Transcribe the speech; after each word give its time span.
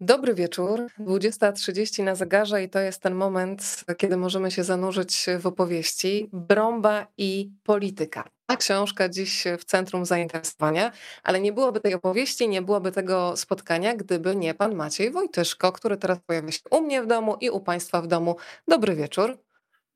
Dobry 0.00 0.34
wieczór, 0.34 0.80
20.30 0.98 2.04
na 2.04 2.14
zegarze 2.14 2.62
i 2.62 2.68
to 2.68 2.78
jest 2.78 3.02
ten 3.02 3.14
moment, 3.14 3.84
kiedy 3.96 4.16
możemy 4.16 4.50
się 4.50 4.64
zanurzyć 4.64 5.26
w 5.40 5.46
opowieści 5.46 6.28
Brąba 6.32 7.06
i 7.16 7.50
polityka. 7.62 8.28
Ta 8.46 8.56
książka 8.56 9.08
dziś 9.08 9.44
w 9.58 9.64
centrum 9.64 10.04
zainteresowania, 10.06 10.92
ale 11.22 11.40
nie 11.40 11.52
byłoby 11.52 11.80
tej 11.80 11.94
opowieści, 11.94 12.48
nie 12.48 12.62
byłoby 12.62 12.92
tego 12.92 13.36
spotkania, 13.36 13.96
gdyby 13.96 14.36
nie 14.36 14.54
pan 14.54 14.74
Maciej 14.74 15.10
Wojtyszko, 15.10 15.72
który 15.72 15.96
teraz 15.96 16.18
pojawia 16.26 16.52
się 16.52 16.60
u 16.70 16.80
mnie 16.80 17.02
w 17.02 17.06
domu 17.06 17.36
i 17.40 17.50
u 17.50 17.60
państwa 17.60 18.02
w 18.02 18.06
domu. 18.06 18.36
Dobry 18.68 18.94
wieczór. 18.94 19.38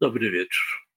Dobry 0.00 0.30
wieczór 0.30 0.91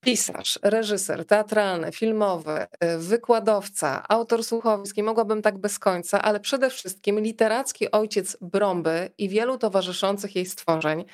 pisarz, 0.00 0.58
reżyser 0.62 1.24
teatralny, 1.26 1.92
filmowy, 1.92 2.66
y, 2.84 2.98
wykładowca, 2.98 4.04
autor 4.08 4.44
słuchowisk 4.44 4.96
i 4.96 5.02
mogłabym 5.02 5.42
tak 5.42 5.58
bez 5.58 5.78
końca, 5.78 6.22
ale 6.22 6.40
przede 6.40 6.70
wszystkim 6.70 7.20
literacki 7.20 7.90
ojciec 7.90 8.36
Brąby 8.40 9.10
i 9.18 9.28
wielu 9.28 9.58
towarzyszących 9.58 10.36
jej 10.36 10.46
stworzeń. 10.46 11.04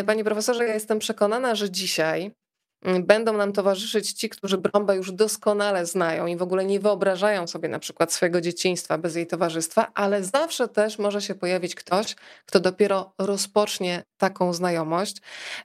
Y, 0.00 0.04
panie 0.04 0.24
profesorze, 0.24 0.64
ja 0.64 0.74
jestem 0.74 0.98
przekonana, 0.98 1.54
że 1.54 1.70
dzisiaj 1.70 2.34
będą 2.82 3.32
nam 3.36 3.52
towarzyszyć 3.52 4.12
ci, 4.12 4.28
którzy 4.28 4.58
Brąbę 4.58 4.96
już 4.96 5.12
doskonale 5.12 5.86
znają 5.86 6.26
i 6.26 6.36
w 6.36 6.42
ogóle 6.42 6.64
nie 6.64 6.80
wyobrażają 6.80 7.46
sobie 7.46 7.68
na 7.68 7.78
przykład 7.78 8.12
swojego 8.12 8.40
dzieciństwa 8.40 8.98
bez 8.98 9.16
jej 9.16 9.26
towarzystwa, 9.26 9.90
ale 9.94 10.24
zawsze 10.24 10.68
też 10.68 10.98
może 10.98 11.22
się 11.22 11.34
pojawić 11.34 11.74
ktoś, 11.74 12.16
kto 12.46 12.60
dopiero 12.60 13.12
rozpocznie 13.18 14.04
taką 14.16 14.52
znajomość. 14.52 15.16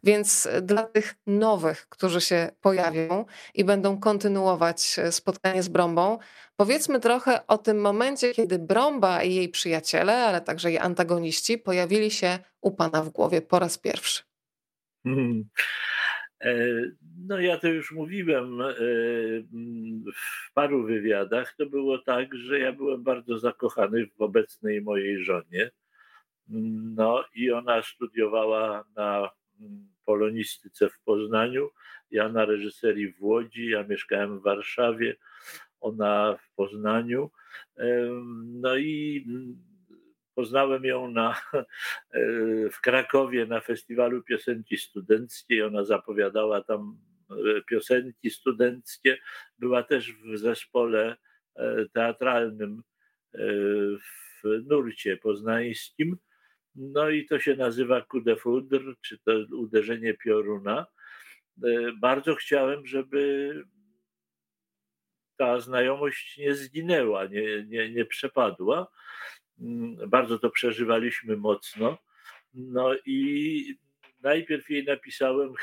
Więc 0.03 0.47
dla 0.61 0.83
tych 0.83 1.15
nowych, 1.27 1.89
którzy 1.89 2.21
się 2.21 2.49
pojawią 2.61 3.25
i 3.53 3.63
będą 3.63 3.99
kontynuować 3.99 4.95
e, 4.99 5.11
spotkanie 5.11 5.63
z 5.63 5.69
Brąbą, 5.69 6.17
powiedzmy 6.55 6.99
trochę 6.99 7.47
o 7.47 7.57
tym 7.57 7.81
momencie, 7.81 8.31
kiedy 8.31 8.59
Brąba 8.59 9.23
i 9.23 9.35
jej 9.35 9.49
przyjaciele, 9.49 10.25
ale 10.25 10.41
także 10.41 10.69
jej 10.71 10.79
antagoniści 10.79 11.57
pojawili 11.57 12.11
się 12.11 12.39
u 12.61 12.71
pana 12.71 13.01
w 13.01 13.09
głowie 13.09 13.41
po 13.41 13.59
raz 13.59 13.77
pierwszy. 13.77 14.23
Hmm. 15.03 15.49
E, 16.41 16.55
no 17.27 17.39
ja 17.39 17.57
to 17.57 17.67
już 17.67 17.91
mówiłem 17.91 18.61
e, 18.61 18.73
w 20.15 20.53
paru 20.53 20.83
wywiadach. 20.83 21.55
To 21.57 21.65
było 21.65 21.97
tak, 21.97 22.35
że 22.35 22.59
ja 22.59 22.73
byłem 22.73 23.03
bardzo 23.03 23.39
zakochany 23.39 24.07
w 24.07 24.21
obecnej 24.21 24.81
mojej 24.81 25.23
żonie. 25.23 25.71
No 26.95 27.23
i 27.35 27.51
ona 27.51 27.81
studiowała 27.81 28.83
na 28.95 29.29
polonistyce 30.05 30.89
w 30.89 30.99
Poznaniu, 30.99 31.69
ja 32.11 32.29
na 32.29 32.45
reżyserii 32.45 33.13
w 33.13 33.23
Łodzi, 33.23 33.69
ja 33.69 33.83
mieszkałem 33.83 34.39
w 34.39 34.43
Warszawie, 34.43 35.15
ona 35.81 36.37
w 36.41 36.55
Poznaniu. 36.55 37.31
No 38.45 38.77
i 38.77 39.25
Poznałem 40.35 40.85
ją 40.85 41.11
na, 41.11 41.41
w 42.75 42.81
Krakowie 42.81 43.45
na 43.45 43.61
festiwalu 43.61 44.23
piosenki 44.23 44.77
studenckiej. 44.77 45.63
Ona 45.63 45.83
zapowiadała 45.83 46.63
tam 46.63 46.97
e, 47.31 47.61
piosenki 47.61 48.29
studenckie. 48.29 49.17
Była 49.59 49.83
też 49.83 50.13
w 50.13 50.37
zespole 50.37 51.15
e, 51.55 51.85
teatralnym 51.93 52.83
e, 53.33 53.39
w 54.43 54.43
nurcie 54.65 55.17
poznańskim. 55.17 56.17
No 56.75 57.09
i 57.09 57.25
to 57.25 57.39
się 57.39 57.55
nazywa 57.55 58.01
coup 58.01 58.23
de 58.23 58.35
foudre, 58.35 58.93
czy 59.01 59.17
to 59.17 59.31
uderzenie 59.55 60.13
pioruna. 60.13 60.85
Bardzo 62.01 62.35
chciałem, 62.35 62.85
żeby 62.85 63.53
ta 65.37 65.59
znajomość 65.59 66.37
nie 66.37 66.55
zginęła, 66.55 67.25
nie, 67.25 67.65
nie, 67.65 67.91
nie 67.91 68.05
przepadła. 68.05 68.87
Mm, 69.59 70.09
bardzo 70.09 70.39
to 70.39 70.49
przeżywaliśmy 70.49 71.37
mocno. 71.37 71.97
No 72.53 72.95
i 73.05 73.77
najpierw 74.21 74.69
jej 74.69 74.85
napisałem 74.85 75.53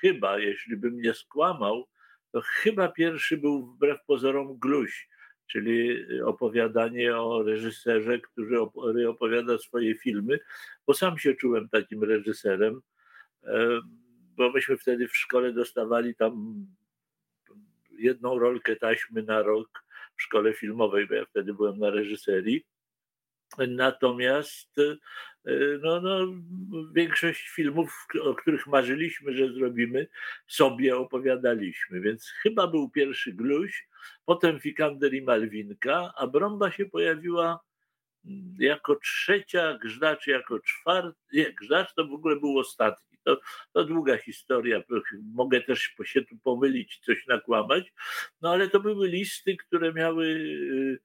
chyba, 0.00 0.38
jeśli 0.38 0.76
bym 0.76 1.00
nie 1.00 1.14
skłamał, 1.14 1.88
to 2.32 2.40
chyba 2.40 2.88
pierwszy 2.88 3.36
był 3.36 3.66
wbrew 3.66 3.98
pozorom 4.06 4.58
Gluś, 4.58 5.08
czyli 5.46 5.98
opowiadanie 6.24 7.16
o 7.16 7.42
reżyserze, 7.42 8.18
który 8.18 9.08
opowiada 9.08 9.58
swoje 9.58 9.94
filmy, 9.94 10.38
bo 10.86 10.94
sam 10.94 11.18
się 11.18 11.34
czułem 11.34 11.68
takim 11.68 12.04
reżyserem, 12.04 12.80
e, 13.44 13.80
bo 14.36 14.50
myśmy 14.50 14.76
wtedy 14.76 15.08
w 15.08 15.16
szkole 15.16 15.52
dostawali 15.52 16.14
tam 16.14 16.66
jedną 17.90 18.38
rolkę 18.38 18.76
taśmy 18.76 19.22
na 19.22 19.42
rok 19.42 19.84
w 20.16 20.22
szkole 20.22 20.52
filmowej, 20.54 21.06
bo 21.06 21.14
ja 21.14 21.24
wtedy 21.24 21.54
byłem 21.54 21.78
na 21.78 21.90
reżyserii. 21.90 22.64
Natomiast 23.58 24.78
e, 24.78 25.52
no, 25.80 26.00
no, 26.00 26.18
większość 26.94 27.48
filmów, 27.48 28.06
o 28.22 28.34
których 28.34 28.66
marzyliśmy, 28.66 29.36
że 29.36 29.52
zrobimy, 29.52 30.08
sobie 30.46 30.96
opowiadaliśmy. 30.96 32.00
Więc 32.00 32.28
chyba 32.42 32.66
był 32.66 32.90
pierwszy 32.90 33.32
Gluś, 33.32 33.88
potem 34.24 34.60
Fikander 34.60 35.14
i 35.14 35.22
Malwinka, 35.22 36.12
a 36.16 36.26
Brąba 36.26 36.70
się 36.70 36.86
pojawiła 36.86 37.60
mm, 38.24 38.54
jako 38.58 38.96
trzecia, 38.96 39.78
Grzdacz 39.78 40.26
jako 40.26 40.60
czwarty. 40.60 41.18
Nie, 41.32 41.52
Grzdacz 41.52 41.94
to 41.94 42.06
w 42.06 42.12
ogóle 42.12 42.36
był 42.36 42.58
ostatni. 42.58 43.18
To, 43.24 43.40
to 43.72 43.84
długa 43.84 44.18
historia. 44.18 44.82
Mogę 45.34 45.60
też 45.60 45.94
się 46.04 46.22
tu 46.22 46.36
pomylić, 46.36 46.98
coś 46.98 47.26
nakłamać. 47.26 47.92
No 48.40 48.50
ale 48.50 48.68
to 48.68 48.80
były 48.80 49.08
listy, 49.08 49.56
które 49.56 49.92
miały 49.92 50.26
y, 50.26 50.98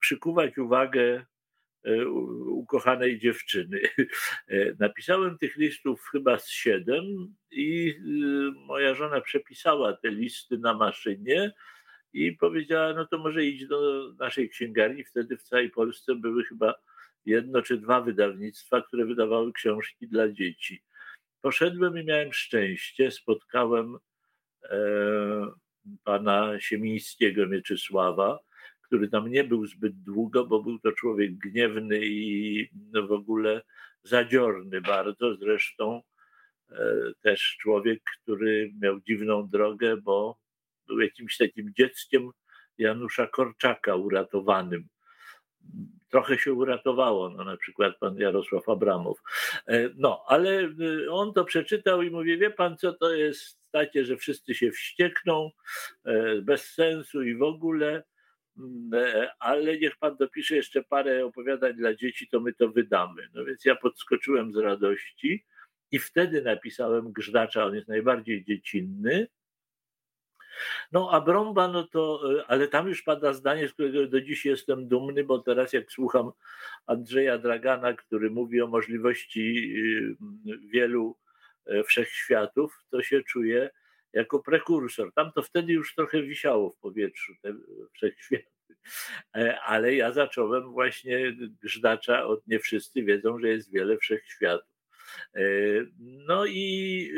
przykuwać 0.00 0.58
uwagę 0.58 1.26
ukochanej 2.46 3.18
dziewczyny. 3.18 3.80
E, 4.48 4.74
napisałem 4.78 5.38
tych 5.38 5.56
listów 5.56 6.08
chyba 6.12 6.38
z 6.38 6.50
siedem 6.50 7.34
i 7.50 7.94
e, 7.98 8.66
moja 8.66 8.94
żona 8.94 9.20
przepisała 9.20 9.92
te 9.92 10.10
listy 10.10 10.58
na 10.58 10.74
maszynie 10.74 11.52
i 12.12 12.32
powiedziała, 12.32 12.92
no 12.92 13.06
to 13.06 13.18
może 13.18 13.44
idź 13.44 13.66
do 13.66 14.12
naszej 14.18 14.48
księgarni. 14.48 15.04
Wtedy 15.04 15.36
w 15.36 15.42
całej 15.42 15.70
Polsce 15.70 16.14
były 16.14 16.44
chyba 16.44 16.74
jedno 17.24 17.62
czy 17.62 17.76
dwa 17.76 18.00
wydawnictwa, 18.00 18.82
które 18.82 19.06
wydawały 19.06 19.52
książki 19.52 20.08
dla 20.08 20.28
dzieci. 20.28 20.82
Poszedłem 21.40 21.98
i 21.98 22.04
miałem 22.04 22.32
szczęście, 22.32 23.10
spotkałem 23.10 23.96
e, 24.62 24.78
pana 26.04 26.60
Siemińskiego 26.60 27.46
Mieczysława, 27.46 28.38
który 28.86 29.08
tam 29.08 29.30
nie 29.30 29.44
był 29.44 29.66
zbyt 29.66 30.02
długo, 30.02 30.46
bo 30.46 30.62
był 30.62 30.78
to 30.78 30.92
człowiek 30.92 31.34
gniewny 31.34 32.00
i 32.02 32.68
no 32.92 33.06
w 33.06 33.12
ogóle 33.12 33.62
zadziorny 34.02 34.80
bardzo. 34.80 35.34
Zresztą 35.34 36.02
e, 36.70 36.76
też 37.20 37.56
człowiek, 37.60 38.02
który 38.22 38.72
miał 38.80 39.00
dziwną 39.00 39.48
drogę, 39.48 39.96
bo 39.96 40.38
był 40.86 41.00
jakimś 41.00 41.36
takim 41.36 41.72
dzieckiem 41.78 42.30
Janusza 42.78 43.26
Korczaka 43.26 43.96
uratowanym. 43.96 44.88
Trochę 46.10 46.38
się 46.38 46.52
uratowało, 46.52 47.30
no 47.30 47.44
na 47.44 47.56
przykład 47.56 47.98
pan 47.98 48.16
Jarosław 48.16 48.68
Abramow. 48.68 49.18
E, 49.66 49.90
no, 49.96 50.24
ale 50.26 50.60
e, 50.60 51.10
on 51.10 51.32
to 51.32 51.44
przeczytał 51.44 52.02
i 52.02 52.10
mówi, 52.10 52.38
wie 52.38 52.50
pan 52.50 52.76
co 52.76 52.92
to 52.92 53.14
jest 53.14 53.58
takie, 53.70 54.04
że 54.04 54.16
wszyscy 54.16 54.54
się 54.54 54.70
wściekną, 54.70 55.50
bez 56.42 56.72
sensu 56.72 57.22
i 57.22 57.36
w 57.36 57.42
ogóle 57.42 58.02
ale 59.38 59.78
niech 59.78 59.96
pan 59.96 60.16
dopisze 60.16 60.56
jeszcze 60.56 60.82
parę 60.82 61.26
opowiadań 61.26 61.74
dla 61.74 61.94
dzieci, 61.94 62.28
to 62.28 62.40
my 62.40 62.52
to 62.52 62.68
wydamy. 62.68 63.28
No 63.34 63.44
więc 63.44 63.64
ja 63.64 63.76
podskoczyłem 63.76 64.52
z 64.52 64.56
radości 64.56 65.44
i 65.90 65.98
wtedy 65.98 66.42
napisałem 66.42 67.12
Grzdacza, 67.12 67.64
on 67.64 67.74
jest 67.74 67.88
najbardziej 67.88 68.44
dziecinny. 68.44 69.28
No 70.92 71.10
a 71.12 71.20
Brąba, 71.20 71.68
no 71.68 71.82
to, 71.82 72.20
e, 72.38 72.46
ale 72.46 72.68
tam 72.68 72.88
już 72.88 73.02
pada 73.02 73.32
zdanie, 73.32 73.68
z 73.68 73.72
którego 73.72 74.06
do 74.06 74.20
dziś 74.20 74.44
jestem 74.44 74.88
dumny, 74.88 75.24
bo 75.24 75.38
teraz 75.38 75.72
jak 75.72 75.92
słucham 75.92 76.30
Andrzeja 76.86 77.38
Dragana, 77.38 77.92
który 77.92 78.30
mówi 78.30 78.62
o 78.62 78.66
możliwości 78.66 79.74
y, 80.46 80.58
wielu 80.68 81.16
e, 81.66 81.84
wszechświatów, 81.84 82.84
to 82.90 83.02
się 83.02 83.22
czuję 83.22 83.70
jako 84.16 84.38
prekursor. 84.38 85.12
Tam 85.12 85.32
to 85.32 85.42
wtedy 85.42 85.72
już 85.72 85.94
trochę 85.94 86.22
wisiało 86.22 86.70
w 86.70 86.78
powietrzu, 86.78 87.32
te 87.42 87.54
wszechświaty. 87.92 88.46
E, 89.36 89.60
ale 89.60 89.94
ja 89.94 90.12
zacząłem 90.12 90.72
właśnie 90.72 91.36
Grzdacza 91.62 92.26
od 92.26 92.46
nie 92.46 92.58
wszyscy 92.58 93.02
wiedzą, 93.02 93.38
że 93.38 93.48
jest 93.48 93.72
wiele 93.72 93.98
wszechświatów. 93.98 94.76
E, 95.34 95.42
no 95.98 96.46
i 96.46 97.10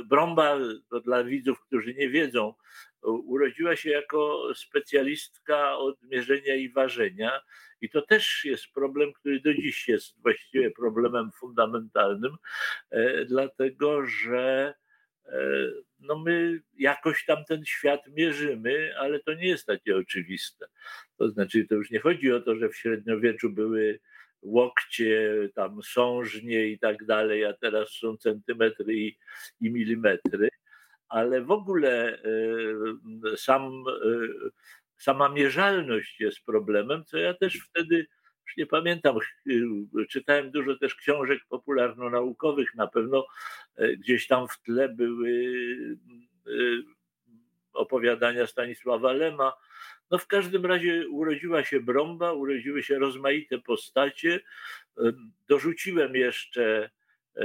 y, 0.00 0.04
Brąba, 0.04 0.58
to 0.90 1.00
dla 1.00 1.24
widzów, 1.24 1.60
którzy 1.60 1.94
nie 1.94 2.10
wiedzą, 2.10 2.54
urodziła 3.02 3.76
się 3.76 3.90
jako 3.90 4.52
specjalistka 4.54 5.76
od 5.76 6.02
mierzenia 6.02 6.54
i 6.54 6.68
ważenia. 6.68 7.40
I 7.80 7.90
to 7.90 8.02
też 8.02 8.44
jest 8.44 8.72
problem, 8.74 9.12
który 9.12 9.40
do 9.40 9.54
dziś 9.54 9.88
jest 9.88 10.22
właściwie 10.22 10.70
problemem 10.70 11.30
fundamentalnym, 11.32 12.36
e, 12.90 13.24
dlatego 13.24 14.06
że 14.06 14.74
no 16.00 16.18
my 16.18 16.60
jakoś 16.78 17.24
tam 17.24 17.44
ten 17.44 17.64
świat 17.64 18.00
mierzymy, 18.08 18.94
ale 18.98 19.20
to 19.20 19.34
nie 19.34 19.48
jest 19.48 19.66
takie 19.66 19.96
oczywiste. 19.96 20.66
To 21.16 21.28
znaczy, 21.28 21.66
to 21.68 21.74
już 21.74 21.90
nie 21.90 22.00
chodzi 22.00 22.32
o 22.32 22.40
to, 22.40 22.56
że 22.56 22.68
w 22.68 22.76
średniowieczu 22.76 23.50
były 23.50 24.00
łokcie, 24.42 25.32
tam 25.54 25.82
sążnie 25.82 26.66
i 26.66 26.78
tak 26.78 27.04
dalej, 27.04 27.44
a 27.44 27.52
teraz 27.52 27.90
są 27.90 28.16
centymetry 28.16 28.94
i, 28.94 29.18
i 29.60 29.70
milimetry, 29.70 30.48
ale 31.08 31.40
w 31.40 31.50
ogóle 31.50 32.18
sam, 33.36 33.84
sama 34.98 35.28
mierzalność 35.28 36.20
jest 36.20 36.44
problemem, 36.44 37.04
co 37.04 37.18
ja 37.18 37.34
też 37.34 37.58
wtedy 37.68 38.06
już 38.50 38.56
nie 38.56 38.66
pamiętam, 38.66 39.16
czytałem 40.08 40.50
dużo 40.50 40.76
też 40.76 40.94
książek 40.94 41.40
popularno-naukowych, 41.48 42.74
na 42.74 42.86
pewno 42.86 43.26
gdzieś 43.98 44.26
tam 44.26 44.48
w 44.48 44.62
tle 44.62 44.88
były 44.88 45.54
opowiadania 47.72 48.46
Stanisława 48.46 49.12
Lema. 49.12 49.52
No 50.10 50.18
w 50.18 50.26
każdym 50.26 50.66
razie 50.66 51.08
urodziła 51.08 51.64
się 51.64 51.80
Brąba, 51.80 52.32
urodziły 52.32 52.82
się 52.82 52.98
rozmaite 52.98 53.58
postacie. 53.58 54.40
Dorzuciłem 55.48 56.14
jeszcze 56.14 56.90
e, 57.36 57.42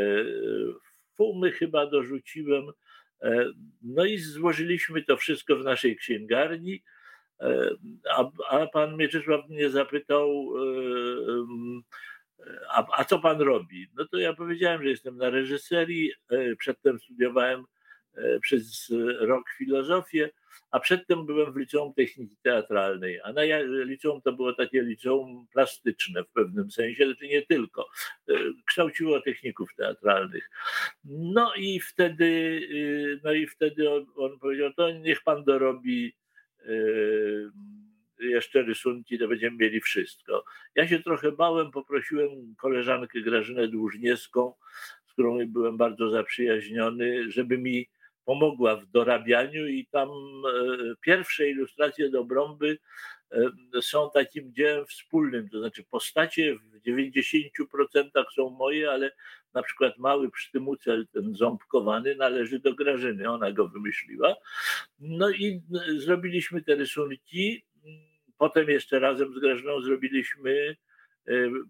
Fumy 1.15 1.51
chyba 1.51 1.87
dorzuciłem. 1.87 2.63
E, 3.21 3.45
no 3.81 4.05
i 4.05 4.17
złożyliśmy 4.17 5.03
to 5.03 5.17
wszystko 5.17 5.55
w 5.55 5.63
naszej 5.63 5.95
księgarni. 5.95 6.83
E, 7.41 7.69
a, 8.11 8.29
a 8.49 8.67
pan 8.67 8.97
Mieczysław 8.97 9.49
mnie 9.49 9.69
zapytał, 9.69 10.53
a, 12.69 12.85
a 12.97 13.05
co 13.05 13.19
pan 13.19 13.41
robi? 13.41 13.87
No 13.95 14.05
to 14.05 14.17
ja 14.17 14.33
powiedziałem, 14.33 14.83
że 14.83 14.89
jestem 14.89 15.17
na 15.17 15.29
reżyserii. 15.29 16.11
Przedtem 16.57 16.99
studiowałem 16.99 17.65
E, 18.17 18.39
przez 18.39 18.91
rok 19.19 19.49
filozofię, 19.57 20.29
a 20.71 20.79
przedtem 20.79 21.25
byłem 21.25 21.53
w 21.53 21.57
liceum 21.57 21.93
techniki 21.93 22.37
teatralnej, 22.43 23.21
a 23.23 23.33
na 23.33 23.41
liceum 23.83 24.21
to 24.21 24.33
było 24.33 24.53
takie 24.53 24.81
liceum 24.81 25.47
plastyczne 25.53 26.23
w 26.23 26.27
pewnym 26.27 26.71
sensie, 26.71 27.05
znaczy 27.05 27.27
nie 27.27 27.41
tylko. 27.41 27.89
E, 28.29 28.33
kształciło 28.65 29.21
techników 29.21 29.75
teatralnych. 29.75 30.49
No 31.05 31.53
i 31.55 31.79
wtedy, 31.79 32.61
no 33.23 33.33
i 33.33 33.47
wtedy 33.47 33.91
on, 34.15 34.39
powiedział, 34.39 34.73
to 34.73 34.91
niech 34.91 35.23
pan 35.23 35.43
dorobi 35.43 36.07
e, 36.07 36.24
jeszcze 38.19 38.61
rysunki, 38.61 39.19
to 39.19 39.27
będziemy 39.27 39.57
mieli 39.57 39.81
wszystko. 39.81 40.43
Ja 40.75 40.87
się 40.87 40.99
trochę 40.99 41.31
bałem, 41.31 41.71
poprosiłem 41.71 42.55
koleżankę 42.57 43.21
Grażynę 43.21 43.67
Dłużniewską, 43.67 44.53
z 45.07 45.13
którą 45.13 45.47
byłem 45.47 45.77
bardzo 45.77 46.09
zaprzyjaźniony, 46.09 47.31
żeby 47.31 47.57
mi 47.57 47.89
pomogła 48.25 48.75
w 48.75 48.85
dorabianiu 48.85 49.67
i 49.67 49.85
tam 49.85 50.09
e, 50.09 50.11
pierwsze 51.01 51.49
ilustracje 51.49 52.09
do 52.09 52.23
Brąby 52.23 52.77
e, 53.31 53.81
są 53.81 54.09
takim 54.13 54.53
dziełem 54.53 54.85
wspólnym, 54.85 55.49
to 55.49 55.59
znaczy 55.59 55.83
postacie 55.83 56.55
w 56.55 56.81
90% 56.87 58.23
są 58.35 58.49
moje, 58.49 58.91
ale 58.91 59.11
na 59.55 59.63
przykład 59.63 59.97
mały 59.97 60.31
psztymucel, 60.31 61.07
ten 61.07 61.35
ząbkowany, 61.35 62.15
należy 62.15 62.59
do 62.59 62.73
Grażyny, 62.73 63.29
ona 63.29 63.51
go 63.51 63.67
wymyśliła. 63.67 64.35
No 64.99 65.29
i 65.29 65.61
e, 65.75 65.99
zrobiliśmy 65.99 66.61
te 66.61 66.75
rysunki, 66.75 67.65
potem 68.37 68.69
jeszcze 68.69 68.99
razem 68.99 69.33
z 69.33 69.39
Grażyną 69.39 69.81
zrobiliśmy 69.81 70.75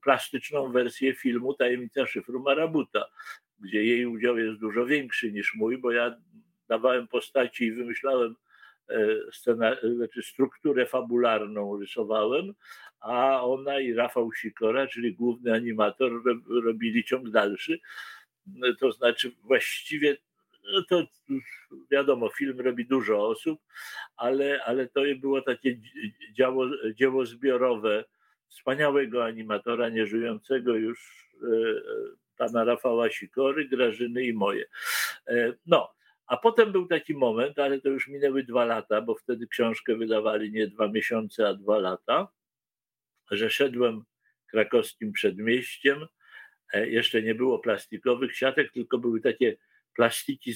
plastyczną 0.03 0.71
wersję 0.71 1.13
filmu 1.13 1.53
Tajemnica 1.53 2.05
szyfru 2.05 2.39
Marabuta, 2.39 3.05
gdzie 3.59 3.83
jej 3.83 4.05
udział 4.05 4.37
jest 4.37 4.59
dużo 4.59 4.85
większy 4.85 5.31
niż 5.31 5.55
mój, 5.55 5.77
bo 5.77 5.91
ja 5.91 6.15
dawałem 6.67 7.07
postaci 7.07 7.65
i 7.65 7.71
wymyślałem 7.71 8.35
e, 8.89 8.97
scena, 9.31 9.75
znaczy 9.95 10.23
strukturę 10.23 10.85
fabularną 10.85 11.79
rysowałem, 11.79 12.53
a 12.99 13.41
ona 13.45 13.79
i 13.79 13.93
Rafał 13.93 14.33
Sikora, 14.33 14.87
czyli 14.87 15.15
główny 15.15 15.53
animator, 15.53 16.11
robili 16.63 17.03
ciąg 17.03 17.29
dalszy. 17.29 17.79
To 18.79 18.91
znaczy 18.91 19.31
właściwie 19.43 20.17
no 20.73 20.83
to 20.89 21.03
wiadomo, 21.91 22.29
film 22.29 22.59
robi 22.59 22.85
dużo 22.85 23.27
osób, 23.27 23.59
ale, 24.17 24.63
ale 24.63 24.87
to 24.87 25.01
było 25.19 25.41
takie 25.41 25.79
dzieło, 26.33 26.65
dzieło 26.95 27.25
zbiorowe 27.25 28.05
wspaniałego 28.47 29.25
animatora, 29.25 29.89
nieżyjącego 29.89 30.75
już 30.75 31.27
e, 31.43 31.47
pana 32.37 32.63
Rafała 32.63 33.09
Sikory, 33.09 33.67
Grażyny 33.67 34.23
i 34.23 34.33
moje. 34.33 34.65
E, 35.27 35.53
no, 35.65 35.93
a 36.27 36.37
potem 36.37 36.71
był 36.71 36.87
taki 36.87 37.13
moment, 37.13 37.59
ale 37.59 37.81
to 37.81 37.89
już 37.89 38.07
minęły 38.07 38.43
dwa 38.43 38.65
lata, 38.65 39.01
bo 39.01 39.15
wtedy 39.15 39.47
książkę 39.47 39.95
wydawali 39.95 40.51
nie 40.51 40.67
dwa 40.67 40.87
miesiące, 40.87 41.47
a 41.47 41.53
dwa 41.53 41.77
lata, 41.79 42.27
że 43.31 43.49
szedłem 43.49 44.03
krakowskim 44.47 45.13
przedmieściem. 45.13 46.07
E, 46.73 46.89
jeszcze 46.89 47.21
nie 47.21 47.35
było 47.35 47.59
plastikowych 47.59 48.37
siatek, 48.37 48.71
tylko 48.71 48.97
były 48.97 49.21
takie 49.21 49.57
plastiki, 49.95 50.55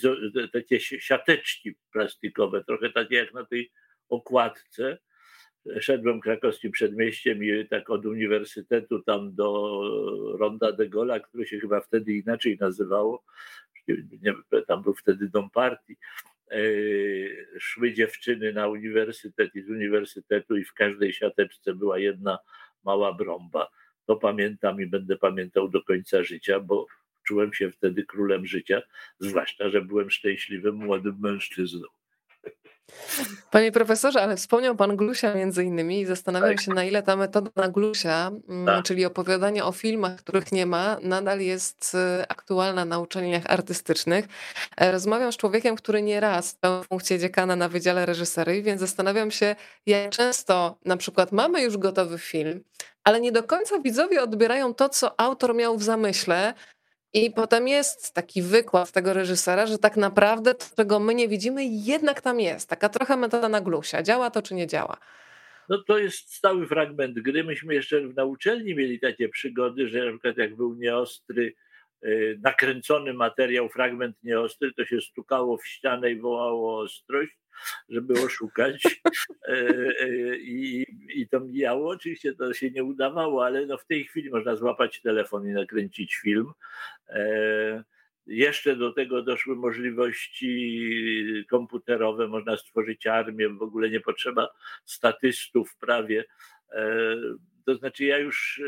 takie 0.53 0.79
siateczki 0.79 1.75
plastikowe, 1.91 2.63
trochę 2.63 2.89
takie 2.89 3.15
jak 3.15 3.33
na 3.33 3.45
tej 3.45 3.71
okładce. 4.09 4.97
Szedłem 5.79 6.19
krakowskim 6.19 6.71
przedmieściem 6.71 7.43
i 7.43 7.67
tak 7.67 7.89
od 7.89 8.05
uniwersytetu 8.05 8.99
tam 9.03 9.35
do 9.35 9.81
Ronda 10.39 10.71
de 10.71 10.89
Gola, 10.89 11.19
które 11.19 11.45
się 11.45 11.59
chyba 11.59 11.81
wtedy 11.81 12.13
inaczej 12.13 12.57
nazywało, 12.59 13.23
nie, 14.21 14.33
tam 14.67 14.83
był 14.83 14.93
wtedy 14.93 15.29
dom 15.29 15.49
partii, 15.49 15.97
szły 17.59 17.93
dziewczyny 17.93 18.53
na 18.53 18.67
uniwersytet 18.67 19.55
i 19.55 19.61
z 19.61 19.69
uniwersytetu 19.69 20.57
i 20.57 20.63
w 20.63 20.73
każdej 20.73 21.13
siateczce 21.13 21.73
była 21.73 21.99
jedna 21.99 22.39
mała 22.83 23.13
brąba. 23.13 23.69
To 24.05 24.15
pamiętam 24.15 24.81
i 24.81 24.87
będę 24.87 25.17
pamiętał 25.17 25.69
do 25.69 25.83
końca 25.83 26.23
życia, 26.23 26.59
bo 26.59 26.87
czułem 27.23 27.53
się 27.53 27.71
wtedy 27.71 28.05
królem 28.05 28.45
życia, 28.45 28.81
zwłaszcza, 29.19 29.69
że 29.69 29.81
byłem 29.81 30.09
szczęśliwym 30.09 30.75
młodym 30.75 31.15
mężczyzną. 31.19 31.87
Panie 33.51 33.71
profesorze, 33.71 34.21
ale 34.21 34.37
wspomniał 34.37 34.75
pan 34.75 34.95
Glusia 34.95 35.33
między 35.33 35.63
innymi 35.63 36.01
i 36.01 36.05
zastanawiam 36.05 36.49
tak. 36.49 36.61
się, 36.61 36.73
na 36.73 36.83
ile 36.83 37.03
ta 37.03 37.15
metoda 37.15 37.51
na 37.55 37.69
Glusia, 37.69 38.31
mm, 38.49 38.65
tak. 38.65 38.85
czyli 38.85 39.05
opowiadanie 39.05 39.65
o 39.65 39.71
filmach, 39.71 40.15
których 40.15 40.51
nie 40.51 40.65
ma, 40.65 40.97
nadal 41.01 41.39
jest 41.39 41.95
y, 42.19 42.27
aktualna 42.27 42.85
na 42.85 42.99
uczelniach 42.99 43.43
artystycznych. 43.47 44.25
E, 44.77 44.91
rozmawiam 44.91 45.31
z 45.31 45.37
człowiekiem, 45.37 45.75
który 45.75 46.01
nie 46.01 46.19
raz 46.19 46.55
pełnił 46.55 46.83
funkcję 46.83 47.19
dziekana 47.19 47.55
na 47.55 47.69
Wydziale 47.69 48.05
Reżyserii, 48.05 48.63
więc 48.63 48.79
zastanawiam 48.79 49.31
się, 49.31 49.55
jak 49.85 50.11
często 50.11 50.77
na 50.85 50.97
przykład 50.97 51.31
mamy 51.31 51.61
już 51.61 51.77
gotowy 51.77 52.17
film, 52.17 52.63
ale 53.03 53.21
nie 53.21 53.31
do 53.31 53.43
końca 53.43 53.79
widzowie 53.79 54.23
odbierają 54.23 54.73
to, 54.73 54.89
co 54.89 55.19
autor 55.19 55.55
miał 55.55 55.77
w 55.77 55.83
zamyśle, 55.83 56.53
i 57.13 57.31
potem 57.31 57.67
jest 57.67 58.13
taki 58.13 58.41
wykład 58.41 58.91
tego 58.91 59.13
reżysera, 59.13 59.67
że 59.67 59.77
tak 59.77 59.97
naprawdę 59.97 60.55
to, 60.55 60.65
czego 60.75 60.99
my 60.99 61.15
nie 61.15 61.27
widzimy, 61.27 61.65
jednak 61.65 62.21
tam 62.21 62.39
jest. 62.39 62.69
Taka 62.69 62.89
trochę 62.89 63.17
metoda 63.17 63.49
na 63.49 63.61
glusia. 63.61 64.03
Działa 64.03 64.31
to, 64.31 64.41
czy 64.41 64.55
nie 64.55 64.67
działa? 64.67 64.97
No 65.69 65.83
to 65.83 65.97
jest 65.97 66.33
stały 66.33 66.67
fragment 66.67 67.19
gry. 67.19 67.43
Myśmy 67.43 67.73
jeszcze 67.73 68.01
na 68.01 68.23
uczelni 68.23 68.75
mieli 68.75 68.99
takie 68.99 69.29
przygody, 69.29 69.87
że 69.89 70.05
na 70.05 70.11
przykład 70.11 70.37
jak 70.37 70.55
był 70.55 70.75
nieostry, 70.75 71.53
y, 72.05 72.39
nakręcony 72.43 73.13
materiał, 73.13 73.69
fragment 73.69 74.15
nieostry, 74.23 74.73
to 74.73 74.85
się 74.85 75.01
stukało 75.01 75.57
w 75.57 75.67
ścianę 75.67 76.11
i 76.11 76.19
wołało 76.19 76.79
ostrość 76.79 77.31
żeby 77.89 78.13
oszukać 78.13 79.01
e, 79.47 79.53
e, 80.01 80.37
i, 80.37 80.85
i 81.21 81.27
to 81.27 81.39
mijało. 81.39 81.89
Oczywiście 81.89 82.33
to 82.33 82.53
się 82.53 82.71
nie 82.71 82.83
udawało, 82.83 83.45
ale 83.45 83.65
no 83.65 83.77
w 83.77 83.85
tej 83.85 84.03
chwili 84.03 84.29
można 84.29 84.55
złapać 84.55 85.01
telefon 85.01 85.47
i 85.47 85.51
nakręcić 85.51 86.15
film. 86.15 86.51
E, 87.09 87.83
jeszcze 88.27 88.75
do 88.75 88.93
tego 88.93 89.21
doszły 89.21 89.55
możliwości 89.55 91.45
komputerowe, 91.49 92.27
można 92.27 92.57
stworzyć 92.57 93.07
armię, 93.07 93.49
w 93.49 93.61
ogóle 93.61 93.89
nie 93.89 93.99
potrzeba 93.99 94.49
statystów 94.85 95.75
prawie. 95.75 96.25
To 97.65 97.75
znaczy, 97.75 98.05
ja 98.05 98.17
już 98.17 98.61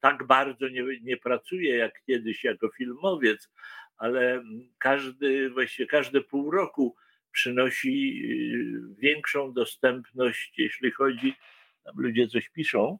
tak 0.00 0.26
bardzo 0.26 0.68
nie, 0.68 0.84
nie 1.02 1.16
pracuję 1.16 1.76
jak 1.76 2.02
kiedyś 2.06 2.44
jako 2.44 2.68
filmowiec, 2.68 3.50
ale 3.96 4.44
każdy, 4.78 5.50
właściwie 5.50 5.86
każde 5.86 6.20
pół 6.20 6.50
roku 6.50 6.96
przynosi 7.32 8.22
y, 8.24 9.00
większą 9.00 9.52
dostępność, 9.52 10.52
jeśli 10.58 10.90
chodzi, 10.90 11.34
tam 11.84 11.94
ludzie 11.96 12.28
coś 12.28 12.48
piszą. 12.48 12.98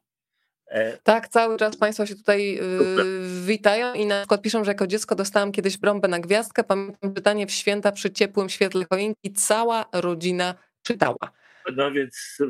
E, 0.67 0.97
tak, 0.97 1.27
cały 1.27 1.57
czas 1.57 1.77
Państwo 1.77 2.05
się 2.05 2.15
tutaj 2.15 2.55
yy, 2.55 3.45
witają 3.45 3.93
i 3.93 4.05
na 4.05 4.19
przykład 4.19 4.41
piszą, 4.41 4.63
że 4.63 4.71
jako 4.71 4.87
dziecko 4.87 5.15
dostałam 5.15 5.51
kiedyś 5.51 5.77
brąbę 5.77 6.07
na 6.07 6.19
gwiazdkę. 6.19 6.63
Pamiętam 6.63 7.13
czytanie 7.13 7.47
w 7.47 7.51
święta 7.51 7.91
przy 7.91 8.11
ciepłym 8.11 8.49
świetle 8.49 8.85
choinki. 8.89 9.33
Cała 9.33 9.85
rodzina 9.93 10.55
czytała. 10.81 11.42
No 11.75 11.91
więc 11.91 12.37
y, 12.41 12.45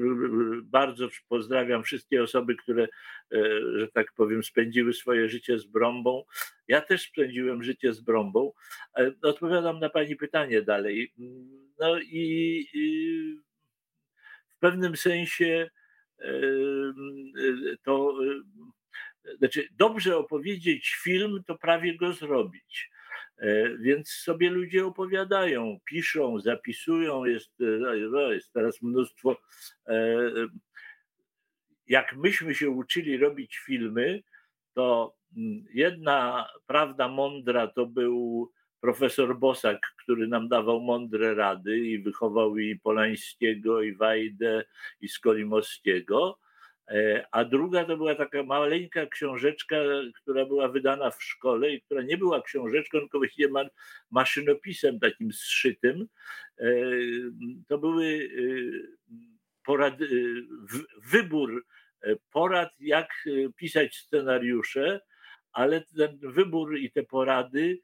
bardzo 0.63 1.08
pozdrawiam 1.29 1.84
wszystkie 1.84 2.24
osoby, 2.24 2.55
które, 2.55 2.84
e, 2.84 2.89
że 3.79 3.88
tak 3.88 4.13
powiem, 4.15 4.43
spędziły 4.43 4.93
swoje 4.93 5.29
życie 5.29 5.60
z 5.60 5.65
brąbą. 5.65 6.24
Ja 6.67 6.82
też 6.82 7.01
spędziłem 7.01 7.63
życie 7.63 7.93
z 7.93 8.01
brąbą. 8.01 8.51
E, 8.98 9.12
odpowiadam 9.22 9.79
na 9.79 9.89
Pani 9.89 10.15
pytanie 10.15 10.62
dalej. 10.62 11.13
No 11.79 12.00
i, 12.00 12.67
i 12.74 13.39
w 14.48 14.60
pewnym 14.60 14.98
sensie 14.98 15.70
e, 16.20 16.32
to 17.84 18.17
znaczy 19.38 19.67
dobrze 19.77 20.17
opowiedzieć 20.17 20.96
film, 21.03 21.43
to 21.48 21.58
prawie 21.58 21.98
go 21.98 22.13
zrobić. 22.13 22.89
E, 23.37 23.77
więc 23.77 24.09
sobie 24.09 24.49
ludzie 24.49 24.85
opowiadają, 24.85 25.79
piszą, 25.85 26.39
zapisują, 26.39 27.25
jest, 27.25 27.61
e, 27.61 28.33
jest 28.33 28.53
teraz 28.53 28.81
mnóstwo. 28.81 29.37
E, 29.87 30.19
jak 31.87 32.15
myśmy 32.15 32.55
się 32.55 32.69
uczyli 32.69 33.17
robić 33.17 33.57
filmy, 33.57 34.23
to 34.73 35.15
mm, 35.37 35.65
jedna 35.73 36.47
prawda 36.67 37.07
mądra 37.07 37.67
to 37.67 37.85
był 37.85 38.51
profesor 38.81 39.39
Bosak, 39.39 39.79
który 40.03 40.27
nam 40.27 40.47
dawał 40.47 40.81
mądre 40.81 41.35
rady 41.35 41.77
i 41.77 41.99
wychował 41.99 42.57
i 42.57 42.79
Polańskiego, 42.79 43.81
i 43.81 43.95
Wajdę, 43.95 44.63
i 45.01 45.07
Skolimowskiego. 45.07 46.39
E, 46.87 47.25
a 47.31 47.45
druga 47.45 47.85
to 47.85 47.97
była 47.97 48.15
taka 48.15 48.43
maleńka 48.43 49.05
książeczka, 49.05 49.75
która 50.15 50.45
była 50.45 50.67
wydana 50.67 51.11
w 51.11 51.23
szkole 51.23 51.71
i 51.71 51.81
która 51.81 52.01
nie 52.01 52.17
była 52.17 52.41
książeczką, 52.41 52.99
tylko 52.99 53.17
właściwie 53.17 53.49
maszynopisem 54.11 54.99
takim 54.99 55.33
zszytym. 55.33 56.07
E, 56.59 56.65
to 57.67 57.77
były 57.77 58.05
e, 58.05 58.43
porady, 59.65 60.07
wybór 61.11 61.65
porad, 62.31 62.69
jak 62.79 63.07
pisać 63.55 63.95
scenariusze, 63.95 65.01
ale 65.51 65.81
ten 65.81 66.19
wybór 66.21 66.77
i 66.77 66.91
te 66.91 67.03
porady 67.03 67.79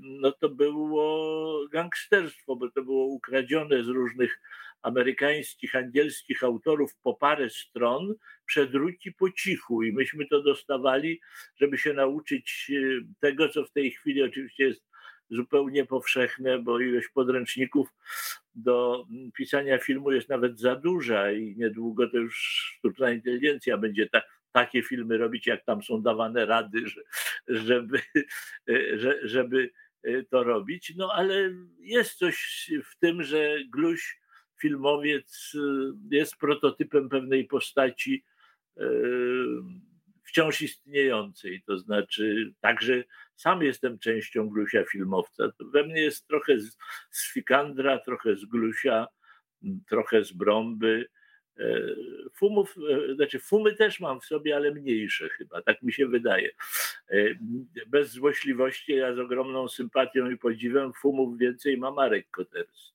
no 0.00 0.32
to 0.32 0.48
było 0.48 1.68
gangsterstwo, 1.72 2.56
bo 2.56 2.70
to 2.70 2.82
było 2.82 3.04
ukradzione 3.06 3.84
z 3.84 3.88
różnych 3.88 4.40
amerykańskich, 4.82 5.76
angielskich 5.76 6.44
autorów 6.44 6.96
po 7.02 7.14
parę 7.14 7.50
stron, 7.50 8.14
przedruki 8.46 9.12
po 9.12 9.30
cichu. 9.30 9.82
I 9.82 9.92
myśmy 9.92 10.26
to 10.26 10.42
dostawali, 10.42 11.20
żeby 11.56 11.78
się 11.78 11.92
nauczyć 11.92 12.70
e, 12.70 13.04
tego, 13.20 13.48
co 13.48 13.64
w 13.64 13.72
tej 13.72 13.90
chwili 13.90 14.22
oczywiście 14.22 14.64
jest 14.64 14.90
zupełnie 15.30 15.86
powszechne, 15.86 16.58
bo 16.58 16.80
ilość 16.80 17.08
podręczników 17.08 17.88
do 18.54 19.06
pisania 19.34 19.78
filmu 19.78 20.12
jest 20.12 20.28
nawet 20.28 20.60
za 20.60 20.76
duża 20.76 21.32
i 21.32 21.54
niedługo 21.56 22.08
to 22.08 22.16
już 22.16 22.36
sztuczna 22.78 23.10
inteligencja 23.10 23.78
będzie 23.78 24.08
ta, 24.08 24.22
takie 24.52 24.82
filmy 24.82 25.18
robić, 25.18 25.46
jak 25.46 25.64
tam 25.64 25.82
są 25.82 26.02
dawane 26.02 26.46
rady, 26.46 26.88
że, 26.88 27.00
żeby, 27.48 27.98
e, 28.68 28.98
że, 29.00 29.18
żeby 29.22 29.70
e, 30.02 30.22
to 30.22 30.44
robić. 30.44 30.92
No 30.96 31.12
ale 31.12 31.54
jest 31.78 32.18
coś 32.18 32.70
w 32.84 32.98
tym, 32.98 33.22
że 33.22 33.58
Gluś 33.68 34.20
filmowiec 34.60 35.52
y, 35.54 35.58
jest 36.10 36.36
prototypem 36.36 37.08
pewnej 37.08 37.44
postaci 37.44 38.24
y, 38.78 38.82
wciąż 40.24 40.62
istniejącej. 40.62 41.62
To 41.66 41.78
znaczy, 41.78 42.52
także 42.60 43.04
sam 43.36 43.62
jestem 43.62 43.98
częścią 43.98 44.48
Glusia 44.48 44.84
filmowca. 44.84 45.52
We 45.60 45.84
mnie 45.84 46.00
jest 46.00 46.26
trochę 46.26 46.60
z, 46.60 46.76
z 47.10 47.32
Fikandra, 47.32 47.98
trochę 47.98 48.36
z 48.36 48.44
Glusia, 48.44 49.06
trochę 49.88 50.24
z 50.24 50.32
Brąby. 50.32 51.08
E, 51.58 51.80
fumów, 52.34 52.76
e, 53.10 53.14
znaczy 53.14 53.38
fumy 53.38 53.74
też 53.74 54.00
mam 54.00 54.20
w 54.20 54.24
sobie, 54.24 54.56
ale 54.56 54.70
mniejsze 54.70 55.28
chyba, 55.28 55.62
tak 55.62 55.82
mi 55.82 55.92
się 55.92 56.06
wydaje. 56.06 56.50
E, 57.10 57.16
bez 57.86 58.10
złośliwości, 58.10 58.92
ja 58.92 59.14
z 59.14 59.18
ogromną 59.18 59.68
sympatią 59.68 60.30
i 60.30 60.36
podziwem 60.36 60.92
fumów 60.92 61.38
więcej 61.38 61.76
ma 61.76 61.90
Marek 61.90 62.30
Koterski. 62.30 62.92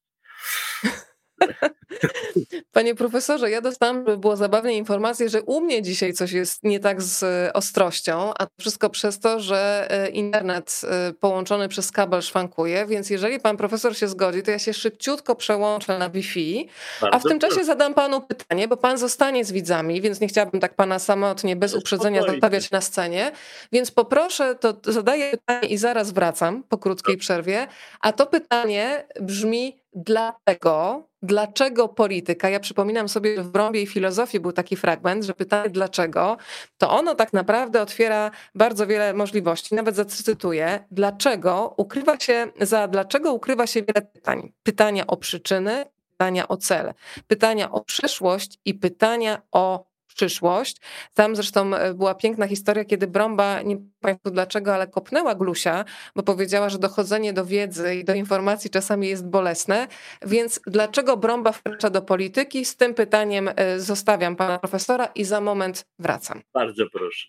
Panie 2.72 2.96
profesorze, 2.96 3.50
ja 3.50 3.62
dostałam, 3.62 3.98
żeby 3.98 4.18
było 4.18 4.36
zabawnie, 4.36 4.78
informację, 4.78 5.30
że 5.30 5.42
u 5.42 5.62
mnie 5.62 5.82
dzisiaj 5.82 6.14
coś 6.14 6.32
jest 6.32 6.64
nie 6.64 6.80
tak 6.80 7.02
z 7.02 7.24
e, 7.24 7.54
ostrością, 7.54 8.34
a 8.40 8.46
to 8.46 8.52
wszystko 8.60 8.90
przez 8.90 9.20
to, 9.20 9.40
że 9.40 9.88
e, 9.90 10.10
internet 10.10 10.82
e, 10.84 11.14
połączony 11.14 11.68
przez 11.68 11.92
kabel 11.92 12.22
szwankuje, 12.22 12.86
więc 12.86 13.10
jeżeli 13.10 13.40
pan 13.40 13.58
profesor 13.58 13.98
się 13.98 14.08
zgodzi, 14.08 14.44
to 14.44 14.52
ja 14.52 14.60
się 14.60 14.74
szybciutko 14.74 15.36
przełączę 15.36 16.00
na 16.00 16.10
Wi-Fi, 16.10 16.70
a 17.12 17.20
w 17.20 17.24
tym 17.24 17.40
czasie 17.40 17.64
zadam 17.64 17.94
panu 17.94 18.22
pytanie, 18.22 18.68
bo 18.68 18.78
pan 18.78 18.98
zostanie 18.98 19.46
z 19.46 19.52
widzami, 19.52 20.02
więc 20.02 20.20
nie 20.20 20.28
chciałabym 20.28 20.62
tak 20.62 20.76
pana 20.76 21.00
samotnie, 21.00 21.56
bez 21.56 21.74
uprzedzenia 21.74 22.22
zostawiać 22.24 22.72
na 22.72 22.82
scenie, 22.82 23.32
więc 23.72 23.92
poproszę, 23.92 24.56
to 24.56 24.74
zadaję 24.84 25.32
pytanie 25.32 25.68
i 25.68 25.78
zaraz 25.78 26.12
wracam 26.12 26.64
po 26.64 26.78
krótkiej 26.78 27.18
przerwie, 27.18 27.68
a 28.02 28.14
to 28.14 28.26
pytanie 28.26 29.08
brzmi, 29.22 29.86
dlatego, 29.96 31.04
dlaczego 31.26 31.88
polityka, 31.88 32.50
ja 32.50 32.60
przypominam 32.60 33.10
sobie, 33.10 33.36
że 33.36 33.44
w 33.44 33.50
Brąbie 33.50 33.88
filozofii 33.88 34.40
był 34.40 34.52
taki 34.52 34.76
fragment, 34.76 35.24
że 35.24 35.34
pytanie 35.34 35.70
dlaczego, 35.70 36.38
to 36.78 36.90
ono 36.92 37.16
tak 37.16 37.34
naprawdę 37.34 37.82
otwiera 37.82 38.32
bardzo 38.56 38.88
wiele 38.88 39.14
możliwości. 39.14 39.76
Nawet 39.76 39.96
zacytuję, 39.96 40.86
dlaczego 40.92 41.74
ukrywa 41.78 42.20
się, 42.20 42.48
za 42.62 42.88
dlaczego 42.88 43.34
ukrywa 43.34 43.68
się 43.68 43.84
wiele 43.84 44.02
pytań. 44.02 44.52
Pytania 44.64 45.08
o 45.08 45.18
przyczyny, 45.18 45.86
pytania 46.12 46.48
o 46.48 46.58
cele, 46.58 46.94
pytania 47.28 47.72
o 47.72 47.82
przyszłość 47.82 48.60
i 48.66 48.74
pytania 48.74 49.42
o 49.52 49.95
przyszłość. 50.08 50.78
Tam 51.14 51.36
zresztą 51.36 51.76
e, 51.76 51.94
była 51.94 52.16
piękna 52.16 52.48
historia, 52.48 52.86
kiedy 52.86 53.08
Brąba, 53.08 53.62
nie 53.62 53.78
pamiętam 54.00 54.34
dlaczego, 54.34 54.74
ale 54.74 54.88
kopnęła 54.88 55.36
Glusia, 55.36 55.86
bo 56.16 56.24
powiedziała, 56.24 56.70
że 56.70 56.80
dochodzenie 56.80 57.34
do 57.34 57.46
wiedzy 57.46 57.96
i 57.96 58.04
do 58.04 58.14
informacji 58.14 58.70
czasami 58.70 59.08
jest 59.08 59.30
bolesne. 59.30 59.88
Więc 60.22 60.62
dlaczego 60.68 61.18
Brąba 61.18 61.52
wkracza 61.52 61.90
do 61.90 62.02
polityki? 62.02 62.66
Z 62.66 62.78
tym 62.78 62.94
pytaniem 62.94 63.50
e, 63.56 63.80
zostawiam 63.80 64.36
pana 64.36 64.60
profesora 64.60 65.06
i 65.06 65.24
za 65.24 65.42
moment 65.42 65.86
wracam. 66.00 66.42
Bardzo 66.54 66.90
proszę. 66.90 67.28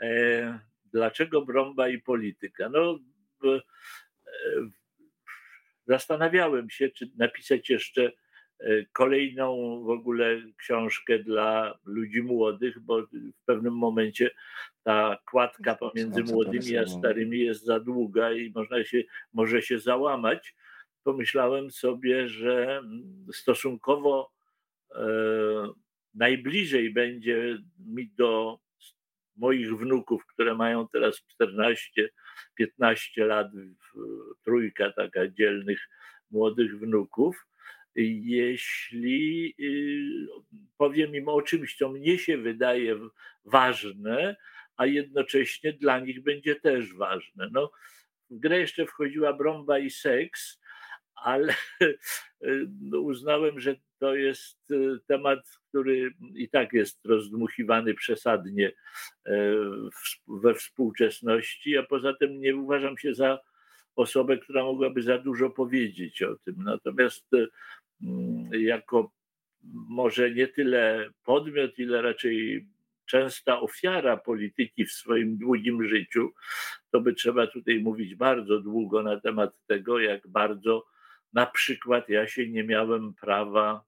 E, 0.00 0.58
dlaczego 0.92 1.42
Brąba 1.42 1.88
i 1.88 1.98
polityka? 1.98 2.68
No, 2.68 2.98
zastanawiałem 5.86 6.70
się, 6.70 6.90
czy 6.90 7.10
napisać 7.18 7.70
jeszcze 7.70 8.12
kolejną 8.92 9.80
w 9.84 9.90
ogóle 9.90 10.42
książkę 10.56 11.18
dla 11.18 11.78
ludzi 11.84 12.22
młodych, 12.22 12.80
bo 12.80 13.02
w 13.12 13.44
pewnym 13.46 13.74
momencie 13.74 14.30
ta 14.82 15.18
kładka 15.30 15.74
pomiędzy 15.74 16.24
młodymi 16.24 16.76
a 16.76 16.86
starymi 16.86 17.40
jest 17.40 17.64
za 17.64 17.80
długa 17.80 18.32
i 18.32 18.52
można 18.54 18.84
się, 18.84 19.02
może 19.32 19.62
się 19.62 19.78
załamać. 19.78 20.54
Pomyślałem 21.04 21.70
sobie, 21.70 22.28
że 22.28 22.82
stosunkowo 23.32 24.32
e, 24.94 25.04
najbliżej 26.14 26.90
będzie 26.90 27.58
mi 27.78 28.08
do 28.08 28.58
moich 29.36 29.78
wnuków, 29.78 30.26
które 30.26 30.54
mają 30.54 30.88
teraz 30.88 31.22
14-15 31.40 32.08
lat, 33.16 33.46
trójka 34.44 34.92
taka 34.92 35.28
dzielnych 35.28 35.88
młodych 36.30 36.78
wnuków, 36.78 37.46
jeśli 37.96 39.54
y, 39.60 40.26
powiem 40.78 41.14
im 41.14 41.28
o 41.28 41.42
czymś, 41.42 41.76
co 41.76 41.88
mnie 41.88 42.18
się 42.18 42.38
wydaje 42.38 42.98
ważne, 43.44 44.36
a 44.76 44.86
jednocześnie 44.86 45.72
dla 45.72 46.00
nich 46.00 46.22
będzie 46.22 46.56
też 46.56 46.94
ważne. 46.94 47.48
No, 47.52 47.70
w 48.30 48.38
grę 48.38 48.58
jeszcze 48.58 48.86
wchodziła 48.86 49.32
brąba 49.32 49.78
i 49.78 49.90
seks, 49.90 50.60
ale 51.14 51.54
y, 52.44 52.98
uznałem, 52.98 53.60
że 53.60 53.76
to 53.98 54.14
jest 54.14 54.70
y, 54.70 54.98
temat, 55.06 55.38
który 55.68 56.14
i 56.34 56.48
tak 56.48 56.72
jest 56.72 57.04
rozdmuchiwany 57.04 57.94
przesadnie 57.94 58.72
we 60.28 60.54
współczesności, 60.54 61.78
a 61.78 61.82
poza 61.82 62.14
tym 62.14 62.40
nie 62.40 62.56
uważam 62.56 62.98
się 62.98 63.14
za 63.14 63.38
osobę, 63.96 64.38
która 64.38 64.62
mogłaby 64.62 65.02
za 65.02 65.18
dużo 65.18 65.50
powiedzieć 65.50 66.22
o 66.22 66.36
tym. 66.36 66.54
Natomiast 66.58 67.26
jako 68.50 69.12
może 69.72 70.30
nie 70.30 70.48
tyle 70.48 71.10
podmiot, 71.24 71.78
ile 71.78 72.02
raczej 72.02 72.66
częsta 73.06 73.60
ofiara 73.60 74.16
polityki 74.16 74.84
w 74.84 74.92
swoim 74.92 75.38
długim 75.38 75.88
życiu, 75.88 76.32
to 76.90 77.00
by 77.00 77.12
trzeba 77.12 77.46
tutaj 77.46 77.80
mówić 77.80 78.14
bardzo 78.14 78.60
długo 78.60 79.02
na 79.02 79.20
temat 79.20 79.54
tego, 79.66 79.98
jak 79.98 80.28
bardzo 80.28 80.84
na 81.32 81.46
przykład 81.46 82.08
ja 82.08 82.26
się 82.26 82.48
nie 82.48 82.64
miałem 82.64 83.14
prawa 83.14 83.84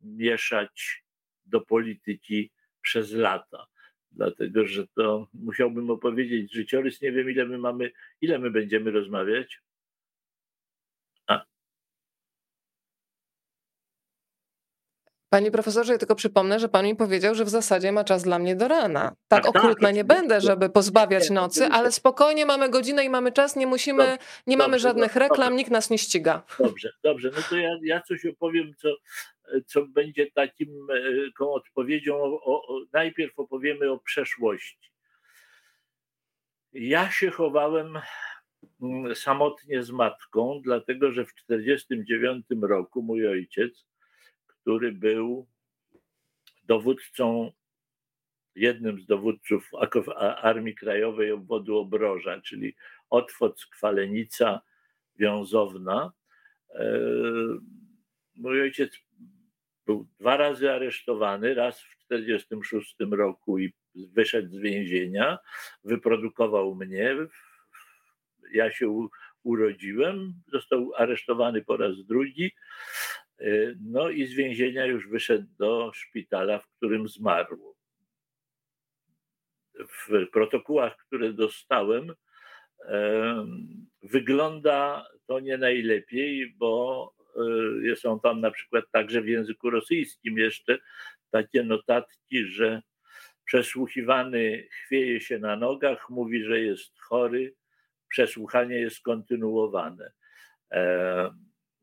mieszać 0.00 1.04
do 1.46 1.60
polityki 1.60 2.50
przez 2.82 3.12
lata. 3.12 3.66
Dlatego, 4.12 4.66
że 4.66 4.86
to 4.86 5.28
musiałbym 5.34 5.90
opowiedzieć 5.90 6.52
życiorys. 6.54 7.02
Nie 7.02 7.12
wiem, 7.12 7.30
ile 7.30 7.46
my 7.46 7.58
mamy, 7.58 7.90
ile 8.20 8.38
my 8.38 8.50
będziemy 8.50 8.90
rozmawiać. 8.90 9.60
Panie 15.36 15.50
profesorze, 15.50 15.92
ja 15.92 15.98
tylko 15.98 16.14
przypomnę, 16.14 16.60
że 16.60 16.68
pan 16.68 16.84
mi 16.84 16.96
powiedział, 16.96 17.34
że 17.34 17.44
w 17.44 17.48
zasadzie 17.48 17.92
ma 17.92 18.04
czas 18.04 18.22
dla 18.22 18.38
mnie 18.38 18.56
do 18.56 18.68
rana. 18.68 19.16
Tak, 19.28 19.44
tak 19.44 19.56
okrutna 19.56 19.88
tak, 19.88 19.94
nie 19.94 20.04
będę, 20.04 20.40
żeby 20.40 20.70
pozbawiać 20.70 21.30
nocy, 21.30 21.64
ale 21.66 21.92
spokojnie 21.92 22.46
mamy 22.46 22.70
godzinę 22.70 23.04
i 23.04 23.08
mamy 23.08 23.32
czas, 23.32 23.56
nie 23.56 23.66
musimy, 23.66 24.04
dobrze, 24.04 24.18
nie 24.46 24.56
mamy 24.56 24.78
żadnych 24.78 25.14
dobrze, 25.14 25.20
reklam, 25.20 25.38
dobrze. 25.38 25.56
nikt 25.56 25.70
nas 25.70 25.90
nie 25.90 25.98
ściga. 25.98 26.42
Dobrze, 26.58 26.92
dobrze. 27.02 27.30
No 27.36 27.42
to 27.50 27.56
ja, 27.56 27.70
ja 27.82 28.02
coś 28.02 28.26
opowiem, 28.26 28.74
co, 28.76 28.88
co 29.66 29.86
będzie 29.86 30.30
takim 30.30 30.68
e, 31.40 31.44
odpowiedzią. 31.44 32.16
O, 32.22 32.66
o, 32.66 32.80
najpierw 32.92 33.38
opowiemy 33.38 33.90
o 33.90 33.98
przeszłości. 33.98 34.90
Ja 36.72 37.10
się 37.10 37.30
chowałem 37.30 37.98
mm, 38.82 39.14
samotnie 39.14 39.82
z 39.82 39.90
matką, 39.90 40.60
dlatego 40.64 41.12
że 41.12 41.24
w 41.24 41.34
1949 41.34 42.46
roku 42.62 43.02
mój 43.02 43.28
ojciec, 43.28 43.86
który 44.66 44.92
był 44.92 45.46
dowódcą, 46.64 47.52
jednym 48.54 49.00
z 49.00 49.06
dowódców 49.06 49.70
Armii 50.36 50.74
Krajowej 50.74 51.32
obwodu 51.32 51.78
Obroża, 51.78 52.40
czyli 52.40 52.76
Otwock, 53.10 53.66
Kwalenica, 53.70 54.60
Wiązowna. 55.18 56.12
E, 56.74 57.00
mój 58.36 58.60
ojciec 58.60 58.92
był 59.86 60.06
dwa 60.20 60.36
razy 60.36 60.72
aresztowany, 60.72 61.54
raz 61.54 61.80
w 61.80 62.06
1946 62.08 62.96
roku 63.10 63.58
i 63.58 63.72
wyszedł 63.94 64.48
z 64.48 64.58
więzienia, 64.58 65.38
wyprodukował 65.84 66.74
mnie. 66.74 67.16
Ja 68.52 68.72
się 68.72 69.08
urodziłem, 69.42 70.34
został 70.52 70.92
aresztowany 70.96 71.64
po 71.64 71.76
raz 71.76 72.04
drugi. 72.06 72.52
E, 73.40 73.46
no 73.80 74.10
i 74.10 74.26
z 74.26 74.34
więzienia 74.34 74.86
już 74.86 75.08
wyszedł 75.08 75.46
do 75.58 75.90
szpitala, 75.94 76.58
w 76.58 76.68
którym 76.68 77.08
zmarł. 77.08 77.74
W 79.74 80.26
protokołach, 80.32 80.96
które 80.96 81.32
dostałem, 81.32 82.14
wygląda 84.02 85.06
to 85.26 85.40
nie 85.40 85.58
najlepiej, 85.58 86.54
bo 86.58 87.12
e, 87.92 87.96
są 87.96 88.20
tam 88.20 88.40
na 88.40 88.50
przykład 88.50 88.84
także 88.92 89.22
w 89.22 89.28
języku 89.28 89.70
rosyjskim 89.70 90.38
jeszcze 90.38 90.78
takie 91.30 91.62
notatki, 91.62 92.44
że 92.44 92.82
przesłuchiwany 93.44 94.68
chwieje 94.70 95.20
się 95.20 95.38
na 95.38 95.56
nogach, 95.56 96.10
mówi, 96.10 96.44
że 96.44 96.60
jest 96.60 97.00
chory, 97.00 97.54
przesłuchanie 98.08 98.76
jest 98.76 99.00
kontynuowane. 99.00 100.12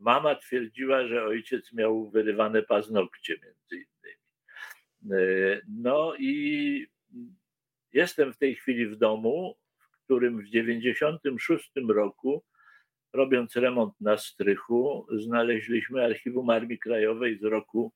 Mama 0.04 0.36
twierdziła, 0.36 1.08
że 1.08 1.24
ojciec 1.24 1.74
miał 1.74 2.10
wyrywane 2.10 2.64
paznokcie 2.64 3.34
między 3.34 3.76
innymi. 3.76 4.18
E, 5.12 5.62
no 5.68 6.16
i 6.20 6.88
jestem 7.94 8.34
w 8.34 8.38
tej 8.38 8.56
chwili 8.56 8.88
w 8.88 8.96
domu, 8.96 9.56
w 9.80 10.04
którym 10.04 10.42
w 10.42 10.50
96 10.50 11.72
roku, 11.88 12.44
robiąc 13.14 13.56
remont 13.56 13.94
na 14.02 14.18
strychu, 14.18 15.08
znaleźliśmy 15.12 16.04
archiwum 16.04 16.50
Armii 16.50 16.80
Krajowej 16.80 17.38
z 17.38 17.44
roku 17.44 17.94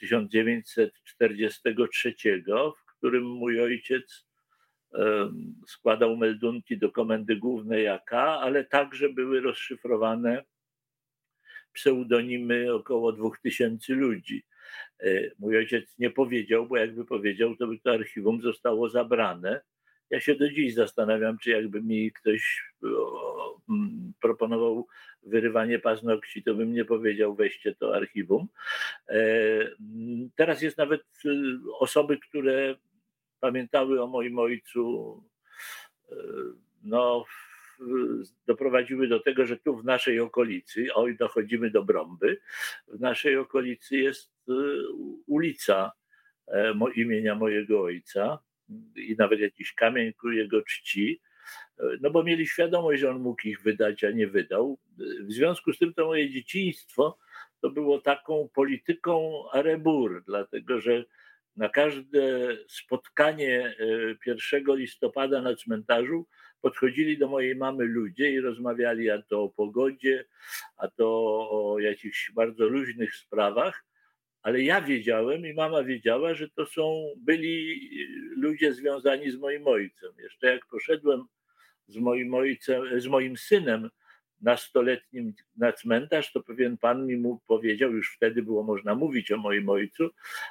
1943, 0.00 2.08
e, 2.08 2.12
w 2.70 2.84
którym 2.96 3.24
mój 3.24 3.60
ojciec 3.60 4.26
e, 4.94 5.30
składał 5.66 6.16
meldunki 6.16 6.78
do 6.78 6.92
komendy 6.92 7.36
głównej 7.36 7.88
AK, 7.88 8.12
ale 8.12 8.64
także 8.64 9.08
były 9.08 9.40
rozszyfrowane 9.40 10.44
pseudonimy 11.78 12.74
około 12.74 13.12
dwóch 13.12 13.38
tysięcy 13.38 13.94
ludzi. 13.94 14.44
E, 15.00 15.30
mój 15.38 15.56
ojciec 15.56 15.98
nie 15.98 16.10
powiedział, 16.10 16.66
bo 16.66 16.76
jakby 16.76 17.04
powiedział, 17.04 17.56
to 17.56 17.66
by 17.66 17.78
to 17.78 17.92
archiwum 17.92 18.42
zostało 18.42 18.88
zabrane. 18.88 19.60
Ja 20.10 20.20
się 20.20 20.34
do 20.34 20.48
dziś 20.48 20.74
zastanawiam, 20.74 21.38
czy 21.38 21.50
jakby 21.50 21.82
mi 21.82 22.12
ktoś 22.12 22.64
mm, 23.68 24.12
proponował 24.20 24.86
wyrywanie 25.22 25.78
paznokci, 25.78 26.42
to 26.42 26.54
bym 26.54 26.72
nie 26.72 26.84
powiedział, 26.84 27.34
weźcie 27.34 27.74
to 27.74 27.96
archiwum. 27.96 28.48
E, 29.08 29.20
teraz 30.36 30.62
jest 30.62 30.78
nawet 30.78 31.02
y, 31.24 31.30
osoby, 31.78 32.18
które 32.18 32.76
pamiętały 33.40 34.02
o 34.02 34.06
moim 34.06 34.38
ojcu 34.38 35.22
e, 36.10 36.16
no, 36.82 37.24
doprowadziły 38.46 39.08
do 39.08 39.20
tego, 39.20 39.46
że 39.46 39.56
tu 39.56 39.76
w 39.76 39.84
naszej 39.84 40.20
okolicy, 40.20 40.86
oj, 40.94 41.16
dochodzimy 41.16 41.70
do 41.70 41.84
Brąby, 41.84 42.40
w 42.88 43.00
naszej 43.00 43.36
okolicy 43.36 43.96
jest 43.96 44.32
y, 44.48 44.52
ulica 45.26 45.92
e, 46.48 46.74
imienia 46.94 47.34
mojego 47.34 47.82
ojca 47.82 48.38
i 48.96 49.16
nawet 49.18 49.40
jakiś 49.40 49.74
kamień 49.74 50.12
ku 50.12 50.30
jego 50.30 50.62
czci, 50.62 51.20
e, 51.78 51.82
no 52.00 52.10
bo 52.10 52.22
mieli 52.22 52.46
świadomość, 52.46 53.00
że 53.00 53.10
on 53.10 53.20
mógł 53.20 53.48
ich 53.48 53.62
wydać, 53.62 54.04
a 54.04 54.10
nie 54.10 54.26
wydał. 54.26 54.78
W 55.20 55.32
związku 55.32 55.72
z 55.72 55.78
tym 55.78 55.94
to 55.94 56.06
moje 56.06 56.30
dzieciństwo 56.30 57.18
to 57.60 57.70
było 57.70 58.00
taką 58.00 58.48
polityką 58.54 59.42
arebur, 59.52 60.22
dlatego 60.26 60.80
że 60.80 61.04
na 61.58 61.68
każde 61.68 62.56
spotkanie 62.68 63.76
1 64.26 64.70
e, 64.70 64.76
listopada 64.76 65.42
na 65.42 65.56
cmentarzu 65.56 66.26
podchodzili 66.60 67.18
do 67.18 67.28
mojej 67.28 67.56
mamy 67.56 67.84
ludzie 67.84 68.30
i 68.30 68.40
rozmawiali 68.40 69.10
a 69.10 69.22
to 69.22 69.42
o 69.42 69.48
pogodzie, 69.48 70.24
a 70.76 70.88
to 70.88 71.06
o 71.50 71.78
jakichś 71.78 72.30
bardzo 72.32 72.68
luźnych 72.68 73.14
sprawach, 73.14 73.84
ale 74.42 74.62
ja 74.62 74.80
wiedziałem 74.80 75.46
i 75.46 75.54
mama 75.54 75.84
wiedziała, 75.84 76.34
że 76.34 76.48
to 76.48 76.66
są 76.66 77.14
byli 77.16 77.90
ludzie 78.36 78.72
związani 78.72 79.30
z 79.30 79.36
moim 79.36 79.66
ojcem. 79.66 80.12
Jeszcze 80.18 80.46
jak 80.46 80.66
poszedłem 80.66 81.24
z 81.86 81.96
moim 81.96 82.34
ojcem, 82.34 83.00
z 83.00 83.06
moim 83.06 83.36
synem 83.36 83.90
nastoletnim 84.40 85.34
na 85.56 85.72
cmentarz, 85.72 86.32
to 86.32 86.42
pewien 86.42 86.76
pan 86.76 87.06
mi 87.06 87.16
mu 87.16 87.40
powiedział, 87.46 87.92
już 87.92 88.14
wtedy 88.16 88.42
było 88.42 88.62
można 88.62 88.94
mówić 88.94 89.32
o 89.32 89.36
moim 89.36 89.68
ojcu, 89.68 90.10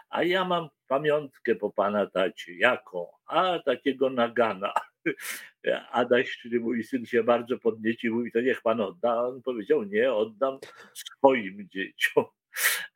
a 0.10 0.24
ja 0.24 0.46
mam 0.46 0.70
pamiątkę 0.88 1.56
po 1.56 1.72
pana 1.72 2.06
tacie. 2.06 2.58
Jaką? 2.58 3.08
A 3.26 3.60
takiego 3.60 4.10
nagana. 4.10 4.74
Adaś, 5.92 6.38
czyli 6.38 6.60
mój 6.60 6.84
syn 6.84 7.06
się 7.06 7.24
bardzo 7.24 7.58
podniecił, 7.58 8.16
mówi, 8.16 8.32
to 8.32 8.42
niech 8.42 8.62
pan 8.62 8.82
odda. 8.82 9.24
On 9.24 9.42
powiedział, 9.42 9.84
nie, 9.84 10.14
oddam 10.14 10.60
swoim 10.94 11.68
dzieciom. 11.70 12.26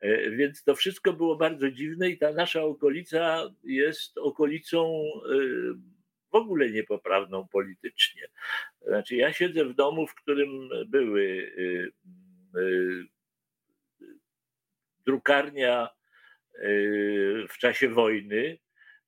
E, 0.00 0.30
więc 0.30 0.64
to 0.64 0.74
wszystko 0.74 1.12
było 1.12 1.36
bardzo 1.36 1.70
dziwne 1.70 2.10
i 2.10 2.18
ta 2.18 2.32
nasza 2.32 2.62
okolica 2.62 3.50
jest 3.64 4.18
okolicą 4.18 5.02
e, 5.30 5.36
w 6.32 6.34
ogóle 6.34 6.70
niepoprawną 6.70 7.48
politycznie. 7.48 8.22
Znaczy, 8.86 9.16
ja 9.16 9.32
siedzę 9.32 9.64
w 9.64 9.74
domu, 9.74 10.06
w 10.06 10.14
którym 10.14 10.68
były 10.86 11.52
e, 11.58 12.62
drukarnia 15.06 15.88
w 17.48 17.58
czasie 17.58 17.88
wojny, 17.88 18.58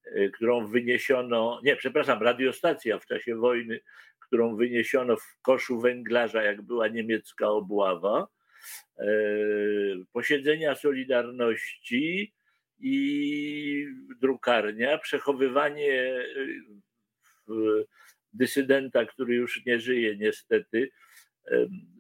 Y, 0.07 0.31
którą 0.31 0.67
wyniesiono, 0.67 1.61
nie, 1.63 1.77
przepraszam, 1.77 2.23
radiostacja 2.23 2.99
w 2.99 3.07
czasie 3.07 3.37
wojny, 3.37 3.81
którą 4.21 4.57
wyniesiono 4.57 5.17
w 5.17 5.41
koszu 5.43 5.81
węglarza, 5.81 6.43
jak 6.43 6.63
była 6.63 6.89
niemiecka 6.89 7.49
obława, 7.49 8.29
y, 9.01 9.05
posiedzenia 10.13 10.75
Solidarności 10.75 12.35
i 12.79 13.87
drukarnia, 14.21 14.99
przechowywanie 14.99 15.93
y, 15.93 16.63
dysydenta, 18.33 19.05
który 19.05 19.35
już 19.35 19.65
nie 19.67 19.81
żyje 19.81 20.17
niestety. 20.17 20.91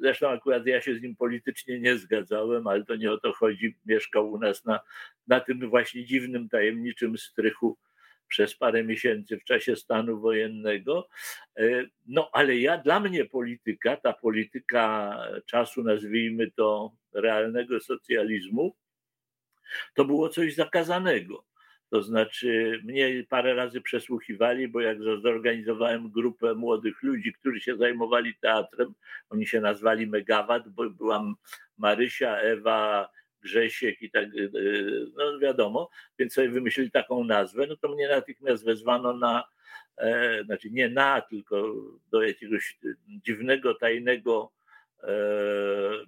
Zresztą 0.01 0.29
akurat 0.29 0.67
ja 0.67 0.81
się 0.81 0.95
z 0.95 1.03
nim 1.03 1.17
politycznie 1.17 1.81
nie 1.81 1.99
zgadzałem, 1.99 2.67
ale 2.67 2.85
to 2.85 2.97
nie 2.97 3.13
o 3.13 3.19
to 3.19 3.33
chodzi. 3.33 3.77
Mieszkał 3.87 4.33
u 4.33 4.39
nas 4.39 4.65
na, 4.65 4.81
na 5.27 5.41
tym 5.41 5.71
właśnie 5.71 6.05
dziwnym, 6.05 6.49
tajemniczym 6.49 7.19
strychu 7.19 7.79
przez 8.29 8.55
parę 8.55 8.85
miesięcy 8.85 9.39
w 9.39 9.45
czasie 9.45 9.77
stanu 9.77 10.21
wojennego. 10.21 11.09
E, 11.57 11.87
no 12.07 12.31
ale 12.33 12.57
ja, 12.59 12.79
dla 12.79 13.01
mnie 13.01 13.25
polityka, 13.25 13.97
ta 13.97 14.13
polityka 14.13 15.17
czasu, 15.47 15.83
nazwijmy 15.83 16.51
to 16.51 16.97
realnego 17.13 17.81
socjalizmu, 17.81 18.77
to 19.95 20.05
było 20.05 20.29
coś 20.29 20.55
zakazanego. 20.55 21.45
To 21.91 22.03
znaczy, 22.03 22.81
mnie 22.85 23.25
parę 23.29 23.55
razy 23.55 23.81
przesłuchiwali, 23.81 24.69
bo 24.69 24.81
jak 24.81 24.99
zorganizowałem 25.23 26.11
grupę 26.11 26.55
młodych 26.55 27.03
ludzi, 27.03 27.33
którzy 27.33 27.61
się 27.61 27.77
zajmowali 27.77 28.35
teatrem, 28.35 28.95
oni 29.31 29.47
się 29.47 29.61
nazwali 29.61 30.07
Megawat, 30.07 30.69
bo 30.69 30.91
byłam 30.91 31.35
Marysia, 31.79 32.37
Ewa, 32.37 33.09
Grzesiek 33.45 34.03
i 34.03 34.11
tak, 34.11 34.25
y, 34.25 34.51
y, 34.55 35.07
no 35.17 35.39
wiadomo, 35.39 35.91
więc 36.19 36.33
sobie 36.33 36.49
wymyślili 36.49 36.91
taką 36.91 37.25
nazwę, 37.25 37.67
no 37.67 37.77
to 37.77 37.89
mnie 37.89 38.09
natychmiast 38.09 38.65
wezwano 38.65 39.13
na, 39.13 39.45
e, 39.97 40.45
znaczy 40.45 40.71
nie 40.71 40.89
na, 40.89 41.21
tylko 41.21 41.75
do 42.11 42.23
jakiegoś 42.23 42.79
dziwnego, 43.09 43.75
tajnego 43.75 44.53
e, 45.03 45.09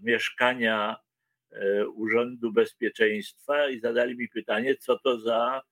mieszkania 0.03 0.97
Urzędu 1.95 2.53
Bezpieczeństwa 2.53 3.69
i 3.69 3.81
zadali 3.81 4.17
mi 4.17 4.29
pytanie, 4.29 4.77
co 4.77 4.99
to 4.99 5.21
za 5.21 5.63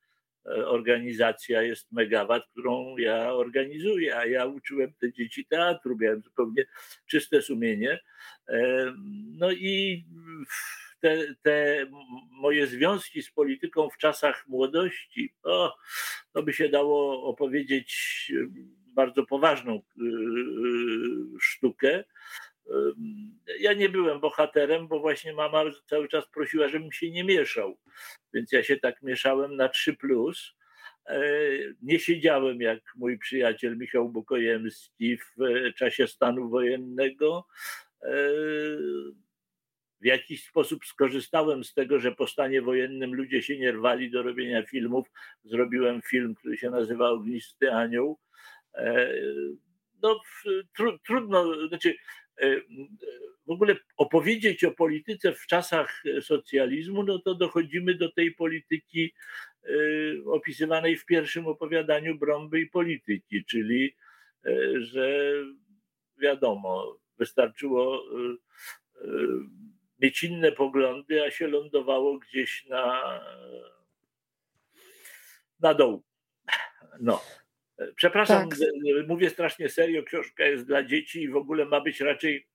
e, 0.47 0.69
organizacja 0.69 1.63
jest 1.63 1.93
Megawat, 1.93 2.43
którą 2.51 2.97
ja 2.97 3.33
organizuję, 3.33 4.17
a 4.17 4.27
ja 4.27 4.47
uczyłem 4.47 4.93
te 5.01 5.13
dzieci 5.13 5.47
teatru, 5.47 5.97
miałem 6.01 6.23
zupełnie 6.23 6.65
czyste 7.07 7.43
sumienie. 7.43 8.01
E, 8.49 8.93
no 9.39 9.53
i 9.53 10.05
te, 11.01 11.35
te 11.43 11.87
moje 12.31 12.67
związki 12.67 13.23
z 13.23 13.31
polityką 13.31 13.91
w 13.91 13.99
czasach 13.99 14.45
młodości, 14.49 15.35
o, 15.43 15.77
to 16.33 16.43
by 16.43 16.53
się 16.53 16.69
dało 16.69 17.25
opowiedzieć 17.25 18.33
bardzo 18.95 19.27
poważną 19.27 19.83
sztukę. 21.41 22.05
Ja 23.61 23.73
nie 23.73 23.89
byłem 23.89 24.21
bohaterem, 24.21 24.89
bo 24.89 25.01
właśnie 25.01 25.33
mama 25.33 25.65
cały 25.87 26.09
czas 26.09 26.27
prosiła, 26.29 26.69
żebym 26.69 26.93
się 26.93 27.11
nie 27.11 27.25
mieszał. 27.25 27.79
Więc 28.35 28.53
ja 28.53 28.63
się 28.63 28.77
tak 28.77 29.03
mieszałem 29.03 29.57
na 29.57 29.69
3. 29.69 29.95
Plus. 29.95 30.55
E, 31.07 31.21
nie 31.83 31.99
siedziałem 31.99 32.61
jak 32.61 32.81
mój 32.97 33.19
przyjaciel 33.19 33.79
Michał 33.79 34.09
Bukojemski 34.09 35.17
w 35.17 35.75
czasie 35.77 36.07
stanu 36.07 36.49
wojennego. 36.49 37.47
E, 38.03 38.09
w 40.01 40.07
jakiś 40.07 40.45
sposób 40.45 40.87
skorzystałem 40.87 41.65
z 41.65 41.75
tego, 41.75 42.01
że 42.01 42.13
po 42.13 42.27
stanie 42.27 42.63
wojennym 42.63 43.15
ludzie 43.15 43.43
się 43.43 43.59
nie 43.59 43.73
rwali 43.73 44.11
do 44.11 44.23
robienia 44.23 44.63
filmów. 44.63 45.09
Zrobiłem 45.45 46.03
film, 46.03 46.35
który 46.35 46.57
się 46.57 46.71
nazywa 46.71 47.11
Ognisty 47.11 47.73
Anioł. 47.73 48.19
E, 48.75 49.13
no, 50.03 50.21
tru, 50.77 50.99
trudno, 50.99 51.69
znaczy 51.69 51.95
w 53.47 53.51
ogóle 53.51 53.77
opowiedzieć 53.97 54.65
o 54.65 54.71
polityce 54.71 55.33
w 55.33 55.47
czasach 55.47 56.03
socjalizmu, 56.21 57.03
no 57.03 57.19
to 57.19 57.35
dochodzimy 57.35 57.95
do 57.95 58.13
tej 58.13 58.35
polityki 58.35 59.15
opisywanej 60.27 60.97
w 60.97 61.07
pierwszym 61.07 61.47
opowiadaniu 61.47 62.19
Brąby 62.19 62.61
i 62.61 62.71
polityki, 62.71 63.45
czyli 63.45 63.97
że 64.79 65.35
wiadomo, 66.19 66.99
wystarczyło 67.19 68.05
mieć 69.99 70.25
inne 70.25 70.53
poglądy, 70.53 71.25
a 71.25 71.31
się 71.31 71.47
lądowało 71.47 72.19
gdzieś 72.19 72.67
na, 72.67 73.21
na 75.61 75.75
dół. 75.75 76.03
No. 77.01 77.23
Przepraszam, 77.97 78.49
tak. 78.49 78.59
mówię 79.09 79.31
strasznie 79.31 79.69
serio, 79.69 80.03
książka 80.03 80.45
jest 80.45 80.67
dla 80.67 80.85
dzieci 80.85 81.23
i 81.23 81.29
w 81.29 81.37
ogóle 81.37 81.65
ma 81.65 81.81
być 81.81 82.01
raczej 82.01 82.49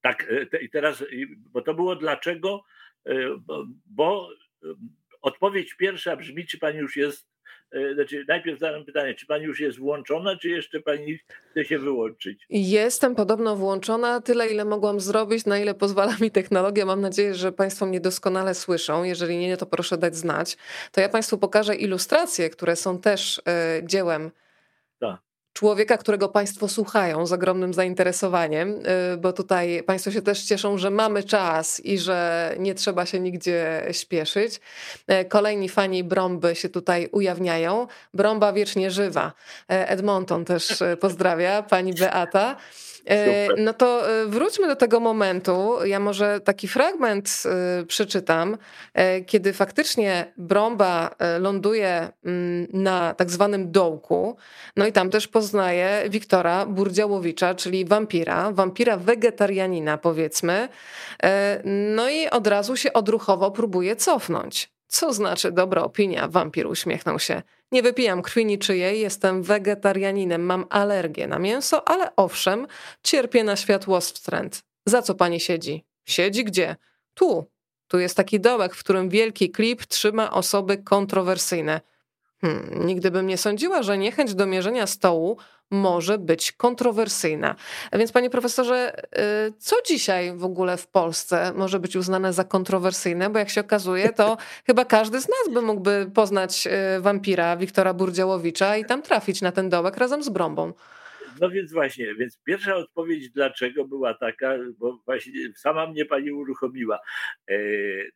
tak. 0.00 0.32
E, 0.52 0.62
I 0.62 0.70
teraz, 0.70 1.04
bo 1.38 1.62
to 1.62 1.74
było 1.74 1.96
dlaczego, 1.96 2.62
e, 3.06 3.12
bo 3.86 4.30
odpowiedź 5.22 5.74
pierwsza 5.74 6.16
brzmi, 6.16 6.46
czy 6.46 6.58
pani 6.58 6.78
już 6.78 6.96
jest 6.96 7.26
E, 7.26 7.35
znaczy 7.94 8.24
najpierw 8.28 8.58
zadam 8.58 8.84
pytanie, 8.84 9.14
czy 9.14 9.26
pani 9.26 9.44
już 9.44 9.60
jest 9.60 9.78
włączona, 9.78 10.36
czy 10.36 10.48
jeszcze 10.48 10.80
pani 10.80 11.18
chce 11.50 11.64
się 11.64 11.78
wyłączyć? 11.78 12.46
Jestem 12.50 13.14
podobno 13.14 13.56
włączona, 13.56 14.20
tyle 14.20 14.48
ile 14.48 14.64
mogłam 14.64 15.00
zrobić, 15.00 15.46
na 15.46 15.58
ile 15.58 15.74
pozwala 15.74 16.16
mi 16.20 16.30
technologia. 16.30 16.86
Mam 16.86 17.00
nadzieję, 17.00 17.34
że 17.34 17.52
państwo 17.52 17.86
mnie 17.86 18.00
doskonale 18.00 18.54
słyszą. 18.54 19.04
Jeżeli 19.04 19.36
nie, 19.36 19.56
to 19.56 19.66
proszę 19.66 19.98
dać 19.98 20.16
znać. 20.16 20.56
To 20.92 21.00
ja 21.00 21.08
państwu 21.08 21.38
pokażę 21.38 21.74
ilustracje, 21.74 22.50
które 22.50 22.76
są 22.76 23.00
też 23.00 23.42
e, 23.48 23.80
dziełem 23.84 24.30
człowieka, 25.56 25.98
którego 25.98 26.28
Państwo 26.28 26.68
słuchają 26.68 27.26
z 27.26 27.32
ogromnym 27.32 27.74
zainteresowaniem, 27.74 28.70
y, 29.14 29.16
bo 29.16 29.32
tutaj 29.32 29.82
Państwo 29.82 30.10
się 30.10 30.22
też 30.22 30.42
cieszą, 30.42 30.78
że 30.78 30.90
mamy 30.90 31.22
czas 31.22 31.80
i 31.80 31.98
że 31.98 32.54
nie 32.58 32.74
trzeba 32.74 33.06
się 33.06 33.20
nigdzie 33.20 33.86
śpieszyć. 33.92 34.60
Y, 35.10 35.24
kolejni 35.24 35.68
fani 35.68 36.04
Brąby 36.04 36.54
się 36.54 36.68
tutaj 36.68 37.08
ujawniają. 37.12 37.86
Brąba 38.14 38.52
wiecznie 38.52 38.90
żywa. 38.90 39.32
Y, 39.62 39.64
Edmonton 39.68 40.44
też 40.44 40.82
pozdrawia, 41.00 41.62
pani 41.62 41.94
Beata. 41.94 42.56
E, 43.06 43.48
no 43.56 43.72
to 43.72 44.10
e, 44.10 44.26
wróćmy 44.26 44.66
do 44.66 44.76
tego 44.76 45.00
momentu. 45.00 45.84
Ja 45.84 46.00
może 46.00 46.40
taki 46.40 46.68
fragment 46.68 47.42
e, 47.46 47.84
przeczytam, 47.86 48.58
kiedy 49.26 49.52
faktycznie 49.52 50.32
Brąba 50.36 51.10
ląduje 51.40 52.08
mm, 52.24 52.66
na 52.72 53.14
tak 53.14 53.30
zwanym 53.30 53.72
dołku. 53.72 54.36
No 54.76 54.86
i 54.86 54.92
tam 54.92 55.10
też 55.10 55.28
poznaje 55.28 56.04
Wiktora 56.08 56.66
Burdziałowicza, 56.66 57.54
czyli 57.54 57.84
wampira, 57.84 58.52
wampira 58.52 58.96
wegetarianina 58.96 59.98
powiedzmy. 59.98 60.68
No 61.64 62.08
i 62.08 62.30
od 62.30 62.46
razu 62.46 62.76
się 62.76 62.92
odruchowo 62.92 63.50
próbuje 63.50 63.96
cofnąć. 63.96 64.70
Co 64.88 65.12
znaczy 65.12 65.52
dobra 65.52 65.82
opinia? 65.82 66.28
Wampir 66.28 66.66
uśmiechnął 66.66 67.18
się. 67.18 67.42
Nie 67.72 67.82
wypijam 67.82 68.22
krwi 68.22 68.46
niczyjej, 68.46 69.00
jestem 69.00 69.42
wegetarianinem, 69.42 70.42
mam 70.42 70.66
alergię 70.70 71.26
na 71.26 71.38
mięso, 71.38 71.88
ale 71.88 72.16
owszem, 72.16 72.66
cierpię 73.02 73.44
na 73.44 73.56
światłowstręt. 73.56 74.62
Za 74.86 75.02
co 75.02 75.14
pani 75.14 75.40
siedzi? 75.40 75.84
Siedzi 76.04 76.44
gdzie? 76.44 76.76
Tu. 77.14 77.50
Tu 77.88 77.98
jest 77.98 78.16
taki 78.16 78.40
dołek, 78.40 78.74
w 78.74 78.80
którym 78.80 79.08
wielki 79.08 79.50
klip 79.50 79.86
trzyma 79.86 80.30
osoby 80.30 80.78
kontrowersyjne. 80.78 81.80
Hmm, 82.40 82.86
nigdy 82.86 83.10
bym 83.10 83.26
nie 83.26 83.38
sądziła, 83.38 83.82
że 83.82 83.98
niechęć 83.98 84.34
do 84.34 84.46
mierzenia 84.46 84.86
stołu 84.86 85.38
może 85.70 86.18
być 86.18 86.52
kontrowersyjna. 86.52 87.56
A 87.90 87.98
więc, 87.98 88.12
panie 88.12 88.30
profesorze, 88.30 89.02
y, 89.48 89.52
co 89.58 89.76
dzisiaj 89.86 90.36
w 90.36 90.44
ogóle 90.44 90.76
w 90.76 90.86
Polsce 90.86 91.52
może 91.54 91.80
być 91.80 91.96
uznane 91.96 92.32
za 92.32 92.44
kontrowersyjne? 92.44 93.30
Bo 93.30 93.38
jak 93.38 93.50
się 93.50 93.60
okazuje, 93.60 94.12
to 94.12 94.36
chyba 94.66 94.84
każdy 94.84 95.20
z 95.20 95.28
nas 95.28 95.54
by 95.54 95.62
mógłby 95.62 96.10
poznać 96.14 96.66
y, 96.66 97.00
wampira 97.00 97.56
Wiktora 97.56 97.94
Burdziałowicza 97.94 98.76
i 98.76 98.84
tam 98.84 99.02
trafić 99.02 99.42
na 99.42 99.52
ten 99.52 99.68
dołek 99.68 99.96
razem 99.96 100.22
z 100.22 100.28
Brąbą. 100.28 100.72
No 101.40 101.50
więc 101.50 101.72
właśnie, 101.72 102.14
więc 102.14 102.38
pierwsza 102.44 102.76
odpowiedź 102.76 103.30
dlaczego 103.30 103.84
była 103.84 104.14
taka, 104.14 104.54
bo 104.78 104.98
właśnie 105.04 105.32
sama 105.54 105.86
mnie 105.86 106.04
pani 106.04 106.32
uruchomiła. 106.32 107.00
E, 107.48 107.58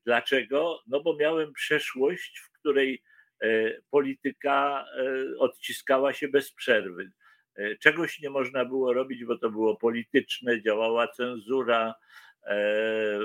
dlaczego? 0.05 0.81
No 0.87 1.01
bo 1.01 1.17
miałem 1.17 1.53
przeszłość, 1.53 2.39
w 2.39 2.59
której 2.59 3.03
e, 3.43 3.73
polityka 3.91 4.85
e, 4.99 5.39
odciskała 5.39 6.13
się 6.13 6.29
bez 6.29 6.53
przerwy. 6.53 7.11
E, 7.55 7.77
czegoś 7.77 8.21
nie 8.21 8.31
można 8.31 8.65
było 8.65 8.93
robić, 8.93 9.25
bo 9.25 9.39
to 9.39 9.51
było 9.51 9.77
polityczne, 9.77 10.63
działała 10.63 11.09
cenzura. 11.09 11.95
E, 12.47 13.19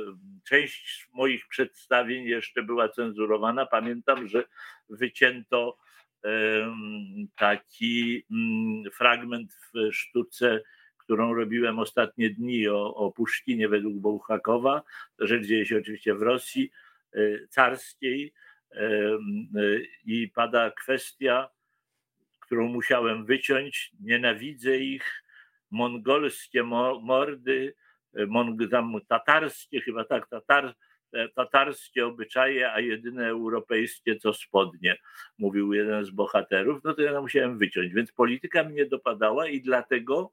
część 0.43 1.07
moich 1.13 1.47
przedstawień 1.47 2.23
jeszcze 2.23 2.63
była 2.63 2.89
cenzurowana. 2.89 3.65
Pamiętam, 3.65 4.27
że 4.27 4.43
wycięto 4.89 5.77
taki 7.37 8.25
mm, 8.31 8.91
fragment 8.91 9.53
w 9.53 9.93
sztuce, 9.93 10.61
którą 10.97 11.33
robiłem 11.33 11.79
ostatnie 11.79 12.29
dni 12.29 12.67
o, 12.67 12.95
o 12.95 13.11
Puszkinie 13.11 13.69
według 13.69 13.95
Bołchakowa. 13.95 14.83
Rzecz 15.19 15.45
dzieje 15.45 15.65
się 15.65 15.77
oczywiście 15.77 16.15
w 16.15 16.21
Rosji 16.21 16.71
e, 17.13 17.47
carskiej 17.47 18.33
i 20.05 20.31
pada 20.35 20.71
kwestia 20.71 21.49
którą 22.45 22.67
musiałem 22.67 23.25
wyciąć. 23.25 23.91
Nienawidzę 23.99 24.77
ich, 24.77 25.23
mongolskie 25.71 26.63
mordy, 26.63 27.73
tam 28.71 28.99
tatarskie, 29.07 29.81
chyba 29.81 30.03
tak, 30.05 30.27
tatar, 30.29 30.75
e, 31.13 31.29
tatarskie 31.29 32.05
obyczaje, 32.05 32.71
a 32.71 32.79
jedyne 32.79 33.27
europejskie 33.27 34.15
to 34.15 34.33
spodnie, 34.33 34.97
mówił 35.37 35.73
jeden 35.73 36.05
z 36.05 36.09
bohaterów. 36.09 36.83
No 36.83 36.93
to 36.93 37.01
ja 37.01 37.21
musiałem 37.21 37.57
wyciąć, 37.57 37.93
więc 37.93 38.11
polityka 38.11 38.63
mnie 38.63 38.85
dopadała 38.85 39.47
i 39.47 39.61
dlatego 39.61 40.31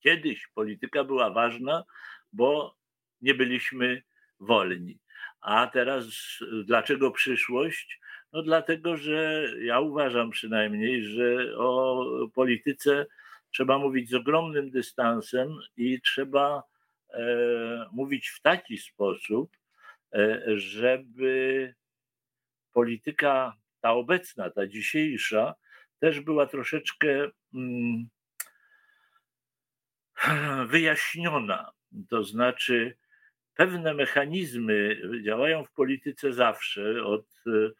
kiedyś 0.00 0.46
polityka 0.46 1.04
była 1.04 1.30
ważna, 1.30 1.84
bo 2.32 2.76
nie 3.20 3.34
byliśmy 3.34 4.02
wolni. 4.40 4.98
A 5.40 5.66
teraz 5.66 6.04
dlaczego 6.64 7.10
przyszłość? 7.10 8.00
No 8.32 8.42
dlatego, 8.42 8.96
że 8.96 9.44
ja 9.60 9.80
uważam 9.80 10.30
przynajmniej, 10.30 11.02
że 11.02 11.58
o 11.58 12.04
polityce 12.34 13.06
trzeba 13.50 13.78
mówić 13.78 14.10
z 14.10 14.14
ogromnym 14.14 14.70
dystansem 14.70 15.48
i 15.76 16.00
trzeba 16.00 16.62
e, 17.10 17.20
mówić 17.92 18.28
w 18.28 18.40
taki 18.40 18.78
sposób, 18.78 19.56
e, 20.14 20.42
żeby 20.56 21.74
polityka 22.72 23.56
ta 23.80 23.92
obecna, 23.92 24.50
ta 24.50 24.66
dzisiejsza, 24.66 25.54
też 25.98 26.20
była 26.20 26.46
troszeczkę 26.46 27.30
mm, 27.54 28.08
wyjaśniona. 30.68 31.70
To 32.08 32.24
znaczy, 32.24 32.96
pewne 33.54 33.94
mechanizmy 33.94 35.02
działają 35.24 35.64
w 35.64 35.72
polityce 35.72 36.32
zawsze, 36.32 37.04
od 37.04 37.24
E, 37.46 37.70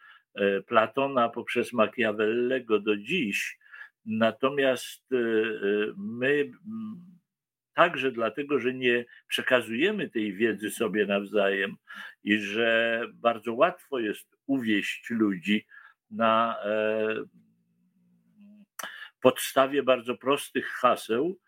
Platona 0.67 1.29
poprzez 1.29 1.73
Machiavellego 1.73 2.81
do 2.81 2.97
dziś. 2.97 3.59
Natomiast 4.07 5.13
e, 5.13 5.17
e, 5.17 5.21
my 5.97 6.51
także 7.75 8.13
dlatego, 8.13 8.59
że 8.59 8.75
nie 8.75 9.05
przekazujemy 9.29 10.11
tej 10.11 10.35
wiedzy 10.35 10.71
sobie 10.71 11.07
nawzajem 11.07 11.77
i 12.25 12.39
że 12.39 13.03
bardzo 13.13 13.55
łatwo 13.55 13.99
jest 13.99 14.37
uwieść 14.47 15.11
ludzi 15.11 15.67
na 16.11 16.57
podstawie 19.23 19.83
bardzo 19.83 20.17
prostych 20.17 20.67
haseł, 20.67 21.39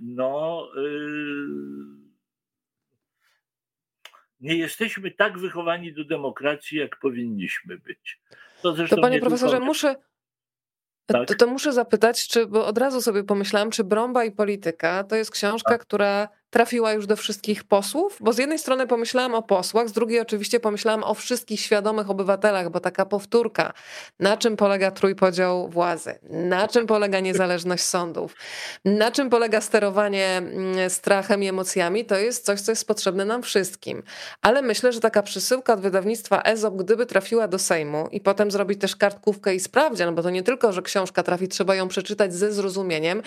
no 0.00 0.68
nie 4.40 4.56
jesteśmy 4.56 5.10
tak 5.10 5.38
wychowani 5.38 5.92
do 5.92 6.04
demokracji, 6.04 6.78
jak 6.78 6.98
powinniśmy 6.98 7.78
być. 7.78 8.20
To, 8.62 8.74
to 8.90 8.96
panie 8.96 9.20
profesorze, 9.20 9.52
tylko... 9.52 9.66
muszę, 9.66 9.96
Tak? 11.06 11.28
To, 11.28 11.34
to 11.34 11.46
muszę 11.46 11.72
zapytać, 11.72 12.28
czy, 12.28 12.46
bo 12.46 12.66
od 12.66 12.78
razu 12.78 13.02
sobie 13.02 13.24
pomyślałam, 13.24 13.70
czy 13.70 13.84
Brąba 13.84 14.24
i 14.24 14.32
Polityka 14.32 15.04
to 15.04 15.16
jest 15.16 15.30
książka, 15.30 15.70
tak. 15.70 15.80
która 15.80 16.28
trafiła 16.56 16.92
już 16.92 17.06
do 17.06 17.16
wszystkich 17.16 17.64
posłów? 17.64 18.18
Bo 18.20 18.32
z 18.32 18.38
jednej 18.38 18.58
strony 18.58 18.86
pomyślałam 18.86 19.34
o 19.34 19.42
posłach, 19.42 19.88
z 19.88 19.92
drugiej 19.92 20.20
oczywiście 20.20 20.60
pomyślałam 20.60 21.04
o 21.04 21.14
wszystkich 21.14 21.60
świadomych 21.60 22.10
obywatelach, 22.10 22.70
bo 22.70 22.80
taka 22.80 23.06
powtórka, 23.06 23.72
na 24.20 24.36
czym 24.36 24.56
polega 24.56 24.90
trójpodział 24.90 25.68
władzy, 25.68 26.18
na 26.30 26.68
czym 26.68 26.86
polega 26.86 27.20
niezależność 27.20 27.84
sądów, 27.84 28.36
na 28.84 29.10
czym 29.10 29.30
polega 29.30 29.60
sterowanie 29.60 30.26
mm, 30.36 30.90
strachem 30.90 31.42
i 31.42 31.48
emocjami, 31.48 32.04
to 32.04 32.16
jest 32.16 32.44
coś, 32.44 32.60
co 32.60 32.72
jest 32.72 32.86
potrzebne 32.86 33.24
nam 33.24 33.42
wszystkim. 33.42 34.02
Ale 34.42 34.62
myślę, 34.62 34.92
że 34.92 35.00
taka 35.00 35.22
przesyłka 35.22 35.72
od 35.72 35.80
wydawnictwa 35.80 36.42
EZOP, 36.42 36.76
gdyby 36.76 37.06
trafiła 37.06 37.48
do 37.48 37.58
Sejmu 37.58 38.08
i 38.12 38.20
potem 38.20 38.50
zrobić 38.50 38.80
też 38.80 38.96
kartkówkę 38.96 39.54
i 39.54 39.60
sprawdzian, 39.60 40.14
bo 40.14 40.22
to 40.22 40.30
nie 40.30 40.42
tylko, 40.42 40.72
że 40.72 40.82
książka 40.82 41.22
trafi, 41.22 41.48
trzeba 41.48 41.74
ją 41.74 41.88
przeczytać 41.88 42.34
ze 42.34 42.52
zrozumieniem, 42.52 43.22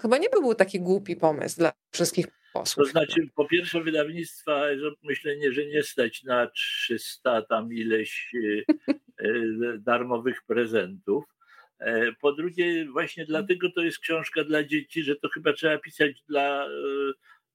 Chyba 0.00 0.18
nie 0.18 0.30
był 0.30 0.54
taki 0.54 0.80
głupi 0.80 1.16
pomysł 1.16 1.56
dla 1.56 1.72
wszystkich 1.94 2.26
posłów. 2.52 2.86
To 2.86 2.90
znaczy, 2.90 3.28
po 3.34 3.44
pierwsze, 3.44 3.82
wydawnictwa, 3.82 4.62
myślę, 5.02 5.34
że 5.50 5.66
nie 5.66 5.82
stać 5.82 6.24
na 6.24 6.46
300 6.46 7.42
tam 7.42 7.72
ileś 7.72 8.32
e, 8.34 8.64
e, 8.88 9.78
darmowych 9.78 10.42
prezentów. 10.42 11.24
E, 11.78 12.12
po 12.12 12.32
drugie, 12.32 12.86
właśnie 12.90 13.26
dlatego 13.26 13.70
to 13.70 13.82
jest 13.82 13.98
książka 13.98 14.44
dla 14.44 14.64
dzieci, 14.64 15.02
że 15.02 15.16
to 15.16 15.28
chyba 15.28 15.52
trzeba 15.52 15.78
pisać 15.78 16.22
dla 16.28 16.68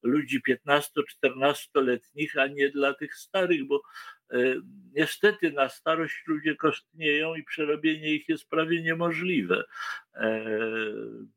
ludzi 0.04 0.42
15-14-letnich, 0.68 2.38
a 2.38 2.48
nie 2.48 2.70
dla 2.70 2.94
tych 2.94 3.16
starych, 3.16 3.68
bo 3.68 3.82
niestety 4.94 5.52
na 5.52 5.70
starość 5.70 6.24
ludzie 6.28 6.56
kostnieją 6.56 7.36
i 7.36 7.44
przerobienie 7.44 8.14
ich 8.14 8.30
jest 8.30 8.50
prawie 8.50 8.82
niemożliwe. 8.82 9.64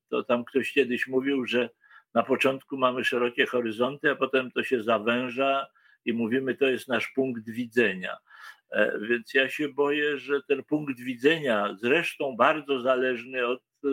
To 0.09 0.25
tam 0.25 0.45
ktoś 0.45 0.73
kiedyś 0.73 1.07
mówił, 1.07 1.47
że 1.47 1.71
na 2.17 2.23
początku 2.23 2.77
mamy 2.79 3.05
szerokie 3.05 3.47
horyzonty, 3.47 4.11
a 4.11 4.17
potem 4.17 4.51
to 4.51 4.65
się 4.65 4.83
zawęża 4.83 5.67
i 6.05 6.13
mówimy, 6.13 6.55
to 6.55 6.67
jest 6.67 6.89
nasz 6.89 7.09
punkt 7.09 7.51
widzenia. 7.51 8.17
E, 8.71 8.99
więc 9.01 9.35
ja 9.35 9.49
się 9.49 9.69
boję, 9.69 10.19
że 10.19 10.43
ten 10.43 10.65
punkt 10.65 11.01
widzenia, 11.01 11.77
zresztą 11.81 12.37
bardzo 12.37 12.81
zależny 12.81 13.47
od 13.47 13.63
e, 13.85 13.89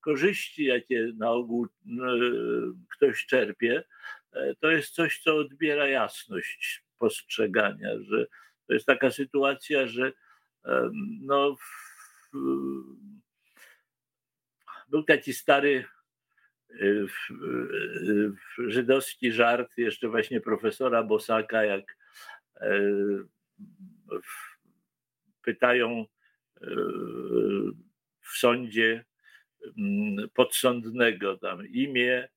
korzyści, 0.00 0.64
jakie 0.64 1.12
na 1.16 1.30
ogół 1.30 1.66
e, 1.66 1.68
ktoś 2.96 3.26
czerpie, 3.26 3.84
to 4.60 4.70
jest 4.70 4.94
coś, 4.94 5.18
co 5.22 5.36
odbiera 5.36 5.88
jasność 5.88 6.84
postrzegania, 6.98 7.88
że 8.00 8.26
to 8.66 8.72
jest 8.74 8.86
taka 8.86 9.10
sytuacja, 9.10 9.86
że 9.86 10.12
no, 11.20 11.56
był 14.88 15.02
taki 15.02 15.32
stary 15.32 15.84
żydowski 18.58 19.32
żart 19.32 19.72
jeszcze 19.76 20.08
właśnie 20.08 20.40
profesora 20.40 21.02
Bosaka, 21.02 21.64
jak 21.64 21.96
e, 22.56 22.80
pytają 25.42 26.06
e, 26.60 26.66
w 28.20 28.38
sądzie 28.38 29.04
mm, 29.78 30.28
podsądnego 30.34 31.36
tam 31.38 31.68
imię 31.68 32.28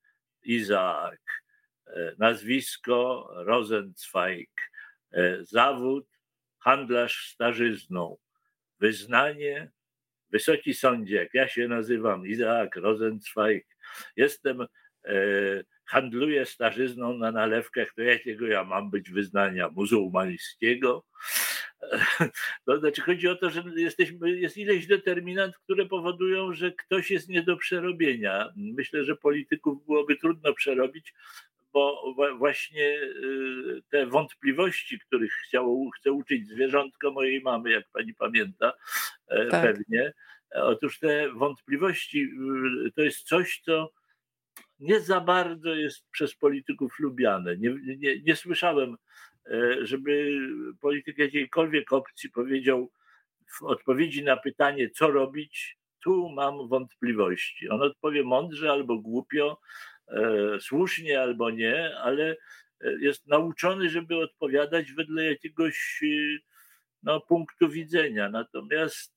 Izaak, 0.42 1.42
e, 1.86 2.14
nazwisko 2.18 3.30
Rosenzweig, 3.34 4.50
zawód 5.40 6.06
handlarz 6.58 7.30
starzyzną, 7.32 8.16
wyznanie 8.80 9.70
Wysoki 10.30 10.74
Sądzie, 10.74 11.16
jak 11.16 11.34
ja 11.34 11.48
się 11.48 11.68
nazywam, 11.68 12.26
Izaak 12.26 12.76
Rosenzweig, 12.76 13.75
jestem, 14.16 14.66
e, 15.04 15.16
handluję 15.84 16.46
starzyzną 16.46 17.18
na 17.18 17.32
nalewkach, 17.32 17.94
to 17.94 18.02
jakiego 18.02 18.46
ja 18.46 18.64
mam 18.64 18.90
być 18.90 19.10
wyznania 19.10 19.68
muzułmańskiego? 19.68 21.04
To 22.66 22.78
znaczy 22.78 23.00
chodzi 23.02 23.28
o 23.28 23.36
to, 23.36 23.50
że 23.50 23.62
jesteśmy, 23.76 24.30
jest 24.30 24.56
ileś 24.56 24.86
determinant, 24.86 25.56
które 25.56 25.86
powodują, 25.86 26.52
że 26.52 26.72
ktoś 26.72 27.10
jest 27.10 27.28
nie 27.28 27.42
do 27.42 27.56
przerobienia. 27.56 28.52
Myślę, 28.56 29.04
że 29.04 29.16
polityków 29.16 29.86
byłoby 29.86 30.16
trudno 30.16 30.54
przerobić, 30.54 31.14
bo 31.72 32.14
właśnie 32.38 33.02
y, 33.02 33.82
te 33.90 34.06
wątpliwości, 34.06 34.98
których 34.98 35.32
chciało, 35.32 35.90
chcę 35.90 36.12
uczyć 36.12 36.48
zwierzątko 36.48 37.10
mojej 37.10 37.40
mamy, 37.40 37.70
jak 37.70 37.84
pani 37.92 38.14
pamięta 38.14 38.72
e, 39.28 39.46
tak. 39.46 39.62
pewnie. 39.62 40.12
Otóż 40.54 40.98
te 40.98 41.32
wątpliwości 41.32 42.22
y, 42.86 42.92
to 42.92 43.02
jest 43.02 43.22
coś, 43.22 43.60
co 43.64 43.92
nie 44.78 45.00
za 45.00 45.20
bardzo 45.20 45.74
jest 45.74 46.04
przez 46.10 46.34
polityków 46.34 46.98
lubiane. 46.98 47.56
Nie, 47.56 47.74
nie, 47.96 48.20
nie 48.22 48.36
słyszałem, 48.36 48.96
e, 49.46 49.86
żeby 49.86 50.38
polityk 50.80 51.18
jakiejkolwiek 51.18 51.92
opcji 51.92 52.30
powiedział 52.30 52.90
w 53.46 53.62
odpowiedzi 53.62 54.24
na 54.24 54.36
pytanie, 54.36 54.90
co 54.90 55.10
robić, 55.10 55.78
tu 56.04 56.28
mam 56.28 56.68
wątpliwości. 56.68 57.68
On 57.68 57.82
odpowie 57.82 58.22
mądrze 58.22 58.70
albo 58.70 58.98
głupio, 58.98 59.60
E, 60.08 60.60
słusznie 60.60 61.20
albo 61.20 61.50
nie, 61.50 61.96
ale 61.98 62.36
jest 63.00 63.26
nauczony, 63.26 63.90
żeby 63.90 64.16
odpowiadać 64.16 64.92
wedle 64.92 65.24
jakiegoś 65.24 66.00
e, 66.02 66.06
no, 67.06 67.20
punktu 67.20 67.68
widzenia. 67.68 68.28
Natomiast 68.28 69.14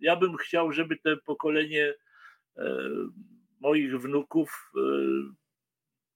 ja 0.00 0.16
bym 0.16 0.36
chciał, 0.36 0.72
żeby 0.72 0.96
to 0.96 1.16
pokolenie 1.24 1.94
moich 3.60 4.00
wnuków 4.00 4.72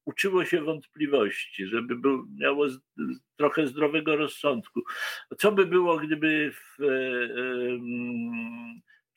uczyło 0.05 0.45
się 0.45 0.61
wątpliwości, 0.63 1.67
żeby 1.67 1.97
był, 1.97 2.27
miało 2.39 2.67
trochę 3.37 3.67
zdrowego 3.67 4.17
rozsądku. 4.17 4.83
Co 5.39 5.53
by 5.53 5.67
było, 5.67 5.97
gdyby 5.97 6.53
w, 6.53 6.79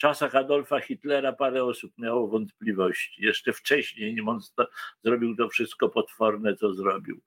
czasach 0.02 0.36
Adolfa 0.36 0.80
Hitlera 0.80 1.34
parę 1.34 1.64
osób 1.64 1.92
miało 1.98 2.28
wątpliwości. 2.28 3.24
Jeszcze 3.24 3.54
wcześniej, 3.54 4.14
nim 4.14 4.30
on 4.30 4.40
zrobił 5.04 5.36
to 5.36 5.50
wszystko 5.50 5.90
potworne, 5.90 6.56
co 6.56 6.74
zrobił. 6.74 7.22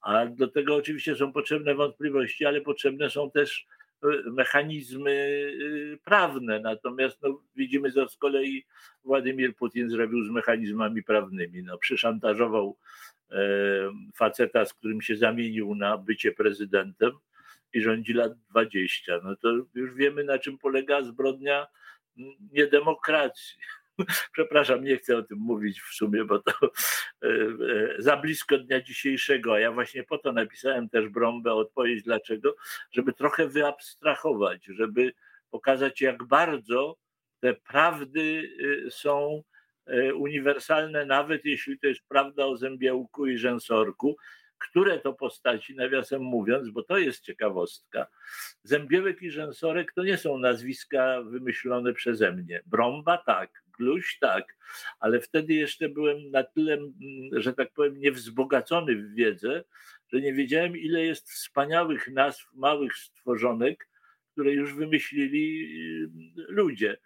A 0.00 0.26
do 0.26 0.48
tego 0.48 0.76
oczywiście 0.76 1.16
są 1.16 1.32
potrzebne 1.32 1.74
wątpliwości, 1.74 2.46
ale 2.46 2.60
potrzebne 2.60 3.10
są 3.10 3.30
też 3.30 3.66
e, 3.66 3.89
mechanizmy 4.26 5.50
e, 5.92 5.96
prawne. 5.96 6.60
Natomiast 6.60 7.22
no, 7.22 7.42
widzimy, 7.56 7.92
co 7.92 8.08
z 8.08 8.16
kolei 8.16 8.64
Władimir 9.04 9.56
Putin 9.56 9.90
zrobił 9.90 10.24
z 10.24 10.30
mechanizmami 10.30 11.02
prawnymi. 11.02 11.62
No, 11.62 11.78
przyszantażował 11.78 12.76
e, 13.30 13.36
faceta, 14.14 14.64
z 14.64 14.74
którym 14.74 15.02
się 15.02 15.16
zamienił 15.16 15.74
na 15.74 15.98
bycie 15.98 16.32
prezydentem 16.32 17.12
i 17.72 17.80
rządzi 17.80 18.12
lat 18.12 18.32
20. 18.50 19.20
No 19.24 19.36
to 19.36 19.48
już 19.74 19.94
wiemy, 19.94 20.24
na 20.24 20.38
czym 20.38 20.58
polega 20.58 21.02
zbrodnia 21.02 21.66
niedemokracji. 22.52 23.58
Przepraszam, 24.32 24.84
nie 24.84 24.96
chcę 24.96 25.16
o 25.16 25.22
tym 25.22 25.38
mówić 25.38 25.80
w 25.80 25.94
sumie, 25.94 26.24
bo 26.24 26.38
to 26.38 26.52
e, 26.62 27.28
e, 27.28 28.02
za 28.02 28.16
blisko 28.16 28.58
dnia 28.58 28.80
dzisiejszego, 28.80 29.54
a 29.54 29.60
ja 29.60 29.72
właśnie 29.72 30.04
po 30.04 30.18
to 30.18 30.32
napisałem 30.32 30.88
też 30.88 31.08
Brąbę 31.08 31.54
odpowiedź 31.54 32.02
dlaczego, 32.02 32.56
żeby 32.92 33.12
trochę 33.12 33.48
wyabstrahować, 33.48 34.64
żeby 34.64 35.12
pokazać 35.50 36.00
jak 36.00 36.24
bardzo 36.24 36.96
te 37.40 37.54
prawdy 37.54 38.50
e, 38.86 38.90
są 38.90 39.42
uniwersalne, 40.14 41.06
nawet 41.06 41.44
jeśli 41.44 41.78
to 41.78 41.86
jest 41.86 42.00
prawda 42.08 42.46
o 42.46 42.56
zębiełku 42.56 43.26
i 43.26 43.38
rzęsorku, 43.38 44.16
które 44.60 44.98
to 44.98 45.12
postaci, 45.12 45.74
nawiasem 45.74 46.22
mówiąc, 46.22 46.70
bo 46.70 46.82
to 46.82 46.98
jest 46.98 47.24
ciekawostka, 47.24 48.06
Zębiełek 48.62 49.22
i 49.22 49.30
Rzęsorek 49.30 49.92
to 49.92 50.04
nie 50.04 50.16
są 50.16 50.38
nazwiska 50.38 51.22
wymyślone 51.22 51.92
przeze 51.92 52.32
mnie. 52.32 52.60
Brąba 52.66 53.18
tak, 53.18 53.62
Gluś 53.78 54.18
tak, 54.18 54.56
ale 55.00 55.20
wtedy 55.20 55.54
jeszcze 55.54 55.88
byłem 55.88 56.30
na 56.30 56.44
tyle, 56.44 56.74
mm, 56.74 56.90
że 57.32 57.52
tak 57.52 57.72
powiem, 57.72 58.00
niewzbogacony 58.00 58.96
w 58.96 59.14
wiedzę, 59.14 59.64
że 60.12 60.20
nie 60.20 60.34
wiedziałem, 60.34 60.76
ile 60.76 61.04
jest 61.04 61.30
wspaniałych 61.30 62.08
nazw 62.08 62.48
małych 62.54 62.96
stworzonek, 62.96 63.88
które 64.32 64.52
już 64.52 64.74
wymyślili 64.74 65.64
y, 66.38 66.42
ludzie. 66.48 66.96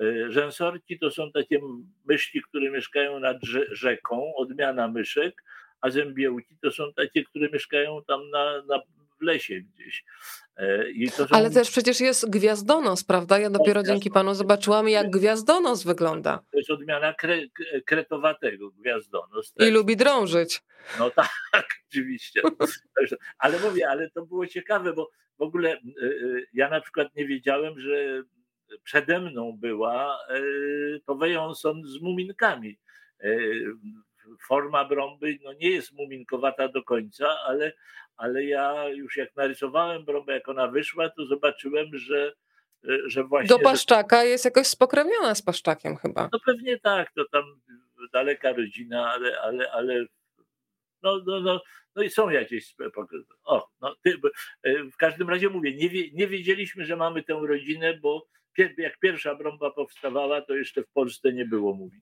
Y, 0.00 0.32
rzęsorki 0.32 0.98
to 0.98 1.10
są 1.10 1.32
takie 1.32 1.60
myszki, 2.04 2.42
które 2.42 2.70
mieszkają 2.70 3.20
nad 3.20 3.36
rzeką, 3.70 4.34
odmiana 4.36 4.88
myszek, 4.88 5.42
a 5.84 5.90
zębiełki 5.90 6.56
to 6.62 6.72
są 6.72 6.92
takie, 6.92 7.24
które 7.24 7.48
mieszkają 7.52 8.02
tam 8.06 8.30
na, 8.30 8.62
na 8.62 8.78
w 9.20 9.22
lesie 9.22 9.60
gdzieś. 9.60 10.04
E, 10.56 10.84
są... 11.10 11.26
Ale 11.30 11.50
też 11.50 11.70
przecież 11.70 12.00
jest 12.00 12.30
gwiazdonos, 12.30 13.04
prawda? 13.04 13.38
Ja 13.38 13.50
dopiero 13.50 13.80
o, 13.80 13.84
dzięki 13.84 14.10
panu 14.10 14.34
zobaczyłam, 14.34 14.88
jak 14.88 15.10
gwiazdonos 15.10 15.84
wygląda. 15.84 16.40
To 16.52 16.58
jest 16.58 16.70
odmiana 16.70 17.14
kre, 17.14 17.38
kretowatego, 17.86 18.70
gwiazdonos. 18.70 19.52
Też. 19.52 19.68
I 19.68 19.70
lubi 19.70 19.96
drążyć. 19.96 20.62
No 20.98 21.10
tak, 21.10 21.30
oczywiście. 21.88 22.42
Ale 23.38 23.58
mówię, 23.58 23.88
ale 23.88 24.10
to 24.10 24.26
było 24.26 24.46
ciekawe, 24.46 24.92
bo 24.92 25.10
w 25.38 25.42
ogóle 25.42 25.70
e, 25.70 25.76
e, 25.76 25.80
ja 26.54 26.70
na 26.70 26.80
przykład 26.80 27.16
nie 27.16 27.26
wiedziałem, 27.26 27.80
że 27.80 28.22
przede 28.82 29.20
mną 29.20 29.52
była 29.60 30.18
to 31.06 31.14
Weyonson 31.14 31.82
z 31.84 32.00
muminkami. 32.02 32.78
Forma 34.46 34.84
brąby 34.84 35.38
no 35.42 35.52
nie 35.52 35.70
jest 35.70 35.92
muminkowata 35.92 36.68
do 36.68 36.82
końca, 36.82 37.38
ale, 37.46 37.72
ale 38.16 38.44
ja 38.44 38.88
już 38.88 39.16
jak 39.16 39.36
narysowałem 39.36 40.04
brąbę, 40.04 40.32
jak 40.32 40.48
ona 40.48 40.68
wyszła, 40.68 41.10
to 41.10 41.26
zobaczyłem, 41.26 41.98
że 41.98 42.32
że 43.06 43.24
właśnie... 43.24 43.48
Do 43.48 43.58
Paszczaka 43.58 44.20
że... 44.20 44.26
jest 44.26 44.44
jakoś 44.44 44.66
spokrewniona 44.66 45.34
z 45.34 45.42
Paszczakiem 45.42 45.96
chyba. 45.96 46.28
No 46.32 46.38
pewnie 46.46 46.78
tak, 46.78 47.12
to 47.12 47.24
tam 47.32 47.60
daleka 48.12 48.52
rodzina, 48.52 49.12
ale, 49.12 49.40
ale, 49.40 49.72
ale 49.72 50.04
no, 51.02 51.20
no, 51.26 51.40
no, 51.40 51.60
no 51.96 52.02
i 52.02 52.10
są 52.10 52.30
jakieś. 52.30 52.74
O, 53.44 53.68
no, 53.80 53.96
ty, 54.02 54.18
e, 54.62 54.84
w 54.84 54.96
każdym 54.96 55.30
razie 55.30 55.48
mówię, 55.48 55.76
nie, 55.76 55.88
wie, 55.88 56.10
nie 56.12 56.26
wiedzieliśmy, 56.26 56.84
że 56.84 56.96
mamy 56.96 57.22
tę 57.22 57.40
rodzinę, 57.48 57.98
bo 58.02 58.26
jak 58.78 58.98
pierwsza 58.98 59.34
brąba 59.34 59.70
powstawała, 59.70 60.40
to 60.40 60.54
jeszcze 60.54 60.82
w 60.82 60.90
Polsce 60.90 61.32
nie 61.32 61.44
było 61.44 61.74
mówi. 61.74 62.00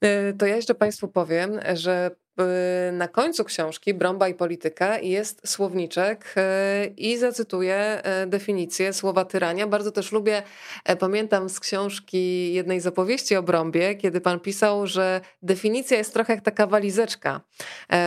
E, 0.00 0.32
to 0.32 0.46
ja 0.46 0.56
jeszcze 0.56 0.74
Państwu 0.74 1.08
powiem, 1.08 1.60
że 1.74 2.10
e, 2.38 2.92
na 2.92 3.08
końcu 3.08 3.44
książki 3.44 3.94
Brąba 3.94 4.28
i 4.28 4.34
polityka 4.34 4.98
jest 4.98 5.48
słowniczek 5.48 6.34
e, 6.36 6.86
i 6.96 7.18
zacytuję 7.18 8.02
definicję 8.26 8.92
słowa 8.92 9.24
tyrania. 9.24 9.66
Bardzo 9.66 9.92
też 9.92 10.12
lubię, 10.12 10.42
pamiętam 10.98 11.48
z 11.48 11.60
książki 11.60 12.52
jednej 12.52 12.80
z 12.80 12.86
opowieści 12.86 13.36
o 13.36 13.42
Brąbie, 13.42 13.94
kiedy 13.94 14.20
pan 14.20 14.40
pisał, 14.40 14.86
że 14.86 15.20
definicja 15.42 15.98
jest 15.98 16.14
trochę 16.14 16.34
jak 16.34 16.44
taka 16.44 16.66
walizeczka, 16.66 17.40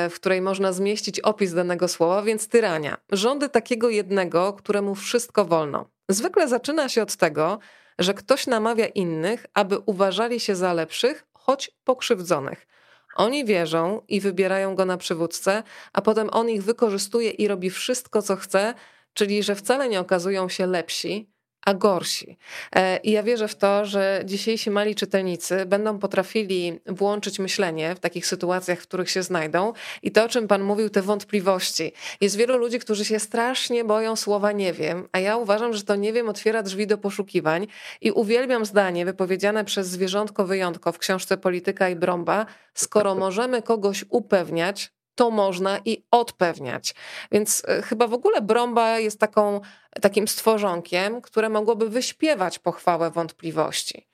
w 0.10 0.14
której 0.16 0.42
można 0.42 0.74
zmieścić 0.74 1.20
opis 1.20 1.54
danego 1.54 1.88
słowa, 1.88 2.22
więc 2.22 2.48
tyrania. 2.48 2.98
Rządy 3.12 3.50
takiego 3.50 3.90
jednego, 3.90 4.54
któremu 4.54 4.96
wszystko 4.96 5.46
wolno. 5.46 5.90
Zwykle 6.10 6.48
zaczyna 6.48 6.90
się 6.90 7.02
od 7.02 7.16
tego, 7.16 7.60
że 8.00 8.14
ktoś 8.14 8.48
namawia 8.48 8.88
innych, 8.88 9.46
aby 9.54 9.80
uważali 9.80 10.40
się 10.40 10.56
za 10.56 10.74
lepszych, 10.74 11.26
choć 11.46 11.72
pokrzywdzonych. 11.84 12.68
Oni 13.16 13.46
wierzą 13.46 14.02
i 14.08 14.22
wybierają 14.22 14.76
go 14.76 14.86
na 14.86 14.98
przywódcę, 14.98 15.64
a 15.94 16.02
potem 16.02 16.30
on 16.32 16.50
ich 16.50 16.64
wykorzystuje 16.64 17.30
i 17.30 17.48
robi 17.48 17.70
wszystko, 17.70 18.22
co 18.22 18.36
chce, 18.36 18.74
czyli 19.14 19.44
że 19.44 19.56
wcale 19.56 19.90
nie 19.90 20.00
okazują 20.00 20.50
się 20.50 20.68
lepsi, 20.68 21.33
a 21.66 21.74
gorsi. 21.74 22.38
E, 22.76 22.98
I 22.98 23.12
ja 23.12 23.24
wierzę 23.24 23.48
w 23.48 23.56
to, 23.56 23.86
że 23.86 24.22
dzisiejsi 24.26 24.72
mali 24.72 24.96
czytelnicy 24.96 25.66
będą 25.66 26.00
potrafili 26.00 26.80
włączyć 26.86 27.40
myślenie 27.40 27.96
w 27.96 28.00
takich 28.00 28.28
sytuacjach, 28.28 28.80
w 28.80 28.88
których 28.88 29.10
się 29.10 29.24
znajdą. 29.24 29.74
I 30.04 30.12
to, 30.12 30.24
o 30.24 30.30
czym 30.30 30.48
Pan 30.48 30.64
mówił, 30.64 30.90
te 30.90 31.02
wątpliwości. 31.02 31.92
Jest 32.22 32.36
wielu 32.36 32.58
ludzi, 32.58 32.80
którzy 32.80 33.06
się 33.06 33.20
strasznie 33.20 33.84
boją 33.84 34.16
słowa 34.16 34.52
nie 34.52 34.74
wiem, 34.74 35.08
a 35.12 35.20
ja 35.20 35.38
uważam, 35.38 35.74
że 35.74 35.84
to 35.84 35.96
nie 35.96 36.14
wiem 36.14 36.30
otwiera 36.30 36.64
drzwi 36.64 36.88
do 36.88 36.98
poszukiwań. 36.98 37.68
I 38.02 38.12
uwielbiam 38.12 38.66
zdanie 38.66 39.06
wypowiedziane 39.06 39.66
przez 39.66 39.88
zwierzątko 39.88 40.46
wyjątko 40.46 40.92
w 40.92 40.98
książce 40.98 41.38
Polityka 41.38 41.90
i 41.90 41.96
Brąba. 41.96 42.46
Skoro 42.74 43.16
możemy 43.16 43.62
kogoś 43.62 44.06
upewniać, 44.10 44.92
to 45.16 45.32
można 45.32 45.80
i 45.86 46.04
odpewniać. 46.12 46.96
Więc 47.32 47.64
e, 47.68 47.82
chyba 47.82 48.08
w 48.08 48.14
ogóle 48.14 48.42
Brąba 48.42 49.00
jest 49.00 49.20
taką, 49.20 49.62
takim 50.02 50.28
stworzonkiem, 50.28 51.22
które 51.22 51.50
mogłoby 51.50 51.90
wyśpiewać 51.90 52.60
pochwałę 52.60 53.12
wątpliwości. 53.12 54.08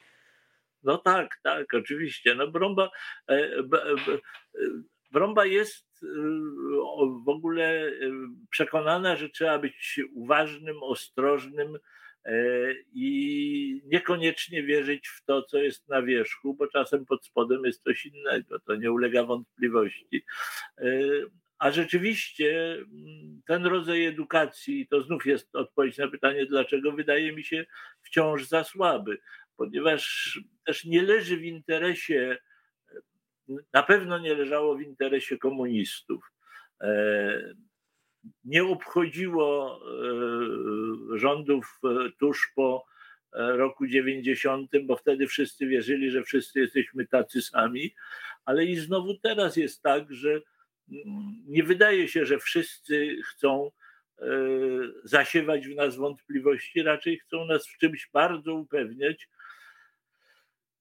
No 0.83 0.97
tak, 0.97 1.39
tak, 1.43 1.73
oczywiście. 1.73 2.35
No 2.35 2.47
Brąba, 2.47 2.89
e, 3.29 3.49
Brąba 5.11 5.45
jest 5.45 5.85
e, 6.03 6.07
w 7.25 7.29
ogóle 7.29 7.91
przekonana, 8.49 9.15
że 9.15 9.29
trzeba 9.29 9.59
być 9.59 9.99
uważnym, 10.13 10.83
ostrożnym, 10.83 11.77
E, 11.77 11.98
i 12.93 13.81
niekoniecznie 13.85 14.63
wierzyć 14.63 15.07
w 15.07 15.25
to, 15.25 15.43
co 15.43 15.57
jest 15.57 15.89
na 15.89 16.01
wierzchu, 16.01 16.53
bo 16.53 16.67
czasem 16.67 17.05
pod 17.05 17.25
spodem 17.25 17.65
jest 17.65 17.83
coś 17.83 18.05
innego, 18.05 18.59
to 18.59 18.75
nie 18.75 18.91
ulega 18.91 19.23
wątpliwości. 19.23 20.25
E, 20.77 20.83
a 21.59 21.71
rzeczywiście 21.71 22.71
mm, 22.71 23.41
ten 23.47 23.65
rodzaj 23.65 24.05
edukacji, 24.05 24.87
to 24.87 25.01
znów 25.01 25.25
jest 25.25 25.55
odpowiedź 25.55 25.97
na 25.97 26.07
pytanie, 26.07 26.45
dlaczego 26.45 26.91
wydaje 26.91 27.31
mi 27.31 27.43
się 27.43 27.65
wciąż 28.01 28.47
za 28.47 28.63
słaby, 28.63 29.17
ponieważ 29.57 30.39
też 30.65 30.85
nie 30.85 31.01
leży 31.01 31.37
w 31.37 31.43
interesie, 31.43 32.37
na 33.73 33.83
pewno 33.83 34.19
nie 34.19 34.35
leżało 34.35 34.75
w 34.75 34.81
interesie 34.81 35.37
komunistów 35.37 36.31
e, 36.81 37.53
nie 38.43 38.63
obchodziło 38.63 39.79
e, 41.13 41.17
rządów 41.17 41.79
e, 41.83 42.09
tuż 42.19 42.51
po 42.55 42.85
e, 43.33 43.57
roku 43.57 43.87
90, 43.87 44.71
bo 44.83 44.95
wtedy 44.95 45.27
wszyscy 45.27 45.67
wierzyli, 45.67 46.11
że 46.11 46.23
wszyscy 46.23 46.59
jesteśmy 46.59 47.07
tacy 47.07 47.41
sami, 47.41 47.95
ale 48.45 48.65
i 48.65 48.75
znowu 48.75 49.17
teraz 49.17 49.57
jest 49.57 49.81
tak, 49.81 50.13
że 50.13 50.29
mm, 50.31 51.43
nie 51.47 51.63
wydaje 51.63 52.07
się, 52.07 52.25
że 52.25 52.39
wszyscy 52.39 53.17
chcą 53.29 53.71
zasiewać 55.03 55.67
w 55.67 55.75
nas 55.75 55.95
wątpliwości, 55.95 56.83
raczej 56.83 57.19
chcą 57.19 57.45
nas 57.45 57.67
w 57.67 57.77
czymś 57.77 58.09
bardzo 58.13 58.53
upewniać, 58.53 59.29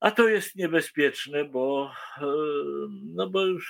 a 0.00 0.10
to 0.10 0.28
jest 0.28 0.56
niebezpieczne, 0.56 1.44
bo 1.44 1.92
no 3.14 3.30
bo 3.30 3.46
już, 3.46 3.66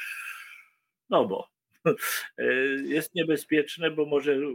no 1.11 1.24
bo 1.24 1.48
jest 2.96 3.14
niebezpieczne, 3.14 3.90
bo 3.90 4.06
może 4.06 4.48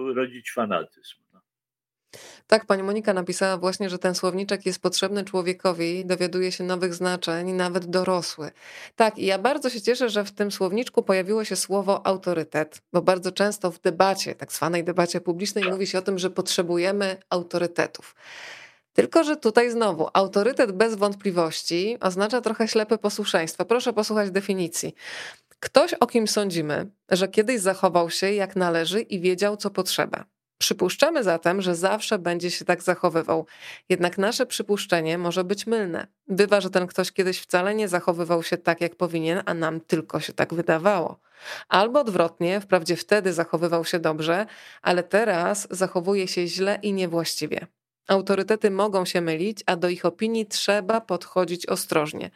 urodzić 0.00 0.52
fanatyzm. 0.52 1.16
No. 1.32 1.40
Tak, 2.46 2.66
pani 2.66 2.82
Monika 2.82 3.14
napisała 3.14 3.56
właśnie, 3.56 3.90
że 3.90 3.98
ten 3.98 4.14
słowniczek 4.14 4.66
jest 4.66 4.82
potrzebny 4.82 5.24
człowiekowi, 5.24 6.06
dowiaduje 6.06 6.52
się 6.52 6.64
nowych 6.64 6.94
znaczeń, 6.94 7.52
nawet 7.52 7.86
dorosły. 7.86 8.50
Tak, 8.96 9.18
i 9.18 9.26
ja 9.26 9.38
bardzo 9.38 9.70
się 9.70 9.80
cieszę, 9.80 10.08
że 10.08 10.24
w 10.24 10.32
tym 10.32 10.52
słowniczku 10.52 11.02
pojawiło 11.02 11.44
się 11.44 11.56
słowo 11.56 12.06
autorytet, 12.06 12.82
bo 12.92 13.02
bardzo 13.02 13.32
często 13.32 13.70
w 13.70 13.80
debacie, 13.80 14.34
tak 14.34 14.52
zwanej 14.52 14.84
debacie 14.84 15.20
publicznej, 15.20 15.64
mówi 15.64 15.86
się 15.86 15.98
o 15.98 16.02
tym, 16.02 16.18
że 16.18 16.30
potrzebujemy 16.30 17.16
autorytetów. 17.30 18.14
Tylko, 18.92 19.24
że 19.24 19.36
tutaj 19.36 19.70
znowu 19.70 20.08
autorytet 20.12 20.72
bez 20.72 20.94
wątpliwości 20.94 21.96
oznacza 22.00 22.40
trochę 22.40 22.68
ślepe 22.68 22.98
posłuszeństwo. 22.98 23.64
Proszę 23.64 23.92
posłuchać 23.92 24.30
definicji. 24.30 24.94
Ktoś, 25.60 25.94
o 25.94 26.06
kim 26.06 26.28
sądzimy, 26.28 26.90
że 27.10 27.28
kiedyś 27.28 27.60
zachował 27.60 28.10
się 28.10 28.32
jak 28.32 28.56
należy 28.56 29.00
i 29.00 29.20
wiedział, 29.20 29.56
co 29.56 29.70
potrzeba. 29.70 30.24
Przypuszczamy 30.58 31.24
zatem, 31.24 31.62
że 31.62 31.74
zawsze 31.74 32.18
będzie 32.18 32.50
się 32.50 32.64
tak 32.64 32.82
zachowywał. 32.82 33.46
Jednak 33.88 34.18
nasze 34.18 34.46
przypuszczenie 34.46 35.18
może 35.18 35.44
być 35.44 35.66
mylne. 35.66 36.06
Bywa, 36.28 36.60
że 36.60 36.70
ten 36.70 36.86
ktoś 36.86 37.12
kiedyś 37.12 37.40
wcale 37.40 37.74
nie 37.74 37.88
zachowywał 37.88 38.42
się 38.42 38.56
tak, 38.56 38.80
jak 38.80 38.96
powinien, 38.96 39.42
a 39.46 39.54
nam 39.54 39.80
tylko 39.80 40.20
się 40.20 40.32
tak 40.32 40.54
wydawało. 40.54 41.20
Albo 41.68 42.00
odwrotnie, 42.00 42.60
wprawdzie 42.60 42.96
wtedy 42.96 43.32
zachowywał 43.32 43.84
się 43.84 43.98
dobrze, 43.98 44.46
ale 44.82 45.02
teraz 45.02 45.68
zachowuje 45.70 46.28
się 46.28 46.46
źle 46.46 46.78
i 46.82 46.92
niewłaściwie. 46.92 47.66
Autorytety 48.10 48.70
mogą 48.70 49.04
się 49.04 49.20
mylić, 49.20 49.62
a 49.66 49.76
do 49.76 49.88
ich 49.88 50.04
opinii 50.04 50.46
trzeba 50.46 51.00
podchodzić 51.00 51.66
ostrożnie. 51.66 52.30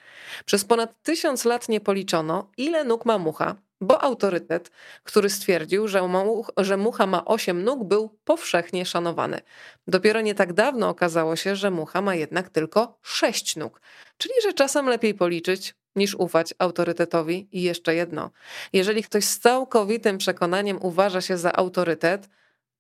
Przez 0.45 0.65
ponad 0.65 1.03
tysiąc 1.03 1.45
lat 1.45 1.69
nie 1.69 1.81
policzono, 1.81 2.51
ile 2.57 2.85
nóg 2.85 3.07
ma 3.07 3.19
mucha, 3.19 3.57
bo 3.81 4.03
autorytet, 4.03 4.71
który 5.03 5.31
stwierdził, 5.31 5.89
że, 5.89 6.09
że 6.57 6.77
mucha 6.77 7.07
ma 7.07 7.25
osiem 7.25 7.65
nóg, 7.65 7.85
był 7.85 8.19
powszechnie 8.25 8.87
szanowany. 8.87 9.41
Dopiero 9.87 10.21
nie 10.21 10.35
tak 10.35 10.53
dawno 10.53 10.89
okazało 10.89 11.37
się, 11.37 11.57
że 11.57 11.71
mucha 11.71 12.01
ma 12.03 12.15
jednak 12.15 12.51
tylko 12.51 12.99
sześć 13.03 13.57
nóg, 13.57 13.81
czyli 14.19 14.35
że 14.43 14.53
czasem 14.53 14.87
lepiej 14.89 15.15
policzyć, 15.15 15.75
niż 15.97 16.15
ufać 16.15 16.55
autorytetowi. 16.59 17.49
I 17.53 17.63
jeszcze 17.63 17.95
jedno: 17.95 18.31
jeżeli 18.73 19.03
ktoś 19.03 19.25
z 19.25 19.39
całkowitym 19.39 20.19
przekonaniem 20.19 20.79
uważa 20.83 21.21
się 21.21 21.39
za 21.39 21.53
autorytet, 21.53 22.29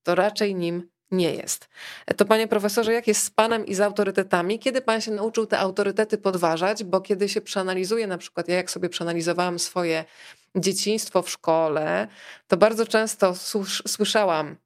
to 0.02 0.14
raczej 0.14 0.54
nim 0.54 0.93
nie 1.16 1.34
jest. 1.34 1.68
To 2.16 2.24
panie 2.24 2.48
profesorze, 2.48 2.92
jak 2.92 3.06
jest 3.06 3.24
z 3.24 3.30
panem 3.30 3.66
i 3.66 3.74
z 3.74 3.80
autorytetami? 3.80 4.58
Kiedy 4.58 4.80
pan 4.80 5.00
się 5.00 5.10
nauczył 5.10 5.46
te 5.46 5.58
autorytety 5.58 6.18
podważać? 6.18 6.84
Bo 6.84 7.00
kiedy 7.00 7.28
się 7.28 7.40
przeanalizuje, 7.40 8.06
na 8.06 8.18
przykład 8.18 8.48
ja 8.48 8.56
jak 8.56 8.70
sobie 8.70 8.88
przeanalizowałam 8.88 9.58
swoje 9.58 10.04
dzieciństwo 10.56 11.22
w 11.22 11.30
szkole, 11.30 12.08
to 12.46 12.56
bardzo 12.56 12.86
często 12.86 13.34
słyszałam, 13.86 14.56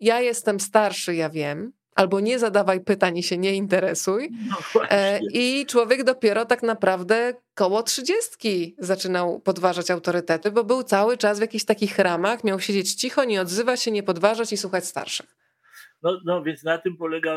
ja 0.00 0.20
jestem 0.20 0.60
starszy, 0.60 1.14
ja 1.14 1.30
wiem, 1.30 1.72
albo 1.94 2.20
nie 2.20 2.38
zadawaj 2.38 2.80
pytań 2.80 3.18
i 3.18 3.22
się 3.22 3.38
nie 3.38 3.54
interesuj. 3.54 4.30
No 4.74 4.82
e, 4.90 5.20
I 5.32 5.66
człowiek 5.66 6.04
dopiero 6.04 6.44
tak 6.44 6.62
naprawdę 6.62 7.34
koło 7.54 7.82
trzydziestki 7.82 8.76
zaczynał 8.78 9.40
podważać 9.40 9.90
autorytety, 9.90 10.50
bo 10.50 10.64
był 10.64 10.82
cały 10.82 11.16
czas 11.16 11.38
w 11.38 11.40
jakichś 11.40 11.64
takich 11.64 11.98
ramach, 11.98 12.44
miał 12.44 12.60
siedzieć 12.60 12.94
cicho, 12.94 13.24
nie 13.24 13.40
odzywać 13.40 13.82
się, 13.82 13.90
nie 13.90 14.02
podważać 14.02 14.52
i 14.52 14.56
słuchać 14.56 14.84
starszych. 14.84 15.36
No, 16.02 16.20
no 16.24 16.42
więc 16.42 16.64
na 16.64 16.78
tym 16.78 16.96
polega 16.96 17.36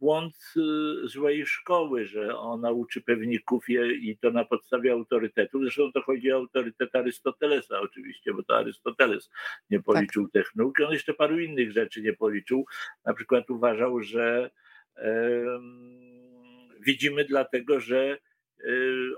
błąd 0.00 0.54
y, 0.56 1.08
złej 1.08 1.46
szkoły, 1.46 2.06
że 2.06 2.38
ona 2.38 2.70
uczy 2.70 3.00
pewników 3.00 3.64
i 4.00 4.18
to 4.20 4.30
na 4.30 4.44
podstawie 4.44 4.92
autorytetu. 4.92 5.62
Zresztą 5.62 5.92
to 5.92 6.02
chodzi 6.02 6.32
o 6.32 6.36
autorytet 6.36 6.96
Arystotelesa 6.96 7.80
oczywiście, 7.80 8.34
bo 8.34 8.42
to 8.42 8.56
Arystoteles 8.56 9.30
nie 9.70 9.82
policzył 9.82 10.24
tak. 10.24 10.32
tych 10.32 10.54
nóg. 10.54 10.80
On 10.80 10.92
jeszcze 10.92 11.14
paru 11.14 11.40
innych 11.40 11.72
rzeczy 11.72 12.02
nie 12.02 12.12
policzył. 12.12 12.66
Na 13.04 13.14
przykład 13.14 13.50
uważał, 13.50 14.02
że 14.02 14.50
widzimy 16.80 17.24
dlatego, 17.24 17.80
że 17.80 18.18
y, 18.60 19.10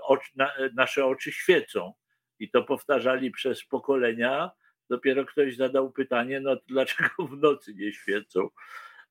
nasze 0.73 1.05
oczy 1.05 1.31
świecą. 1.31 1.93
I 2.39 2.49
to 2.49 2.63
powtarzali 2.63 3.31
przez 3.31 3.65
pokolenia. 3.65 4.51
Dopiero 4.89 5.25
ktoś 5.25 5.55
zadał 5.55 5.91
pytanie, 5.91 6.39
no 6.39 6.55
dlaczego 6.67 7.27
w 7.27 7.37
nocy 7.37 7.73
nie 7.73 7.91
świecą? 7.91 8.49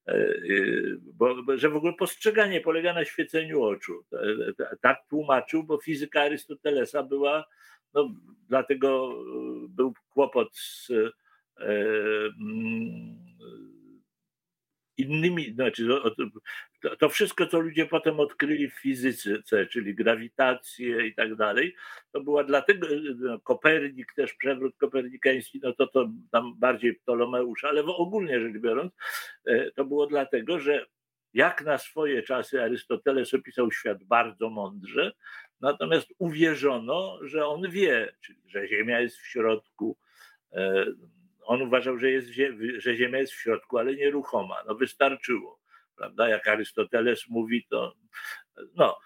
E, 0.07 0.15
y, 0.15 0.99
bo, 1.15 1.59
że 1.59 1.69
w 1.69 1.77
ogóle 1.77 1.93
postrzeganie 1.93 2.61
polega 2.61 2.95
na 2.95 3.05
świeceniu 3.05 3.63
oczu. 3.63 4.05
Tak 4.81 4.99
tłumaczył, 5.09 5.65
bo 5.65 5.79
fizyka 5.79 6.23
Arystotelesa 6.23 7.03
była, 7.03 7.45
no, 7.95 8.15
dlatego 8.49 9.15
był 9.69 9.95
kłopot 10.11 10.57
z 10.57 10.91
e, 10.91 11.13
mm, 12.41 13.17
innymi, 14.97 15.55
znaczy 15.55 15.89
to, 16.83 16.97
to, 16.97 17.09
wszystko, 17.09 17.47
co 17.47 17.61
ludzie 17.61 17.87
potem 17.87 18.21
odkryli 18.21 18.71
w 18.71 18.75
fizyce, 18.75 19.67
czyli 19.71 19.95
grawitację 19.95 21.07
i 21.07 21.15
tak 21.15 21.35
dalej, 21.35 21.75
to 22.13 22.21
była 22.21 22.45
dlatego, 22.45 22.87
no, 23.17 23.41
Kopernik 23.41 24.13
też, 24.15 24.35
przewrót 24.35 24.77
kopernikański, 24.77 25.61
no 25.63 25.73
to 25.73 25.87
to 25.87 26.09
tam 26.31 26.55
bardziej 26.59 26.95
Ptolomeusz, 26.95 27.65
ale 27.65 27.85
ogólnie 27.85 28.41
rzecz 28.41 28.59
biorąc, 28.59 28.93
e, 29.47 29.71
to 29.71 29.85
było 29.85 30.07
dlatego, 30.07 30.59
że 30.59 30.87
jak 31.35 31.65
na 31.65 31.79
swoje 31.79 32.23
czasy 32.23 32.63
Arystoteles 32.63 33.35
opisał 33.35 33.73
świat 33.73 34.05
bardzo 34.05 34.51
mądrze, 34.51 35.13
natomiast 35.61 36.09
uwierzono, 36.19 37.19
że 37.23 37.47
on 37.47 37.71
wie, 37.71 38.13
czyli 38.21 38.39
że 38.47 38.69
Ziemia 38.69 39.01
jest 39.01 39.17
w 39.17 39.27
środku, 39.27 39.97
e, 40.53 40.87
on 41.45 41.63
uważał, 41.63 41.99
że, 41.99 42.11
jest, 42.11 42.29
że 42.77 42.97
Ziemia 42.97 43.19
jest 43.19 43.33
w 43.33 43.41
środku, 43.41 43.79
ale 43.79 43.95
nieruchoma. 43.95 44.57
No 44.67 44.75
wystarczyło, 44.75 45.62
prawda? 45.97 46.29
Jak 46.29 46.49
Arystoteles 46.49 47.29
mówi, 47.29 47.67
to 47.71 47.95
no, 48.77 48.99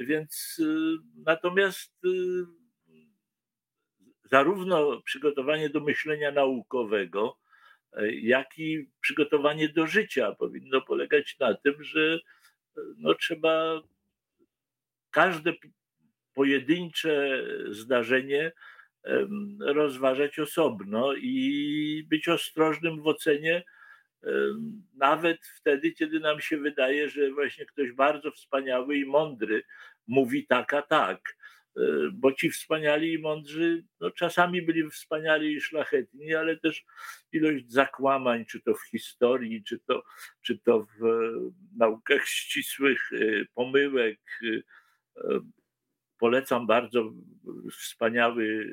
więc 0.00 0.56
y, 0.58 0.96
natomiast 1.16 2.04
y, 2.04 2.08
zarówno 4.24 5.02
przygotowanie 5.02 5.68
do 5.68 5.80
myślenia 5.80 6.32
naukowego, 6.32 7.38
y, 7.98 8.14
jak 8.14 8.58
i 8.58 8.90
przygotowanie 9.00 9.68
do 9.68 9.86
życia 9.86 10.32
powinno 10.32 10.80
polegać 10.80 11.36
na 11.38 11.54
tym, 11.54 11.84
że 11.84 12.20
no, 12.96 13.14
trzeba 13.14 13.82
każde 15.10 15.52
pojedyncze 16.34 17.44
zdarzenie 17.70 18.52
rozważać 19.60 20.38
osobno 20.38 21.14
i 21.14 22.06
być 22.10 22.28
ostrożnym 22.28 23.02
w 23.02 23.06
ocenie, 23.06 23.64
nawet 24.94 25.46
wtedy, 25.46 25.92
kiedy 25.92 26.20
nam 26.20 26.40
się 26.40 26.56
wydaje, 26.56 27.08
że 27.08 27.30
właśnie 27.30 27.66
ktoś 27.66 27.92
bardzo 27.92 28.30
wspaniały 28.30 28.96
i 28.96 29.04
mądry 29.04 29.62
mówi 30.06 30.46
tak, 30.46 30.74
a 30.74 30.82
tak. 30.82 31.36
E, 31.76 31.82
bo 32.12 32.32
ci 32.32 32.50
wspaniali 32.50 33.12
i 33.12 33.18
mądrzy 33.18 33.84
no, 34.00 34.10
czasami 34.10 34.62
byli 34.62 34.90
wspaniali 34.90 35.52
i 35.52 35.60
szlachetni, 35.60 36.34
ale 36.34 36.56
też 36.56 36.84
ilość 37.32 37.72
zakłamań, 37.72 38.44
czy 38.44 38.60
to 38.60 38.74
w 38.74 38.82
historii, 38.82 39.64
czy 39.64 39.78
to, 39.78 40.02
czy 40.42 40.58
to 40.58 40.86
w 40.98 41.02
naukach 41.76 42.26
ścisłych, 42.26 43.12
e, 43.12 43.44
pomyłek, 43.54 44.20
e, 45.16 45.40
polecam 46.18 46.66
bardzo 46.66 47.12
wspaniały, 47.72 48.72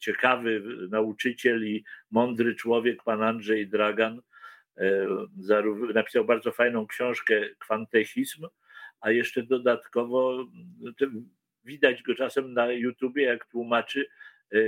ciekawy 0.00 0.62
nauczyciel 0.90 1.66
i 1.66 1.84
mądry 2.10 2.54
człowiek, 2.54 3.02
pan 3.02 3.22
Andrzej 3.22 3.68
Dragan. 3.68 4.22
E, 4.78 5.06
napisał 5.94 6.24
bardzo 6.24 6.52
fajną 6.52 6.86
książkę 6.86 7.34
Kwantechizm, 7.58 8.46
a 9.00 9.10
jeszcze 9.10 9.42
dodatkowo 9.42 10.46
widać 11.64 12.02
go 12.02 12.14
czasem 12.14 12.52
na 12.52 12.72
YouTubie, 12.72 13.22
jak 13.22 13.46
tłumaczy, 13.46 14.08
e, 14.52 14.58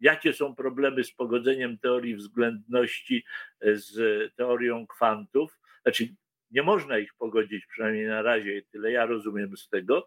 jakie 0.00 0.32
są 0.32 0.54
problemy 0.54 1.04
z 1.04 1.12
pogodzeniem 1.12 1.78
teorii 1.78 2.16
względności 2.16 3.24
z 3.60 3.94
teorią 4.34 4.86
kwantów. 4.86 5.58
Znaczy, 5.82 6.08
nie 6.50 6.62
można 6.62 6.98
ich 6.98 7.14
pogodzić, 7.14 7.66
przynajmniej 7.66 8.06
na 8.06 8.22
razie, 8.22 8.62
tyle 8.62 8.92
ja 8.92 9.06
rozumiem 9.06 9.56
z 9.56 9.68
tego. 9.68 10.06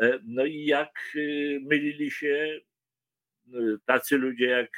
E, 0.00 0.18
no 0.24 0.44
i 0.44 0.64
jak 0.64 1.16
mylili 1.60 2.10
się 2.10 2.60
tacy 3.84 4.18
ludzie 4.18 4.46
jak 4.46 4.70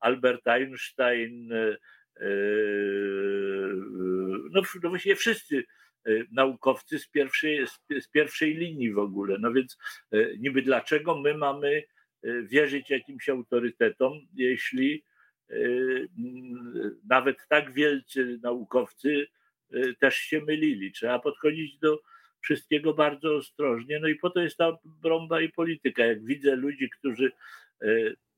Albert 0.00 0.48
Einstein, 0.48 1.52
no, 4.50 4.62
no 4.82 4.88
właściwie 4.88 5.16
wszyscy 5.16 5.64
naukowcy 6.32 6.98
z 6.98 7.08
pierwszej, 7.08 7.66
z 8.00 8.08
pierwszej 8.08 8.54
linii 8.54 8.92
w 8.92 8.98
ogóle. 8.98 9.36
No 9.40 9.52
więc 9.52 9.78
niby 10.38 10.62
dlaczego 10.62 11.18
my 11.18 11.34
mamy 11.34 11.82
wierzyć 12.42 12.90
jakimś 12.90 13.28
autorytetom, 13.28 14.12
jeśli 14.34 15.04
nawet 17.08 17.36
tak 17.48 17.72
wielcy 17.72 18.38
naukowcy 18.42 19.26
też 20.00 20.16
się 20.16 20.40
mylili. 20.40 20.92
Trzeba 20.92 21.18
podchodzić 21.18 21.78
do 21.78 22.00
wszystkiego 22.40 22.94
bardzo 22.94 23.34
ostrożnie. 23.36 24.00
No 24.00 24.08
i 24.08 24.14
po 24.14 24.30
to 24.30 24.40
jest 24.40 24.56
ta 24.56 24.78
brąba 25.02 25.40
i 25.40 25.48
polityka. 25.48 26.06
Jak 26.06 26.24
widzę 26.24 26.56
ludzi, 26.56 26.90
którzy 26.90 27.32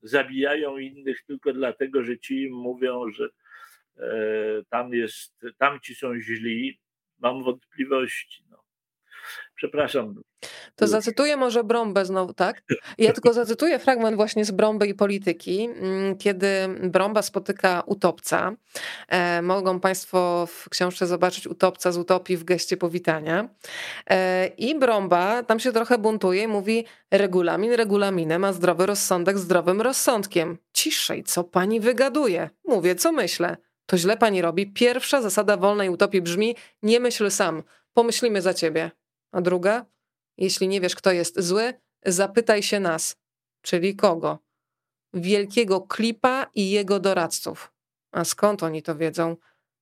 zabijają 0.01 0.77
innych 0.77 1.23
tylko 1.27 1.53
dlatego, 1.53 2.03
że 2.03 2.17
ci 2.17 2.41
im 2.41 2.53
mówią, 2.53 3.11
że 3.11 3.29
tam 4.69 4.93
jest, 4.93 5.33
tamci 5.57 5.95
są 5.95 6.19
źli, 6.19 6.79
mam 7.19 7.43
wątpliwości. 7.43 8.43
No. 8.49 8.63
Przepraszam, 9.55 10.15
to 10.75 10.87
zacytuję 10.87 11.37
może 11.37 11.63
Brąbę 11.63 12.05
znowu, 12.05 12.33
tak? 12.33 12.63
Ja 12.97 13.13
tylko 13.13 13.33
zacytuję 13.33 13.79
fragment 13.79 14.15
właśnie 14.15 14.45
z 14.45 14.51
Brąby 14.51 14.87
i 14.87 14.93
polityki, 14.93 15.61
mm, 15.63 16.17
kiedy 16.17 16.47
Brąba 16.83 17.21
spotyka 17.21 17.83
utopca. 17.85 18.55
E, 19.07 19.41
mogą 19.41 19.79
Państwo 19.79 20.47
w 20.47 20.69
książce 20.69 21.07
zobaczyć 21.07 21.47
utopca 21.47 21.91
z 21.91 21.97
utopii 21.97 22.37
w 22.37 22.43
geście 22.43 22.77
powitania. 22.77 23.49
E, 24.09 24.47
I 24.47 24.79
Brąba 24.79 25.43
tam 25.43 25.59
się 25.59 25.71
trochę 25.71 25.97
buntuje 25.97 26.43
i 26.43 26.47
mówi 26.47 26.85
regulamin 27.11 27.71
regulaminem, 27.71 28.43
a 28.43 28.53
zdrowy 28.53 28.85
rozsądek 28.85 29.37
zdrowym 29.37 29.81
rozsądkiem. 29.81 30.57
Ciszej, 30.73 31.23
co 31.23 31.43
pani 31.43 31.79
wygaduje? 31.79 32.49
Mówię, 32.65 32.95
co 32.95 33.11
myślę. 33.11 33.57
To 33.85 33.97
źle 33.97 34.17
pani 34.17 34.41
robi. 34.41 34.73
Pierwsza 34.73 35.21
zasada 35.21 35.57
wolnej 35.57 35.89
utopii 35.89 36.21
brzmi 36.21 36.55
nie 36.83 36.99
myśl 36.99 37.31
sam, 37.31 37.63
pomyślimy 37.93 38.41
za 38.41 38.53
ciebie. 38.53 38.91
A 39.31 39.41
druga? 39.41 39.85
Jeśli 40.37 40.67
nie 40.67 40.81
wiesz, 40.81 40.95
kto 40.95 41.11
jest 41.11 41.39
zły, 41.39 41.73
zapytaj 42.05 42.63
się 42.63 42.79
nas, 42.79 43.17
czyli 43.61 43.95
kogo? 43.95 44.39
Wielkiego 45.13 45.81
klipa 45.81 46.47
i 46.55 46.69
jego 46.69 46.99
doradców. 46.99 47.73
A 48.11 48.23
skąd 48.23 48.63
oni 48.63 48.83
to 48.83 48.95
wiedzą? 48.95 49.35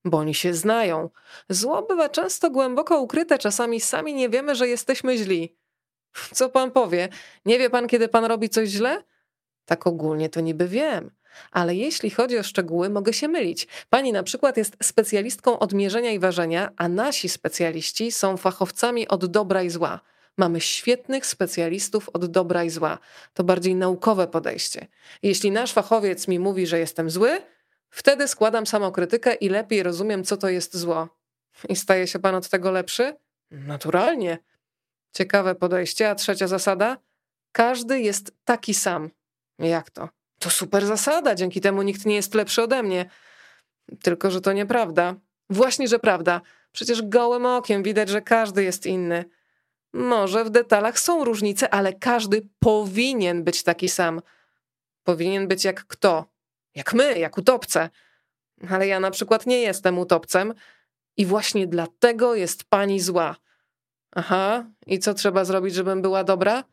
Bo 0.06 0.18
oni 0.18 0.34
się 0.34 0.54
znają. 0.54 1.10
Zło 1.50 1.82
bywa 1.82 2.10
często 2.10 2.52
głęboko 2.52 3.02
ukryte, 3.02 3.38
czasami 3.38 3.82
sami 3.82 4.14
nie 4.14 4.30
wiemy, 4.30 4.56
że 4.56 4.68
jesteśmy 4.68 5.18
źli. 5.18 5.56
Co 6.34 6.50
pan 6.50 6.72
powie? 6.72 7.10
Nie 7.46 7.60
wie 7.60 7.70
pan, 7.70 7.88
kiedy 7.88 8.08
pan 8.08 8.26
robi 8.26 8.50
coś 8.50 8.70
źle? 8.70 9.04
Tak 9.66 9.88
ogólnie 9.88 10.30
to 10.30 10.42
niby 10.42 10.68
wiem. 10.68 11.12
Ale 11.52 11.76
jeśli 11.76 12.10
chodzi 12.10 12.38
o 12.38 12.44
szczegóły, 12.44 12.90
mogę 12.90 13.14
się 13.14 13.28
mylić. 13.28 13.68
Pani 13.90 14.12
na 14.12 14.24
przykład 14.24 14.58
jest 14.58 14.78
specjalistką 14.84 15.60
od 15.60 15.74
mierzenia 15.74 16.12
i 16.12 16.20
ważenia, 16.20 16.72
a 16.78 16.88
nasi 16.88 17.30
specjaliści 17.30 18.12
są 18.12 18.38
fachowcami 18.38 19.08
od 19.08 19.26
dobra 19.26 19.64
i 19.64 19.70
zła. 19.70 20.00
Mamy 20.38 20.62
świetnych 20.62 21.26
specjalistów 21.26 22.10
od 22.14 22.26
dobra 22.26 22.64
i 22.64 22.70
zła. 22.70 22.98
To 23.34 23.44
bardziej 23.44 23.76
naukowe 23.76 24.28
podejście. 24.28 24.88
Jeśli 25.24 25.52
nasz 25.52 25.74
fachowiec 25.74 26.28
mi 26.28 26.40
mówi, 26.40 26.68
że 26.68 26.80
jestem 26.80 27.10
zły, 27.10 27.42
wtedy 27.90 28.28
składam 28.28 28.68
samokrytykę 28.68 29.34
i 29.34 29.50
lepiej 29.50 29.84
rozumiem, 29.84 30.24
co 30.24 30.38
to 30.38 30.50
jest 30.50 30.78
zło. 30.78 31.10
I 31.70 31.76
staje 31.76 32.08
się 32.08 32.20
pan 32.20 32.36
od 32.36 32.50
tego 32.50 32.72
lepszy? 32.72 33.16
Naturalnie. 33.52 34.38
Ciekawe 35.12 35.56
podejście. 35.56 36.10
A 36.10 36.16
trzecia 36.16 36.48
zasada? 36.48 36.98
Każdy 37.52 38.02
jest 38.02 38.32
taki 38.46 38.74
sam. 38.74 39.10
Jak 39.60 39.90
to? 39.90 40.10
To 40.44 40.50
super 40.50 40.86
zasada, 40.86 41.36
dzięki 41.36 41.62
temu 41.62 41.82
nikt 41.82 42.06
nie 42.06 42.16
jest 42.16 42.36
lepszy 42.36 42.64
ode 42.64 42.84
mnie. 42.84 43.10
Tylko, 44.02 44.32
że 44.32 44.42
to 44.42 44.54
nieprawda. 44.54 45.16
Właśnie, 45.50 45.88
że 45.88 46.00
prawda. 46.00 46.42
Przecież 46.72 47.02
gołym 47.02 47.46
okiem 47.46 47.84
widać, 47.84 48.10
że 48.10 48.22
każdy 48.22 48.64
jest 48.64 48.86
inny. 48.86 49.26
Może 49.94 50.46
w 50.46 50.50
detalach 50.50 51.00
są 51.00 51.24
różnice, 51.24 51.74
ale 51.74 51.94
każdy 51.94 52.48
powinien 52.60 53.44
być 53.44 53.64
taki 53.64 53.90
sam. 53.90 54.22
Powinien 55.04 55.48
być 55.48 55.64
jak 55.64 55.86
kto? 55.88 56.26
Jak 56.76 56.94
my, 56.94 57.20
jak 57.20 57.38
utopce. 57.38 57.90
Ale 58.70 58.88
ja 58.88 59.00
na 59.00 59.12
przykład 59.12 59.46
nie 59.46 59.62
jestem 59.62 60.00
utopcem. 60.00 60.54
I 61.18 61.26
właśnie 61.26 61.68
dlatego 61.68 62.36
jest 62.36 62.64
pani 62.64 63.00
zła. 63.00 63.36
Aha, 64.12 64.66
i 64.86 65.00
co 65.00 65.14
trzeba 65.14 65.46
zrobić, 65.46 65.74
żebym 65.74 66.02
była 66.02 66.24
dobra? 66.24 66.64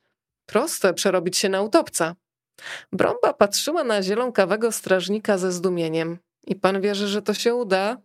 Proste, 0.47 0.95
przerobić 0.95 1.37
się 1.37 1.49
na 1.49 1.63
utopca. 1.63 2.15
Brąba 2.93 3.33
patrzyła 3.33 3.85
na 3.85 4.03
zielonkawego 4.03 4.73
strażnika 4.73 5.39
ze 5.39 5.53
zdumieniem. 5.53 6.19
I 6.47 6.57
pan 6.57 6.81
wierzy, 6.81 7.09
że 7.09 7.23
to 7.23 7.35
się 7.35 7.55
uda? 7.55 7.97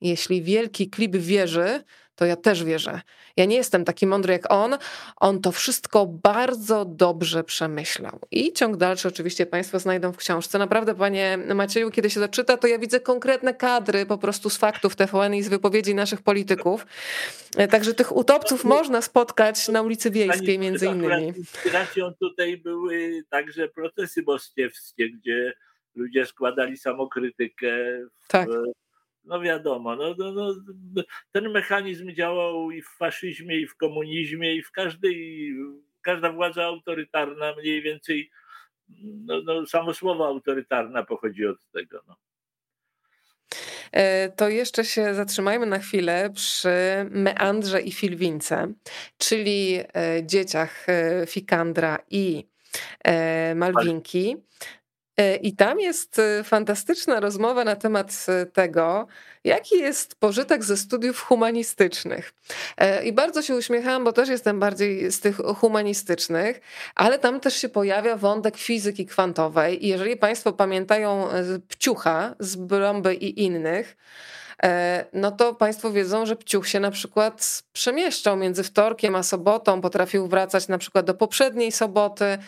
Jeśli 0.00 0.42
wielki 0.42 0.90
klip 0.90 1.16
wierzy, 1.16 1.84
to 2.16 2.24
ja 2.24 2.36
też 2.36 2.64
wierzę. 2.64 3.00
Ja 3.36 3.44
nie 3.44 3.56
jestem 3.56 3.84
taki 3.84 4.06
mądry 4.06 4.32
jak 4.32 4.52
on. 4.52 4.78
On 5.16 5.40
to 5.40 5.52
wszystko 5.52 6.06
bardzo 6.06 6.84
dobrze 6.84 7.44
przemyślał. 7.44 8.20
I 8.30 8.52
ciąg 8.52 8.76
dalszy 8.76 9.08
oczywiście 9.08 9.46
Państwo 9.46 9.78
znajdą 9.78 10.12
w 10.12 10.16
książce. 10.16 10.58
Naprawdę, 10.58 10.94
Panie 10.94 11.38
Macieju, 11.54 11.90
kiedy 11.90 12.10
się 12.10 12.20
doczyta, 12.20 12.56
to 12.56 12.66
ja 12.66 12.78
widzę 12.78 13.00
konkretne 13.00 13.54
kadry 13.54 14.06
po 14.06 14.18
prostu 14.18 14.50
z 14.50 14.56
faktów 14.56 14.96
TVN 14.96 15.34
i 15.34 15.42
z 15.42 15.48
wypowiedzi 15.48 15.94
naszych 15.94 16.22
polityków. 16.22 16.86
Także 17.70 17.94
tych 17.94 18.16
utopców 18.16 18.64
można 18.64 19.02
spotkać 19.02 19.68
na 19.68 19.82
ulicy 19.82 20.10
Wiejskiej 20.10 20.58
między 20.58 20.86
innymi. 20.86 21.32
Inspiracją 21.38 22.14
tutaj 22.14 22.56
były 22.56 23.24
także 23.30 23.68
procesy 23.68 24.22
moskiewskie, 24.26 25.10
gdzie 25.10 25.52
ludzie 25.94 26.26
składali 26.26 26.76
samokrytykę 26.76 27.68
w, 28.24 28.28
tak 28.28 28.48
no 29.26 29.40
wiadomo, 29.40 29.96
no, 29.96 30.14
no, 30.18 30.32
no, 30.32 30.54
ten 31.32 31.50
mechanizm 31.50 32.14
działał 32.14 32.70
i 32.70 32.82
w 32.82 32.88
faszyzmie, 32.88 33.60
i 33.60 33.66
w 33.66 33.76
komunizmie, 33.76 34.54
i 34.54 34.62
w 34.62 34.70
każdej, 34.70 35.52
każda 36.02 36.32
władza 36.32 36.64
autorytarna 36.64 37.54
mniej 37.60 37.82
więcej, 37.82 38.30
no, 39.02 39.42
no 39.42 39.66
samo 39.66 39.94
słowo 39.94 40.26
autorytarna 40.26 41.02
pochodzi 41.02 41.46
od 41.46 41.58
tego. 41.72 42.02
No. 42.08 42.16
E, 43.92 44.28
to 44.28 44.48
jeszcze 44.48 44.84
się 44.84 45.14
zatrzymajmy 45.14 45.66
na 45.66 45.78
chwilę 45.78 46.30
przy 46.34 46.70
Meandrze 47.10 47.82
i 47.82 47.92
Filwince, 47.92 48.72
czyli 49.18 49.78
e, 49.94 50.26
dzieciach 50.26 50.88
e, 50.88 51.26
Fikandra 51.26 51.98
i 52.10 52.48
Malwinki. 53.54 54.36
E, 55.16 55.36
I 55.36 55.56
tam 55.56 55.80
jest 55.80 56.18
e, 56.18 56.44
fantastyczna 56.44 57.20
rozmowa 57.20 57.64
na 57.64 57.76
temat 57.76 58.26
e, 58.28 58.46
tego, 58.46 59.06
jaki 59.44 59.78
jest 59.78 60.14
pożytek 60.14 60.64
ze 60.64 60.76
studiów 60.76 61.20
humanistycznych. 61.20 62.32
I 63.04 63.12
bardzo 63.12 63.42
się 63.42 63.54
uśmiechałam, 63.54 64.04
bo 64.04 64.12
też 64.12 64.28
jestem 64.28 64.60
bardziej 64.60 65.12
z 65.12 65.20
tych 65.20 65.36
humanistycznych, 65.36 66.60
ale 66.94 67.18
tam 67.18 67.40
też 67.40 67.56
się 67.56 67.68
pojawia 67.68 68.16
wątek 68.16 68.56
fizyki 68.56 69.06
kwantowej. 69.06 69.84
I 69.84 69.88
jeżeli 69.88 70.16
Państwo 70.16 70.52
pamiętają 70.52 71.28
Pciucha 71.68 72.34
z 72.38 72.56
Brąby 72.56 73.14
i 73.14 73.44
innych, 73.44 73.96
no 75.12 75.30
to 75.30 75.54
Państwo 75.54 75.92
wiedzą, 75.92 76.26
że 76.26 76.36
Pciuch 76.36 76.68
się 76.68 76.80
na 76.80 76.90
przykład 76.90 77.62
przemieszczał 77.72 78.36
między 78.36 78.62
wtorkiem 78.62 79.16
a 79.16 79.22
sobotą, 79.22 79.80
potrafił 79.80 80.28
wracać 80.28 80.68
na 80.68 80.78
przykład 80.78 81.06
do 81.06 81.14
poprzedniej 81.14 81.72
soboty. 81.72 82.38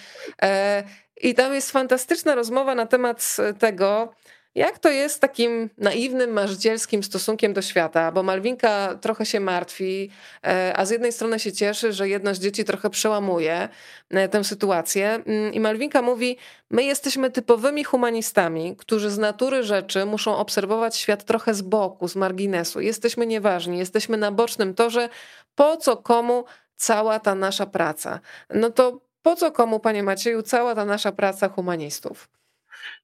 I 1.20 1.34
tam 1.34 1.54
jest 1.54 1.70
fantastyczna 1.70 2.34
rozmowa 2.34 2.74
na 2.74 2.86
temat 2.86 3.36
tego, 3.58 4.14
jak 4.58 4.78
to 4.78 4.90
jest 4.90 5.20
takim 5.20 5.70
naiwnym, 5.78 6.30
marzycielskim 6.30 7.02
stosunkiem 7.02 7.52
do 7.52 7.62
świata, 7.62 8.12
bo 8.12 8.22
Malwinka 8.22 8.98
trochę 9.00 9.26
się 9.26 9.40
martwi, 9.40 10.10
e, 10.46 10.72
a 10.76 10.84
z 10.84 10.90
jednej 10.90 11.12
strony 11.12 11.38
się 11.38 11.52
cieszy, 11.52 11.92
że 11.92 12.08
jedno 12.08 12.34
z 12.34 12.38
dzieci 12.38 12.64
trochę 12.64 12.90
przełamuje 12.90 13.68
e, 14.10 14.28
tę 14.28 14.44
sytuację. 14.44 15.08
Mm, 15.26 15.54
I 15.54 15.60
Malwinka 15.60 16.02
mówi: 16.02 16.36
My 16.70 16.84
jesteśmy 16.84 17.30
typowymi 17.30 17.84
humanistami, 17.84 18.76
którzy 18.76 19.10
z 19.10 19.18
natury 19.18 19.62
rzeczy 19.62 20.04
muszą 20.04 20.36
obserwować 20.36 20.96
świat 20.96 21.24
trochę 21.24 21.54
z 21.54 21.62
boku, 21.62 22.08
z 22.08 22.16
marginesu. 22.16 22.80
Jesteśmy 22.80 23.26
nieważni, 23.26 23.78
jesteśmy 23.78 24.16
na 24.16 24.32
bocznym 24.32 24.74
torze. 24.74 25.08
Po 25.54 25.76
co 25.76 25.96
komu 25.96 26.44
cała 26.76 27.20
ta 27.20 27.34
nasza 27.34 27.66
praca? 27.66 28.20
No 28.50 28.70
to 28.70 29.07
po 29.28 29.36
co 29.36 29.52
komu, 29.52 29.80
panie 29.80 30.02
Macieju, 30.02 30.42
cała 30.42 30.74
ta 30.74 30.84
nasza 30.84 31.12
praca 31.12 31.48
humanistów? 31.48 32.28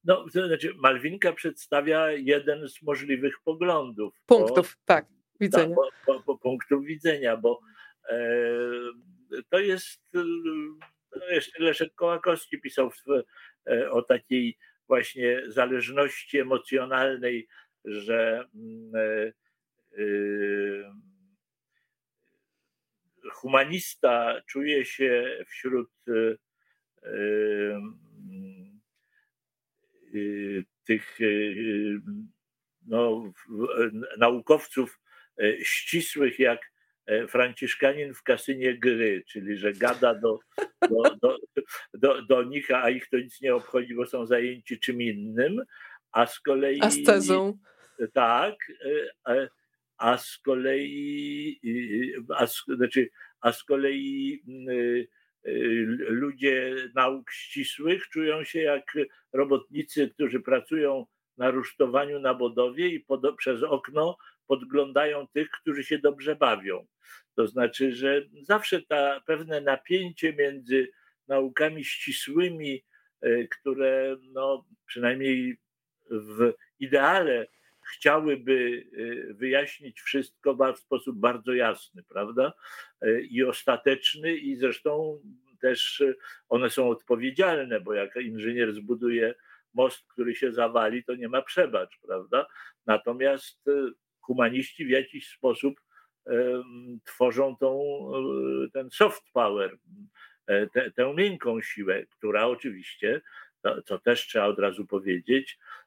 No, 0.05 0.25
to 0.33 0.47
znaczy, 0.47 0.75
Malwinka 0.77 1.33
przedstawia 1.33 2.11
jeden 2.11 2.69
z 2.69 2.83
możliwych 2.83 3.35
poglądów. 3.45 4.15
Punktów, 4.27 4.77
bo, 4.81 4.83
tak, 4.85 5.07
widzenia. 5.41 5.75
Bo, 5.75 5.89
bo, 6.07 6.23
bo, 6.27 6.39
punktów 6.39 6.85
widzenia, 6.85 7.37
bo 7.37 7.61
e, 8.09 8.19
to 9.51 9.59
jest. 9.59 10.01
No 11.17 11.27
jeszcze 11.31 11.63
Leszek 11.63 11.95
Kołakowski 11.95 12.61
pisał 12.61 12.91
w, 12.91 13.05
e, 13.71 13.91
o 13.91 14.03
takiej 14.03 14.59
właśnie 14.89 15.43
zależności 15.47 16.39
emocjonalnej, 16.39 17.49
że 17.85 18.45
mm, 18.55 18.93
e, 18.95 19.33
e, 19.99 20.05
humanista 23.33 24.41
czuje 24.47 24.85
się 24.85 25.39
wśród 25.49 25.91
y, 26.09 26.39
y, 27.05 27.77
y, 30.15 30.65
tych 30.85 31.19
no, 32.87 33.33
naukowców 34.19 35.01
ścisłych 35.63 36.39
jak 36.39 36.61
Franciszkanin 37.29 38.15
w 38.15 38.23
kasynie 38.23 38.79
gry, 38.79 39.25
czyli 39.29 39.57
że 39.57 39.73
gada 39.73 40.15
do, 40.15 40.39
do, 40.91 41.03
do, 41.23 41.37
do, 41.95 42.23
do 42.23 42.43
nich, 42.43 42.71
a 42.71 42.91
ich 42.91 43.09
to 43.09 43.17
nic 43.17 43.41
nie 43.41 43.55
obchodzi, 43.55 43.95
bo 43.95 44.07
są 44.07 44.27
zajęci 44.27 44.81
czym 44.81 45.03
innym, 45.03 45.63
a 46.13 46.27
z 46.27 46.41
kolei... 46.41 46.81
Ascezą. 46.81 47.59
Tak, 48.13 48.55
a 49.25 49.33
z 50.17 50.39
kolei, 50.39 51.61
a, 52.37 52.47
znaczy, 52.77 53.11
a 53.41 53.53
z 53.53 53.65
kolei 53.65 54.43
y, 54.71 55.09
y, 55.47 55.87
ludzie 56.09 56.75
nauk 56.95 57.31
ścisłych 57.31 58.09
czują 58.09 58.45
się 58.45 58.61
jak 58.61 58.93
robotnicy, 59.33 60.11
którzy 60.11 60.41
pracują 60.41 61.07
na 61.37 61.51
rusztowaniu 61.51 62.19
na 62.19 62.35
budowie 62.35 62.89
i 62.89 63.01
pod, 63.01 63.37
przez 63.37 63.63
okno 63.63 64.17
podglądają 64.47 65.27
tych, 65.27 65.51
którzy 65.51 65.85
się 65.85 65.99
dobrze 65.99 66.37
bawią. 66.37 66.87
To 67.35 67.47
znaczy, 67.47 67.93
że 67.93 68.23
zawsze 68.43 68.83
ta 68.83 69.21
pewne 69.27 69.61
napięcie 69.61 70.33
między 70.33 70.91
naukami 71.29 71.85
ścisłymi, 71.85 72.85
y, 73.25 73.49
które 73.51 74.17
no, 74.33 74.67
przynajmniej 74.87 75.57
w 76.11 76.53
ideale 76.81 77.47
chciałyby 77.93 78.87
y, 78.93 79.35
wyjaśnić 79.35 80.01
wszystko 80.01 80.55
w 80.55 80.79
sposób 80.79 81.19
bardzo 81.19 81.53
jasny, 81.53 82.03
prawda? 82.03 82.53
Y, 83.05 83.27
I 83.31 83.45
ostateczny, 83.45 84.37
i 84.37 84.57
zresztą 84.57 85.21
też 85.61 86.01
y, 86.01 86.17
one 86.49 86.71
są 86.71 86.89
odpowiedzialne, 86.89 87.81
bo 87.81 87.95
jak 87.95 88.17
inżynier 88.17 88.75
zbuduje 88.75 89.35
most, 89.75 90.07
który 90.09 90.35
się 90.35 90.53
zawali, 90.53 91.05
to 91.05 91.15
nie 91.15 91.29
ma 91.29 91.43
przebacz, 91.43 91.99
prawda? 92.07 92.47
Natomiast 92.87 93.65
humaniści 94.21 94.87
w 94.87 94.91
jakiś 94.91 95.29
sposób 95.29 95.81
tworzą 97.05 97.57
tą, 97.57 97.83
ten 98.73 98.91
soft 98.91 99.23
power, 99.33 99.79
tę, 100.47 100.91
tę 100.91 101.15
miękką 101.15 101.61
siłę, 101.61 102.07
która 102.07 102.47
oczywiście, 102.47 103.21
to, 103.63 103.83
co 103.83 103.99
też 103.99 104.27
trzeba 104.27 104.47
od 104.47 104.59
razu 104.59 104.87
powiedzieć, 104.87 105.59
E, 105.59 105.84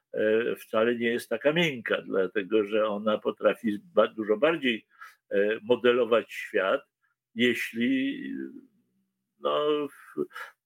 wcale 0.58 0.96
nie 0.96 1.06
jest 1.06 1.28
taka 1.28 1.52
miękka, 1.52 2.02
dlatego 2.02 2.64
że 2.64 2.86
ona 2.86 3.18
potrafi 3.18 3.78
dużo 4.16 4.36
bardziej 4.36 4.86
e, 5.30 5.58
modelować 5.62 6.32
świat, 6.32 6.80
jeśli 7.34 8.22
no, 9.40 9.88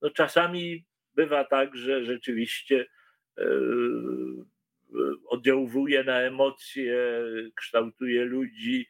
no 0.03 0.11
czasami 0.11 0.85
bywa 1.15 1.45
tak, 1.45 1.77
że 1.77 2.05
rzeczywiście 2.05 2.87
e, 3.39 3.45
oddziałuje 5.27 6.05
na 6.05 6.21
emocje, 6.21 7.25
kształtuje 7.55 8.25
ludzi. 8.25 8.87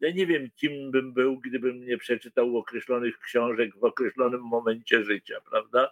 Ja 0.00 0.10
nie 0.10 0.26
wiem, 0.26 0.50
kim 0.56 0.90
bym 0.90 1.12
był, 1.12 1.40
gdybym 1.40 1.84
nie 1.84 1.98
przeczytał 1.98 2.56
określonych 2.56 3.18
książek 3.18 3.76
w 3.76 3.84
określonym 3.84 4.40
momencie 4.40 5.04
życia, 5.04 5.40
prawda? 5.50 5.90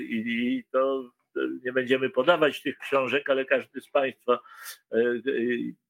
I 0.00 0.64
to 0.70 1.10
nie 1.64 1.72
będziemy 1.72 2.10
podawać 2.10 2.62
tych 2.62 2.78
książek, 2.78 3.30
ale 3.30 3.44
każdy 3.44 3.80
z 3.80 3.88
Państwa, 3.88 4.38
e, 4.92 4.96
e, 4.96 5.20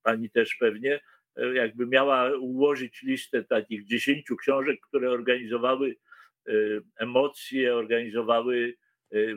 Pani 0.03 0.31
też 0.31 0.55
pewnie, 0.55 1.01
e, 1.37 1.55
jakby 1.55 1.87
miała 1.87 2.31
ułożyć 2.39 3.03
listę 3.03 3.45
takich 3.45 3.85
dziesięciu 3.85 4.37
książek, 4.37 4.81
które 4.81 5.11
organizowały 5.11 5.97
emocje, 6.97 7.77
organizowały 7.77 8.75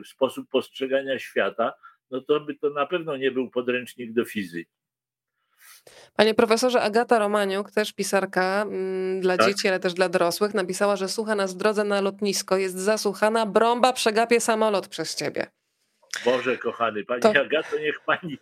sposób 0.04 0.48
postrzegania 0.50 1.18
świata, 1.18 1.72
no 2.10 2.20
to 2.20 2.40
by 2.40 2.54
to 2.54 2.70
na 2.70 2.86
pewno 2.86 3.16
nie 3.16 3.30
był 3.30 3.50
podręcznik 3.50 4.12
do 4.12 4.24
fizyki. 4.24 4.70
Panie 6.16 6.34
profesorze, 6.34 6.80
Agata 6.82 7.18
Romaniuk, 7.18 7.70
też 7.70 7.92
pisarka 7.92 8.62
mm, 8.62 9.20
dla 9.20 9.36
tak? 9.36 9.46
dzieci, 9.46 9.68
ale 9.68 9.80
też 9.80 9.94
dla 9.94 10.08
dorosłych, 10.08 10.54
napisała, 10.54 10.96
że 10.96 11.08
słucha 11.08 11.34
nas 11.34 11.54
w 11.54 11.56
drodze 11.56 11.84
na 11.84 12.00
lotnisko, 12.00 12.56
jest 12.56 12.78
zasłuchana, 12.78 13.46
brąba 13.46 13.92
przegapie 13.92 14.40
samolot 14.40 14.88
przez 14.88 15.16
ciebie. 15.16 15.46
Boże 16.24 16.58
kochany, 16.58 17.04
Pani 17.04 17.22
to... 17.22 17.30
Agato, 17.30 17.78
niech 17.78 18.00
Pani 18.00 18.38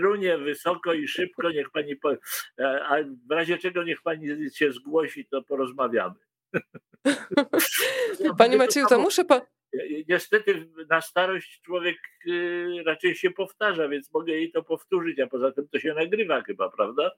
frunie 0.00 0.38
wysoko 0.38 0.92
i 0.92 1.08
szybko, 1.08 1.50
niech 1.50 1.70
Pani, 1.70 1.96
po... 1.96 2.10
a 2.82 2.96
w 3.28 3.30
razie 3.30 3.58
czego 3.58 3.84
niech 3.84 4.02
Pani 4.02 4.50
się 4.54 4.72
zgłosi, 4.72 5.26
to 5.26 5.42
porozmawiamy. 5.42 6.14
Panie 8.38 8.56
Macieju, 8.56 8.86
to 8.86 8.98
muszę... 8.98 9.24
Pa... 9.24 9.40
Niestety 10.08 10.68
na 10.90 11.00
starość 11.00 11.60
człowiek 11.62 11.96
raczej 12.86 13.14
się 13.14 13.30
powtarza, 13.30 13.88
więc 13.88 14.12
mogę 14.12 14.32
jej 14.32 14.52
to 14.52 14.62
powtórzyć, 14.62 15.20
a 15.20 15.26
poza 15.26 15.52
tym 15.52 15.68
to 15.68 15.78
się 15.78 15.94
nagrywa 15.94 16.42
chyba, 16.42 16.70
prawda? 16.70 17.10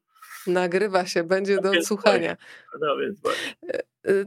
Nagrywa 0.46 1.06
się, 1.06 1.24
będzie 1.24 1.60
do 1.60 1.70
odsłuchania. 1.70 2.36
No 2.80 2.96
więc 2.96 3.20
właśnie. 3.20 3.54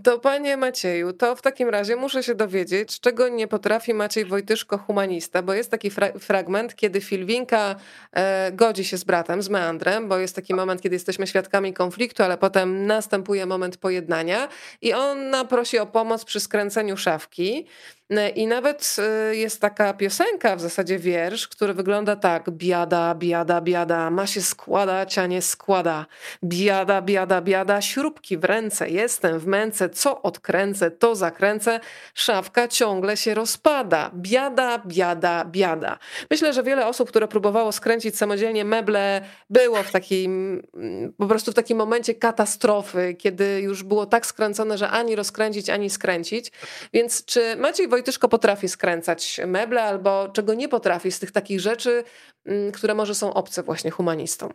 To 0.03 0.19
panie 0.19 0.57
Macieju, 0.57 1.13
to 1.13 1.35
w 1.35 1.41
takim 1.41 1.69
razie 1.69 1.95
muszę 1.95 2.23
się 2.23 2.35
dowiedzieć, 2.35 2.99
czego 2.99 3.27
nie 3.27 3.47
potrafi 3.47 3.93
Maciej 3.93 4.25
Wojtyszko 4.25 4.77
humanista, 4.77 5.41
bo 5.41 5.53
jest 5.53 5.71
taki 5.71 5.91
fra 5.91 6.11
fragment, 6.19 6.75
kiedy 6.75 7.01
Filwinka 7.01 7.75
e, 8.13 8.51
godzi 8.51 8.85
się 8.85 8.97
z 8.97 9.03
bratem, 9.03 9.41
z 9.41 9.49
Meandrem, 9.49 10.07
bo 10.07 10.17
jest 10.17 10.35
taki 10.35 10.53
moment, 10.53 10.81
kiedy 10.81 10.95
jesteśmy 10.95 11.27
świadkami 11.27 11.73
konfliktu, 11.73 12.23
ale 12.23 12.37
potem 12.37 12.85
następuje 12.85 13.45
moment 13.45 13.77
pojednania 13.77 14.47
i 14.81 14.93
ona 14.93 15.45
prosi 15.45 15.79
o 15.79 15.85
pomoc 15.85 16.25
przy 16.25 16.39
skręceniu 16.39 16.97
szafki. 16.97 17.65
E, 18.11 18.29
I 18.29 18.47
nawet 18.47 18.95
e, 18.99 19.35
jest 19.35 19.61
taka 19.61 19.93
piosenka, 19.93 20.55
w 20.55 20.61
zasadzie 20.61 20.99
wiersz, 20.99 21.47
który 21.47 21.73
wygląda 21.73 22.15
tak: 22.15 22.49
biada, 22.49 23.15
biada, 23.15 23.61
biada, 23.61 24.09
ma 24.09 24.27
się 24.27 24.41
składać, 24.41 25.17
a 25.17 25.27
nie 25.27 25.41
składa. 25.41 26.05
Biada, 26.43 27.01
biada, 27.01 27.41
biada, 27.41 27.81
śrubki 27.81 28.37
w 28.37 28.43
ręce, 28.43 28.89
jestem 28.89 29.39
w 29.39 29.45
męce, 29.45 29.70
co 29.89 30.21
odkręcę, 30.21 30.91
to 30.91 31.15
zakręcę, 31.15 31.79
szafka 32.13 32.67
ciągle 32.67 33.17
się 33.17 33.33
rozpada. 33.33 34.11
Biada, 34.15 34.81
biada, 34.85 35.45
biada. 35.45 35.97
Myślę, 36.31 36.53
że 36.53 36.63
wiele 36.63 36.87
osób, 36.87 37.09
które 37.09 37.27
próbowało 37.27 37.71
skręcić 37.71 38.17
samodzielnie 38.17 38.65
meble, 38.65 39.21
było 39.49 39.83
w 39.83 39.91
takim, 39.91 40.61
mm, 40.73 41.13
po 41.13 41.27
prostu 41.27 41.51
w 41.51 41.55
takim 41.55 41.77
momencie 41.77 42.15
katastrofy, 42.15 43.15
kiedy 43.19 43.61
już 43.61 43.83
było 43.83 44.05
tak 44.05 44.25
skręcone, 44.25 44.77
że 44.77 44.89
ani 44.89 45.15
rozkręcić, 45.15 45.69
ani 45.69 45.89
skręcić. 45.89 46.51
Więc 46.93 47.25
czy 47.25 47.55
Maciej 47.55 47.87
Wojtyszko 47.87 48.29
potrafi 48.29 48.69
skręcać 48.69 49.41
meble, 49.47 49.83
albo 49.83 50.29
czego 50.33 50.53
nie 50.53 50.69
potrafi 50.69 51.11
z 51.11 51.19
tych 51.19 51.31
takich 51.31 51.59
rzeczy, 51.59 52.03
mm, 52.45 52.71
które 52.71 52.93
może 52.95 53.15
są 53.15 53.33
obce 53.33 53.63
właśnie 53.63 53.91
humanistom? 53.91 54.53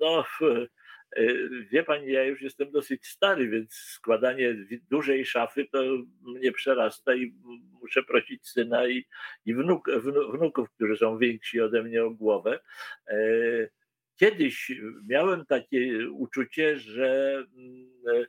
No, 0.00 0.24
wie 1.70 1.82
pani, 1.82 2.12
ja 2.12 2.24
już 2.24 2.42
jestem 2.42 2.70
dosyć 2.70 3.06
stary, 3.06 3.48
więc 3.48 3.74
składanie 3.74 4.56
dużej 4.90 5.26
szafy 5.26 5.66
to 5.72 5.82
mnie 6.22 6.52
przerasta 6.52 7.14
i 7.14 7.34
muszę 7.80 8.02
prosić 8.02 8.48
syna 8.48 8.88
i, 8.88 9.04
i 9.44 9.54
wnuk, 9.54 9.90
wnuków, 10.32 10.70
którzy 10.70 10.96
są 10.96 11.18
więksi 11.18 11.60
ode 11.60 11.82
mnie 11.82 12.04
o 12.04 12.10
głowę. 12.10 12.60
E, 13.08 13.16
kiedyś 14.16 14.72
miałem 15.08 15.46
takie 15.46 16.10
uczucie, 16.10 16.78
że 16.78 17.34
mm, 17.56 18.26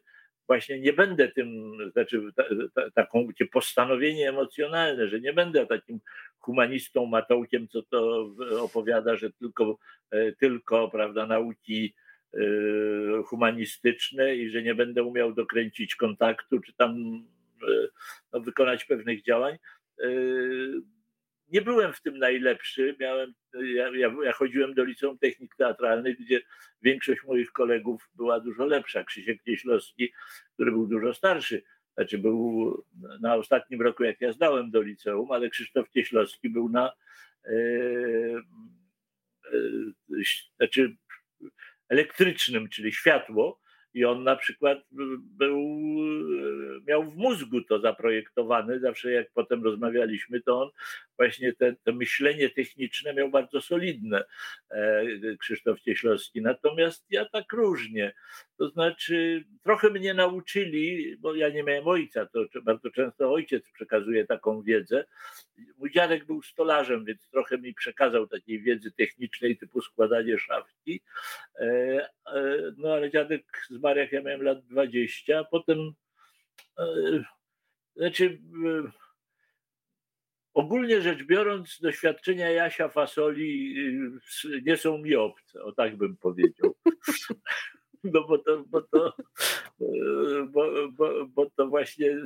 właśnie 0.47 0.79
nie 0.79 0.93
będę 0.93 1.27
tym, 1.27 1.77
znaczy 1.91 2.21
ta, 2.35 2.43
ta, 2.75 2.91
taką 2.91 3.27
postanowienie 3.51 4.29
emocjonalne, 4.29 5.07
że 5.07 5.19
nie 5.19 5.33
będę 5.33 5.67
takim 5.67 5.99
humanistą, 6.39 7.05
matołkiem, 7.05 7.67
co 7.67 7.83
to 7.83 8.29
opowiada, 8.59 9.15
że 9.15 9.31
tylko, 9.31 9.77
e, 10.11 10.31
tylko 10.31 10.89
prawda, 10.89 11.25
nauki 11.25 11.93
e, 12.33 13.23
humanistyczne 13.23 14.35
i 14.35 14.49
że 14.49 14.63
nie 14.63 14.75
będę 14.75 15.03
umiał 15.03 15.33
dokręcić 15.33 15.95
kontaktu, 15.95 16.59
czy 16.59 16.73
tam 16.73 16.91
e, 17.61 17.87
no, 18.33 18.39
wykonać 18.39 18.85
pewnych 18.85 19.23
działań 19.23 19.57
nie 21.53 21.61
byłem 21.61 21.93
w 21.93 22.01
tym 22.01 22.17
najlepszy. 22.17 22.95
Miałem, 22.99 23.33
ja, 23.53 23.89
ja, 23.95 24.15
ja, 24.23 24.31
chodziłem 24.31 24.73
do 24.73 24.83
liceum 24.83 25.17
technik 25.17 25.55
teatralnych, 25.55 26.19
gdzie 26.19 26.41
większość 26.81 27.23
moich 27.23 27.51
kolegów 27.51 28.09
była 28.15 28.39
dużo 28.39 28.65
lepsza. 28.65 29.03
Krzysiek 29.03 29.45
Nieślowski, 29.45 30.13
który 30.53 30.71
był 30.71 30.87
dużo 30.87 31.13
starszy, 31.13 31.63
znaczy 31.95 32.17
był 32.17 32.83
na 33.21 33.35
ostatnim 33.35 33.81
roku, 33.81 34.03
jak 34.03 34.21
ja 34.21 34.33
zdałem 34.33 34.71
do 34.71 34.81
liceum, 34.81 35.31
ale 35.31 35.49
Krzysztof 35.49 35.89
Cieślowski 35.89 36.49
był 36.49 36.69
na 36.69 36.91
e, 37.45 37.51
znaczy 40.57 40.95
elektrycznym, 41.89 42.69
czyli 42.69 42.93
światło, 42.93 43.62
i 43.93 44.05
on 44.05 44.23
na 44.23 44.35
przykład 44.35 44.79
był, 45.37 45.59
miał 46.87 47.03
w 47.03 47.15
mózgu 47.15 47.61
to 47.61 47.79
zaprojektowane. 47.79 48.79
Zawsze 48.79 49.11
jak 49.11 49.31
potem 49.33 49.63
rozmawialiśmy, 49.63 50.41
to 50.41 50.61
on 50.61 50.69
właśnie 51.17 51.53
te, 51.53 51.75
to 51.83 51.93
myślenie 51.93 52.49
techniczne 52.49 53.13
miał 53.13 53.29
bardzo 53.29 53.61
solidne, 53.61 54.23
e, 54.71 55.03
Krzysztof 55.39 55.81
Cieślowski. 55.81 56.41
Natomiast 56.41 57.05
ja 57.09 57.25
tak 57.25 57.53
różnie. 57.53 58.13
To 58.57 58.69
znaczy, 58.69 59.43
trochę 59.63 59.89
mnie 59.89 60.13
nauczyli, 60.13 61.17
bo 61.17 61.35
ja 61.35 61.49
nie 61.49 61.63
miałem 61.63 61.87
ojca, 61.87 62.25
to 62.25 62.61
bardzo 62.61 62.91
często 62.91 63.33
ojciec 63.33 63.71
przekazuje 63.71 64.25
taką 64.25 64.61
wiedzę. 64.61 65.05
Mój 65.77 65.91
dziadek 65.91 66.25
był 66.25 66.41
stolarzem, 66.41 67.05
więc 67.05 67.29
trochę 67.29 67.57
mi 67.57 67.73
przekazał 67.73 68.27
takiej 68.27 68.61
wiedzy 68.61 68.91
technicznej 68.91 69.57
typu 69.57 69.81
składanie 69.81 70.39
szafki. 70.39 71.01
E, 71.59 71.65
e, 72.27 72.57
no 72.77 72.93
ale 72.93 73.11
dziadek 73.11 73.67
zmarł 73.83 73.99
jak 73.99 74.11
ja 74.11 74.21
miałem 74.21 74.43
lat 74.43 74.65
20, 74.65 75.39
a 75.39 75.43
potem 75.43 75.77
znaczy 77.95 78.39
Ogólnie 80.53 81.01
rzecz 81.01 81.23
biorąc, 81.23 81.79
doświadczenia 81.81 82.51
Jasia 82.51 82.89
Fasoli 82.89 83.75
y, 84.45 84.61
nie 84.65 84.77
są 84.77 84.97
mi 84.97 85.15
obce, 85.15 85.63
o 85.63 85.71
tak 85.71 85.97
bym 85.97 86.17
powiedział. 86.17 86.75
No 88.03 88.23
bo 88.27 88.37
to, 88.37 88.63
bo 88.67 88.81
to, 88.81 89.13
bo, 90.49 90.91
bo, 90.91 91.25
bo 91.25 91.49
to 91.49 91.67
właśnie 91.67 92.17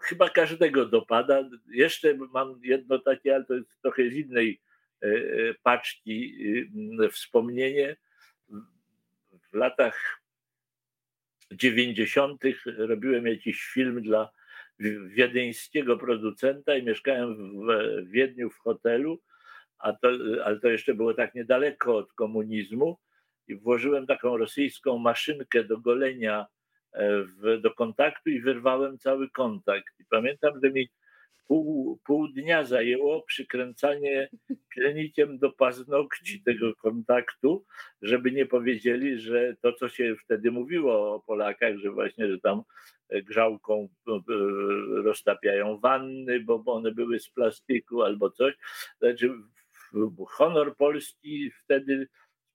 chyba 0.00 0.28
każdego 0.28 0.86
dopada. 0.86 1.50
Jeszcze 1.70 2.14
mam 2.14 2.60
jedno 2.62 2.98
takie, 2.98 3.34
ale 3.34 3.44
to 3.44 3.54
jest 3.54 3.82
trochę 3.82 4.10
z 4.10 4.14
innej 4.14 4.60
paczki 5.62 6.36
wspomnienie. 7.10 7.96
W 9.52 9.54
latach 9.54 10.22
90. 11.52 12.42
robiłem 12.66 13.26
jakiś 13.26 13.62
film 13.62 14.02
dla 14.02 14.30
wiedeńskiego 15.06 15.96
producenta 15.96 16.76
i 16.76 16.82
mieszkałem 16.82 17.36
w 17.36 18.10
Wiedniu 18.10 18.50
w 18.50 18.58
hotelu, 18.58 19.20
a 19.78 19.92
to, 19.92 20.08
ale 20.44 20.60
to 20.60 20.68
jeszcze 20.68 20.94
było 20.94 21.14
tak 21.14 21.34
niedaleko 21.34 21.96
od 21.96 22.12
komunizmu 22.12 22.98
i 23.48 23.54
włożyłem 23.54 24.06
taką 24.06 24.36
rosyjską 24.36 24.98
maszynkę 24.98 25.64
do 25.64 25.78
golenia 25.78 26.46
e, 26.92 27.22
w, 27.22 27.60
do 27.60 27.74
kontaktu 27.74 28.30
i 28.30 28.40
wyrwałem 28.40 28.98
cały 28.98 29.30
kontakt. 29.30 30.00
I 30.00 30.04
pamiętam, 30.04 30.60
że 30.62 30.70
mi 30.70 30.88
pół, 31.48 31.98
pół 32.04 32.28
dnia 32.28 32.64
zajęło 32.64 33.22
przykręcanie 33.22 34.28
pilnikiem 34.74 35.38
do 35.38 35.52
paznokci 35.52 36.42
tego 36.42 36.74
kontaktu, 36.74 37.64
żeby 38.02 38.32
nie 38.32 38.46
powiedzieli, 38.46 39.18
że 39.18 39.56
to, 39.60 39.72
co 39.72 39.88
się 39.88 40.14
wtedy 40.24 40.50
mówiło 40.50 41.14
o 41.14 41.20
Polakach, 41.20 41.76
że 41.76 41.90
właśnie, 41.90 42.28
że 42.28 42.40
tam 42.40 42.62
grzałką 43.10 43.88
e, 44.08 44.12
roztapiają 45.02 45.78
wanny, 45.78 46.40
bo 46.40 46.62
one 46.66 46.92
były 46.92 47.18
z 47.18 47.30
plastiku 47.30 48.02
albo 48.02 48.30
coś. 48.30 48.54
Znaczy, 48.98 49.30
honor 50.28 50.76
Polski 50.76 51.50
wtedy 51.64 52.08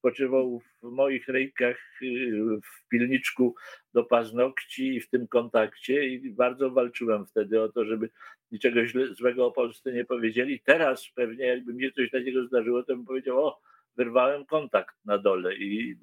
spoczywał 0.03 0.61
w 0.81 0.91
moich 0.91 1.27
rękach 1.27 1.77
y, 2.01 2.31
w 2.63 2.87
pilniczku 2.89 3.55
do 3.93 4.03
paznokci 4.03 4.95
i 4.95 5.01
w 5.01 5.09
tym 5.09 5.27
kontakcie 5.27 6.05
i 6.07 6.29
bardzo 6.29 6.71
walczyłem 6.71 7.25
wtedy 7.25 7.61
o 7.61 7.69
to, 7.69 7.85
żeby 7.85 8.09
niczego 8.51 8.79
złego 9.11 9.45
o 9.45 9.51
Polsce 9.51 9.93
nie 9.93 10.05
powiedzieli. 10.05 10.59
Teraz 10.59 11.09
pewnie 11.15 11.45
jakby 11.45 11.73
mnie 11.73 11.91
coś 11.91 12.11
takiego 12.11 12.45
zdarzyło, 12.45 12.83
to 12.83 12.95
bym 12.95 13.05
powiedział, 13.05 13.45
o, 13.45 13.61
wyrwałem 13.95 14.45
kontakt 14.45 14.95
na 15.05 15.17
dole 15.17 15.55
i 15.55 15.95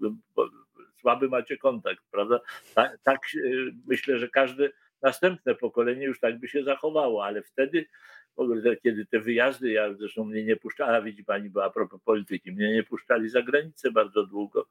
słaby 1.01 1.28
macie 1.28 1.57
kontakt, 1.57 2.05
prawda? 2.11 2.40
Tak, 2.74 2.98
tak 3.03 3.20
myślę, 3.86 4.18
że 4.18 4.28
każde 4.28 4.70
następne 5.03 5.55
pokolenie 5.55 6.05
już 6.05 6.20
tak 6.20 6.38
by 6.38 6.48
się 6.48 6.64
zachowało, 6.64 7.24
ale 7.24 7.42
wtedy 7.42 7.86
kiedy 8.83 9.07
te 9.07 9.20
wyjazdy, 9.20 9.70
ja 9.70 9.95
zresztą 9.95 10.24
mnie 10.24 10.45
nie 10.45 10.57
puszczali, 10.57 10.97
a 10.97 11.03
widzi 11.03 11.24
pani, 11.24 11.51
bo 11.51 11.64
a 11.64 11.70
propos 11.70 12.01
polityki, 12.05 12.53
mnie 12.53 12.72
nie 12.72 12.83
puszczali 12.83 13.28
za 13.28 13.43
granicę 13.43 13.91
bardzo 13.91 14.26
długo 14.26 14.66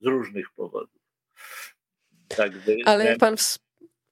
z 0.00 0.06
różnych 0.06 0.50
powodów. 0.50 1.02
Ale 2.84 3.04
jak 3.04 3.18
pan 3.18 3.36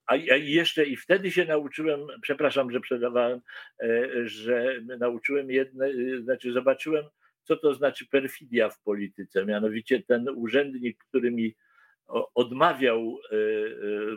a 0.07 0.17
jeszcze 0.37 0.85
i 0.85 0.97
wtedy 0.97 1.31
się 1.31 1.45
nauczyłem, 1.45 2.01
przepraszam, 2.23 2.71
że 2.71 2.81
przerwałem, 2.81 3.41
e, 3.83 4.09
że 4.29 4.81
nauczyłem 4.99 5.51
jedne, 5.51 5.89
znaczy 6.23 6.53
zobaczyłem, 6.53 7.05
co 7.43 7.57
to 7.57 7.75
znaczy 7.75 8.07
perfidia 8.07 8.69
w 8.69 8.81
polityce. 8.81 9.45
Mianowicie 9.45 10.03
ten 10.03 10.29
urzędnik, 10.29 10.99
który 10.99 11.31
mi 11.31 11.55
odmawiał 12.35 13.19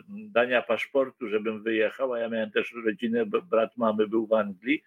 dania 0.08 0.62
paszportu, 0.62 1.28
żebym 1.28 1.62
wyjechał, 1.62 2.12
a 2.12 2.18
ja 2.18 2.28
miałem 2.28 2.50
też 2.50 2.74
rodzinę, 2.84 3.26
brat 3.26 3.76
mamy 3.76 4.08
był 4.08 4.26
w 4.26 4.32
Anglii, 4.32 4.82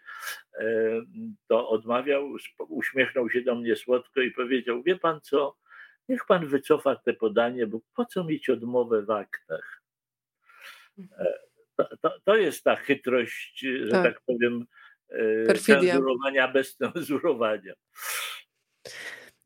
to 1.47 1.70
odmawiał, 1.70 2.36
uśmiechnął 2.60 3.30
się 3.30 3.41
do 3.41 3.56
mnie 3.56 3.76
słodko 3.76 4.22
i 4.22 4.32
powiedział, 4.32 4.84
wie 4.84 4.95
pan 4.95 5.22
co, 5.22 5.56
niech 6.10 6.26
pan 6.26 6.47
wycofa 6.47 6.95
te 6.95 7.14
podanie, 7.14 7.68
bo 7.68 7.80
po 7.95 8.06
co 8.06 8.24
mieć 8.24 8.50
odmowę 8.50 9.02
w 9.02 9.12
aktach? 9.12 9.82
To, 11.76 11.97
to, 12.02 12.20
to 12.24 12.36
jest 12.36 12.64
ta 12.64 12.76
chytrość, 12.76 13.60
że 13.60 13.91
tak, 13.91 14.04
tak 14.04 14.22
powiem, 14.26 14.66
Perfidia. 15.47 15.80
cenzurowania 15.80 16.47
bez 16.47 16.76
cenzurowania. 16.78 17.74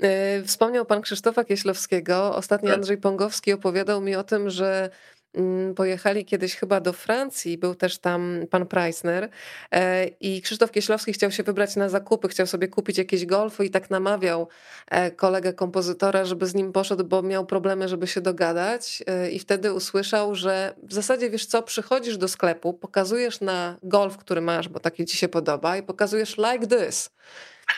E, 0.01 0.43
wspomniał 0.43 0.85
pan 0.85 1.01
Krzysztofa 1.01 1.43
Kieślowskiego. 1.43 2.35
Ostatnio 2.35 2.67
tak. 2.67 2.77
Andrzej 2.77 2.97
Pongowski 2.97 3.53
opowiadał 3.53 4.01
mi 4.01 4.15
o 4.15 4.23
tym, 4.23 4.49
że 4.49 4.89
mm, 5.33 5.75
pojechali 5.75 6.25
kiedyś 6.25 6.55
chyba 6.55 6.79
do 6.79 6.93
Francji, 6.93 7.57
był 7.57 7.75
też 7.75 7.97
tam 7.97 8.39
pan 8.49 8.65
Preissner 8.65 9.29
e, 9.71 10.05
i 10.07 10.41
Krzysztof 10.41 10.71
Kieślowski 10.71 11.13
chciał 11.13 11.31
się 11.31 11.43
wybrać 11.43 11.75
na 11.75 11.89
zakupy, 11.89 12.27
chciał 12.27 12.47
sobie 12.47 12.67
kupić 12.67 12.97
jakieś 12.97 13.25
golfy 13.25 13.65
i 13.65 13.69
tak 13.69 13.89
namawiał 13.89 14.47
e, 14.87 15.11
kolegę 15.11 15.53
kompozytora, 15.53 16.25
żeby 16.25 16.45
z 16.45 16.55
nim 16.55 16.71
poszedł, 16.71 17.03
bo 17.03 17.21
miał 17.21 17.45
problemy, 17.45 17.87
żeby 17.87 18.07
się 18.07 18.21
dogadać 18.21 19.03
i 19.31 19.39
wtedy 19.39 19.73
usłyszał, 19.73 20.35
że 20.35 20.75
w 20.83 20.93
zasadzie 20.93 21.29
wiesz 21.29 21.45
co, 21.45 21.63
przychodzisz 21.63 22.17
do 22.17 22.27
sklepu, 22.27 22.73
pokazujesz 22.73 23.41
na 23.41 23.77
golf, 23.83 24.17
który 24.17 24.41
masz, 24.41 24.69
bo 24.69 24.79
taki 24.79 25.05
ci 25.05 25.17
się 25.17 25.27
podoba 25.27 25.77
i 25.77 25.83
pokazujesz 25.83 26.37
like 26.37 26.67
this. 26.67 27.09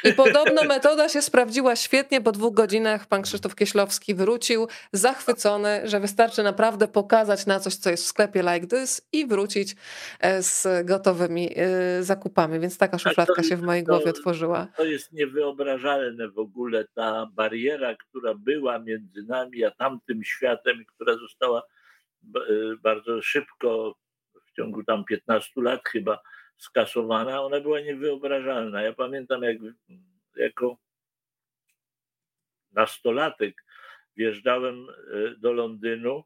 I 0.04 0.14
podobno 0.14 0.64
metoda 0.64 1.10
się 1.10 1.22
sprawdziła 1.22 1.76
świetnie. 1.76 2.22
Po 2.22 2.32
dwóch 2.32 2.54
godzinach 2.54 3.08
pan 3.08 3.22
Krzysztof 3.22 3.56
Kieślowski 3.56 4.16
wrócił 4.16 4.68
zachwycony, 4.92 5.82
że 5.84 6.00
wystarczy 6.00 6.44
naprawdę 6.44 6.88
pokazać 6.88 7.46
na 7.46 7.60
coś, 7.60 7.76
co 7.76 7.90
jest 7.90 8.04
w 8.04 8.08
sklepie 8.08 8.42
like 8.42 8.68
this 8.68 9.08
i 9.12 9.28
wrócić 9.28 9.76
e, 10.20 10.44
z 10.44 10.86
gotowymi 10.86 11.50
e, 11.56 12.04
zakupami. 12.04 12.60
Więc 12.60 12.78
taka 12.78 12.98
szufladka 12.98 13.44
się 13.44 13.56
w 13.56 13.62
mojej 13.62 13.84
głowie 13.84 14.14
tworzyła. 14.14 14.68
To 14.78 14.86
jest 14.86 15.14
niewyobrażalne 15.14 16.30
w 16.30 16.40
ogóle 16.40 16.86
ta 16.94 17.30
bariera, 17.34 17.96
która 17.96 18.34
była 18.34 18.80
między 18.80 19.24
nami 19.24 19.64
a 19.64 19.72
tamtym 19.72 20.24
światem, 20.24 20.84
która 20.86 21.18
została 21.18 21.64
e, 22.36 22.40
bardzo 22.84 23.22
szybko, 23.22 23.96
w 24.46 24.56
ciągu 24.56 24.84
tam 24.84 25.06
15 25.06 25.52
lat 25.62 25.82
chyba, 25.90 26.20
skasowana, 26.58 27.42
ona 27.42 27.60
była 27.60 27.80
niewyobrażalna. 27.80 28.82
Ja 28.82 28.94
pamiętam, 28.94 29.44
jak 29.44 29.58
jako 30.36 30.78
nastolatek 32.72 33.64
wjeżdżałem 34.18 34.88
e, 34.90 35.36
do 35.38 35.54
Londynu 35.54 36.24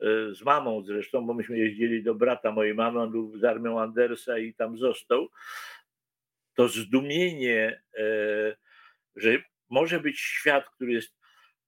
e, 0.00 0.34
z 0.34 0.42
mamą 0.42 0.82
zresztą, 0.82 1.26
bo 1.26 1.34
myśmy 1.34 1.58
jeździli 1.58 2.02
do 2.02 2.14
brata 2.14 2.52
mojej 2.52 2.74
mamy, 2.74 3.00
on 3.00 3.10
był 3.10 3.38
z 3.38 3.44
armią 3.44 3.80
Andersa 3.80 4.38
i 4.38 4.54
tam 4.54 4.78
został. 4.78 5.28
To 6.54 6.68
zdumienie, 6.68 7.82
e, 7.98 8.04
że 9.16 9.42
może 9.68 10.00
być 10.00 10.20
świat, 10.20 10.70
który 10.70 10.92
jest 10.92 11.23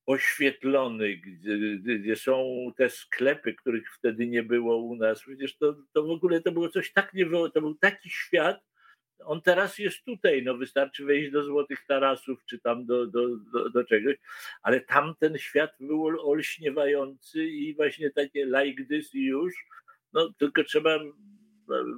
oświetlony, 0.07 1.17
gdzie, 1.17 1.59
gdzie, 1.99 2.17
są 2.17 2.47
te 2.77 2.91
sklepy, 2.91 3.55
których 3.55 3.95
wtedy 3.95 4.27
nie 4.27 4.43
było 4.43 4.77
u 4.77 4.97
nas. 4.97 5.21
Przecież 5.23 5.57
to, 5.57 5.77
to 5.93 6.03
w 6.03 6.11
ogóle 6.11 6.41
to 6.43 6.53
było 6.53 6.69
coś 6.69 6.93
tak 6.93 7.15
niewyobrażalnego, 7.15 7.53
to 7.53 7.61
był 7.61 7.75
taki 7.75 8.11
świat, 8.11 8.61
on 9.25 9.43
teraz 9.43 9.79
jest 9.79 10.05
tutaj, 10.05 10.43
no 10.43 10.57
wystarczy 10.57 11.05
wejść 11.05 11.31
do 11.31 11.45
Złotych 11.45 11.87
Tarasów, 11.87 12.45
czy 12.47 12.59
tam 12.59 12.87
do, 12.87 13.07
do, 13.07 13.37
do, 13.53 13.71
do 13.71 13.85
czegoś, 13.85 14.17
ale 14.63 14.81
tamten 14.81 15.39
świat 15.39 15.71
był 15.81 16.31
olśniewający 16.31 17.45
i 17.45 17.75
właśnie 17.75 18.11
takie 18.11 18.47
like 18.47 18.85
this 18.85 19.15
i 19.15 19.25
już, 19.25 19.55
no 20.13 20.33
tylko 20.39 20.65
trzeba 20.65 20.99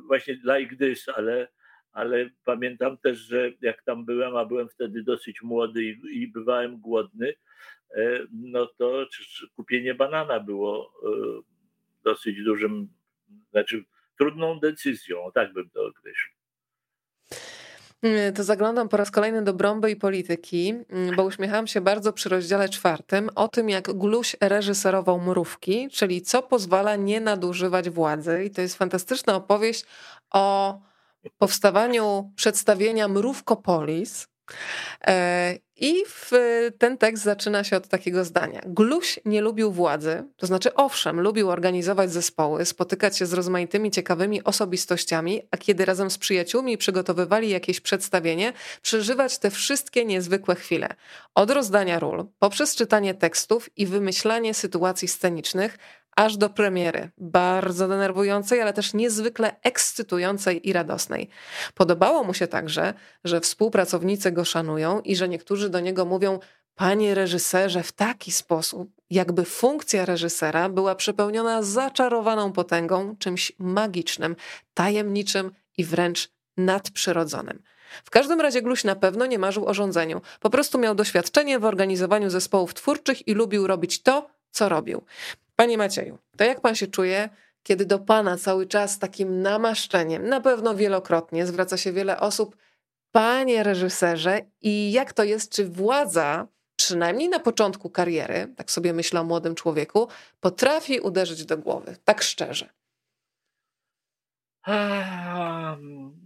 właśnie 0.06 0.34
like 0.34 0.76
this, 0.76 1.08
ale, 1.08 1.48
ale 1.92 2.30
pamiętam 2.44 2.98
też, 2.98 3.18
że 3.18 3.52
jak 3.60 3.82
tam 3.82 4.04
byłem, 4.04 4.36
a 4.36 4.44
byłem 4.44 4.68
wtedy 4.68 5.02
dosyć 5.02 5.42
młody 5.42 5.84
i, 5.84 6.22
i 6.22 6.28
bywałem 6.28 6.80
głodny, 6.80 7.34
no 8.32 8.66
to 8.66 9.06
kupienie 9.56 9.94
banana 9.94 10.40
było 10.40 10.92
e, 11.02 11.08
dosyć 12.04 12.44
dużym, 12.44 12.88
znaczy 13.50 13.84
trudną 14.18 14.60
decyzją, 14.60 15.30
tak 15.34 15.52
bym 15.52 15.70
to 15.70 15.86
określił. 15.86 16.38
Mm, 18.02 18.34
to 18.34 18.44
zaglądam 18.44 18.88
po 18.88 18.96
raz 18.96 19.10
kolejny 19.10 19.42
do 19.42 19.54
brąby 19.54 19.90
i 19.90 19.96
polityki, 19.96 20.74
mm, 20.88 21.16
bo 21.16 21.24
uśmiechałam 21.24 21.66
się 21.66 21.80
bardzo 21.80 22.12
przy 22.12 22.28
rozdziale 22.28 22.68
czwartym 22.68 23.30
o 23.34 23.48
tym, 23.48 23.68
jak 23.68 23.92
Gluś 23.92 24.36
reżyserował 24.40 25.20
mrówki, 25.20 25.88
czyli 25.88 26.22
co 26.22 26.42
pozwala 26.42 26.96
nie 26.96 27.20
nadużywać 27.20 27.90
władzy. 27.90 28.44
I 28.44 28.50
to 28.50 28.60
jest 28.60 28.76
fantastyczna 28.76 29.34
opowieść 29.34 29.84
o 30.30 30.78
powstawaniu 31.38 32.32
przedstawienia 32.36 33.08
Mrówkopolis, 33.08 34.28
I 35.80 36.04
ten 36.78 36.98
tekst 36.98 37.24
zaczyna 37.24 37.64
się 37.64 37.76
od 37.76 37.88
takiego 37.88 38.24
zdania. 38.24 38.60
Gluś 38.66 39.20
nie 39.24 39.40
lubił 39.40 39.72
władzy, 39.72 40.24
to 40.36 40.46
znaczy 40.46 40.74
owszem, 40.74 41.20
lubił 41.20 41.50
organizować 41.50 42.12
zespoły, 42.12 42.64
spotykać 42.64 43.18
się 43.18 43.26
z 43.26 43.32
rozmaitymi 43.32 43.90
ciekawymi 43.90 44.44
osobistościami, 44.44 45.42
a 45.50 45.56
kiedy 45.56 45.84
razem 45.84 46.10
z 46.10 46.18
przyjaciółmi 46.18 46.78
przygotowywali 46.78 47.50
jakieś 47.50 47.80
przedstawienie, 47.80 48.52
przeżywać 48.82 49.38
te 49.38 49.50
wszystkie 49.50 50.04
niezwykłe 50.04 50.54
chwile. 50.54 50.88
Od 51.34 51.50
rozdania 51.50 51.98
ról, 51.98 52.26
poprzez 52.38 52.76
czytanie 52.76 53.14
tekstów 53.14 53.70
i 53.76 53.86
wymyślanie 53.86 54.54
sytuacji 54.54 55.08
scenicznych, 55.08 55.78
aż 56.18 56.36
do 56.36 56.50
premiery. 56.50 57.10
Bardzo 57.18 57.88
denerwującej, 57.88 58.60
ale 58.60 58.72
też 58.72 58.94
niezwykle 58.94 59.56
ekscytującej 59.62 60.68
i 60.68 60.72
radosnej. 60.72 61.28
Podobało 61.74 62.24
mu 62.24 62.34
się 62.34 62.46
także, 62.46 62.94
że 63.24 63.40
współpracownicy 63.40 64.32
go 64.32 64.44
szanują 64.44 65.00
i 65.00 65.16
że 65.16 65.28
niektórzy 65.28 65.70
do 65.70 65.80
niego 65.80 66.04
mówią: 66.04 66.38
Panie 66.74 67.14
reżyserze, 67.14 67.82
w 67.82 67.92
taki 67.92 68.32
sposób, 68.32 68.90
jakby 69.10 69.44
funkcja 69.44 70.04
reżysera 70.04 70.68
była 70.68 70.94
przepełniona 70.94 71.62
zaczarowaną 71.62 72.52
potęgą, 72.52 73.16
czymś 73.18 73.52
magicznym, 73.58 74.36
tajemniczym 74.74 75.50
i 75.76 75.84
wręcz 75.84 76.28
nadprzyrodzonym. 76.56 77.62
W 78.04 78.10
każdym 78.10 78.40
razie 78.40 78.62
Gluś 78.62 78.84
na 78.84 78.96
pewno 78.96 79.26
nie 79.26 79.38
marzył 79.38 79.66
o 79.66 79.74
rządzeniu. 79.74 80.20
Po 80.40 80.50
prostu 80.50 80.78
miał 80.78 80.94
doświadczenie 80.94 81.58
w 81.58 81.64
organizowaniu 81.64 82.30
zespołów 82.30 82.74
twórczych 82.74 83.28
i 83.28 83.34
lubił 83.34 83.66
robić 83.66 84.02
to, 84.02 84.30
co 84.50 84.68
robił. 84.68 85.04
Panie 85.60 85.78
Macieju, 85.78 86.18
to 86.36 86.44
jak 86.44 86.60
pan 86.60 86.74
się 86.74 86.86
czuje, 86.86 87.28
kiedy 87.62 87.86
do 87.86 87.98
pana 87.98 88.36
cały 88.36 88.66
czas 88.66 88.98
takim 88.98 89.42
namaszczeniem, 89.42 90.28
na 90.28 90.40
pewno 90.40 90.74
wielokrotnie 90.74 91.46
zwraca 91.46 91.76
się 91.76 91.92
wiele 91.92 92.20
osób, 92.20 92.56
panie 93.12 93.62
reżyserze, 93.62 94.40
i 94.60 94.92
jak 94.92 95.12
to 95.12 95.24
jest, 95.24 95.52
czy 95.52 95.68
władza, 95.68 96.48
przynajmniej 96.76 97.28
na 97.28 97.38
początku 97.38 97.90
kariery, 97.90 98.54
tak 98.56 98.70
sobie 98.70 98.92
myślę 98.92 99.20
o 99.20 99.24
młodym 99.24 99.54
człowieku, 99.54 100.08
potrafi 100.40 101.00
uderzyć 101.00 101.44
do 101.44 101.58
głowy, 101.58 101.96
tak 102.04 102.22
szczerze? 102.22 102.68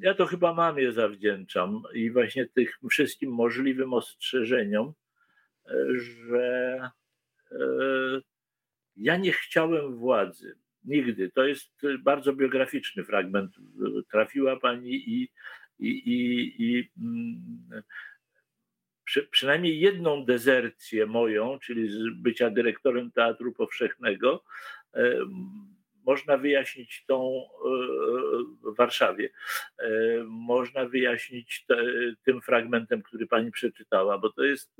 Ja 0.00 0.14
to 0.16 0.26
chyba 0.26 0.54
mamie 0.54 0.92
zawdzięczam 0.92 1.82
i 1.94 2.10
właśnie 2.10 2.46
tych 2.46 2.78
wszystkim 2.90 3.30
możliwym 3.30 3.94
ostrzeżeniom, 3.94 4.92
że 5.96 6.78
e, 7.50 8.31
ja 8.96 9.16
nie 9.16 9.32
chciałem 9.32 9.96
władzy. 9.96 10.56
Nigdy. 10.84 11.30
To 11.30 11.44
jest 11.44 11.70
bardzo 11.98 12.32
biograficzny 12.32 13.04
fragment. 13.04 13.54
Trafiła 14.10 14.60
pani 14.60 14.90
i, 14.90 15.28
i, 15.78 15.88
i, 15.88 16.54
i 16.58 16.90
mm, 17.00 17.82
przy, 19.04 19.22
przynajmniej 19.22 19.80
jedną 19.80 20.24
dezercję 20.24 21.06
moją, 21.06 21.58
czyli 21.58 21.88
z 21.88 21.98
bycia 22.14 22.50
dyrektorem 22.50 23.10
Teatru 23.10 23.52
Powszechnego, 23.52 24.44
można 26.06 26.36
wyjaśnić 26.36 27.04
tą 27.06 27.36
e, 27.36 27.68
w 28.72 28.76
Warszawie. 28.76 29.30
E, 29.78 29.88
można 30.24 30.84
wyjaśnić 30.84 31.64
te, 31.68 31.76
tym 32.24 32.40
fragmentem, 32.40 33.02
który 33.02 33.26
pani 33.26 33.50
przeczytała, 33.50 34.18
bo 34.18 34.32
to 34.32 34.44
jest, 34.44 34.72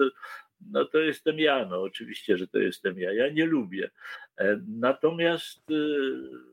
no 0.71 0.85
to 0.85 0.99
jestem 0.99 1.39
ja, 1.39 1.67
no 1.67 1.83
oczywiście, 1.83 2.37
że 2.37 2.49
to 2.49 2.59
jestem 2.59 2.99
ja. 2.99 3.13
Ja 3.13 3.29
nie 3.29 3.47
lubię. 3.47 3.91
E, 4.39 4.61
natomiast 4.69 5.63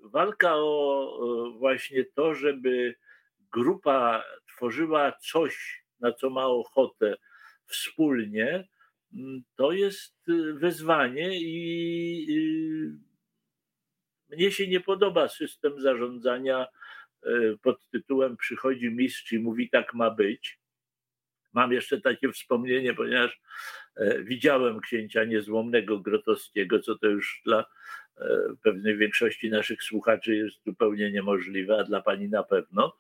walka 0.04 0.56
o 0.56 1.54
właśnie 1.58 2.06
to, 2.06 2.36
żeby 2.36 2.96
grupa 3.52 4.24
tworzyła 4.48 5.12
coś, 5.12 5.84
na 6.00 6.14
co 6.14 6.30
ma 6.30 6.46
ochotę 6.46 7.16
wspólnie, 7.66 8.68
to 9.56 9.72
jest 9.72 10.16
wyzwanie 10.54 11.30
i 11.42 13.09
mnie 14.30 14.52
się 14.52 14.68
nie 14.68 14.80
podoba 14.80 15.28
system 15.28 15.82
zarządzania 15.82 16.68
e, 17.24 17.30
pod 17.62 17.90
tytułem 17.90 18.38
przychodzi 18.38 18.90
mistrz 18.90 19.32
i 19.32 19.40
mówi 19.40 19.70
tak 19.70 19.94
ma 19.94 20.12
być. 20.12 20.60
Mam 21.54 21.72
jeszcze 21.72 22.02
takie 22.02 22.32
wspomnienie, 22.32 22.94
ponieważ 22.94 23.42
e, 23.96 24.24
widziałem 24.24 24.80
księcia 24.80 25.24
niezłomnego 25.24 26.00
Grotowskiego, 26.00 26.80
co 26.80 26.98
to 26.98 27.08
już 27.08 27.42
dla 27.46 27.66
e, 28.18 28.28
pewnej 28.64 28.98
większości 28.98 29.50
naszych 29.50 29.84
słuchaczy 29.84 30.36
jest 30.36 30.64
zupełnie 30.66 31.12
niemożliwe, 31.12 31.78
a 31.80 31.84
dla 31.84 32.02
pani 32.02 32.30
na 32.30 32.44
pewno. 32.44 32.98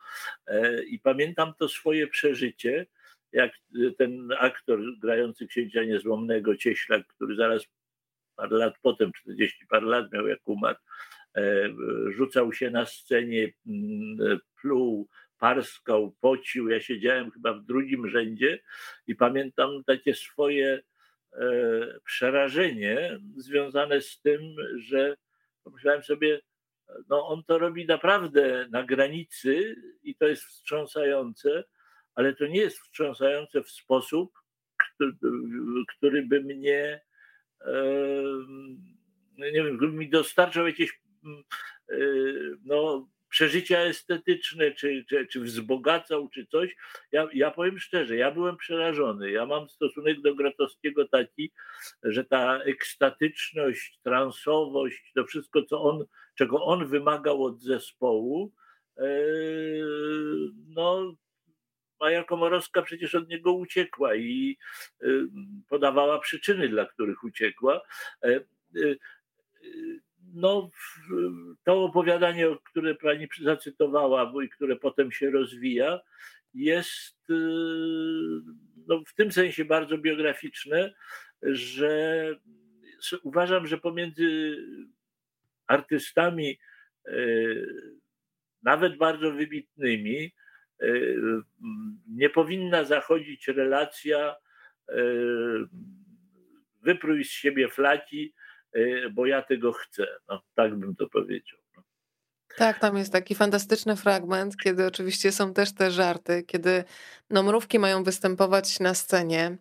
I 0.87 0.99
pamiętam 0.99 1.53
to 1.57 1.69
swoje 1.69 2.07
przeżycie, 2.07 2.85
jak 3.31 3.51
ten 3.97 4.29
aktor 4.39 4.79
grający 4.99 5.47
księcia 5.47 5.83
niezłomnego, 5.83 6.55
Cieślak, 6.55 7.07
który 7.07 7.35
zaraz 7.35 7.65
parę 8.35 8.57
lat 8.57 8.73
potem, 8.81 9.11
40 9.13 9.65
parę 9.67 9.85
lat 9.85 10.11
miał 10.11 10.27
jak 10.27 10.47
umarł, 10.47 10.77
rzucał 12.09 12.53
się 12.53 12.69
na 12.69 12.85
scenie, 12.85 13.51
mm, 13.67 14.39
pluł, 14.61 15.07
parskał, 15.39 16.15
pocił. 16.21 16.69
Ja 16.69 16.79
siedziałem 16.79 17.31
chyba 17.31 17.53
w 17.53 17.65
drugim 17.65 18.09
rzędzie 18.09 18.59
i 19.07 19.15
pamiętam 19.15 19.83
takie 19.83 20.15
swoje 20.15 20.81
e, 21.33 21.39
przerażenie 22.05 23.19
związane 23.37 24.01
z 24.01 24.21
tym, 24.21 24.41
że 24.77 25.17
pomyślałem 25.63 26.03
sobie, 26.03 26.41
no 27.09 27.27
on 27.27 27.43
to 27.43 27.57
robi 27.57 27.85
naprawdę 27.85 28.67
na 28.71 28.83
granicy 28.83 29.75
i 30.03 30.15
to 30.15 30.27
jest 30.27 30.43
wstrząsające, 30.43 31.63
ale 32.15 32.35
to 32.35 32.47
nie 32.47 32.59
jest 32.59 32.79
wstrząsające 32.79 33.63
w 33.63 33.69
sposób, 33.69 34.31
który, 35.97 36.25
by 36.25 36.41
mnie, 36.41 37.01
e, 37.61 37.73
nie 39.37 39.63
wiem, 39.63 39.97
mi 39.97 40.09
dostarczał 40.09 40.67
jakieś 40.67 40.89
e, 40.91 41.08
no, 42.65 43.09
przeżycia 43.29 43.77
estetyczne, 43.79 44.71
czy, 44.71 45.05
czy, 45.09 45.27
czy 45.27 45.39
wzbogacał, 45.39 46.29
czy 46.29 46.45
coś. 46.45 46.75
Ja, 47.11 47.27
ja 47.33 47.51
powiem 47.51 47.79
szczerze, 47.79 48.15
ja 48.15 48.31
byłem 48.31 48.57
przerażony. 48.57 49.31
Ja 49.31 49.45
mam 49.45 49.69
stosunek 49.69 50.21
do 50.21 50.35
Grotowskiego 50.35 51.07
taki, 51.07 51.51
że 52.03 52.25
ta 52.25 52.59
ekstatyczność, 52.63 53.99
transowość, 54.03 55.11
to 55.15 55.25
wszystko, 55.25 55.63
co 55.63 55.81
on, 55.81 56.05
czego 56.35 56.65
on 56.65 56.87
wymagał 56.87 57.43
od 57.43 57.61
zespołu, 57.61 58.53
e, 58.97 59.03
no 60.67 61.15
Maja 61.99 62.23
Komorowska 62.23 62.81
przecież 62.81 63.15
od 63.15 63.29
niego 63.29 63.53
uciekła 63.53 64.15
i 64.15 64.57
e, 65.01 65.07
podawała 65.69 66.19
przyczyny, 66.19 66.69
dla 66.69 66.85
których 66.85 67.23
uciekła. 67.23 67.81
No, 70.33 70.69
to 71.63 71.83
opowiadanie, 71.83 72.47
które 72.63 72.95
pani 72.95 73.27
zacytowała, 73.41 74.31
i 74.43 74.49
które 74.49 74.75
potem 74.75 75.11
się 75.11 75.29
rozwija, 75.29 75.99
jest 76.53 77.29
y, 77.29 77.33
no, 78.87 79.03
w 79.07 79.13
tym 79.15 79.31
sensie 79.31 79.65
bardzo 79.65 79.97
biograficzne, 79.97 80.93
że 81.41 82.35
uważam, 83.23 83.67
że 83.67 83.77
pomiędzy 83.77 84.57
artystami, 85.67 86.59
y, 87.07 87.65
nawet 88.63 88.97
bardzo 88.97 89.31
wybitnymi, 89.31 90.31
y, 90.83 91.17
nie 92.07 92.29
powinna 92.29 92.83
zachodzić 92.83 93.47
relacja 93.47 94.35
wyprój 96.81 97.25
z 97.25 97.29
siebie 97.29 97.69
flaki, 97.69 98.33
bo 99.11 99.25
ja 99.25 99.41
tego 99.41 99.73
chcę. 99.73 100.07
No, 100.29 100.41
tak 100.55 100.75
bym 100.75 100.95
to 100.95 101.09
powiedział. 101.09 101.59
No. 101.77 101.83
Tak, 102.57 102.79
tam 102.79 102.97
jest 102.97 103.11
taki 103.11 103.35
fantastyczny 103.35 103.95
fragment, 103.95 104.57
kiedy 104.57 104.85
oczywiście 104.85 105.31
są 105.31 105.53
też 105.53 105.73
te 105.73 105.91
żarty, 105.91 106.43
kiedy 106.43 106.83
no, 107.29 107.43
mrówki 107.43 107.79
mają 107.79 108.03
występować 108.03 108.79
na 108.79 108.93
scenie. 108.93 109.57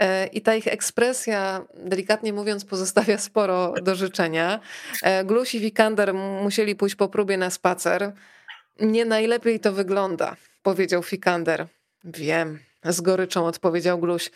E, 0.00 0.26
I 0.26 0.42
ta 0.42 0.54
ich 0.54 0.66
ekspresja, 0.66 1.64
delikatnie 1.74 2.32
mówiąc, 2.32 2.64
pozostawia 2.64 3.18
sporo 3.18 3.74
do 3.82 3.94
życzenia. 3.94 4.60
E, 5.02 5.24
Gluś 5.24 5.54
i 5.54 5.60
Wikander 5.60 6.14
musieli 6.14 6.76
pójść 6.76 6.96
po 6.96 7.08
próbie 7.08 7.36
na 7.36 7.50
spacer. 7.50 8.12
Nie 8.80 9.04
najlepiej 9.04 9.60
to 9.60 9.72
wygląda, 9.72 10.36
powiedział 10.62 11.02
Fikander. 11.02 11.66
Wiem, 12.04 12.58
z 12.84 13.00
goryczą 13.00 13.46
odpowiedział 13.46 13.98
Gluś. 13.98 14.30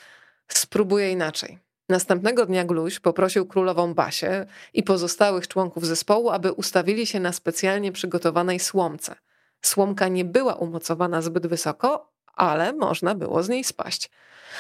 Spróbuję 0.48 1.10
inaczej. 1.10 1.58
Następnego 1.88 2.46
dnia 2.46 2.64
Gluś 2.64 3.00
poprosił 3.00 3.46
królową 3.46 3.94
Basię 3.94 4.46
i 4.74 4.82
pozostałych 4.82 5.48
członków 5.48 5.86
zespołu, 5.86 6.30
aby 6.30 6.52
ustawili 6.52 7.06
się 7.06 7.20
na 7.20 7.32
specjalnie 7.32 7.92
przygotowanej 7.92 8.60
słomce. 8.60 9.14
Słomka 9.62 10.08
nie 10.08 10.24
była 10.24 10.54
umocowana 10.54 11.22
zbyt 11.22 11.46
wysoko, 11.46 12.12
ale 12.34 12.72
można 12.72 13.14
było 13.14 13.42
z 13.42 13.48
niej 13.48 13.64
spaść. 13.64 14.10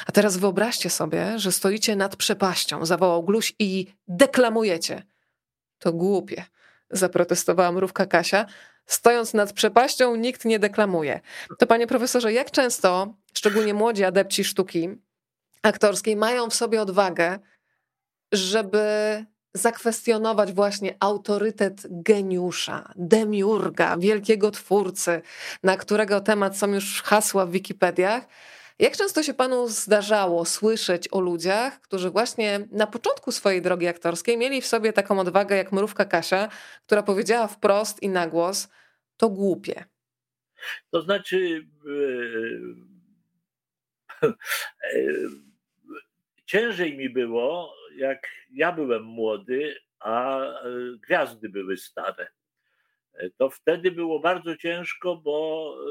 A 0.06 0.12
teraz 0.12 0.36
wyobraźcie 0.36 0.90
sobie, 0.90 1.38
że 1.38 1.52
stoicie 1.52 1.96
nad 1.96 2.16
przepaścią, 2.16 2.86
zawołał 2.86 3.22
Gluś 3.22 3.54
i 3.58 3.86
deklamujecie. 4.08 5.02
To 5.78 5.92
głupie, 5.92 6.44
zaprotestowała 6.90 7.72
mrówka 7.72 8.06
Kasia. 8.06 8.46
Stojąc 8.86 9.34
nad 9.34 9.52
przepaścią, 9.52 10.16
nikt 10.16 10.44
nie 10.44 10.58
deklamuje. 10.58 11.20
To 11.58 11.66
panie 11.66 11.86
profesorze, 11.86 12.32
jak 12.32 12.50
często, 12.50 13.14
szczególnie 13.34 13.74
młodzi 13.74 14.04
adepci 14.04 14.44
sztuki, 14.44 14.88
aktorskiej 15.62 16.16
mają 16.16 16.50
w 16.50 16.54
sobie 16.54 16.82
odwagę, 16.82 17.38
żeby 18.32 19.24
zakwestionować 19.54 20.52
właśnie 20.52 20.96
autorytet 21.00 21.86
geniusza, 21.90 22.92
demiurga, 22.96 23.96
wielkiego 23.96 24.50
twórcy, 24.50 25.22
na 25.62 25.76
którego 25.76 26.20
temat 26.20 26.58
są 26.58 26.74
już 26.74 27.02
hasła 27.02 27.46
w 27.46 27.50
Wikipediach. 27.50 28.28
Jak 28.78 28.96
często 28.96 29.22
się 29.22 29.34
panu 29.34 29.68
zdarzało 29.68 30.44
słyszeć 30.44 31.08
o 31.12 31.20
ludziach, 31.20 31.80
którzy 31.80 32.10
właśnie 32.10 32.68
na 32.70 32.86
początku 32.86 33.32
swojej 33.32 33.62
drogi 33.62 33.88
aktorskiej 33.88 34.38
mieli 34.38 34.60
w 34.60 34.66
sobie 34.66 34.92
taką 34.92 35.20
odwagę 35.20 35.56
jak 35.56 35.72
mrówka 35.72 36.04
Kasia, 36.04 36.48
która 36.86 37.02
powiedziała 37.02 37.46
wprost 37.46 38.02
i 38.02 38.08
na 38.08 38.26
głos: 38.26 38.68
To 39.16 39.30
głupie. 39.30 39.84
To 40.90 41.02
znaczy. 41.02 41.66
Yy 41.84 42.88
ciężej 46.48 46.96
mi 46.96 47.10
było, 47.10 47.74
jak 47.96 48.26
ja 48.50 48.72
byłem 48.72 49.02
młody, 49.02 49.80
a 50.00 50.40
e, 50.40 50.70
gwiazdy 51.02 51.48
były 51.48 51.76
stare. 51.76 52.28
E, 53.14 53.30
to 53.30 53.50
wtedy 53.50 53.90
było 53.90 54.20
bardzo 54.20 54.56
ciężko, 54.56 55.16
bo 55.16 55.76
e, 55.80 55.88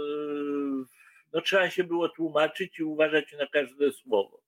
no, 1.34 1.42
trzeba 1.42 1.70
się 1.70 1.84
było 1.84 2.10
tłumaczyć 2.10 2.80
i 2.80 2.84
uważać 2.84 3.34
na 3.40 3.48
każde 3.48 3.92
słowo. 3.92 4.42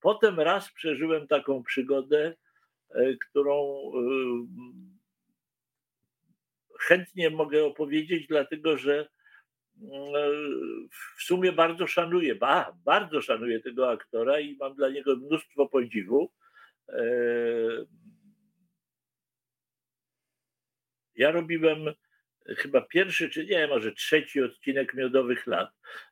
Potem 0.00 0.40
raz 0.40 0.72
przeżyłem 0.72 1.26
taką 1.26 1.62
przygodę, 1.62 2.34
którą 3.20 3.82
chętnie 6.80 7.30
mogę 7.30 7.64
opowiedzieć, 7.64 8.26
dlatego 8.26 8.76
że 8.76 9.08
w 11.16 11.22
sumie 11.22 11.52
bardzo 11.52 11.86
szanuję, 11.86 12.34
ba, 12.34 12.76
bardzo 12.84 13.20
szanuję 13.20 13.60
tego 13.60 13.90
aktora 13.90 14.40
i 14.40 14.56
mam 14.56 14.74
dla 14.74 14.88
niego 14.88 15.16
mnóstwo 15.16 15.68
podziwu. 15.68 16.32
E, 16.88 17.02
ja 21.14 21.30
robiłem 21.30 21.78
chyba 22.46 22.80
pierwszy, 22.80 23.30
czy 23.30 23.46
nie, 23.46 23.66
może 23.66 23.92
trzeci 23.92 24.42
odcinek 24.42 24.94
Miodowych 24.94 25.46
Lat. 25.46 25.70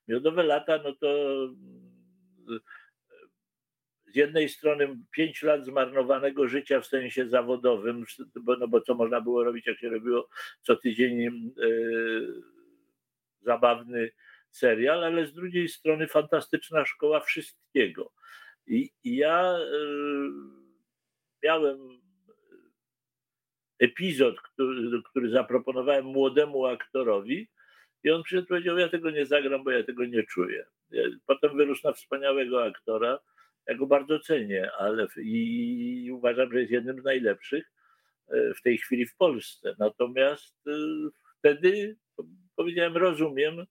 Miodowe 0.08 0.42
lata, 0.42 0.80
no 0.84 0.92
to 0.92 1.08
z 4.06 4.16
jednej 4.16 4.48
strony 4.48 4.98
pięć 5.10 5.42
lat 5.42 5.64
zmarnowanego 5.64 6.48
życia 6.48 6.80
w 6.80 6.86
sensie 6.86 7.28
zawodowym, 7.28 8.04
bo, 8.40 8.56
no 8.56 8.68
bo 8.68 8.80
co 8.80 8.94
można 8.94 9.20
było 9.20 9.44
robić, 9.44 9.66
jak 9.66 9.78
się 9.78 9.88
robiło 9.88 10.28
co 10.62 10.76
tydzień 10.76 11.20
yy, 11.56 12.42
zabawny 13.40 14.10
serial, 14.50 15.04
ale 15.04 15.26
z 15.26 15.34
drugiej 15.34 15.68
strony 15.68 16.08
fantastyczna 16.08 16.84
szkoła 16.84 17.20
wszystkiego. 17.20 18.12
I, 18.66 18.90
i 19.04 19.16
ja 19.16 19.58
y, 19.58 20.30
miałem 21.42 21.78
epizod, 23.78 24.40
który, 24.40 25.02
który 25.02 25.30
zaproponowałem 25.30 26.04
młodemu 26.04 26.66
aktorowi, 26.66 27.48
i 28.04 28.10
on 28.10 28.22
przyszedł 28.22 28.44
i 28.44 28.48
powiedział: 28.48 28.78
Ja 28.78 28.88
tego 28.88 29.10
nie 29.10 29.26
zagram, 29.26 29.64
bo 29.64 29.70
ja 29.70 29.84
tego 29.84 30.04
nie 30.04 30.22
czuję. 30.22 30.66
Potem 31.26 31.56
wyrósł 31.56 31.86
na 31.86 31.92
wspaniałego 31.92 32.64
aktora. 32.64 33.18
Ja 33.66 33.74
go 33.74 33.86
bardzo 33.86 34.18
cenię, 34.18 34.70
ale 34.78 35.06
i 35.16 36.10
uważam, 36.12 36.52
że 36.52 36.60
jest 36.60 36.72
jednym 36.72 37.00
z 37.00 37.04
najlepszych 37.04 37.72
e, 38.28 38.54
w 38.54 38.62
tej 38.62 38.78
chwili 38.78 39.06
w 39.06 39.16
Polsce. 39.16 39.74
Natomiast 39.78 40.56
e, 40.66 40.70
wtedy 41.38 41.96
powiedziałem, 42.58 42.96
rozumiem. 42.96 43.66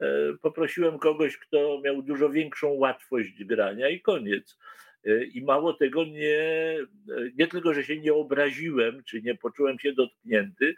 E, 0.00 0.08
poprosiłem 0.42 0.98
kogoś, 0.98 1.36
kto 1.36 1.80
miał 1.84 2.02
dużo 2.02 2.30
większą 2.30 2.68
łatwość 2.68 3.44
grania 3.44 3.88
i 3.88 4.00
koniec. 4.00 4.58
E, 5.04 5.24
I 5.24 5.44
mało 5.44 5.72
tego, 5.72 6.04
nie, 6.04 6.38
e, 6.38 7.30
nie 7.38 7.46
tylko, 7.46 7.74
że 7.74 7.84
się 7.84 8.00
nie 8.00 8.14
obraziłem, 8.14 9.04
czy 9.04 9.22
nie 9.22 9.34
poczułem 9.34 9.78
się 9.78 9.92
dotknięty, 9.92 10.74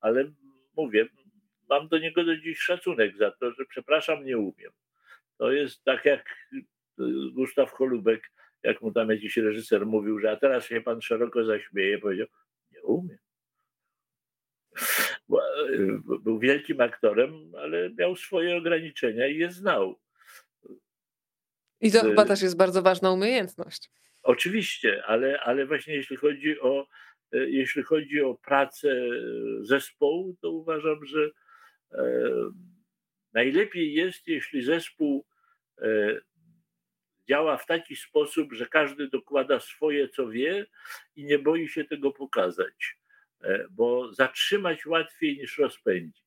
ale 0.00 0.32
mówię, 0.76 1.08
mam 1.68 1.88
do 1.88 1.98
niego 1.98 2.24
do 2.24 2.36
dziś 2.36 2.58
szacunek 2.58 3.16
za 3.16 3.30
to, 3.30 3.52
że 3.52 3.64
przepraszam, 3.64 4.24
nie 4.24 4.38
umiem. 4.38 4.72
to 5.38 5.52
jest 5.52 5.84
tak 5.84 6.04
jak 6.04 6.50
Gustaw 7.32 7.70
Holubek, 7.70 8.32
jak 8.62 8.82
mu 8.82 8.92
tam 8.92 9.10
jakiś 9.10 9.36
reżyser 9.36 9.86
mówił, 9.86 10.18
że 10.18 10.30
a 10.30 10.36
teraz 10.36 10.66
się 10.66 10.80
pan 10.80 11.02
szeroko 11.02 11.44
zaśmieje, 11.44 11.98
powiedział, 11.98 12.26
nie 12.72 12.82
umiem. 12.82 13.18
Był 16.20 16.38
wielkim 16.38 16.80
aktorem, 16.80 17.52
ale 17.62 17.90
miał 17.90 18.16
swoje 18.16 18.56
ograniczenia 18.56 19.26
i 19.26 19.38
je 19.38 19.50
znał. 19.50 19.98
I 21.80 21.92
to 21.92 22.00
chyba 22.00 22.24
też 22.24 22.42
jest 22.42 22.56
bardzo 22.56 22.82
ważna 22.82 23.12
umiejętność. 23.12 23.90
Oczywiście, 24.22 25.02
ale, 25.06 25.40
ale 25.40 25.66
właśnie 25.66 25.94
jeśli 25.94 26.16
chodzi 26.16 26.60
o 26.60 26.86
e, 27.32 27.50
jeśli 27.50 27.82
chodzi 27.82 28.20
o 28.20 28.34
pracę 28.34 29.08
zespołu, 29.60 30.36
to 30.40 30.50
uważam, 30.50 31.04
że 31.04 31.30
e, 31.92 32.02
najlepiej 33.32 33.94
jest, 33.94 34.28
jeśli 34.28 34.62
zespół 34.62 35.26
e, 35.78 36.20
działa 37.28 37.56
w 37.56 37.66
taki 37.66 37.96
sposób, 37.96 38.52
że 38.52 38.66
każdy 38.66 39.08
dokłada 39.08 39.60
swoje, 39.60 40.08
co 40.08 40.28
wie 40.28 40.66
i 41.16 41.24
nie 41.24 41.38
boi 41.38 41.68
się 41.68 41.84
tego 41.84 42.12
pokazać, 42.12 42.96
bo 43.70 44.14
zatrzymać 44.14 44.86
łatwiej 44.86 45.38
niż 45.38 45.58
rozpędzić. 45.58 46.25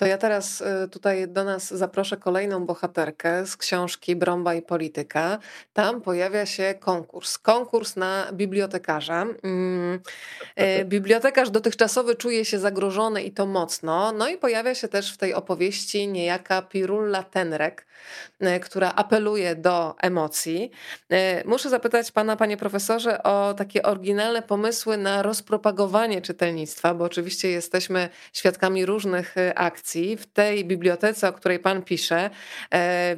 To 0.00 0.06
ja 0.06 0.18
teraz 0.18 0.60
y, 0.60 0.88
tutaj 0.88 1.28
do 1.28 1.44
nas 1.44 1.68
zaproszę 1.68 2.16
kolejną 2.16 2.66
bohaterkę 2.66 3.46
z 3.46 3.56
książki 3.56 4.16
Brąba 4.16 4.54
i 4.54 4.62
Polityka. 4.62 5.38
Tam 5.72 6.00
pojawia 6.00 6.46
się 6.46 6.74
konkurs. 6.80 7.38
Konkurs 7.38 7.96
na 7.96 8.26
bibliotekarza. 8.32 9.26
Mm, 9.42 10.00
y, 10.60 10.84
bibliotekarz 10.94 11.50
dotychczasowy 11.50 12.14
czuje 12.14 12.44
się 12.44 12.58
zagrożony 12.58 13.22
i 13.22 13.32
to 13.32 13.46
mocno. 13.46 14.12
No 14.12 14.28
i 14.28 14.38
pojawia 14.38 14.74
się 14.74 14.88
też 14.88 15.14
w 15.14 15.16
tej 15.16 15.34
opowieści 15.34 16.08
niejaka 16.08 16.62
Pirulla 16.62 17.22
Tenrek, 17.22 17.86
y, 18.42 18.60
która 18.60 18.92
apeluje 18.92 19.56
do 19.56 19.94
emocji. 20.02 20.70
Muszę 21.44 21.70
zapytać 21.70 22.12
pana, 22.12 22.36
panie 22.36 22.56
profesorze, 22.56 23.22
o 23.22 23.54
takie 23.54 23.82
oryginalne 23.82 24.42
pomysły 24.42 24.96
na 24.96 25.22
rozpropagowanie 25.22 26.22
czytelnictwa, 26.22 26.94
bo 26.94 27.04
oczywiście 27.04 27.50
jesteśmy 27.50 28.08
świadkami 28.32 28.86
różnych 28.86 29.34
akcji. 29.54 30.16
W 30.16 30.26
tej 30.26 30.64
bibliotece, 30.64 31.28
o 31.28 31.32
której 31.32 31.58
pan 31.58 31.82
pisze, 31.82 32.30
e, 32.74 33.16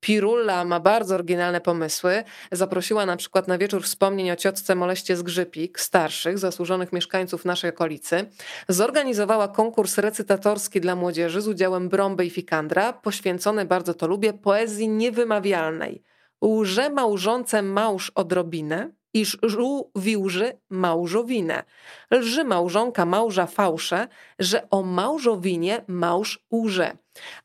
Pirulla 0.00 0.64
ma 0.64 0.80
bardzo 0.80 1.14
oryginalne 1.14 1.60
pomysły. 1.60 2.24
Zaprosiła 2.52 3.06
na 3.06 3.16
przykład 3.16 3.48
na 3.48 3.58
wieczór 3.58 3.82
wspomnień 3.82 4.30
o 4.30 4.36
ciotce 4.36 4.74
Moleście 4.74 5.16
z 5.16 5.22
Grzypik, 5.22 5.80
starszych, 5.80 6.38
zasłużonych 6.38 6.92
mieszkańców 6.92 7.44
naszej 7.44 7.70
okolicy. 7.70 8.30
Zorganizowała 8.68 9.48
konkurs 9.48 9.98
recytatorski 9.98 10.80
dla 10.80 10.96
młodzieży 10.96 11.40
z 11.40 11.48
udziałem 11.48 11.88
Brąby 11.88 12.26
i 12.26 12.30
Fikandra, 12.30 12.92
poświęcony, 12.92 13.64
bardzo 13.64 13.94
to 13.94 14.06
lubię, 14.06 14.32
poezji 14.32 14.88
niewymawialnej. 14.88 16.02
Łże 16.44 16.90
małżące 16.90 17.62
małż 17.62 18.10
odrobinę, 18.14 18.90
iż 19.14 19.38
żółwiłży 19.42 20.58
małżowinę. 20.70 21.62
Lży 22.10 22.44
małżonka 22.44 23.06
małża 23.06 23.46
fałsze, 23.46 24.08
że 24.38 24.70
o 24.70 24.82
małżowinie 24.82 25.84
małż 25.88 26.46
łże 26.52 26.96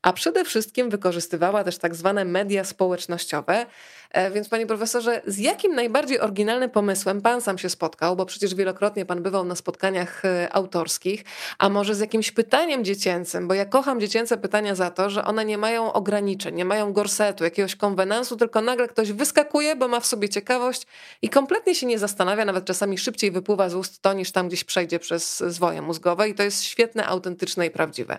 a 0.02 0.12
przede 0.12 0.44
wszystkim 0.44 0.90
wykorzystywała 0.90 1.64
też 1.64 1.78
tak 1.78 1.94
zwane 1.94 2.24
media 2.24 2.64
społecznościowe. 2.64 3.66
E, 4.10 4.30
więc 4.30 4.48
panie 4.48 4.66
profesorze, 4.66 5.22
z 5.26 5.38
jakim 5.38 5.74
najbardziej 5.74 6.20
oryginalnym 6.20 6.70
pomysłem 6.70 7.22
pan 7.22 7.40
sam 7.40 7.58
się 7.58 7.68
spotkał, 7.68 8.16
bo 8.16 8.26
przecież 8.26 8.54
wielokrotnie 8.54 9.06
pan 9.06 9.22
bywał 9.22 9.44
na 9.44 9.54
spotkaniach 9.54 10.24
e, 10.24 10.52
autorskich, 10.52 11.24
a 11.58 11.68
może 11.68 11.94
z 11.94 12.00
jakimś 12.00 12.32
pytaniem 12.32 12.84
dziecięcym, 12.84 13.48
bo 13.48 13.54
ja 13.54 13.64
kocham 13.64 14.00
dziecięce 14.00 14.36
pytania 14.36 14.74
za 14.74 14.90
to, 14.90 15.10
że 15.10 15.24
one 15.24 15.44
nie 15.44 15.58
mają 15.58 15.92
ograniczeń, 15.92 16.54
nie 16.54 16.64
mają 16.64 16.92
gorsetu, 16.92 17.44
jakiegoś 17.44 17.76
konwenansu, 17.76 18.36
tylko 18.36 18.60
nagle 18.60 18.88
ktoś 18.88 19.12
wyskakuje, 19.12 19.76
bo 19.76 19.88
ma 19.88 20.00
w 20.00 20.06
sobie 20.06 20.28
ciekawość 20.28 20.86
i 21.22 21.28
kompletnie 21.28 21.74
się 21.74 21.86
nie 21.86 21.98
zastanawia, 21.98 22.44
nawet 22.44 22.64
czasami 22.64 22.98
szybciej 22.98 23.30
wypływa 23.30 23.68
z 23.68 23.74
ust 23.74 24.02
to, 24.02 24.12
niż 24.12 24.32
tam 24.32 24.48
gdzieś 24.48 24.64
przejdzie 24.64 24.98
przez 24.98 25.38
zwoje 25.38 25.82
mózgowe 25.82 26.28
i 26.28 26.34
to 26.34 26.42
jest 26.42 26.62
świetne, 26.62 27.06
autentyczne 27.06 27.66
i 27.66 27.70
prawdziwe. 27.70 28.18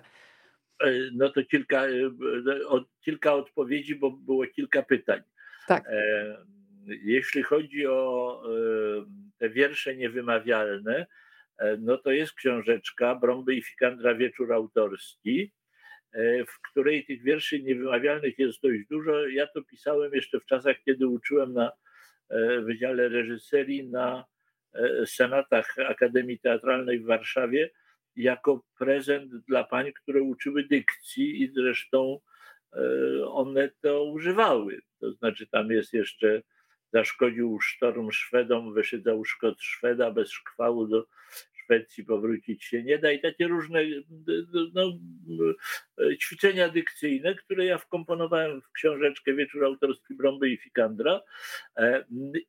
E, 0.80 1.12
no 1.14 1.30
to 1.30 1.44
kilka, 1.44 1.88
e, 1.88 2.12
kilka 3.02 3.34
odpowiedzi, 3.34 3.96
bo 3.96 4.12
było 4.12 4.48
kilka 4.48 4.84
pytań. 4.84 5.22
Tak. 5.68 5.84
E, 5.88 6.38
jeśli 6.88 7.44
chodzi 7.44 7.88
o 7.88 8.44
te 9.38 9.50
wiersze 9.50 9.96
niewymawialne, 9.96 11.06
no 11.80 11.98
to 11.98 12.12
jest 12.12 12.34
książeczka 12.34 13.16
Brąby 13.16 13.56
i 13.56 13.62
Fikandra 13.62 14.16
Wieczór 14.16 14.54
Autorski, 14.54 15.52
w 16.48 16.62
której 16.70 17.06
tych 17.06 17.24
wierszy 17.24 17.64
niewymawialnych 17.64 18.40
jest 18.40 18.62
dość 18.62 18.88
dużo. 18.90 19.28
Ja 19.28 19.48
to 19.48 19.62
pisałem 19.62 20.14
jeszcze 20.14 20.40
w 20.40 20.46
czasach, 20.46 20.76
kiedy 20.86 21.08
uczyłem 21.08 21.54
na 21.54 21.72
Wydziale 22.64 23.10
Reżyserii 23.10 23.90
na 23.90 24.26
senatach 25.06 25.76
Akademii 25.88 26.40
Teatralnej 26.40 27.00
w 27.00 27.06
Warszawie 27.06 27.70
jako 28.18 28.64
prezent 28.78 29.36
dla 29.36 29.64
pań, 29.64 29.94
które 29.94 30.22
uczyły 30.22 30.64
dykcji 30.64 31.44
i 31.44 31.52
zresztą 31.54 32.20
e, 32.74 32.80
one 33.26 33.70
to 33.82 34.04
używały. 34.04 34.82
To 35.00 35.12
znaczy 35.12 35.48
tam 35.48 35.72
jest 35.72 35.94
jeszcze 35.94 36.42
zaszkodził 36.94 37.60
sztorm 37.62 38.12
Szwedom, 38.12 38.74
wyszydzał 38.74 39.26
szkod 39.26 39.62
Szweda, 39.62 40.12
bez 40.12 40.32
szkwału 40.32 40.88
do 40.88 41.08
Szwecji 41.54 42.06
powrócić 42.06 42.64
się 42.64 42.84
nie 42.84 43.00
da 43.00 43.12
i 43.12 43.22
takie 43.22 43.48
różne 43.48 43.80
no, 44.74 44.84
ćwiczenia 46.22 46.70
dykcyjne, 46.70 47.36
które 47.36 47.66
ja 47.66 47.78
wkomponowałem 47.78 48.62
w 48.62 48.72
książeczkę 48.72 49.34
Wieczór 49.34 49.66
Autorski 49.66 50.16
Brąby 50.16 50.50
i 50.50 50.58
Fikandra 50.58 51.22
e, 51.78 52.06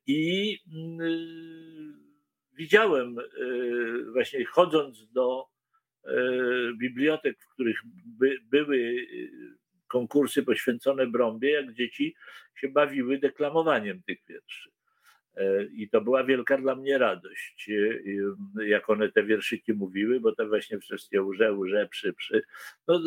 i 0.06 0.58
widziałem 2.52 3.18
e, 3.18 3.24
właśnie 4.12 4.44
chodząc 4.44 5.12
do 5.12 5.46
E, 5.46 5.57
bibliotek, 6.76 7.38
w 7.40 7.48
których 7.54 7.80
by, 8.18 8.38
były 8.50 8.78
e, 8.78 9.68
konkursy 9.88 10.42
poświęcone 10.42 11.06
Brąbie, 11.06 11.50
jak 11.50 11.72
dzieci 11.72 12.14
się 12.56 12.68
bawiły 12.68 13.18
deklamowaniem 13.18 14.02
tych 14.02 14.18
wierszy. 14.28 14.70
E, 15.36 15.64
I 15.64 15.88
to 15.88 16.00
była 16.00 16.24
wielka 16.24 16.58
dla 16.58 16.74
mnie 16.74 16.98
radość, 16.98 17.70
jak 18.66 18.90
one 18.90 19.12
te 19.12 19.22
wierszyki 19.22 19.72
mówiły, 19.72 20.20
bo 20.20 20.34
to 20.34 20.48
właśnie 20.48 20.78
wszystkie 20.78 21.22
łże, 21.22 21.52
łże, 21.52 21.88
przy, 21.88 22.12
przy. 22.12 22.42
No, 22.88 23.00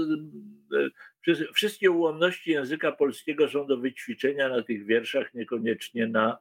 wszystkie 1.54 1.92
ułomności 1.92 2.52
języka 2.52 2.92
polskiego 2.92 3.50
są 3.50 3.68
do 3.68 3.78
wyćwiczenia 3.78 4.50
na 4.50 4.64
tych 4.64 4.86
wierszach, 4.86 5.34
niekoniecznie 5.34 6.08
na, 6.08 6.38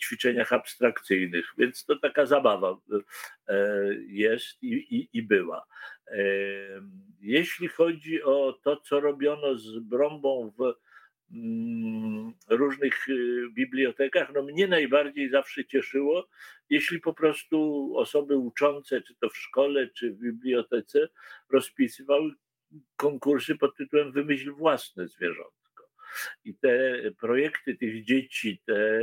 ćwiczeniach 0.00 0.52
abstrakcyjnych, 0.52 1.52
więc 1.58 1.84
to 1.84 1.96
taka 1.96 2.26
zabawa 2.26 2.80
e, 3.48 3.84
jest 4.06 4.62
i, 4.62 4.72
i, 4.72 5.08
i 5.12 5.22
była. 5.22 5.66
E, 6.06 6.16
jeśli 7.20 7.68
chodzi 7.68 8.22
o 8.22 8.58
to, 8.62 8.76
co 8.76 9.00
robiono 9.00 9.58
z 9.58 9.78
brąbą 9.78 10.52
w 10.58 10.74
mm, 11.34 12.32
różnych 12.48 13.08
y, 13.08 13.42
bibliotekach, 13.54 14.32
no 14.34 14.42
mnie 14.42 14.68
najbardziej 14.68 15.30
zawsze 15.30 15.64
cieszyło, 15.64 16.28
jeśli 16.70 17.00
po 17.00 17.14
prostu 17.14 17.92
osoby 17.96 18.36
uczące, 18.36 19.02
czy 19.02 19.14
to 19.14 19.28
w 19.28 19.36
szkole, 19.36 19.88
czy 19.88 20.12
w 20.12 20.18
bibliotece, 20.18 21.08
rozpisywały 21.50 22.32
konkursy 22.96 23.56
pod 23.56 23.76
tytułem 23.76 24.12
Wymyśl 24.12 24.52
własne 24.52 25.08
zwierząt. 25.08 25.61
I 26.44 26.54
te 26.54 26.98
projekty 27.20 27.76
tych 27.76 28.04
dzieci, 28.04 28.62
te 28.66 29.00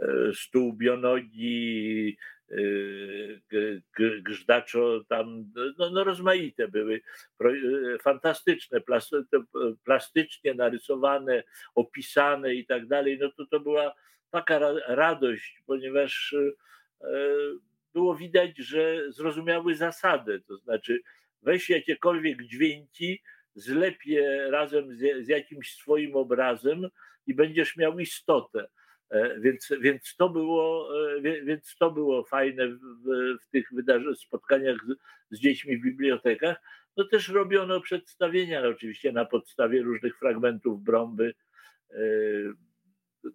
e, 0.00 0.32
stół 0.34 0.72
bionogi, 0.72 2.16
e, 2.50 2.56
grzdaczo 4.22 5.04
tam, 5.08 5.52
no, 5.78 5.90
no 5.90 6.04
rozmaite 6.04 6.68
były, 6.68 7.00
e, 7.40 7.48
fantastyczne, 8.02 8.80
plastycznie 9.84 10.54
narysowane, 10.54 11.42
opisane 11.74 12.54
i 12.54 12.66
tak 12.66 12.86
dalej, 12.86 13.18
no 13.20 13.30
to 13.36 13.46
to 13.46 13.60
była 13.60 13.94
taka 14.30 14.58
radość, 14.86 15.62
ponieważ 15.66 16.34
było 17.94 18.14
widać, 18.14 18.58
że 18.58 19.12
zrozumiały 19.12 19.74
zasadę, 19.74 20.40
to 20.40 20.56
znaczy 20.56 21.00
weź 21.42 21.70
jakiekolwiek 21.70 22.42
dźwięki, 22.42 23.22
zlep 23.54 24.06
je 24.06 24.50
razem 24.50 24.94
z, 24.94 25.24
z 25.26 25.28
jakimś 25.28 25.74
swoim 25.74 26.16
obrazem 26.16 26.88
i 27.26 27.34
będziesz 27.34 27.76
miał 27.76 27.98
istotę. 27.98 28.68
E, 29.10 29.40
więc, 29.40 29.72
więc, 29.80 30.16
to 30.16 30.28
było, 30.28 30.88
e, 31.16 31.20
więc 31.20 31.76
to 31.76 31.90
było 31.90 32.24
fajne 32.24 32.68
w, 32.68 32.78
w 33.42 33.50
tych 33.50 33.68
wydarzeniach, 33.72 34.16
spotkaniach 34.16 34.76
z, 34.76 34.96
z, 35.30 35.40
dziećmi 35.40 35.76
w 35.76 35.82
bibliotekach. 35.82 36.56
No 36.96 37.04
też 37.04 37.28
robiono 37.28 37.80
przedstawienia, 37.80 38.62
oczywiście 38.62 39.12
na 39.12 39.24
podstawie 39.24 39.82
różnych 39.82 40.18
fragmentów 40.18 40.82
Brąby, 40.82 41.34
e, 41.90 41.96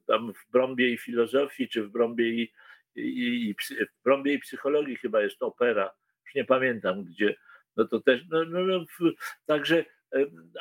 tam 0.06 0.34
w 0.34 0.52
Brąbie 0.52 0.90
i 0.90 0.98
filozofii, 0.98 1.70
czy 1.70 1.84
w 1.84 1.90
Brąbie 1.90 2.30
i, 2.30 2.52
i, 2.96 3.50
i, 3.50 3.56
w 3.86 4.04
Brąbie 4.04 4.34
i 4.34 4.40
psychologii 4.40 4.96
chyba 4.96 5.22
jest 5.22 5.44
opera, 5.44 5.92
już 6.26 6.36
nie 6.36 6.46
pamiętam 6.46 7.04
gdzie. 7.04 7.36
No 7.76 7.88
to 7.88 8.00
też, 8.00 8.22
no, 8.30 8.46
no, 8.46 8.64
no 8.64 8.86
także 9.46 9.86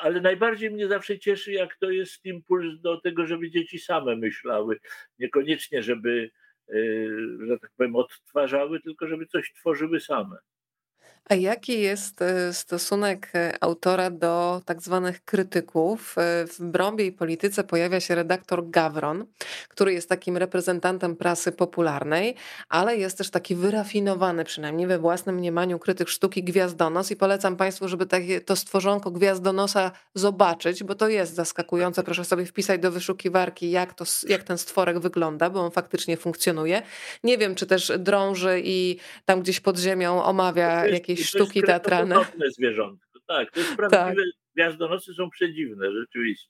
ale 0.01 0.20
najbardziej 0.20 0.70
mnie 0.70 0.88
zawsze 0.88 1.18
cieszy, 1.18 1.53
jak 1.53 1.76
to 1.76 1.90
jest 1.90 2.24
impuls 2.24 2.80
do 2.80 3.01
tego, 3.01 3.26
żeby 3.26 3.51
dzieci 3.51 3.78
same 3.78 4.16
myślały. 4.16 4.78
Niekoniecznie, 5.18 5.82
żeby, 5.82 6.30
e, 6.68 6.74
że 7.46 7.59
tak 7.59 7.70
powiem, 7.76 7.96
odtwarzały, 7.96 8.80
tylko 8.80 9.07
żeby 9.07 9.26
coś 9.26 9.53
tworzyły 9.53 10.01
same. 10.01 10.36
A 11.29 11.35
jaki 11.35 11.81
jest 11.81 12.22
e, 12.22 12.53
stosunek 12.53 13.31
e, 13.35 13.55
autora 13.61 14.11
do 14.11 14.62
tak 14.64 14.83
zwanych 14.83 15.24
krytyków? 15.24 16.14
E, 16.18 16.47
w 16.47 16.61
Brąbie 16.61 17.07
i 17.07 17.12
Polityce 17.12 17.64
pojawia 17.64 18.01
się 18.01 18.14
redaktor 18.14 18.70
Gawron, 18.70 19.26
który 19.68 19.93
jest 19.93 20.09
takim 20.09 20.37
reprezentantem 20.37 21.16
prasy 21.16 21.53
popularnej, 21.53 22.35
ale 22.68 22.97
jest 22.97 23.18
też 23.18 23.31
taki 23.31 23.55
wyrafinowany, 23.55 24.45
przynajmniej 24.45 24.87
we 24.87 24.99
własnym 24.99 25.37
mniemaniu, 25.37 25.79
krytyk 25.79 26.09
sztuki 26.09 26.43
Gwiazdonos 26.43 27.11
i 27.11 27.16
polecam 27.16 27.57
Państwu, 27.57 27.89
żeby 27.89 28.07
takie, 28.07 28.41
to 28.41 28.57
stworzonko 28.57 29.11
Gwiazdonosa 29.11 29.91
zobaczyć, 30.14 30.85
bo 30.85 30.95
to 30.95 31.09
jest 31.09 31.35
zaskakujące. 31.35 32.03
Proszę 32.03 32.24
sobie 32.24 32.47
wpisać 32.47 32.81
do 32.81 32.91
wyszukiwarki, 32.91 33.70
jak, 33.70 33.95
to, 33.95 34.05
jak 34.29 34.43
ten 34.43 34.59
stworek 34.59 34.99
wygląda, 34.99 35.51
bo 35.51 35.61
on 35.61 35.70
faktycznie 35.70 36.16
funkcjonuje. 36.16 36.83
Nie 37.24 37.39
wiem, 37.39 37.55
czy 37.55 37.66
też 37.66 37.93
drąży 37.99 38.61
i 38.64 38.97
tam 39.24 39.43
gdzieś 39.43 39.61
pod 39.61 39.79
ziemią 39.79 40.22
omawia 40.24 40.87
jakieś 40.87 41.18
jakieś 41.18 41.18
sztuki 41.25 41.62
teatralne. 41.62 42.14
To 42.14 42.51
zwierzątko, 42.51 43.19
tak. 43.27 43.53
To 43.53 43.61
jest 43.61 43.77
prawdziwe. 43.77 44.05
Tak. 44.05 44.14
Gwiazdonosy 44.55 45.14
są 45.14 45.31
przedziwne, 45.31 45.93
rzeczywiście. 45.93 46.49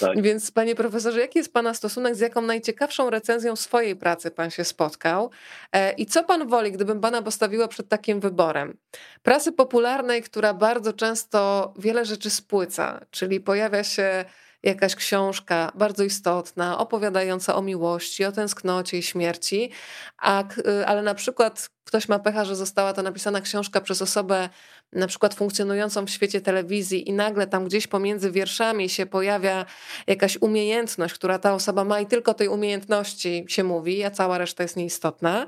Tak. 0.00 0.22
Więc 0.22 0.50
panie 0.50 0.74
profesorze, 0.74 1.20
jaki 1.20 1.38
jest 1.38 1.52
pana 1.52 1.74
stosunek, 1.74 2.14
z 2.14 2.20
jaką 2.20 2.42
najciekawszą 2.42 3.10
recenzją 3.10 3.56
swojej 3.56 3.96
pracy 3.96 4.30
pan 4.30 4.50
się 4.50 4.64
spotkał? 4.64 5.30
E, 5.72 5.92
I 5.92 6.06
co 6.06 6.24
pan 6.24 6.48
woli, 6.48 6.72
gdybym 6.72 7.00
pana 7.00 7.22
postawiła 7.22 7.68
przed 7.68 7.88
takim 7.88 8.20
wyborem? 8.20 8.76
Prasy 9.22 9.52
popularnej, 9.52 10.22
która 10.22 10.54
bardzo 10.54 10.92
często 10.92 11.72
wiele 11.78 12.04
rzeczy 12.04 12.30
spłyca, 12.30 13.00
czyli 13.10 13.40
pojawia 13.40 13.84
się 13.84 14.24
jakaś 14.62 14.94
książka 14.94 15.72
bardzo 15.74 16.04
istotna, 16.04 16.78
opowiadająca 16.78 17.54
o 17.54 17.62
miłości, 17.62 18.24
o 18.24 18.32
tęsknocie 18.32 18.98
i 18.98 19.02
śmierci, 19.02 19.70
a, 20.18 20.44
y, 20.58 20.86
ale 20.86 21.02
na 21.02 21.14
przykład 21.14 21.68
ktoś 21.84 22.08
ma 22.08 22.18
pecha, 22.18 22.44
że 22.44 22.56
została 22.56 22.92
to 22.92 23.02
napisana 23.02 23.40
książka 23.40 23.80
przez 23.80 24.02
osobę 24.02 24.48
na 24.92 25.06
przykład 25.06 25.34
funkcjonującą 25.34 26.06
w 26.06 26.10
świecie 26.10 26.40
telewizji 26.40 27.08
i 27.08 27.12
nagle 27.12 27.46
tam 27.46 27.64
gdzieś 27.64 27.86
pomiędzy 27.86 28.30
wierszami 28.30 28.88
się 28.88 29.06
pojawia 29.06 29.66
jakaś 30.06 30.38
umiejętność, 30.40 31.14
która 31.14 31.38
ta 31.38 31.54
osoba 31.54 31.84
ma 31.84 32.00
i 32.00 32.06
tylko 32.06 32.34
tej 32.34 32.48
umiejętności 32.48 33.44
się 33.48 33.64
mówi, 33.64 34.04
a 34.04 34.10
cała 34.10 34.38
reszta 34.38 34.62
jest 34.62 34.76
nieistotna. 34.76 35.46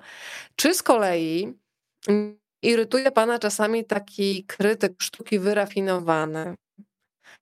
Czy 0.56 0.74
z 0.74 0.82
kolei 0.82 1.58
irytuje 2.62 3.11
pana 3.11 3.38
czasami 3.38 3.84
taki 3.84 4.44
krytyk 4.44 4.92
sztuki 5.02 5.38
wyrafinowany, 5.38 6.54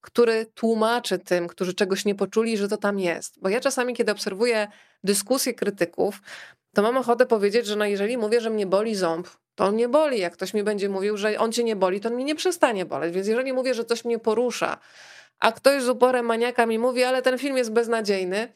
który 0.00 0.46
tłumaczy 0.46 1.18
tym, 1.18 1.48
którzy 1.48 1.74
czegoś 1.74 2.04
nie 2.04 2.14
poczuli, 2.14 2.56
że 2.56 2.68
to 2.68 2.76
tam 2.76 2.98
jest. 2.98 3.40
Bo 3.40 3.48
ja 3.48 3.60
czasami, 3.60 3.94
kiedy 3.94 4.12
obserwuję 4.12 4.68
dyskusje 5.04 5.54
krytyków, 5.54 6.20
to 6.74 6.82
mam 6.82 6.96
ochotę 6.96 7.26
powiedzieć, 7.26 7.66
że 7.66 7.76
no 7.76 7.84
jeżeli 7.84 8.18
mówię, 8.18 8.40
że 8.40 8.50
mnie 8.50 8.66
boli 8.66 8.94
ząb, 8.94 9.28
to 9.54 9.64
on 9.64 9.76
nie 9.76 9.88
boli. 9.88 10.20
Jak 10.20 10.32
ktoś 10.32 10.54
mi 10.54 10.62
będzie 10.62 10.88
mówił, 10.88 11.16
że 11.16 11.38
on 11.38 11.52
cię 11.52 11.64
nie 11.64 11.76
boli, 11.76 12.00
to 12.00 12.08
on 12.08 12.14
mnie 12.14 12.24
nie 12.24 12.34
przestanie 12.34 12.84
boleć. 12.84 13.14
Więc 13.14 13.26
jeżeli 13.26 13.52
mówię, 13.52 13.74
że 13.74 13.84
coś 13.84 14.04
mnie 14.04 14.18
porusza, 14.18 14.78
a 15.38 15.52
ktoś 15.52 15.82
z 15.82 15.88
uporem 15.88 16.26
maniaka 16.26 16.66
mi 16.66 16.78
mówi, 16.78 17.04
ale 17.04 17.22
ten 17.22 17.38
film 17.38 17.56
jest 17.56 17.72
beznadziejny, 17.72 18.52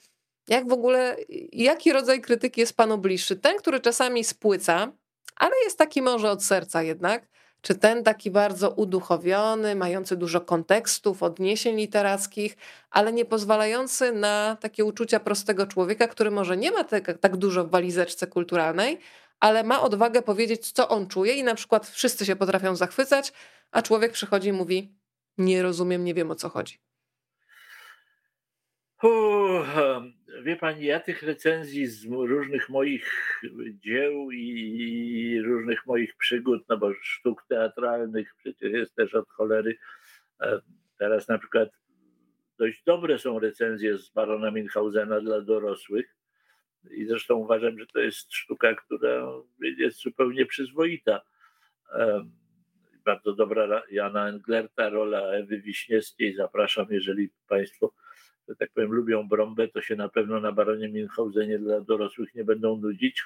jak 0.49 0.68
w 0.68 0.72
ogóle, 0.72 1.16
jaki 1.53 1.93
rodzaj 1.93 2.20
krytyki 2.20 2.61
jest 2.61 2.76
panu 2.76 2.99
bliższy? 2.99 3.36
Ten, 3.36 3.57
który 3.57 3.80
czasami 3.80 4.24
spłyca, 4.24 4.93
ale 5.36 5.53
jest 5.64 5.78
taki 5.78 6.03
może 6.03 6.30
od 6.30 6.45
serca 6.45 6.82
jednak, 6.82 7.28
czy 7.62 7.74
ten 7.74 8.04
taki 8.04 8.30
bardzo 8.30 8.70
uduchowiony, 8.70 9.74
mający 9.74 10.16
dużo 10.16 10.40
kontekstów, 10.40 11.22
odniesień 11.22 11.76
literackich, 11.76 12.56
ale 12.90 13.12
nie 13.12 13.24
pozwalający 13.24 14.12
na 14.12 14.56
takie 14.60 14.84
uczucia 14.84 15.20
prostego 15.20 15.66
człowieka, 15.66 16.08
który 16.08 16.30
może 16.30 16.56
nie 16.56 16.70
ma 16.70 16.84
tak, 16.84 17.18
tak 17.18 17.36
dużo 17.36 17.64
w 17.64 17.70
walizeczce 17.70 18.26
kulturalnej, 18.26 18.98
ale 19.40 19.64
ma 19.64 19.82
odwagę 19.82 20.22
powiedzieć, 20.22 20.72
co 20.72 20.88
on 20.88 21.06
czuje, 21.06 21.34
i 21.34 21.42
na 21.42 21.54
przykład 21.54 21.86
wszyscy 21.86 22.26
się 22.26 22.36
potrafią 22.36 22.76
zachwycać, 22.76 23.32
a 23.70 23.82
człowiek 23.82 24.12
przychodzi 24.12 24.48
i 24.48 24.52
mówi: 24.52 24.94
Nie 25.38 25.62
rozumiem, 25.62 26.04
nie 26.04 26.14
wiem 26.14 26.30
o 26.30 26.34
co 26.34 26.48
chodzi. 26.48 26.78
Wie 30.43 30.57
pani, 30.57 30.84
ja 30.84 31.01
tych 31.01 31.22
recenzji 31.22 31.86
z 31.86 32.05
różnych 32.05 32.68
moich 32.68 33.40
dzieł 33.72 34.30
i 34.30 35.40
różnych 35.45 35.86
moich 35.86 36.16
przygód, 36.16 36.64
no 36.68 36.76
bo 36.78 36.95
sztuk 36.95 37.45
teatralnych 37.49 38.34
przecież 38.34 38.72
jest 38.72 38.95
też 38.95 39.14
od 39.14 39.28
cholery. 39.28 39.78
E, 40.40 40.61
teraz 40.99 41.28
na 41.28 41.38
przykład 41.38 41.68
dość 42.59 42.82
dobre 42.84 43.18
są 43.18 43.38
recenzje 43.38 43.99
z 43.99 44.11
Barona 44.11 44.51
Minhausena 44.51 45.20
dla 45.20 45.40
dorosłych. 45.40 46.14
I 46.90 47.07
zresztą 47.07 47.36
uważam, 47.36 47.78
że 47.78 47.86
to 47.86 48.01
jest 48.01 48.34
sztuka, 48.34 48.74
która 48.74 49.26
jest 49.78 50.03
zupełnie 50.03 50.47
przyzwoita. 50.47 51.20
E, 51.95 52.24
bardzo 53.05 53.32
dobra 53.32 53.82
Jana 53.90 54.28
Englerta, 54.28 54.88
rola 54.88 55.20
Ewy 55.20 55.61
Wiśniewskiej. 55.61 56.34
Zapraszam, 56.34 56.86
jeżeli 56.90 57.30
Państwo 57.49 57.93
że 58.53 58.57
tak 58.57 58.70
powiem, 58.74 58.92
lubią 58.92 59.28
brąbę, 59.28 59.68
to 59.68 59.82
się 59.82 59.96
na 59.96 60.09
pewno 60.09 60.40
na 60.40 60.53
Baronie 60.53 60.88
Münchausenie 60.88 61.59
dla 61.59 61.80
dorosłych 61.80 62.34
nie 62.34 62.44
będą 62.44 62.76
nudzić, 62.76 63.22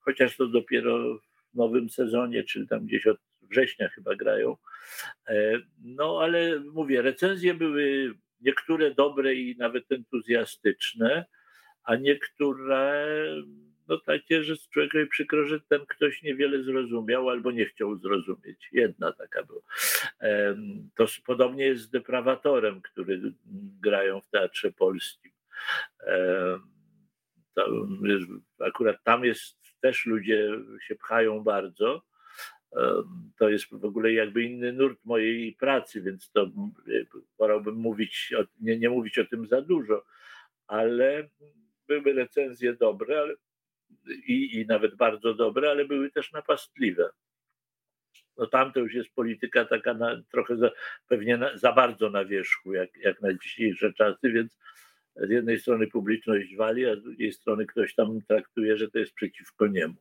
chociaż 0.00 0.36
to 0.36 0.46
dopiero 0.46 1.18
w 1.18 1.54
nowym 1.54 1.90
sezonie, 1.90 2.44
czyli 2.44 2.68
tam 2.68 2.86
gdzieś 2.86 3.06
od 3.06 3.18
września 3.42 3.88
chyba 3.88 4.16
grają. 4.16 4.56
E, 5.28 5.52
no 5.84 6.20
ale 6.22 6.60
mówię, 6.60 7.02
recenzje 7.02 7.54
były 7.54 8.14
niektóre 8.40 8.94
dobre 8.94 9.34
i 9.34 9.56
nawet 9.56 9.92
entuzjastyczne, 9.92 11.24
a 11.84 11.96
niektóre 11.96 13.06
no 13.88 13.98
takie, 13.98 14.44
że 14.44 14.56
człowiekowi 14.56 15.06
przykro, 15.06 15.44
że 15.44 15.60
ten 15.60 15.86
ktoś 15.86 16.22
niewiele 16.22 16.62
zrozumiał 16.62 17.30
albo 17.30 17.50
nie 17.50 17.66
chciał 17.66 17.96
zrozumieć. 17.96 18.68
Jedna 18.72 19.12
taka 19.12 19.42
była. 19.42 19.62
To 20.94 21.06
podobnie 21.26 21.64
jest 21.64 21.82
z 21.82 21.90
deprawatorem, 21.90 22.82
który 22.82 23.20
grają 23.80 24.20
w 24.20 24.28
Teatrze 24.28 24.72
Polskim. 24.72 25.32
akurat 28.58 29.04
tam 29.04 29.24
jest 29.24 29.56
też 29.80 30.06
ludzie 30.06 30.50
się 30.80 30.94
pchają 30.94 31.40
bardzo. 31.40 32.02
To 33.38 33.48
jest 33.48 33.66
w 33.70 33.84
ogóle 33.84 34.12
jakby 34.12 34.42
inny 34.42 34.72
nurt 34.72 35.04
mojej 35.04 35.52
pracy, 35.52 36.02
więc 36.02 36.30
to 36.30 36.50
wolałbym 37.38 37.74
mówić, 37.74 38.34
nie, 38.60 38.78
nie 38.78 38.90
mówić 38.90 39.18
o 39.18 39.24
tym 39.24 39.46
za 39.46 39.62
dużo, 39.62 40.04
ale 40.66 41.28
były 41.88 42.12
recenzje 42.12 42.74
dobre, 42.74 43.20
ale 43.20 43.34
i, 44.26 44.60
i 44.60 44.66
nawet 44.66 44.94
bardzo 44.94 45.34
dobre, 45.34 45.70
ale 45.70 45.84
były 45.84 46.10
też 46.10 46.32
napastliwe. 46.32 47.10
No 48.38 48.46
tam 48.46 48.72
to 48.72 48.80
już 48.80 48.94
jest 48.94 49.10
polityka 49.14 49.64
taka 49.64 49.94
na, 49.94 50.22
trochę 50.30 50.56
za, 50.56 50.70
pewnie 51.08 51.36
na, 51.36 51.56
za 51.56 51.72
bardzo 51.72 52.10
na 52.10 52.24
wierzchu, 52.24 52.72
jak, 52.74 52.96
jak 52.96 53.20
na 53.20 53.34
dzisiejsze 53.34 53.92
czasy, 53.92 54.30
więc 54.30 54.58
z 55.16 55.30
jednej 55.30 55.60
strony 55.60 55.86
publiczność 55.86 56.56
wali, 56.56 56.86
a 56.86 56.96
z 56.96 57.02
drugiej 57.02 57.32
strony 57.32 57.66
ktoś 57.66 57.94
tam 57.94 58.22
traktuje, 58.22 58.76
że 58.76 58.90
to 58.90 58.98
jest 58.98 59.14
przeciwko 59.14 59.66
niemu. 59.66 59.94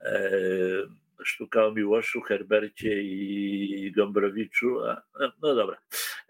E, 0.00 0.30
sztuka 1.24 1.66
o 1.66 1.72
Miłoszu, 1.72 2.20
Herbercie 2.20 3.02
i 3.02 3.92
Gombrowiczu, 3.96 4.84
a, 4.84 5.02
no 5.42 5.54
dobra, 5.54 5.76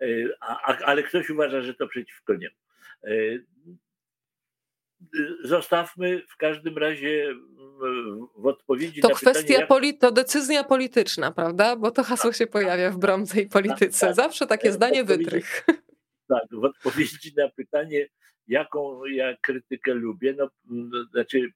e, 0.01 0.06
a, 0.40 0.76
ale 0.78 1.02
ktoś 1.02 1.31
uważa, 1.31 1.60
że 1.60 1.74
to 1.74 1.89
przeciwko 1.89 2.35
niemu. 2.35 2.56
E, 3.05 3.10
zostawmy 5.44 6.22
w 6.28 6.36
każdym 6.36 6.78
razie 6.78 7.35
w 8.36 8.47
odpowiedzi 8.47 9.01
to 9.01 9.09
na 9.09 9.14
kwestia 9.14 9.60
pytanie, 9.60 9.89
jak... 9.89 10.01
to 10.01 10.12
decyzja 10.12 10.64
polityczna, 10.64 11.32
prawda? 11.32 11.76
Bo 11.76 11.90
to 11.90 12.02
hasło 12.02 12.32
się 12.32 12.47
pojawia 12.47 12.90
w 12.90 12.98
Brądze 12.98 13.40
i 13.40 13.47
polityce. 13.48 14.06
Tak, 14.06 14.16
Zawsze 14.16 14.47
takie 14.47 14.72
zdanie 14.72 15.05
wytrych. 15.05 15.66
Tak, 16.28 16.44
w 16.51 16.64
odpowiedzi 16.64 17.32
na 17.36 17.48
pytanie, 17.48 18.09
jaką 18.48 19.05
ja 19.05 19.36
krytykę 19.40 19.94
lubię, 19.94 20.35
no, 20.39 20.51
znaczy 21.12 21.51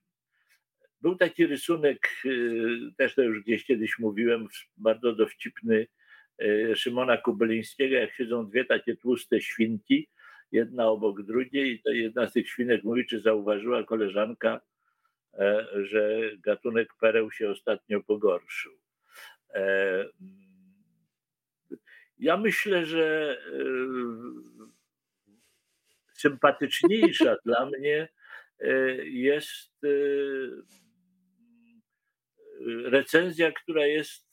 był 1.01 1.15
taki 1.15 1.45
rysunek, 1.45 2.09
y, 2.25 2.79
też 2.97 3.15
to 3.15 3.21
już 3.21 3.43
gdzieś 3.43 3.65
kiedyś 3.65 3.99
mówiłem, 3.99 4.47
bardzo 4.77 5.13
dowcipny 5.13 5.87
y, 6.41 6.75
Szymona 6.75 7.17
Kubylińskiego, 7.17 7.95
jak 7.95 8.13
siedzą 8.13 8.45
dwie 8.45 8.65
takie 8.65 8.95
tłuste 8.95 9.41
świnki 9.41 10.07
jedna 10.51 10.87
obok 10.87 11.21
drugiej 11.21 11.73
i 11.73 11.81
to 11.81 11.91
jedna 11.91 12.27
z 12.27 12.33
tych 12.33 12.49
świnek 12.49 12.83
mówi, 12.83 13.05
czy 13.05 13.21
zauważyła 13.21 13.83
koleżanka, 13.83 14.61
e, 15.33 15.67
że 15.83 16.31
gatunek 16.37 16.89
pereł 16.99 17.31
się 17.31 17.49
ostatnio 17.49 18.03
pogorszył. 18.03 18.73
E, 19.53 20.05
ja 22.17 22.37
myślę, 22.37 22.85
że 22.85 23.37
e, 23.47 23.63
sympatyczniejsza 26.13 27.35
dla 27.45 27.65
mnie 27.65 28.09
jest 29.03 29.71
recenzja, 32.83 33.51
która 33.51 33.85
jest 33.85 34.27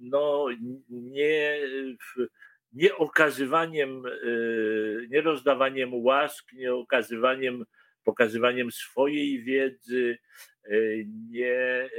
no, 0.00 0.46
nie 0.88 1.60
nie 2.72 2.96
okazywaniem, 2.96 4.02
nie 5.08 5.20
rozdawaniem 5.20 5.94
łask, 5.94 6.52
nie 6.52 6.74
okazywaniem, 6.74 7.64
pokazywaniem 8.04 8.72
swojej 8.72 9.42
wiedzy, 9.42 10.18
nie 11.30 11.90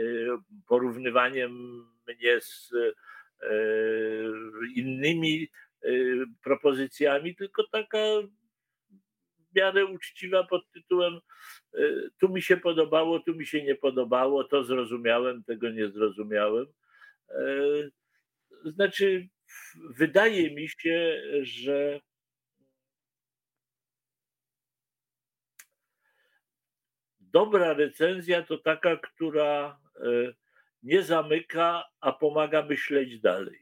porównywaniem 0.68 1.52
mnie 2.08 2.41
z 2.41 2.72
innymi 4.76 5.48
propozycjami, 6.44 7.36
tylko 7.36 7.68
taka 7.72 7.98
w 9.52 9.56
miarę 9.56 9.86
uczciwa 9.86 10.44
pod 10.44 10.72
tytułem 10.72 11.20
tu 12.20 12.30
mi 12.30 12.41
się 12.41 12.58
podobało, 12.58 13.20
tu 13.20 13.36
mi 13.36 13.46
się 13.46 13.64
nie 13.64 13.76
podobało, 13.76 14.44
to 14.44 14.64
zrozumiałem, 14.64 15.44
tego 15.44 15.70
nie 15.70 15.90
zrozumiałem. 15.90 16.66
Znaczy, 18.66 19.28
wydaje 19.76 20.55
mi 20.55 20.69
się, 20.69 21.21
że 21.41 21.99
dobra 27.19 27.73
recenzja 27.73 28.43
to 28.43 28.57
taka, 28.57 28.97
która 28.97 29.80
e, 29.95 30.34
nie 30.84 31.03
zamyka, 31.03 31.84
a 32.01 32.11
pomaga 32.11 32.65
myśleć 32.65 33.19
dalej. 33.19 33.59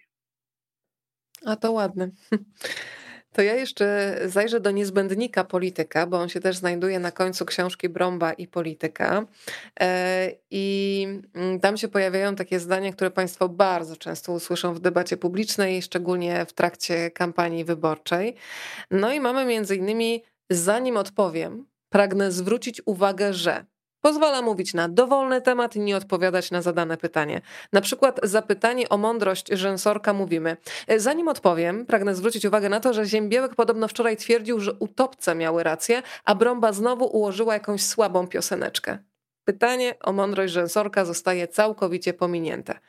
A 1.46 1.56
to 1.56 1.72
ładne. 1.72 2.12
To 3.38 3.42
ja 3.42 3.56
jeszcze 3.56 4.18
zajrzę 4.26 4.60
do 4.60 4.72
niezbędnika 4.72 5.44
polityka, 5.44 6.08
bo 6.08 6.20
on 6.20 6.30
się 6.30 6.40
też 6.40 6.58
znajduje 6.58 7.00
na 7.00 7.12
końcu 7.12 7.46
książki 7.46 7.90
Brąba 7.90 8.34
i 8.34 8.48
Polityka. 8.48 9.26
E, 9.80 10.32
I 10.52 11.08
mm, 11.34 11.60
tam 11.60 11.78
się 11.78 11.88
pojawiają 11.88 12.36
takie 12.36 12.60
zdania, 12.60 12.94
które 12.94 13.12
Państwo 13.12 13.50
bardzo 13.50 13.96
często 13.96 14.34
usłyszą 14.34 14.74
w 14.74 14.80
debacie 14.80 15.18
publicznej, 15.18 15.82
szczególnie 15.82 16.46
w 16.46 16.54
trakcie 16.54 17.12
kampanii 17.12 17.66
wyborczej. 17.66 18.36
No 18.92 19.14
i 19.14 19.20
mamy 19.20 19.46
między 19.46 19.76
innymi, 19.76 20.24
zanim 20.50 20.98
odpowiem, 20.98 21.66
pragnę 21.90 22.32
zwrócić 22.32 22.82
uwagę, 22.86 23.34
że 23.34 23.66
Pozwala 24.08 24.42
mówić 24.42 24.74
na 24.74 24.90
dowolny 24.90 25.42
temat 25.42 25.76
i 25.76 25.80
nie 25.80 25.98
odpowiadać 25.98 26.52
na 26.52 26.62
zadane 26.62 26.98
pytanie. 26.98 27.42
Na 27.74 27.82
przykład 27.82 28.20
zapytanie 28.24 28.90
o 28.90 28.98
mądrość 28.98 29.48
rzęsorka 29.52 30.14
mówimy. 30.14 30.58
Zanim 30.98 31.28
odpowiem, 31.28 31.86
pragnę 31.86 32.16
zwrócić 32.16 32.46
uwagę 32.46 32.70
na 32.70 32.80
to, 32.80 32.94
że 32.94 33.06
Ziębiełek 33.06 33.56
podobno 33.56 33.88
wczoraj 33.88 34.18
twierdził, 34.18 34.60
że 34.60 34.74
utopce 34.74 35.36
miały 35.36 35.64
rację, 35.64 36.02
a 36.26 36.36
Brąba 36.36 36.74
znowu 36.74 37.06
ułożyła 37.06 37.54
jakąś 37.54 37.84
słabą 37.84 38.28
pioseneczkę. 38.28 38.98
Pytanie 39.44 39.96
o 40.00 40.14
mądrość 40.14 40.54
rzęsorka 40.54 41.06
zostaje 41.06 41.48
całkowicie 41.48 42.14
pominięte. 42.14 42.80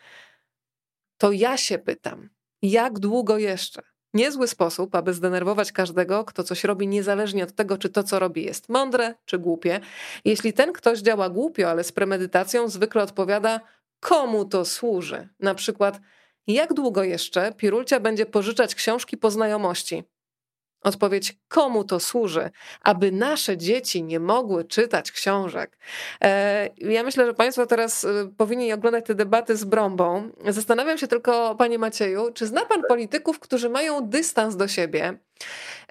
To 1.17 1.33
ja 1.33 1.57
się 1.57 1.79
pytam, 1.79 2.29
jak 2.63 2.99
długo 2.99 3.39
jeszcze? 3.39 3.83
Niezły 4.15 4.49
sposób, 4.49 4.95
aby 4.95 5.15
zdenerwować 5.15 5.73
każdego, 5.73 6.25
kto 6.25 6.45
coś 6.45 6.65
robi, 6.65 6.89
niezależnie 6.89 7.45
od 7.45 7.53
tego, 7.53 7.79
czy 7.79 7.89
to, 7.89 8.03
co 8.03 8.19
robi, 8.19 8.45
jest 8.45 8.69
mądre 8.69 9.15
czy 9.25 9.39
głupie. 9.39 9.81
Jeśli 10.25 10.53
ten 10.53 10.73
ktoś 10.73 10.99
działa 10.99 11.31
głupio, 11.31 11.71
ale 11.71 11.85
z 11.85 11.93
premedytacją, 11.93 12.69
zwykle 12.69 13.03
odpowiada, 13.03 13.61
komu 14.01 14.45
to 14.45 14.65
służy. 14.65 15.29
Na 15.41 15.55
przykład, 15.55 16.01
jak 16.47 16.75
długo 16.75 17.05
jeszcze 17.05 17.53
Pirulcia 17.53 18.01
będzie 18.01 18.27
pożyczać 18.27 18.75
książki 18.75 19.17
po 19.17 19.31
znajomości? 19.31 20.05
Odpowiedź, 20.83 21.37
komu 21.49 21.85
to 21.85 22.01
służy, 22.01 22.51
aby 22.83 23.13
nasze 23.13 23.57
dzieci 23.57 24.03
nie 24.03 24.21
mogły 24.21 24.65
czytać 24.65 25.13
książek. 25.13 25.79
E, 26.25 26.69
ja 26.79 27.03
myślę, 27.03 27.27
że 27.27 27.35
Państwo 27.35 27.67
teraz 27.67 28.05
e, 28.05 28.09
powinni 28.37 28.73
oglądać 28.73 29.07
te 29.07 29.15
debaty 29.15 29.57
z 29.57 29.65
Brąbą. 29.65 30.31
Zastanawiam 30.49 30.99
się 30.99 31.09
tylko, 31.09 31.55
Panie 31.55 31.79
Macieju, 31.79 32.33
czy 32.33 32.47
zna 32.47 32.65
Pan 32.65 32.83
polityków, 32.89 33.39
którzy 33.39 33.69
mają 33.69 34.09
dystans 34.09 34.57
do 34.57 34.69
siebie? 34.69 35.19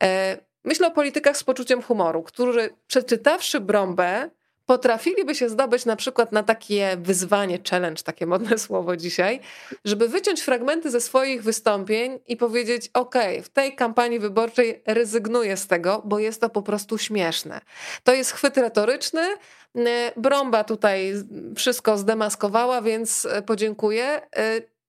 E, 0.01 0.37
myślę 0.63 0.87
o 0.87 0.91
politykach 0.91 1.37
z 1.37 1.43
poczuciem 1.43 1.81
humoru, 1.81 2.23
którzy 2.23 2.69
przeczytawszy 2.87 3.59
Brąbę, 3.59 4.29
potrafiliby 4.67 5.35
się 5.35 5.49
zdobyć 5.49 5.85
na 5.85 5.95
przykład 5.95 6.31
na 6.31 6.43
takie 6.43 6.97
wyzwanie, 6.99 7.59
challenge, 7.69 8.03
takie 8.03 8.25
modne 8.25 8.57
słowo 8.67 8.97
dzisiaj, 8.97 9.39
żeby 9.85 10.07
wyciąć 10.07 10.41
fragmenty 10.41 10.91
ze 10.91 11.01
swoich 11.01 11.43
wystąpień 11.43 12.19
i 12.27 12.37
powiedzieć: 12.37 12.89
OK, 12.93 13.15
w 13.43 13.49
tej 13.49 13.75
kampanii 13.75 14.19
wyborczej 14.19 14.81
rezygnuję 14.85 15.57
z 15.57 15.67
tego, 15.67 16.01
bo 16.05 16.19
jest 16.19 16.41
to 16.41 16.49
po 16.49 16.61
prostu 16.61 16.97
śmieszne. 16.97 17.61
To 18.03 18.13
jest 18.13 18.31
chwyt 18.31 18.57
retoryczny. 18.57 19.21
Brąba 20.17 20.63
tutaj 20.63 21.13
wszystko 21.55 21.97
zdemaskowała, 21.97 22.81
więc 22.81 23.27
podziękuję. 23.45 24.21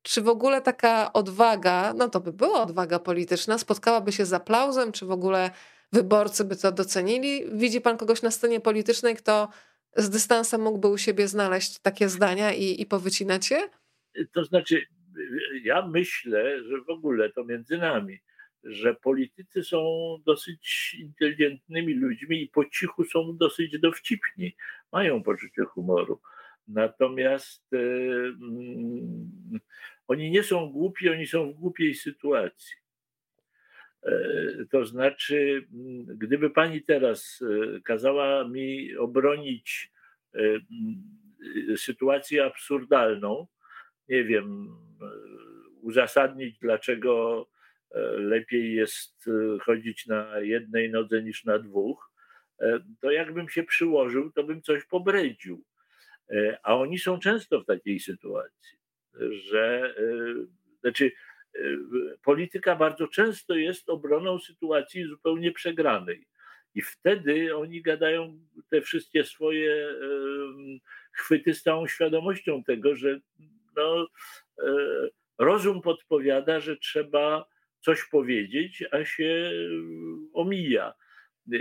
Czy 0.02 0.22
w 0.22 0.28
ogóle 0.28 0.60
taka 0.60 1.12
odwaga, 1.12 1.94
no 1.96 2.09
to 2.09 2.20
by 2.20 2.32
była 2.32 2.62
odwaga 2.62 2.98
polityczna, 2.98 3.59
spotkałaby 3.59 4.12
się 4.12 4.26
z 4.26 4.32
aplauzem, 4.32 4.92
czy 4.92 5.06
w 5.06 5.10
ogóle 5.10 5.50
wyborcy 5.92 6.44
by 6.44 6.56
to 6.56 6.72
docenili? 6.72 7.44
Widzi 7.52 7.80
pan 7.80 7.96
kogoś 7.96 8.22
na 8.22 8.30
scenie 8.30 8.60
politycznej, 8.60 9.16
kto 9.16 9.48
z 9.98 10.10
dystansem 10.10 10.60
mógłby 10.60 10.88
u 10.88 10.98
siebie 10.98 11.28
znaleźć 11.28 11.78
takie 11.78 12.08
zdania 12.08 12.54
i, 12.54 12.80
i 12.82 12.86
powycinać 12.86 13.50
je? 13.50 13.68
To 14.32 14.44
znaczy, 14.44 14.86
ja 15.62 15.86
myślę, 15.86 16.64
że 16.64 16.80
w 16.80 16.90
ogóle 16.90 17.32
to 17.32 17.44
między 17.44 17.78
nami, 17.78 18.18
że 18.64 18.94
politycy 18.94 19.64
są 19.64 19.78
dosyć 20.26 20.96
inteligentnymi 21.00 21.94
ludźmi 21.94 22.42
i 22.42 22.48
po 22.48 22.64
cichu 22.64 23.04
są 23.04 23.36
dosyć 23.36 23.78
dowcipni, 23.78 24.56
mają 24.92 25.22
poczucie 25.22 25.62
humoru. 25.64 26.20
Natomiast 26.68 27.72
e, 27.72 27.78
oni 30.08 30.30
nie 30.30 30.42
są 30.42 30.72
głupi, 30.72 31.08
oni 31.08 31.26
są 31.26 31.52
w 31.52 31.54
głupiej 31.54 31.94
sytuacji. 31.94 32.76
E, 34.09 34.64
to 34.70 34.85
znaczy, 34.85 35.66
gdyby 36.06 36.51
pani 36.51 36.82
teraz 36.82 37.43
e, 37.43 37.80
kazała 37.80 38.48
mi 38.48 38.97
obronić 38.97 39.93
e, 40.35 40.39
sytuację 41.76 42.44
absurdalną, 42.44 43.47
nie 44.09 44.24
wiem, 44.24 44.76
uzasadnić, 45.82 46.59
dlaczego 46.59 47.47
lepiej 48.16 48.74
jest 48.74 49.30
chodzić 49.62 50.06
na 50.06 50.40
jednej 50.40 50.90
nodze 50.90 51.22
niż 51.22 51.44
na 51.44 51.59
dwóch, 51.59 52.10
to 53.01 53.10
jakbym 53.10 53.48
się 53.48 53.62
przyłożył, 53.62 54.32
to 54.32 54.44
bym 54.44 54.62
coś 54.62 54.85
pobredził. 54.85 55.64
A 56.62 56.76
oni 56.76 56.98
są 56.98 57.18
często 57.18 57.60
w 57.60 57.66
takiej 57.66 58.01
sytuacji, 58.01 58.78
że 59.30 59.94
znaczy 60.80 61.12
polityka 62.22 62.76
bardzo 62.76 63.08
często 63.08 63.54
jest 63.54 63.90
obroną 63.90 64.38
sytuacji 64.38 65.04
zupełnie 65.04 65.52
przegranej. 65.52 66.26
I 66.74 66.82
wtedy 66.82 67.56
oni 67.56 67.82
gadają 67.82 68.38
te 68.70 68.80
wszystkie 68.80 69.24
swoje 69.24 69.94
chwyty 71.12 71.54
z 71.54 71.62
całą 71.62 71.86
świadomością 71.86 72.64
tego, 72.64 72.96
że 72.96 73.20
no, 73.76 74.06
e, 74.58 74.68
rozum 75.38 75.82
podpowiada, 75.82 76.60
że 76.60 76.76
trzeba 76.76 77.46
coś 77.80 78.04
powiedzieć, 78.04 78.84
a 78.90 79.04
się 79.04 79.52
omija. 80.32 80.94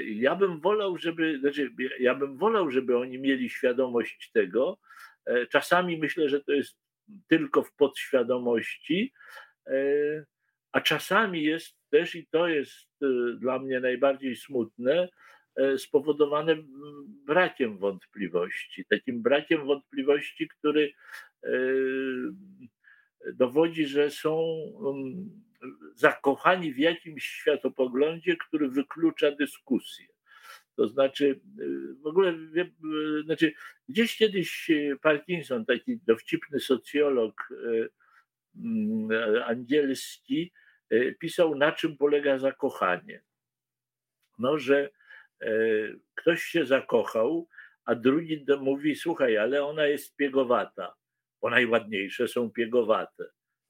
Ja 0.05 0.35
bym 0.35 0.59
wolał, 0.59 0.97
żeby, 0.97 1.39
znaczy, 1.39 1.71
ja 1.99 2.15
bym 2.15 2.37
wolał, 2.37 2.71
żeby 2.71 2.97
oni 2.97 3.19
mieli 3.19 3.49
świadomość 3.49 4.31
tego. 4.33 4.79
E, 5.25 5.47
czasami 5.47 5.97
myślę, 5.97 6.29
że 6.29 6.43
to 6.43 6.51
jest 6.51 6.77
tylko 7.27 7.63
w 7.63 7.73
podświadomości, 7.73 9.13
a 10.71 10.81
czasami 10.81 11.43
jest 11.43 11.77
też, 11.89 12.15
i 12.15 12.27
to 12.27 12.47
jest 12.47 12.87
e, 13.01 13.07
dla 13.39 13.59
mnie 13.59 13.79
najbardziej 13.79 14.35
smutne, 14.35 15.09
e, 15.55 15.77
spowodowane 15.77 16.55
brakiem 17.25 17.77
wątpliwości. 17.77 18.85
Takim 18.89 19.21
brakiem 19.21 19.65
wątpliwości, 19.65 20.47
który 20.47 20.93
dowodzi, 23.33 23.85
że 23.85 24.09
są 24.09 24.57
zakochani 25.95 26.73
w 26.73 26.77
jakimś 26.77 27.23
światopoglądzie, 27.23 28.35
który 28.37 28.69
wyklucza 28.69 29.31
dyskusję. 29.31 30.05
To 30.75 30.87
znaczy, 30.87 31.39
w 32.01 32.07
ogóle, 32.07 32.33
znaczy, 33.25 33.53
gdzieś 33.89 34.17
kiedyś 34.17 34.71
Parkinson, 35.01 35.65
taki 35.65 35.99
dowcipny 36.07 36.59
socjolog, 36.59 37.49
angielski 39.45 40.53
e, 40.89 41.11
pisał, 41.11 41.55
na 41.55 41.71
czym 41.71 41.97
polega 41.97 42.37
zakochanie. 42.37 43.21
No, 44.39 44.59
że 44.59 44.89
e, 45.41 45.49
ktoś 46.15 46.43
się 46.43 46.65
zakochał, 46.65 47.47
a 47.85 47.95
drugi 47.95 48.45
mówi: 48.59 48.95
Słuchaj, 48.95 49.37
ale 49.37 49.65
ona 49.65 49.87
jest 49.87 50.15
piegowata, 50.15 50.95
bo 51.41 51.49
najładniejsze 51.49 52.27
są 52.27 52.51
piegowate, 52.51 53.23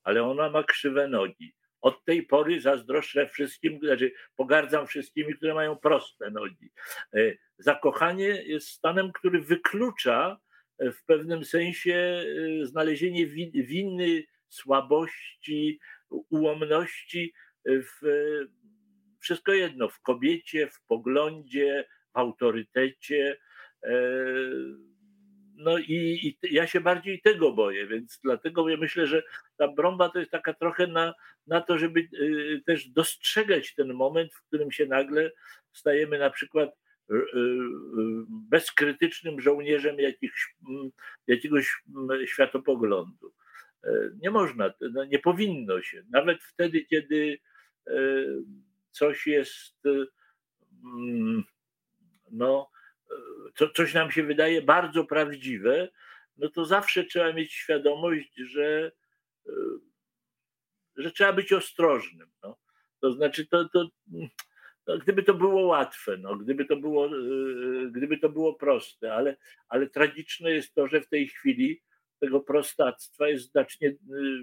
ale 0.04 0.24
ona 0.24 0.50
ma 0.50 0.64
krzywe 0.64 1.08
nogi. 1.08 1.54
Od 1.82 2.06
tej 2.06 2.24
pory 2.24 2.62
zazdroszczę 2.62 3.28
wszystkim, 3.28 3.80
znaczy 3.80 4.12
pogardzam 4.36 4.88
wszystkimi, 4.88 5.36
które 5.36 5.54
mają 5.54 5.76
proste 5.76 6.32
nogi. 6.32 6.72
E, 7.14 7.20
zakochanie 7.58 8.28
jest 8.28 8.68
stanem, 8.68 9.12
który 9.12 9.42
wyklucza 9.42 10.38
w 10.80 11.06
pewnym 11.06 11.46
sensie 11.46 12.26
znalezienie 12.64 13.28
winy 13.54 14.24
słabości, 14.50 15.80
ułomności, 16.10 17.34
w, 17.66 18.00
wszystko 19.20 19.54
jedno, 19.54 19.90
w 19.90 20.02
kobiecie, 20.02 20.68
w 20.68 20.82
poglądzie, 20.82 21.86
w 22.14 22.18
autorytecie. 22.18 23.38
No 25.56 25.78
i, 25.78 26.38
i, 26.44 26.56
ja 26.56 26.68
się 26.68 26.82
bardziej 26.82 27.22
tego 27.22 27.52
boję, 27.52 27.88
więc 27.88 28.20
dlatego 28.24 28.70
ja 28.70 28.78
myślę, 28.78 29.08
że 29.08 29.24
ta 29.58 29.68
brąba 29.68 30.10
to 30.10 30.20
jest 30.20 30.32
taka 30.32 30.54
trochę 30.54 30.88
na, 30.88 31.14
na 31.48 31.62
to, 31.62 31.78
żeby 31.78 32.00
y, 32.00 32.62
też 32.66 32.90
dostrzegać 32.90 33.76
ten 33.76 33.94
moment, 33.94 34.34
w 34.34 34.42
którym 34.42 34.72
się 34.72 34.86
nagle 34.86 35.32
stajemy 35.74 36.20
na 36.20 36.30
przykład 36.30 36.70
y, 37.12 37.16
bezkrytycznym 38.30 39.42
żołnierzem 39.42 40.00
jakichś, 40.00 40.56
jakiegoś 41.28 41.84
światopoglądu. 42.26 43.34
E, 43.84 44.10
nie 44.22 44.32
można, 44.32 44.74
no 44.94 45.06
nie 45.06 45.20
powinno 45.20 45.82
się. 45.82 46.04
Nawet 46.10 46.44
wtedy, 46.44 46.86
kiedy 46.86 47.40
e, 47.88 47.94
coś 48.92 49.28
jest 49.28 49.78
no, 52.32 52.70
co, 53.56 53.70
coś 53.70 53.94
nam 53.94 54.12
się 54.12 54.24
wydaje 54.24 54.62
bardzo 54.62 55.06
prawdziwe, 55.06 55.90
no 56.38 56.50
to 56.50 56.66
zawsze 56.66 57.04
trzeba 57.04 57.34
mieć 57.34 57.54
świadomość, 57.54 58.36
że, 58.36 58.92
e, 59.48 59.52
że 60.98 61.12
trzeba 61.12 61.34
być 61.34 61.54
ostrożnym. 61.54 62.30
No. 62.44 62.58
To 63.00 63.12
znaczy, 63.12 63.48
to, 63.48 63.70
to, 63.70 63.90
no, 64.88 64.98
gdyby 64.98 65.24
to 65.24 65.34
było 65.34 65.62
łatwe, 65.62 66.18
no, 66.18 66.36
gdyby, 66.36 66.66
to 66.66 66.76
było, 66.76 67.06
e, 67.06 67.12
gdyby 67.92 68.18
to 68.18 68.30
było 68.30 68.54
proste, 68.54 69.14
ale, 69.14 69.38
ale 69.70 69.88
tragiczne 69.88 70.52
jest 70.52 70.74
to, 70.74 70.88
że 70.88 71.02
w 71.02 71.10
tej 71.10 71.28
chwili 71.28 71.82
tego 72.20 72.40
prostactwa 72.40 73.28
jest 73.28 73.52
znacznie 73.52 73.90
e, 73.90 73.96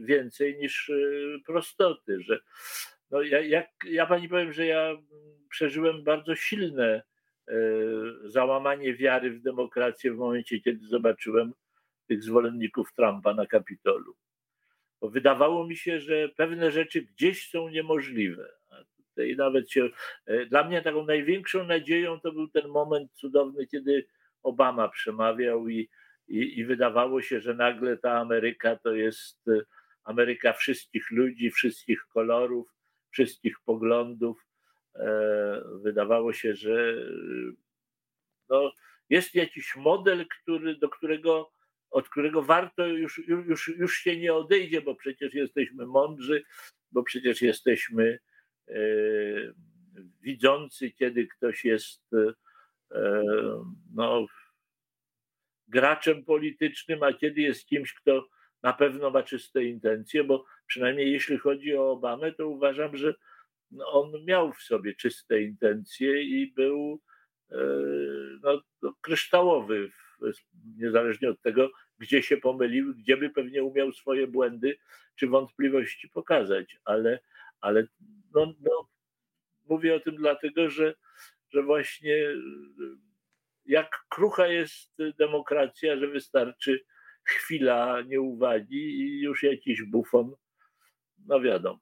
więcej 0.02 0.58
niż 0.58 0.92
prostoty, 1.46 2.22
że 2.22 2.40
no 3.10 3.22
ja, 3.22 3.40
jak, 3.40 3.68
ja 3.86 4.06
pani 4.06 4.28
powiem, 4.28 4.52
że 4.52 4.66
ja 4.66 4.96
przeżyłem 5.48 6.04
bardzo 6.04 6.36
silne 6.36 7.02
E, 7.48 7.54
załamanie 8.24 8.94
wiary 8.94 9.30
w 9.30 9.42
demokrację 9.42 10.12
w 10.12 10.16
momencie, 10.16 10.60
kiedy 10.60 10.86
zobaczyłem 10.86 11.52
tych 12.06 12.22
zwolenników 12.22 12.94
Trumpa 12.94 13.34
na 13.34 13.46
Kapitolu. 13.46 14.16
Bo 15.00 15.10
wydawało 15.10 15.66
mi 15.66 15.76
się, 15.76 16.00
że 16.00 16.28
pewne 16.28 16.70
rzeczy 16.70 17.02
gdzieś 17.02 17.50
są 17.50 17.68
niemożliwe. 17.68 18.48
I 19.16 19.36
nawet 19.36 19.70
się, 19.70 19.88
dla 20.48 20.64
mnie 20.64 20.82
taką 20.82 21.06
największą 21.06 21.64
nadzieją 21.64 22.20
to 22.20 22.32
był 22.32 22.48
ten 22.48 22.68
moment 22.68 23.12
cudowny, 23.12 23.66
kiedy 23.66 24.06
Obama 24.42 24.88
przemawiał 24.88 25.68
i, 25.68 25.88
i, 26.28 26.58
i 26.58 26.64
wydawało 26.64 27.22
się, 27.22 27.40
że 27.40 27.54
nagle 27.54 27.96
ta 27.96 28.12
Ameryka 28.12 28.76
to 28.76 28.94
jest 28.94 29.48
e, 29.48 29.60
Ameryka 30.04 30.52
wszystkich 30.52 31.10
ludzi, 31.10 31.50
wszystkich 31.50 32.06
kolorów, 32.06 32.74
wszystkich 33.10 33.56
poglądów. 33.64 34.46
E, 34.94 35.62
wydawało 35.82 36.32
się, 36.32 36.54
że 36.54 36.96
no, 38.48 38.72
jest 39.10 39.34
jakiś 39.34 39.76
model, 39.76 40.26
który, 40.28 40.76
do 40.76 40.88
którego, 40.88 41.52
od 41.90 42.08
którego 42.08 42.42
warto 42.42 42.86
już, 42.86 43.18
już, 43.28 43.68
już 43.68 43.98
się 43.98 44.16
nie 44.16 44.34
odejdzie, 44.34 44.80
bo 44.80 44.94
przecież 44.94 45.34
jesteśmy 45.34 45.86
mądrzy, 45.86 46.44
bo 46.92 47.02
przecież 47.02 47.42
jesteśmy 47.42 48.18
e, 48.68 48.74
widzący, 50.20 50.90
kiedy 50.90 51.26
ktoś 51.26 51.64
jest 51.64 52.02
e, 52.90 53.22
no, 53.94 54.26
graczem 55.68 56.24
politycznym, 56.24 57.02
a 57.02 57.12
kiedy 57.12 57.40
jest 57.40 57.66
kimś, 57.66 57.94
kto 57.94 58.28
na 58.62 58.72
pewno 58.72 59.10
ma 59.10 59.22
czyste 59.22 59.64
intencje, 59.64 60.24
bo 60.24 60.44
przynajmniej 60.66 61.12
jeśli 61.12 61.38
chodzi 61.38 61.76
o 61.76 61.90
Obamę, 61.90 62.32
to 62.32 62.48
uważam, 62.48 62.96
że 62.96 63.14
on 63.86 64.24
miał 64.24 64.52
w 64.52 64.62
sobie 64.62 64.94
czyste 64.94 65.42
intencje 65.42 66.22
i 66.22 66.52
był 66.52 67.00
e, 67.50 67.56
no, 68.42 68.62
no, 68.82 68.94
kryształowy, 69.00 69.90
niezależnie 70.76 71.30
od 71.30 71.40
tego, 71.40 71.70
gdzie 71.98 72.22
się 72.22 72.36
pomylił, 72.36 72.94
gdzie 72.94 73.16
by 73.16 73.30
pewnie 73.30 73.64
umiał 73.64 73.92
swoje 73.92 74.26
błędy 74.26 74.78
czy 75.16 75.26
wątpliwości 75.26 76.08
pokazać, 76.08 76.76
ale, 76.84 77.18
ale 77.60 77.86
no, 78.34 78.54
no, 78.60 78.88
mówię 79.68 79.94
o 79.94 80.00
tym 80.00 80.16
dlatego, 80.16 80.70
że, 80.70 80.94
że 81.50 81.62
właśnie 81.62 82.16
jak 83.66 84.04
krucha 84.08 84.46
jest 84.46 84.90
demokracja, 85.18 85.96
że 85.96 86.06
wystarczy 86.06 86.84
chwila 87.24 88.02
nieuwagi 88.02 89.00
i 89.00 89.20
już 89.20 89.42
jakiś 89.42 89.82
bufon, 89.82 90.34
no 91.26 91.40
wiadomo. 91.40 91.80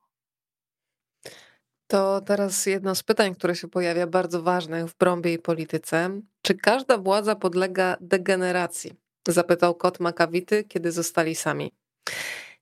To 1.86 2.20
teraz 2.20 2.66
jedno 2.66 2.94
z 2.94 3.02
pytań, 3.02 3.34
które 3.34 3.56
się 3.56 3.68
pojawia, 3.68 4.06
bardzo 4.06 4.42
ważnych 4.42 4.86
w 4.86 4.98
Brąbie 4.98 5.32
i 5.32 5.38
polityce. 5.38 6.20
Czy 6.42 6.54
każda 6.54 6.98
władza 6.98 7.36
podlega 7.36 7.96
degeneracji? 8.00 8.92
Zapytał 9.28 9.74
kot 9.74 10.00
Makawity, 10.00 10.64
kiedy 10.64 10.92
zostali 10.92 11.34
sami. 11.34 11.72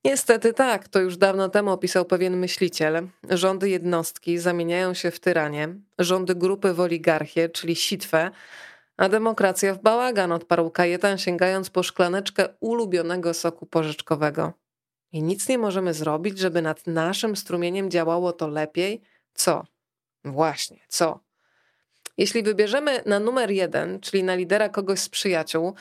Niestety 0.04 0.52
tak, 0.52 0.88
to 0.88 1.00
już 1.00 1.16
dawno 1.16 1.48
temu 1.48 1.70
opisał 1.70 2.04
pewien 2.04 2.36
myśliciel. 2.36 3.08
Rządy 3.30 3.68
jednostki 3.70 4.38
zamieniają 4.38 4.94
się 4.94 5.10
w 5.10 5.20
tyranie, 5.20 5.68
rządy 5.98 6.34
grupy 6.34 6.74
w 6.74 6.80
oligarchię, 6.80 7.48
czyli 7.48 7.76
sitwę, 7.76 8.30
a 9.00 9.08
demokracja 9.08 9.74
w 9.74 9.82
bałagan, 9.82 10.32
odparł 10.32 10.70
Kajetan, 10.70 11.18
sięgając 11.18 11.70
po 11.70 11.82
szklaneczkę 11.82 12.48
ulubionego 12.60 13.34
soku 13.34 13.66
pożyczkowego. 13.66 14.52
I 15.12 15.22
nic 15.22 15.48
nie 15.48 15.58
możemy 15.58 15.94
zrobić, 15.94 16.38
żeby 16.38 16.62
nad 16.62 16.86
naszym 16.86 17.36
strumieniem 17.36 17.90
działało 17.90 18.32
to 18.32 18.48
lepiej, 18.48 19.02
co? 19.34 19.64
Właśnie, 20.24 20.80
co? 20.88 21.20
Jeśli 22.16 22.42
wybierzemy 22.42 23.02
na 23.06 23.20
numer 23.20 23.50
jeden, 23.50 24.00
czyli 24.00 24.24
na 24.24 24.34
lidera 24.34 24.68
kogoś 24.68 24.98
z 24.98 25.08
przyjaciół, 25.08 25.74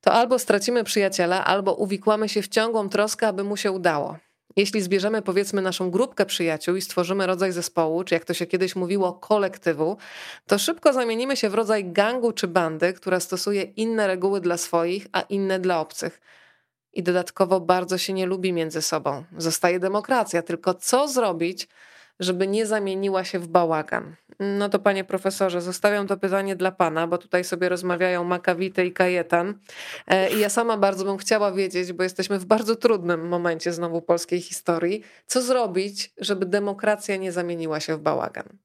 to 0.00 0.12
albo 0.12 0.38
stracimy 0.38 0.84
przyjaciela, 0.84 1.44
albo 1.44 1.74
uwikłamy 1.74 2.28
się 2.28 2.42
w 2.42 2.48
ciągłą 2.48 2.88
troskę, 2.88 3.28
aby 3.28 3.44
mu 3.44 3.56
się 3.56 3.72
udało. 3.72 4.18
Jeśli 4.56 4.82
zbierzemy 4.82 5.22
powiedzmy 5.22 5.62
naszą 5.62 5.90
grupkę 5.90 6.26
przyjaciół 6.26 6.76
i 6.76 6.82
stworzymy 6.82 7.26
rodzaj 7.26 7.52
zespołu, 7.52 8.04
czy 8.04 8.14
jak 8.14 8.24
to 8.24 8.34
się 8.34 8.46
kiedyś 8.46 8.76
mówiło, 8.76 9.12
kolektywu, 9.12 9.96
to 10.46 10.58
szybko 10.58 10.92
zamienimy 10.92 11.36
się 11.36 11.48
w 11.48 11.54
rodzaj 11.54 11.92
gangu 11.92 12.32
czy 12.32 12.48
bandy, 12.48 12.92
która 12.92 13.20
stosuje 13.20 13.62
inne 13.62 14.06
reguły 14.06 14.40
dla 14.40 14.56
swoich, 14.56 15.06
a 15.12 15.20
inne 15.20 15.58
dla 15.60 15.80
obcych. 15.80 16.20
I 16.92 17.02
dodatkowo 17.02 17.60
bardzo 17.60 17.98
się 17.98 18.12
nie 18.12 18.26
lubi 18.26 18.52
między 18.52 18.82
sobą. 18.82 19.24
Zostaje 19.38 19.80
demokracja, 19.80 20.42
tylko 20.42 20.74
co 20.74 21.08
zrobić, 21.08 21.68
żeby 22.20 22.46
nie 22.46 22.66
zamieniła 22.66 23.24
się 23.24 23.38
w 23.38 23.48
bałagan. 23.48 24.16
No 24.38 24.68
to 24.68 24.78
panie 24.78 25.04
profesorze, 25.04 25.60
zostawiam 25.60 26.06
to 26.06 26.16
pytanie 26.16 26.56
dla 26.56 26.72
pana, 26.72 27.06
bo 27.06 27.18
tutaj 27.18 27.44
sobie 27.44 27.68
rozmawiają 27.68 28.24
Makawite 28.24 28.86
i 28.86 28.92
Kajetan. 28.92 29.58
E, 30.06 30.34
I 30.34 30.40
ja 30.40 30.48
sama 30.48 30.76
bardzo 30.76 31.04
bym 31.04 31.16
chciała 31.16 31.52
wiedzieć, 31.52 31.92
bo 31.92 32.02
jesteśmy 32.02 32.38
w 32.38 32.44
bardzo 32.44 32.76
trudnym 32.76 33.28
momencie 33.28 33.72
znowu 33.72 34.02
polskiej 34.02 34.40
historii, 34.40 35.02
co 35.26 35.42
zrobić, 35.42 36.12
żeby 36.18 36.46
demokracja 36.46 37.16
nie 37.16 37.32
zamieniła 37.32 37.80
się 37.80 37.96
w 37.96 38.00
bałagan. 38.00 38.58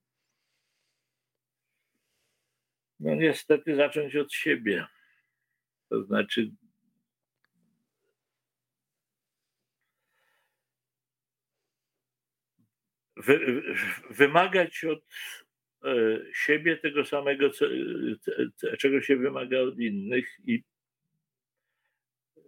No 3.00 3.16
niestety 3.16 3.76
zacząć 3.76 4.16
od 4.16 4.34
siebie. 4.34 4.86
To 5.90 6.04
znaczy 6.04 6.52
wy, 13.22 13.64
wymagać 14.10 14.86
od 14.86 15.00
e, 15.84 16.20
siebie 16.34 16.78
tego 16.78 17.06
samego, 17.06 17.50
co, 17.50 17.66
czego 18.80 19.02
się 19.02 19.16
wymaga 19.16 19.60
od 19.60 19.80
innych 19.80 20.38
i 20.48 20.64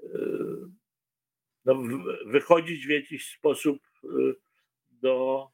e, 0.04 0.20
no, 1.66 1.84
wychodzić 2.26 2.88
w 2.88 2.90
jakiś 2.90 3.28
sposób 3.30 3.80
e, 4.04 4.08
do 4.92 5.48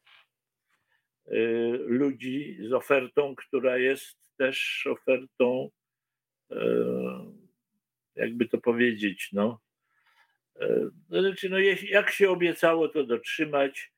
ludzi 1.86 2.58
z 2.68 2.72
ofertą, 2.72 3.34
która 3.34 3.78
jest 3.78 4.18
też 4.36 4.86
ofertą, 4.86 5.70
jakby 8.14 8.48
to 8.48 8.58
powiedzieć, 8.58 9.28
no, 9.32 9.60
znaczy, 11.08 11.48
no 11.48 11.58
jak 11.90 12.10
się 12.10 12.30
obiecało, 12.30 12.88
to 12.88 13.04
dotrzymać, 13.04 13.92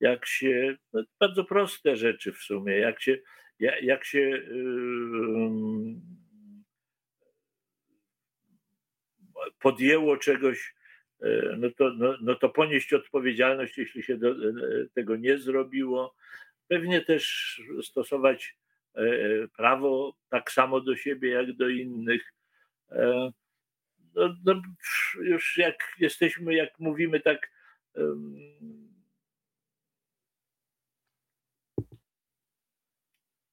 jak 0.00 0.26
się, 0.26 0.76
no 0.92 1.02
bardzo 1.20 1.44
proste 1.44 1.96
rzeczy 1.96 2.32
w 2.32 2.38
sumie, 2.38 2.76
jak 2.78 3.02
się, 3.02 3.18
jak, 3.58 3.82
jak 3.82 4.04
się 4.04 4.20
yy, 4.20 4.40
podjęło 9.58 10.16
czegoś, 10.16 10.74
yy, 11.20 11.54
no 11.58 11.70
to, 11.70 11.90
no, 11.90 12.16
no 12.20 12.34
to 12.34 12.48
ponieść 12.48 12.92
odpowiedzialność, 12.92 13.78
jeśli 13.78 14.02
się 14.02 14.16
do, 14.16 14.28
yy, 14.28 14.88
tego 14.94 15.16
nie 15.16 15.38
zrobiło. 15.38 16.14
Pewnie 16.68 17.00
też 17.00 17.56
stosować 17.82 18.56
yy, 18.94 19.48
prawo 19.56 20.16
tak 20.28 20.50
samo 20.52 20.80
do 20.80 20.96
siebie, 20.96 21.30
jak 21.30 21.52
do 21.52 21.68
innych. 21.68 22.32
No, 24.14 24.36
no, 24.44 24.62
już 25.20 25.56
jak 25.56 25.94
jesteśmy, 25.98 26.54
jak 26.54 26.78
mówimy 26.78 27.20
tak 27.20 27.50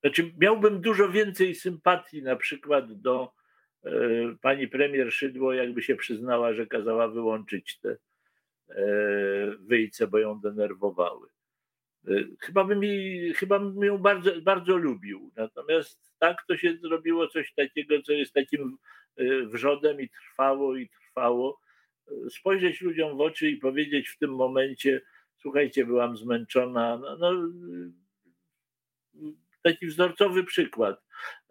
Znaczy, 0.03 0.33
miałbym 0.37 0.81
dużo 0.81 1.09
więcej 1.09 1.55
sympatii 1.55 2.23
na 2.23 2.35
przykład 2.35 3.01
do 3.01 3.31
e, 3.83 3.91
pani 4.41 4.67
premier 4.67 5.13
Szydło, 5.13 5.53
jakby 5.53 5.81
się 5.81 5.95
przyznała, 5.95 6.53
że 6.53 6.67
kazała 6.67 7.07
wyłączyć 7.07 7.79
te 7.79 7.97
e, 8.69 8.85
wyjce, 9.59 10.07
bo 10.07 10.19
ją 10.19 10.39
denerwowały. 10.39 11.27
E, 12.07 12.11
chyba 12.39 12.63
bym, 12.63 12.83
jej, 12.83 13.33
chyba 13.33 13.59
bym 13.59 13.83
ją 13.83 13.97
bardzo, 13.97 14.41
bardzo 14.41 14.77
lubił. 14.77 15.31
Natomiast 15.35 16.13
tak 16.19 16.43
to 16.47 16.57
się 16.57 16.77
zrobiło 16.77 17.27
coś 17.27 17.53
takiego, 17.53 18.01
co 18.01 18.11
jest 18.11 18.33
takim 18.33 18.77
e, 19.17 19.45
wrzodem 19.45 20.01
i 20.01 20.09
trwało 20.09 20.77
i 20.77 20.89
trwało. 20.89 21.59
E, 22.07 22.29
spojrzeć 22.29 22.81
ludziom 22.81 23.17
w 23.17 23.21
oczy 23.21 23.49
i 23.49 23.57
powiedzieć 23.57 24.09
w 24.09 24.17
tym 24.17 24.35
momencie, 24.35 25.01
słuchajcie, 25.37 25.85
byłam 25.85 26.17
zmęczona. 26.17 26.97
No, 26.97 27.17
no, 27.17 27.49
taki 29.63 29.87
wzorcowy 29.87 30.43
przykład. 30.43 31.01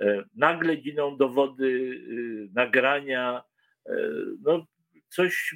E, 0.01 0.25
nagle 0.35 0.77
giną 0.77 1.17
dowody, 1.17 1.65
y, 1.65 2.49
nagrania, 2.55 3.43
e, 3.87 3.93
no 4.43 4.67
coś, 5.09 5.55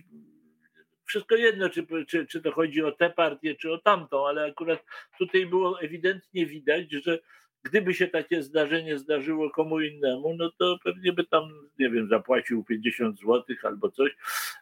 wszystko 1.05 1.37
jedno, 1.37 1.69
czy, 1.69 1.87
czy, 2.09 2.27
czy 2.27 2.43
to 2.43 2.53
chodzi 2.53 2.83
o 2.83 2.93
tę 2.93 3.11
partię, 3.11 3.55
czy 3.55 3.73
o 3.73 3.79
tamtą, 3.79 4.27
ale 4.27 4.45
akurat 4.45 4.85
tutaj 5.19 5.47
było 5.47 5.81
ewidentnie 5.81 6.47
widać, 6.47 6.93
że 6.93 7.19
gdyby 7.63 7.95
się 7.95 8.09
takie 8.09 8.43
zdarzenie 8.43 8.99
zdarzyło 8.99 9.51
komu 9.51 9.81
innemu, 9.81 10.35
no 10.35 10.53
to 10.59 10.79
pewnie 10.85 11.13
by 11.13 11.25
tam, 11.25 11.69
nie 11.79 11.91
wiem, 11.91 12.09
zapłacił 12.09 12.65
50 12.65 13.19
zł 13.19 13.45
albo 13.63 13.91
coś, 13.91 14.17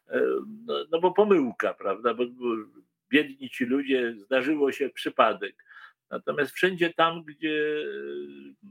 e, 0.08 0.20
no, 0.66 0.74
no 0.90 1.00
bo 1.00 1.12
pomyłka, 1.12 1.74
prawda, 1.74 2.14
bo 2.14 2.24
biedni 3.10 3.50
ci 3.50 3.64
ludzie, 3.64 4.14
zdarzyło 4.18 4.72
się 4.72 4.90
przypadek. 4.90 5.64
Natomiast 6.14 6.52
wszędzie 6.52 6.92
tam, 6.92 7.22
gdzie 7.24 7.84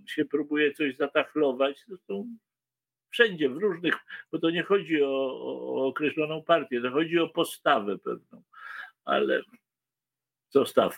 e, 0.03 0.07
się 0.07 0.25
próbuje 0.25 0.73
coś 0.73 0.95
zatachlować, 0.97 1.83
zresztą 1.87 2.27
wszędzie, 3.09 3.49
w 3.49 3.57
różnych, 3.57 3.95
bo 4.31 4.39
to 4.39 4.49
nie 4.49 4.63
chodzi 4.63 5.03
o, 5.03 5.39
o 5.75 5.87
określoną 5.87 6.43
partię, 6.43 6.81
to 6.81 6.91
chodzi 6.91 7.19
o 7.19 7.29
postawę 7.29 7.97
pewną, 7.97 8.43
ale 9.05 9.41
zostawmy. 10.49 10.97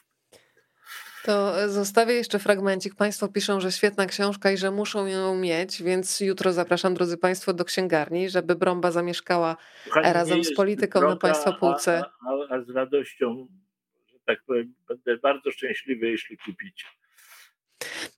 To 1.24 1.70
zostawię 1.70 2.14
jeszcze 2.14 2.40
fragmencik. 2.40 2.96
Państwo 2.96 3.28
piszą, 3.28 3.60
że 3.62 3.72
świetna 3.72 4.06
książka 4.06 4.52
i 4.52 4.58
że 4.58 4.72
muszą 4.72 5.06
ją 5.06 5.36
mieć, 5.36 5.84
więc 5.84 6.20
jutro 6.20 6.54
zapraszam, 6.54 6.94
drodzy 6.94 7.18
Państwo, 7.18 7.54
do 7.54 7.66
księgarni, 7.66 8.30
żeby 8.30 8.56
Brąba 8.56 8.92
zamieszkała 8.92 9.58
Kochani, 9.86 10.14
razem 10.14 10.44
z 10.44 10.56
polityką 10.56 11.00
droga, 11.00 11.14
na 11.14 11.20
Państwa 11.20 11.52
półce. 11.54 12.04
A, 12.04 12.54
a, 12.54 12.56
a 12.56 12.62
z 12.62 12.70
radością 12.70 13.48
tak 14.26 14.44
powiem, 14.48 14.74
będę 14.88 15.18
bardzo 15.18 15.52
szczęśliwy, 15.52 16.10
jeśli 16.10 16.38
kupicie. 16.38 16.86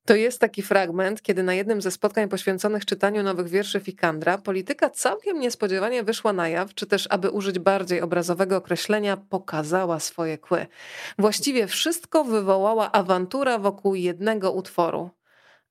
To 0.05 0.15
jest 0.15 0.41
taki 0.41 0.61
fragment, 0.61 1.21
kiedy 1.21 1.43
na 1.43 1.53
jednym 1.53 1.81
ze 1.81 1.91
spotkań 1.91 2.29
poświęconych 2.29 2.85
czytaniu 2.85 3.23
nowych 3.23 3.47
wierszy 3.47 3.79
Fikandra 3.79 4.37
polityka 4.37 4.89
całkiem 4.89 5.39
niespodziewanie 5.39 6.03
wyszła 6.03 6.33
na 6.33 6.49
jaw, 6.49 6.73
czy 6.73 6.85
też, 6.85 7.07
aby 7.09 7.29
użyć 7.29 7.59
bardziej 7.59 8.01
obrazowego 8.01 8.57
określenia, 8.57 9.17
pokazała 9.17 9.99
swoje 9.99 10.37
kły. 10.37 10.65
Właściwie 11.19 11.67
wszystko 11.67 12.23
wywołała 12.23 12.91
awantura 12.91 13.59
wokół 13.59 13.95
jednego 13.95 14.51
utworu. 14.51 15.16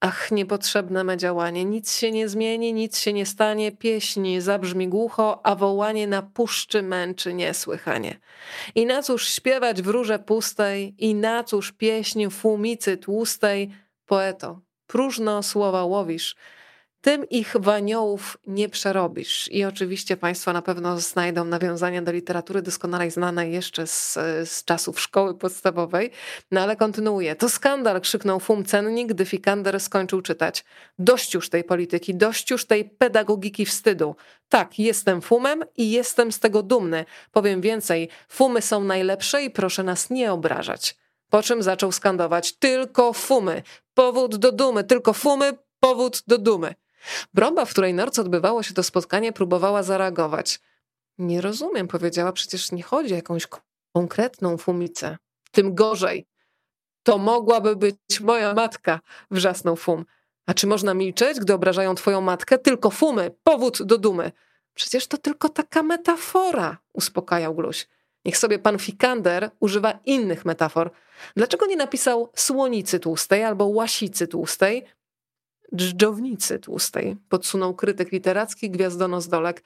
Ach, 0.00 0.32
niepotrzebne 0.32 1.04
me 1.04 1.16
działanie, 1.16 1.64
nic 1.64 1.96
się 1.96 2.10
nie 2.10 2.28
zmieni, 2.28 2.72
nic 2.72 2.98
się 2.98 3.12
nie 3.12 3.26
stanie, 3.26 3.72
pieśń 3.72 4.40
zabrzmi 4.40 4.88
głucho, 4.88 5.46
a 5.46 5.54
wołanie 5.54 6.06
na 6.06 6.22
puszczy 6.22 6.82
męczy 6.82 7.34
niesłychanie. 7.34 8.20
I 8.74 8.86
na 8.86 9.02
cóż 9.02 9.28
śpiewać 9.28 9.82
w 9.82 9.86
rurze 9.86 10.18
pustej, 10.18 10.94
i 10.98 11.14
na 11.14 11.44
cóż 11.44 11.72
pieśń 11.72 12.30
fumicy 12.30 12.96
tłustej, 12.96 13.70
poeto, 14.06 14.60
próżno 14.86 15.42
słowa 15.42 15.84
łowisz, 15.84 16.36
tym 17.06 17.28
ich 17.28 17.56
waniołów 17.58 18.38
nie 18.46 18.68
przerobisz. 18.68 19.48
I 19.52 19.64
oczywiście 19.64 20.16
Państwo 20.16 20.52
na 20.52 20.62
pewno 20.62 21.00
znajdą 21.00 21.44
nawiązania 21.44 22.02
do 22.02 22.12
literatury 22.12 22.62
doskonale 22.62 23.10
znanej 23.10 23.52
jeszcze 23.52 23.86
z, 23.86 24.14
z 24.44 24.64
czasów 24.64 25.00
szkoły 25.00 25.38
podstawowej. 25.38 26.10
No 26.50 26.60
ale 26.60 26.76
kontynuuję. 26.76 27.36
To 27.36 27.48
skandal, 27.48 28.00
krzyknął 28.00 28.40
Fum 28.40 28.64
Cennik, 28.64 29.08
gdy 29.08 29.24
Fikander 29.24 29.80
skończył 29.80 30.22
czytać. 30.22 30.64
Dość 30.98 31.34
już 31.34 31.50
tej 31.50 31.64
polityki, 31.64 32.14
dość 32.14 32.50
już 32.50 32.64
tej 32.64 32.84
pedagogiki 32.84 33.66
wstydu. 33.66 34.16
Tak, 34.48 34.78
jestem 34.78 35.22
Fumem 35.22 35.64
i 35.76 35.90
jestem 35.90 36.32
z 36.32 36.40
tego 36.40 36.62
dumny. 36.62 37.04
Powiem 37.32 37.60
więcej, 37.60 38.08
Fumy 38.28 38.62
są 38.62 38.84
najlepsze 38.84 39.42
i 39.42 39.50
proszę 39.50 39.82
nas 39.82 40.10
nie 40.10 40.32
obrażać. 40.32 40.96
Po 41.30 41.42
czym 41.42 41.62
zaczął 41.62 41.92
skandować 41.92 42.52
tylko 42.52 43.12
fumy, 43.12 43.62
powód 43.94 44.36
do 44.36 44.52
dumy, 44.52 44.84
tylko 44.84 45.12
fumy, 45.12 45.52
powód 45.80 46.22
do 46.26 46.38
dumy. 46.38 46.74
Bromba, 47.34 47.64
w 47.64 47.70
której 47.70 47.94
nocy 47.94 48.20
odbywało 48.20 48.62
się 48.62 48.74
to 48.74 48.82
spotkanie, 48.82 49.32
próbowała 49.32 49.82
zareagować. 49.82 50.60
Nie 51.18 51.40
rozumiem, 51.40 51.88
powiedziała, 51.88 52.32
przecież 52.32 52.72
nie 52.72 52.82
chodzi 52.82 53.12
o 53.12 53.16
jakąś 53.16 53.46
konkretną 53.92 54.56
fumicę. 54.56 55.16
Tym 55.50 55.74
gorzej. 55.74 56.26
To 57.02 57.18
mogłaby 57.18 57.76
być 57.76 58.20
moja 58.20 58.54
matka, 58.54 59.00
wrzasnął 59.30 59.76
Fum. 59.76 60.04
A 60.46 60.54
czy 60.54 60.66
można 60.66 60.94
milczeć, 60.94 61.40
gdy 61.40 61.54
obrażają 61.54 61.94
twoją 61.94 62.20
matkę? 62.20 62.58
Tylko 62.58 62.90
fumy, 62.90 63.30
powód 63.42 63.82
do 63.82 63.98
dumy. 63.98 64.32
Przecież 64.74 65.06
to 65.06 65.18
tylko 65.18 65.48
taka 65.48 65.82
metafora, 65.82 66.78
uspokajał 66.92 67.54
Gluś. 67.54 67.88
Niech 68.24 68.36
sobie 68.36 68.58
pan 68.58 68.78
Fikander 68.78 69.50
używa 69.60 69.98
innych 70.04 70.44
metafor. 70.44 70.90
Dlaczego 71.36 71.66
nie 71.66 71.76
napisał 71.76 72.30
słonicy 72.34 73.00
tłustej 73.00 73.44
albo 73.44 73.66
łasicy 73.66 74.28
tłustej? 74.28 74.84
Dżdżownicy 75.74 76.58
tłustej, 76.58 77.16
podsunął 77.28 77.74
krytyk 77.74 78.12
literacki 78.12 78.70
Gwiazdonos 78.70 79.28
Dolek. 79.28 79.62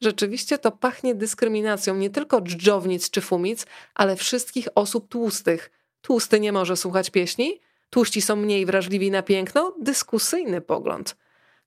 Rzeczywiście 0.00 0.58
to 0.58 0.72
pachnie 0.72 1.14
dyskryminacją 1.14 1.96
nie 1.96 2.10
tylko 2.10 2.40
dżdżownic 2.40 3.10
czy 3.10 3.20
fumic, 3.20 3.66
ale 3.94 4.16
wszystkich 4.16 4.68
osób 4.74 5.08
tłustych. 5.08 5.70
Tłusty 6.00 6.40
nie 6.40 6.52
może 6.52 6.76
słuchać 6.76 7.10
pieśni? 7.10 7.60
Tłuści 7.90 8.22
są 8.22 8.36
mniej 8.36 8.66
wrażliwi 8.66 9.10
na 9.10 9.22
piękno? 9.22 9.74
Dyskusyjny 9.80 10.60
pogląd. 10.60 11.16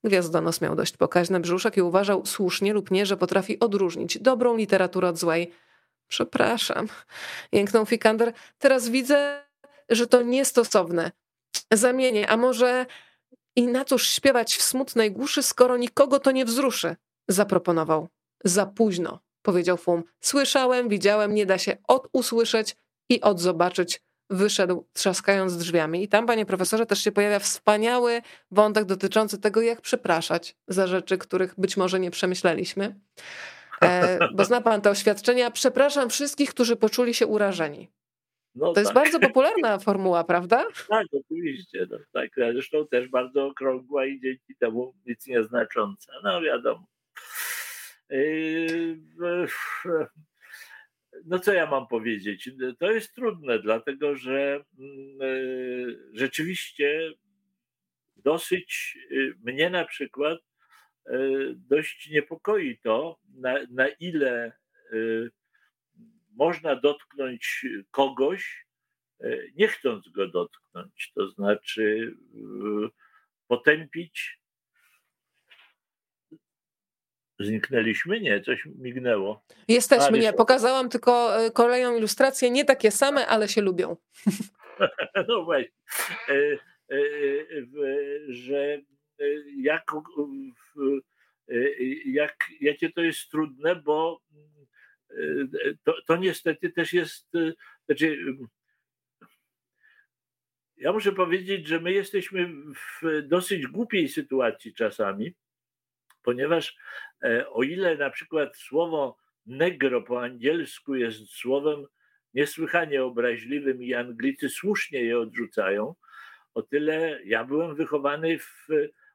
Gwiazdonos 0.04 0.62
miał 0.62 0.76
dość 0.76 0.98
pokaźny 0.98 1.40
brzuszek 1.40 1.78
i 1.78 1.82
uważał 1.82 2.26
słusznie 2.26 2.74
lub 2.74 2.92
nie, 2.92 3.06
że 3.06 3.18
potrafi 3.18 3.60
odróżnić 3.60 4.18
dobrą 4.18 4.58
literaturę 4.58 5.10
od 5.10 5.18
złej. 5.18 5.52
Przepraszam, 6.08 6.88
jęknął 7.52 7.86
Fikander. 7.86 8.34
Teraz 8.60 8.90
widzę, 8.90 9.44
że 9.90 10.08
to 10.08 10.22
niestosowne. 10.22 11.12
Zamienię, 11.72 12.30
a 12.30 12.38
może 12.38 12.86
i 13.58 13.68
na 13.68 13.86
cóż 13.86 14.10
śpiewać 14.10 14.56
w 14.56 14.62
smutnej 14.62 15.12
głuszy, 15.12 15.44
skoro 15.44 15.78
nikogo 15.78 16.20
to 16.20 16.32
nie 16.32 16.46
wzruszy? 16.46 16.96
Zaproponował. 17.28 18.08
Za 18.44 18.66
późno, 18.66 19.20
powiedział 19.42 19.78
Fum. 19.78 20.04
Słyszałem, 20.22 20.90
widziałem, 20.90 21.34
nie 21.34 21.46
da 21.46 21.58
się 21.58 21.78
od 21.88 22.10
usłyszeć 22.14 22.76
i 23.10 23.22
od 23.22 23.40
zobaczyć. 23.40 24.02
Wyszedł, 24.30 24.88
trzaskając 24.94 25.58
drzwiami. 25.58 26.04
I 26.04 26.08
tam, 26.08 26.26
panie 26.26 26.46
profesorze, 26.46 26.86
też 26.86 27.04
się 27.04 27.12
pojawia 27.12 27.40
wspaniały 27.40 28.22
wątek 28.52 28.86
dotyczący 28.86 29.38
tego, 29.38 29.62
jak 29.62 29.82
przepraszać 29.82 30.56
za 30.68 30.88
rzeczy, 30.88 31.18
których 31.18 31.54
być 31.58 31.78
może 31.78 32.00
nie 32.00 32.12
przemyśleliśmy. 32.12 32.96
E, 33.82 34.20
bo 34.34 34.46
zna 34.46 34.62
pan 34.62 34.82
te 34.82 34.90
oświadczenia. 34.90 35.52
Przepraszam 35.52 36.10
wszystkich, 36.10 36.50
którzy 36.50 36.76
poczuli 36.76 37.14
się 37.14 37.28
urażeni. 37.28 37.92
No 38.58 38.68
to 38.68 38.74
tak. 38.74 38.84
jest 38.84 38.94
bardzo 38.94 39.20
popularna 39.20 39.80
formuła, 39.88 40.24
prawda? 40.24 40.66
Tak, 40.90 41.08
oczywiście. 41.12 41.88
No, 41.90 41.98
tak. 42.14 42.30
Zresztą 42.36 42.88
też 42.88 43.08
bardzo 43.08 43.46
okrągła 43.46 44.06
i 44.06 44.20
dzięki 44.20 44.56
temu 44.60 44.94
nic 45.06 45.28
nieznacząca. 45.28 46.14
No 46.24 46.42
wiadomo. 46.42 46.88
Yy, 48.10 49.00
no 51.26 51.40
co 51.40 51.54
ja 51.54 51.66
mam 51.66 51.88
powiedzieć? 51.88 52.52
To 52.80 52.92
jest 52.92 53.14
trudne, 53.14 53.60
dlatego 53.60 54.16
że 54.16 54.64
yy, 54.78 56.10
rzeczywiście 56.14 57.12
dosyć 58.16 58.98
yy, 59.10 59.34
mnie 59.44 59.70
na 59.70 59.86
przykład 59.86 60.40
dość 61.56 62.10
niepokoi 62.10 62.78
to, 62.84 63.20
na, 63.36 63.56
na 63.70 63.88
ile 63.88 64.52
można 66.38 66.76
dotknąć 66.76 67.66
kogoś, 67.92 68.68
e, 69.22 69.38
nie 69.56 69.68
chcąc 69.68 70.10
go 70.10 70.28
dotknąć, 70.28 71.12
to 71.16 71.30
znaczy 71.30 72.14
e, 72.36 72.90
potępić. 73.48 74.40
Zniknęliśmy? 77.40 78.22
Nie, 78.22 78.42
coś 78.42 78.66
mignęło. 78.66 79.44
Jesteśmy, 79.68 80.20
nie. 80.20 80.34
Pokazałam 80.34 80.90
tylko 80.90 81.46
e, 81.46 81.52
kolejną 81.52 81.98
ilustrację, 81.98 82.52
nie 82.52 82.66
takie 82.66 82.92
same, 82.92 83.28
ale 83.28 83.48
się 83.48 83.62
lubią. 83.62 83.96
No 85.28 85.44
właśnie. 85.44 85.72
Że 88.28 88.82
jak, 89.58 89.86
jak, 92.06 92.50
jakie 92.62 92.90
to 92.90 93.02
jest 93.02 93.30
trudne, 93.32 93.76
bo 93.76 94.22
to, 95.84 95.94
to 96.08 96.18
niestety 96.18 96.70
też 96.70 96.94
jest, 96.94 97.32
znaczy, 97.86 98.18
ja 100.78 100.94
muszę 100.94 101.12
powiedzieć, 101.12 101.68
że 101.68 101.80
my 101.80 101.94
jesteśmy 101.94 102.54
w 103.02 103.22
dosyć 103.24 103.68
głupiej 103.68 104.10
sytuacji 104.10 104.74
czasami, 104.74 105.34
ponieważ 106.24 106.78
e, 107.24 107.50
o 107.50 107.64
ile 107.64 107.98
na 107.98 108.10
przykład 108.10 108.58
słowo 108.58 109.18
negro 109.46 110.02
po 110.02 110.24
angielsku 110.24 110.96
jest 110.96 111.30
słowem 111.30 111.86
niesłychanie 112.34 113.04
obraźliwym 113.04 113.84
i 113.84 113.94
Anglicy 113.94 114.50
słusznie 114.50 115.04
je 115.04 115.20
odrzucają, 115.20 115.96
o 116.54 116.62
tyle 116.62 117.20
ja 117.26 117.44
byłem 117.44 117.76
wychowany 117.76 118.40
w 118.40 118.68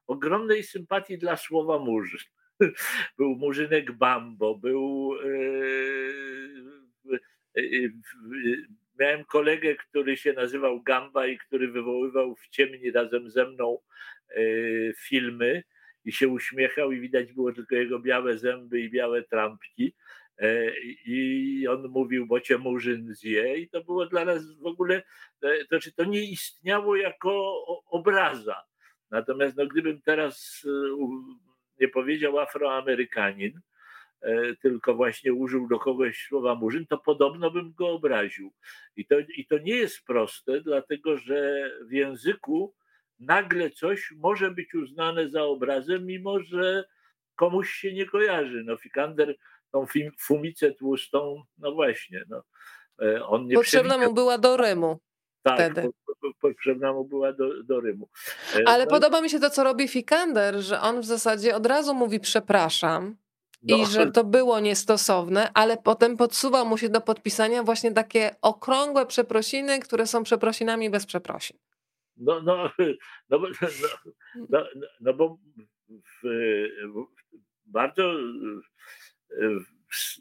ogromnej 0.06 0.62
sympatii 0.62 1.18
dla 1.18 1.36
słowa 1.36 1.78
murzyn. 1.78 2.20
Był 3.18 3.36
murzynek 3.36 3.92
Bambo, 3.92 4.54
był. 4.54 5.14
E, 7.14 7.60
e, 7.60 7.62
miałem 9.00 9.24
kolegę, 9.24 9.74
który 9.74 10.16
się 10.16 10.32
nazywał 10.32 10.82
Gamba 10.82 11.26
i 11.26 11.38
który 11.38 11.68
wywoływał 11.68 12.36
w 12.36 12.48
ciemni 12.48 12.90
razem 12.90 13.30
ze 13.30 13.46
mną 13.46 13.78
filmy 14.96 15.62
i 16.04 16.12
się 16.12 16.28
uśmiechał 16.28 16.92
i 16.92 17.00
widać 17.00 17.32
było 17.32 17.52
tylko 17.52 17.74
jego 17.74 17.98
białe 17.98 18.38
zęby 18.38 18.80
i 18.80 18.90
białe 18.90 19.22
trampki. 19.22 19.94
E, 20.38 20.72
I 21.06 21.68
on 21.68 21.88
mówił, 21.88 22.26
bo 22.26 22.40
cię 22.40 22.58
murzyn 22.58 23.14
zje, 23.14 23.58
i 23.58 23.68
to 23.68 23.84
było 23.84 24.06
dla 24.06 24.24
nas 24.24 24.52
w 24.52 24.66
ogóle, 24.66 25.02
e, 25.42 25.58
to 25.58 25.66
znaczy 25.68 25.92
to 25.92 26.04
nie 26.04 26.22
istniało 26.22 26.96
jako 26.96 27.62
obraza. 27.86 28.62
Natomiast 29.10 29.56
no, 29.56 29.66
gdybym 29.66 30.02
teraz 30.02 30.66
e, 30.66 30.94
nie 31.80 31.88
powiedział 31.88 32.38
Afroamerykanin, 32.38 33.60
tylko 34.62 34.94
właśnie 34.94 35.32
użył 35.32 35.68
do 35.68 35.78
kogoś 35.78 36.26
słowa 36.28 36.54
murzyn, 36.54 36.86
to 36.86 36.98
podobno 36.98 37.50
bym 37.50 37.72
go 37.72 37.88
obraził. 37.88 38.52
I 38.96 39.06
to, 39.06 39.14
I 39.36 39.46
to 39.46 39.58
nie 39.58 39.76
jest 39.76 40.04
proste, 40.04 40.60
dlatego 40.60 41.18
że 41.18 41.70
w 41.88 41.92
języku 41.92 42.74
nagle 43.18 43.70
coś 43.70 44.12
może 44.16 44.50
być 44.50 44.74
uznane 44.74 45.28
za 45.28 45.42
obrazem, 45.42 46.06
mimo 46.06 46.40
że 46.40 46.84
komuś 47.34 47.70
się 47.70 47.92
nie 47.92 48.06
kojarzy. 48.06 48.62
No, 48.64 48.76
Fikander 48.76 49.36
tą 49.70 49.86
fumicę 50.18 50.72
tłustą, 50.72 51.42
no 51.58 51.72
właśnie, 51.72 52.24
no, 52.28 52.42
e, 53.02 53.26
on 53.26 53.46
nie 53.46 53.54
Potrzebna 53.54 53.98
mu 53.98 54.14
była 54.14 54.38
do. 54.38 55.00
Tak, 55.42 55.54
wtedy. 55.56 55.88
potrzebna 56.40 56.92
mu 56.92 57.04
była 57.04 57.32
do, 57.32 57.62
do 57.62 57.80
Rymu. 57.80 58.08
E, 58.56 58.68
Ale 58.68 58.84
no 58.84 58.90
podoba 58.90 59.20
mi 59.20 59.30
się 59.30 59.40
to, 59.40 59.50
co 59.50 59.64
robi 59.64 59.88
Fikander, 59.88 60.60
że 60.60 60.80
on 60.80 61.00
w 61.00 61.04
zasadzie 61.04 61.56
od 61.56 61.66
razu 61.66 61.94
mówi 61.94 62.20
przepraszam, 62.20 63.16
no. 63.62 63.76
i 63.76 63.86
że 63.86 64.10
to 64.10 64.24
było 64.24 64.60
niestosowne, 64.60 65.50
ale 65.54 65.76
potem 65.76 66.16
podsuwa 66.16 66.64
mu 66.64 66.78
się 66.78 66.88
do 66.88 67.00
podpisania 67.00 67.62
właśnie 67.62 67.92
takie 67.92 68.30
okrągłe 68.42 69.06
przeprosiny, 69.06 69.80
które 69.80 70.06
są 70.06 70.22
przeprosinami 70.22 70.90
bez 70.90 71.06
przeprosin. 71.06 71.58
No, 72.16 72.42
no, 72.42 72.70
no, 73.30 73.38
no, 73.38 73.48
no, 74.48 74.64
no 75.00 75.14
bo 75.14 75.38
bardzo 77.66 78.14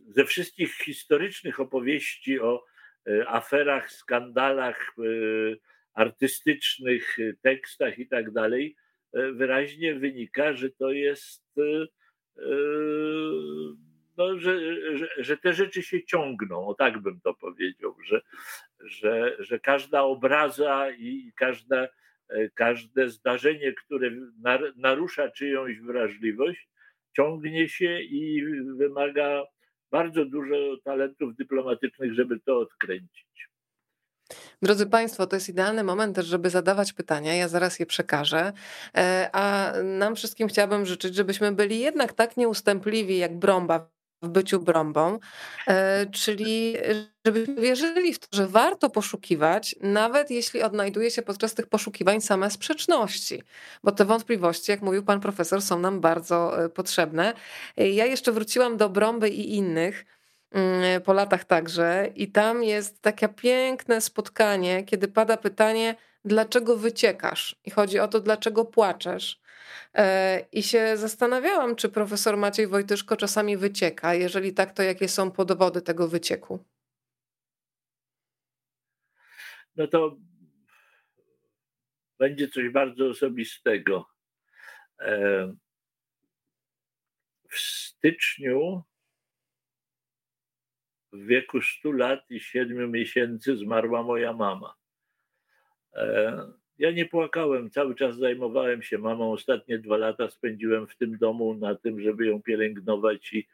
ze 0.07 0.26
wszystkich 0.26 0.73
historycznych 0.73 1.60
opowieści 1.60 2.39
o 2.39 2.56
e, 2.56 2.70
aferach, 3.27 3.91
skandalach 3.91 4.95
e, 4.99 5.01
artystycznych, 5.93 7.17
tekstach 7.41 7.99
i 7.99 8.07
tak 8.07 8.31
dalej, 8.31 8.75
wyraźnie 9.13 9.95
wynika, 9.95 10.53
że 10.53 10.69
to 10.69 10.91
jest, 10.91 11.43
no, 14.17 14.39
że, 14.39 14.59
że, 14.97 15.07
że, 15.17 15.37
te 15.37 15.53
rzeczy 15.53 15.83
się 15.83 16.03
ciągną, 16.03 16.67
o 16.67 16.73
tak 16.73 16.99
bym 16.99 17.21
to 17.21 17.33
powiedział, 17.33 17.95
że, 18.05 18.21
że, 18.79 19.35
że 19.39 19.59
każda 19.59 20.01
obraza 20.01 20.91
i 20.91 21.31
każda, 21.35 21.87
każde 22.53 23.09
zdarzenie, 23.09 23.73
które 23.73 24.11
narusza 24.75 25.31
czyjąś 25.31 25.79
wrażliwość, 25.79 26.69
ciągnie 27.15 27.69
się 27.69 28.01
i 28.01 28.45
wymaga 28.77 29.43
bardzo 29.91 30.26
dużo 30.26 30.55
talentów 30.84 31.35
dyplomatycznych, 31.35 32.13
żeby 32.13 32.39
to 32.39 32.59
odkręcić. 32.59 33.31
Drodzy 34.61 34.85
Państwo, 34.89 35.27
to 35.27 35.35
jest 35.35 35.49
idealny 35.49 35.84
moment 35.84 36.15
też, 36.15 36.26
żeby 36.26 36.49
zadawać 36.49 36.93
pytania. 36.93 37.35
Ja 37.35 37.47
zaraz 37.47 37.80
je 37.80 37.85
przekażę. 37.85 38.53
E, 38.97 39.30
a 39.34 39.73
nam 39.84 40.15
wszystkim 40.15 40.47
chciałabym 40.47 40.85
życzyć, 40.85 41.15
żebyśmy 41.15 41.51
byli 41.51 41.80
jednak 41.80 42.13
tak 42.13 42.38
nieustępliwi 42.38 43.18
jak 43.18 43.38
Brąba 43.38 43.89
w 44.22 44.27
byciu 44.27 44.60
brąbą, 44.60 45.19
e, 45.68 46.06
czyli 46.06 46.77
żebyśmy 47.26 47.56
wierzyli 47.56 48.14
w 48.14 48.19
to, 48.19 48.27
że 48.31 48.48
warto 48.48 48.89
poszukiwać, 48.89 49.76
nawet 49.81 50.31
jeśli 50.31 50.61
odnajduje 50.61 51.11
się 51.11 51.22
podczas 51.22 51.53
tych 51.53 51.68
poszukiwań 51.68 52.22
same 52.22 52.52
sprzeczności, 52.52 53.43
bo 53.84 53.91
te 53.91 54.06
wątpliwości, 54.06 54.72
jak 54.72 54.81
mówił 54.81 55.03
pan 55.03 55.19
profesor, 55.19 55.61
są 55.61 55.80
nam 55.80 56.02
bardzo 56.02 56.64
e, 56.64 56.69
potrzebne. 56.69 57.34
E, 57.77 57.89
ja 57.89 58.06
jeszcze 58.06 58.31
wróciłam 58.31 58.77
do 58.77 58.89
brąby 58.89 59.30
i 59.30 59.56
innych 59.56 60.06
mm, 60.52 61.02
po 61.02 61.14
latach 61.14 61.45
także 61.45 62.10
i 62.15 62.31
tam 62.31 62.64
jest 62.64 63.02
takie 63.02 63.30
piękne 63.30 64.02
spotkanie, 64.02 64.84
kiedy 64.84 65.07
pada 65.07 65.38
pytanie, 65.38 65.95
dlaczego 66.26 66.77
wyciekasz? 66.77 67.56
I 67.65 67.72
chodzi 67.72 67.99
o 67.99 68.07
to, 68.07 68.19
dlaczego 68.19 68.65
płaczesz. 68.65 69.41
E, 69.93 70.39
I 70.52 70.64
się 70.64 70.98
zastanawiałam, 70.98 71.76
czy 71.76 71.89
profesor 71.89 72.38
Maciej 72.38 72.68
Wojtyszko 72.68 73.18
czasami 73.18 73.57
wycieka. 73.57 74.14
Jeżeli 74.14 74.53
tak, 74.53 74.73
to 74.73 74.84
jakie 74.84 75.07
są 75.07 75.31
podwody 75.31 75.81
tego 75.81 76.07
wycieku? 76.07 76.65
No 79.76 79.88
to 79.88 80.18
będzie 82.19 82.48
coś 82.48 82.69
bardzo 82.69 83.07
osobistego. 83.07 84.06
E, 84.99 85.53
w 87.49 87.60
styczniu 87.60 88.84
w 91.14 91.26
wieku 91.26 91.61
100 91.61 91.91
lat 91.91 92.31
i 92.31 92.39
7 92.39 92.91
miesięcy 92.91 93.57
zmarła 93.57 94.03
moja 94.03 94.34
mama. 94.34 94.80
E, 95.93 96.38
ja 96.77 96.91
nie 96.91 97.05
płakałem, 97.05 97.69
cały 97.69 97.95
czas 97.95 98.18
zajmowałem 98.18 98.81
się 98.81 98.97
mamą. 98.97 99.31
Ostatnie 99.31 99.80
dwa 99.80 99.97
lata 99.97 100.30
spędziłem 100.30 100.88
w 100.88 100.95
tym 100.95 101.18
domu 101.18 101.53
na 101.53 101.76
tym, 101.76 102.01
żeby 102.01 102.26
ją 102.26 102.41
pielęgnować 102.41 103.34
i, 103.34 103.47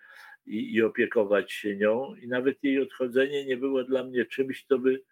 i, 0.45 0.73
i 0.73 0.81
opiekować 0.81 1.51
się 1.51 1.75
nią. 1.75 2.15
I 2.15 2.27
nawet 2.27 2.63
jej 2.63 2.81
odchodzenie 2.81 3.45
nie 3.45 3.57
było 3.57 3.83
dla 3.83 4.03
mnie 4.03 4.25
czymś, 4.25 4.65
co 4.65 4.79
by 4.79 5.03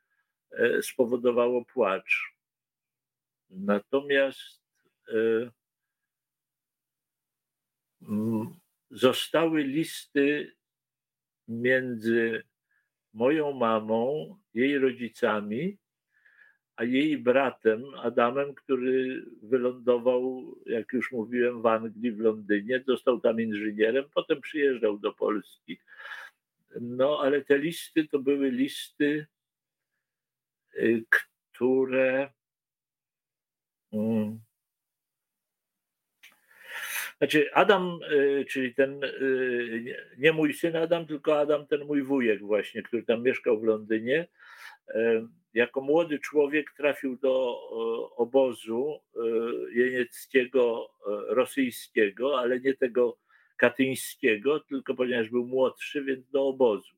e, 0.52 0.82
spowodowało 0.82 1.66
płacz. 1.66 2.36
Natomiast 3.50 4.62
e, 5.08 5.52
zostały 8.92 9.64
listy 9.64 10.56
między 11.48 12.44
moją 13.14 13.52
mamą, 13.52 14.36
jej 14.54 14.80
rodzicami 14.80 15.78
a 16.76 16.84
jej 16.84 17.18
bratem 17.18 17.84
Adamem, 17.96 18.54
który 18.54 19.26
wylądował, 19.42 20.56
jak 20.66 20.94
już 20.94 21.12
mówiłem, 21.12 21.62
w 21.62 21.66
Anglii, 21.66 22.12
w 22.12 22.20
Londynie, 22.20 22.84
został 22.88 23.20
tam 23.20 23.42
inżynierem, 23.42 24.06
potem 24.14 24.42
przyjeżdżał 24.42 25.00
do 25.00 25.14
Polski. 25.14 25.80
No, 26.82 27.20
ale 27.22 27.42
te 27.42 27.58
listy 27.58 28.08
to 28.08 28.20
były 28.20 28.52
listy, 28.52 29.28
y, 30.76 31.04
które. 31.10 32.32
Mm, 33.94 34.40
znaczy, 37.18 37.54
Adam, 37.54 38.00
y, 38.12 38.46
czyli 38.50 38.74
ten, 38.74 39.04
y, 39.04 39.96
nie 40.18 40.34
mój 40.34 40.54
syn 40.54 40.76
Adam, 40.76 41.08
tylko 41.08 41.40
Adam, 41.40 41.68
ten 41.68 41.86
mój 41.86 42.04
wujek, 42.04 42.42
właśnie, 42.42 42.84
który 42.84 43.04
tam 43.04 43.24
mieszkał 43.24 43.60
w 43.60 43.64
Londynie 43.64 44.28
jako 45.56 45.82
młody 45.82 46.20
człowiek 46.20 46.74
trafił 46.78 47.18
do 47.18 47.58
e, 47.72 48.16
obozu 48.16 49.00
e, 49.16 49.20
jenieckiego, 49.74 50.90
e, 51.08 51.36
rosyjskiego, 51.36 52.40
ale 52.40 52.60
nie 52.60 52.74
tego 52.74 53.18
katyńskiego, 53.58 54.60
tylko 54.60 54.96
ponieważ 54.96 55.30
był 55.30 55.48
młodszy, 55.48 56.04
więc 56.04 56.30
do 56.30 56.48
obozu. 56.48 56.96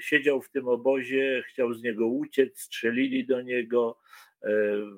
Siedział 0.00 0.42
w 0.42 0.50
tym 0.50 0.68
obozie, 0.68 1.42
chciał 1.48 1.74
z 1.74 1.82
niego 1.82 2.06
uciec, 2.06 2.60
strzelili 2.60 3.26
do 3.26 3.40
niego, 3.42 3.98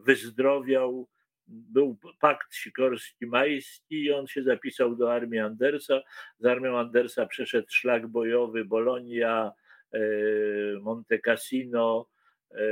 wyzdrowiał. 0.05 1.09
Był 1.47 1.99
pakt 2.21 2.55
sikorski-majski 2.55 3.91
i 3.91 4.13
on 4.13 4.27
się 4.27 4.43
zapisał 4.43 4.97
do 4.97 5.13
armii 5.13 5.39
Andersa. 5.41 6.01
Z 6.39 6.47
armią 6.47 6.79
Andersa 6.79 7.27
przeszedł 7.27 7.67
szlak 7.71 8.07
bojowy 8.07 8.65
Bolonia, 8.65 9.53
Monte 10.81 11.19
Cassino, 11.19 12.09
E, 12.55 12.65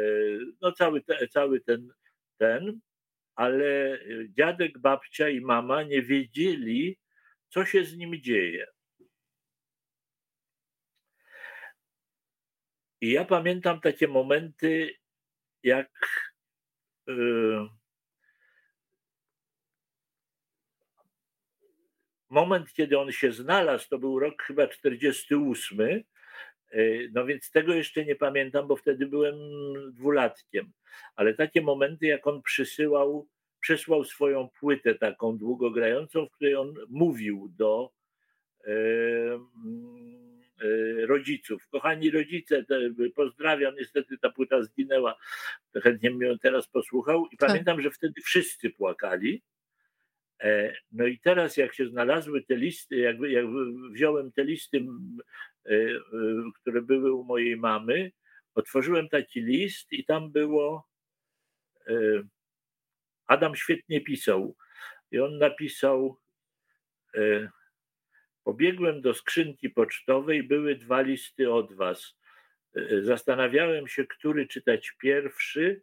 no 0.61 0.73
cały, 0.73 1.03
cały 1.31 1.61
ten, 1.61 1.93
ten, 2.39 2.81
ale 3.35 3.99
dziadek, 4.29 4.79
babcia 4.79 5.29
i 5.29 5.41
mama 5.41 5.83
nie 5.83 6.03
wiedzieli, 6.03 6.99
co 7.49 7.65
się 7.65 7.85
z 7.85 7.97
nim 7.97 8.23
dzieje. 8.23 8.67
I 13.01 13.11
ja 13.11 13.25
pamiętam 13.25 13.81
takie 13.81 14.09
momenty, 14.09 14.95
jak 15.63 15.91
moment, 22.29 22.73
kiedy 22.73 22.99
on 22.99 23.13
się 23.13 23.33
znalazł, 23.33 23.89
to 23.89 23.99
był 23.99 24.19
rok 24.19 24.43
chyba 24.43 24.67
48. 24.67 26.05
No 27.13 27.27
więc 27.27 27.51
tego 27.51 27.75
jeszcze 27.75 28.05
nie 28.05 28.17
pamiętam, 28.17 28.67
bo 28.67 28.77
wtedy 28.77 29.07
byłem 29.07 29.35
dwulatkiem. 29.93 30.73
Ale 31.17 31.35
takie 31.35 31.63
momenty, 31.63 32.07
jak 32.07 32.27
on 32.27 32.43
przysyłał, 32.43 33.29
przesłał 33.61 34.05
swoją 34.05 34.49
płytę 34.61 34.95
taką 34.95 35.39
długogrającą, 35.39 36.27
w 36.27 36.31
której 36.31 36.55
on 36.55 36.75
mówił 36.89 37.53
do 37.57 37.93
e, 38.67 38.71
e, 38.71 39.37
rodziców. 41.07 41.69
Kochani 41.69 42.11
rodzice, 42.11 42.65
pozdrawiam, 43.15 43.75
niestety 43.75 44.19
ta 44.19 44.31
płyta 44.31 44.63
zginęła, 44.63 45.17
chętnie 45.83 46.11
bym 46.11 46.23
ją 46.23 46.39
teraz 46.39 46.69
posłuchał 46.69 47.27
i 47.27 47.37
tak. 47.37 47.49
pamiętam, 47.49 47.81
że 47.81 47.91
wtedy 47.91 48.21
wszyscy 48.21 48.71
płakali 48.71 49.43
E, 49.43 49.50
no 50.93 51.07
i 51.07 51.19
teraz, 51.19 51.57
jak 51.57 51.75
się 51.75 51.87
znalazły 51.87 52.43
te 52.43 52.57
listy, 52.57 52.97
jak, 52.97 53.17
jak 53.21 53.45
wziąłem 53.93 54.33
te 54.33 54.45
listy, 54.45 54.87
e, 55.67 55.73
e, 55.73 56.01
które 56.61 56.83
były 56.83 57.13
u 57.13 57.25
mojej 57.25 57.57
mamy, 57.57 58.13
otworzyłem 58.55 59.09
taki 59.09 59.41
list 59.41 59.93
i 59.93 60.05
tam 60.05 60.33
było. 60.33 60.91
Adam 63.27 63.57
świetnie 63.57 64.01
pisał. 64.01 64.57
I 65.11 65.21
on 65.21 65.39
napisał: 65.39 66.21
Pobiegłem 68.45 69.01
do 69.01 69.15
skrzynki 69.15 69.71
pocztowej, 69.71 70.43
były 70.43 70.77
dwa 70.77 71.01
listy 71.01 71.53
od 71.53 71.73
was. 71.73 72.17
Zastanawiałem 73.01 73.89
się, 73.89 74.07
który 74.07 74.47
czytać 74.47 74.91
pierwszy. 74.91 75.83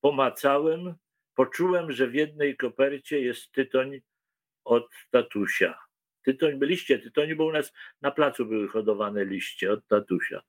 Pomacałem, 0.00 0.94
poczułem, 1.40 1.92
że 1.92 2.08
w 2.08 2.14
jednej 2.14 2.56
kopercie 2.56 3.20
jest 3.20 3.52
tytoń 3.52 4.00
od 4.64 4.88
tatusia. 5.10 5.78
Tytoń, 6.24 6.58
byliście 6.58 6.98
tytoń, 6.98 7.34
bo 7.34 7.44
u 7.44 7.52
nas 7.52 7.72
na 8.02 8.10
placu 8.10 8.46
były 8.46 8.68
hodowane 8.68 9.24
liście 9.24 9.72
od 9.72 9.86
tatusia. 9.86 10.42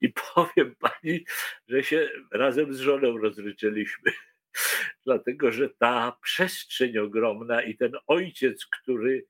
I 0.00 0.12
powiem 0.34 0.74
pani, 0.78 1.24
że 1.68 1.82
się 1.82 2.10
razem 2.32 2.74
z 2.74 2.80
żoną 2.80 3.18
rozryczeliśmy, 3.18 4.12
dlatego 5.06 5.52
że 5.52 5.68
ta 5.68 6.16
przestrzeń 6.22 6.98
ogromna 6.98 7.62
i 7.62 7.76
ten 7.76 7.92
ojciec, 8.06 8.66
który 8.66 9.24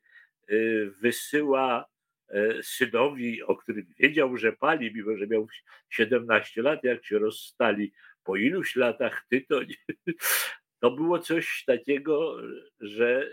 y, 0.50 0.92
wysyła 1.00 1.86
y, 2.30 2.62
synowi, 2.62 3.42
o 3.42 3.56
którym 3.56 3.86
wiedział, 3.98 4.36
że 4.36 4.52
pali, 4.52 4.94
mimo 4.94 5.16
że 5.16 5.26
miał 5.26 5.48
17 5.90 6.62
lat, 6.62 6.84
jak 6.84 7.04
się 7.04 7.18
rozstali, 7.18 7.92
po 8.24 8.36
iluś 8.36 8.76
latach 8.76 9.26
tytoń, 9.30 9.66
to 10.80 10.90
było 10.90 11.18
coś 11.18 11.64
takiego, 11.66 12.36
że 12.80 13.30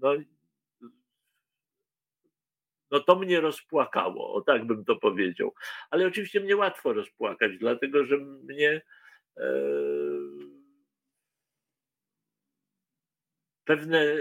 no, 0.00 0.14
no 2.90 3.00
to 3.00 3.16
mnie 3.16 3.40
rozpłakało, 3.40 4.34
o 4.34 4.40
tak 4.40 4.66
bym 4.66 4.84
to 4.84 4.96
powiedział. 4.96 5.54
Ale 5.90 6.06
oczywiście 6.06 6.40
mnie 6.40 6.56
łatwo 6.56 6.92
rozpłakać, 6.92 7.58
dlatego 7.58 8.04
że 8.04 8.16
mnie 8.18 8.82
e, 9.36 9.52
pewne 13.64 13.98
e, 13.98 14.16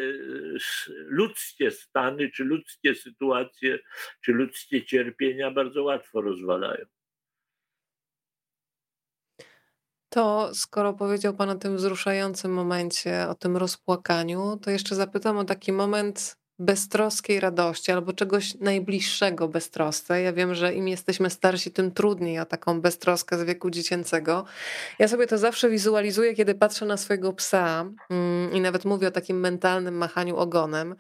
ludzkie 0.90 1.72
stany, 1.72 2.32
czy 2.32 2.44
ludzkie 2.44 2.96
sytuacje, 2.96 3.80
czy 4.22 4.32
ludzkie 4.32 4.86
cierpienia 4.86 5.52
bardzo 5.52 5.84
łatwo 5.84 6.22
rozwalają. 6.22 6.86
To 10.10 10.50
skoro 10.54 10.94
powiedział 10.94 11.34
Pan 11.34 11.50
o 11.50 11.56
tym 11.56 11.78
wzruszającym 11.78 12.54
momencie, 12.54 13.28
o 13.30 13.36
tym 13.36 13.58
rozpłakaniu, 13.58 14.58
to 14.62 14.72
jeszcze 14.72 14.96
zapytam 14.96 15.38
o 15.38 15.44
taki 15.44 15.72
moment 15.72 16.40
beztroskiej 16.60 17.40
radości 17.40 17.92
albo 17.92 18.14
czegoś 18.14 18.56
najbliższego 18.56 19.48
beztrosce. 19.48 20.22
Ja 20.22 20.34
wiem, 20.34 20.56
że 20.56 20.74
im 20.74 20.88
jesteśmy 20.88 21.30
starsi, 21.30 21.72
tym 21.72 21.92
trudniej 21.92 22.40
o 22.40 22.46
taką 22.46 22.82
beztroskę 22.82 23.38
z 23.38 23.44
wieku 23.44 23.70
dziecięcego. 23.70 24.46
Ja 25.00 25.08
sobie 25.08 25.28
to 25.28 25.38
zawsze 25.38 25.70
wizualizuję, 25.70 26.34
kiedy 26.34 26.56
patrzę 26.56 26.86
na 26.86 26.98
swojego 26.98 27.34
psa 27.34 27.86
mm, 28.10 28.54
i 28.54 28.62
nawet 28.62 28.86
mówię 28.86 29.08
o 29.08 29.12
takim 29.12 29.40
mentalnym 29.40 29.98
machaniu 29.98 30.38
ogonem, 30.38 30.96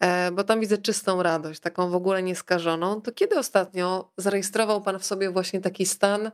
e, 0.00 0.32
bo 0.32 0.44
tam 0.44 0.60
widzę 0.60 0.78
czystą 0.78 1.22
radość, 1.22 1.60
taką 1.60 1.90
w 1.90 1.94
ogóle 1.94 2.22
nieskażoną. 2.22 3.02
To 3.02 3.12
kiedy 3.12 3.38
ostatnio 3.38 4.10
zarejestrował 4.16 4.82
Pan 4.82 4.98
w 4.98 5.04
sobie 5.04 5.30
właśnie 5.30 5.60
taki 5.60 5.86
stan, 5.86 6.30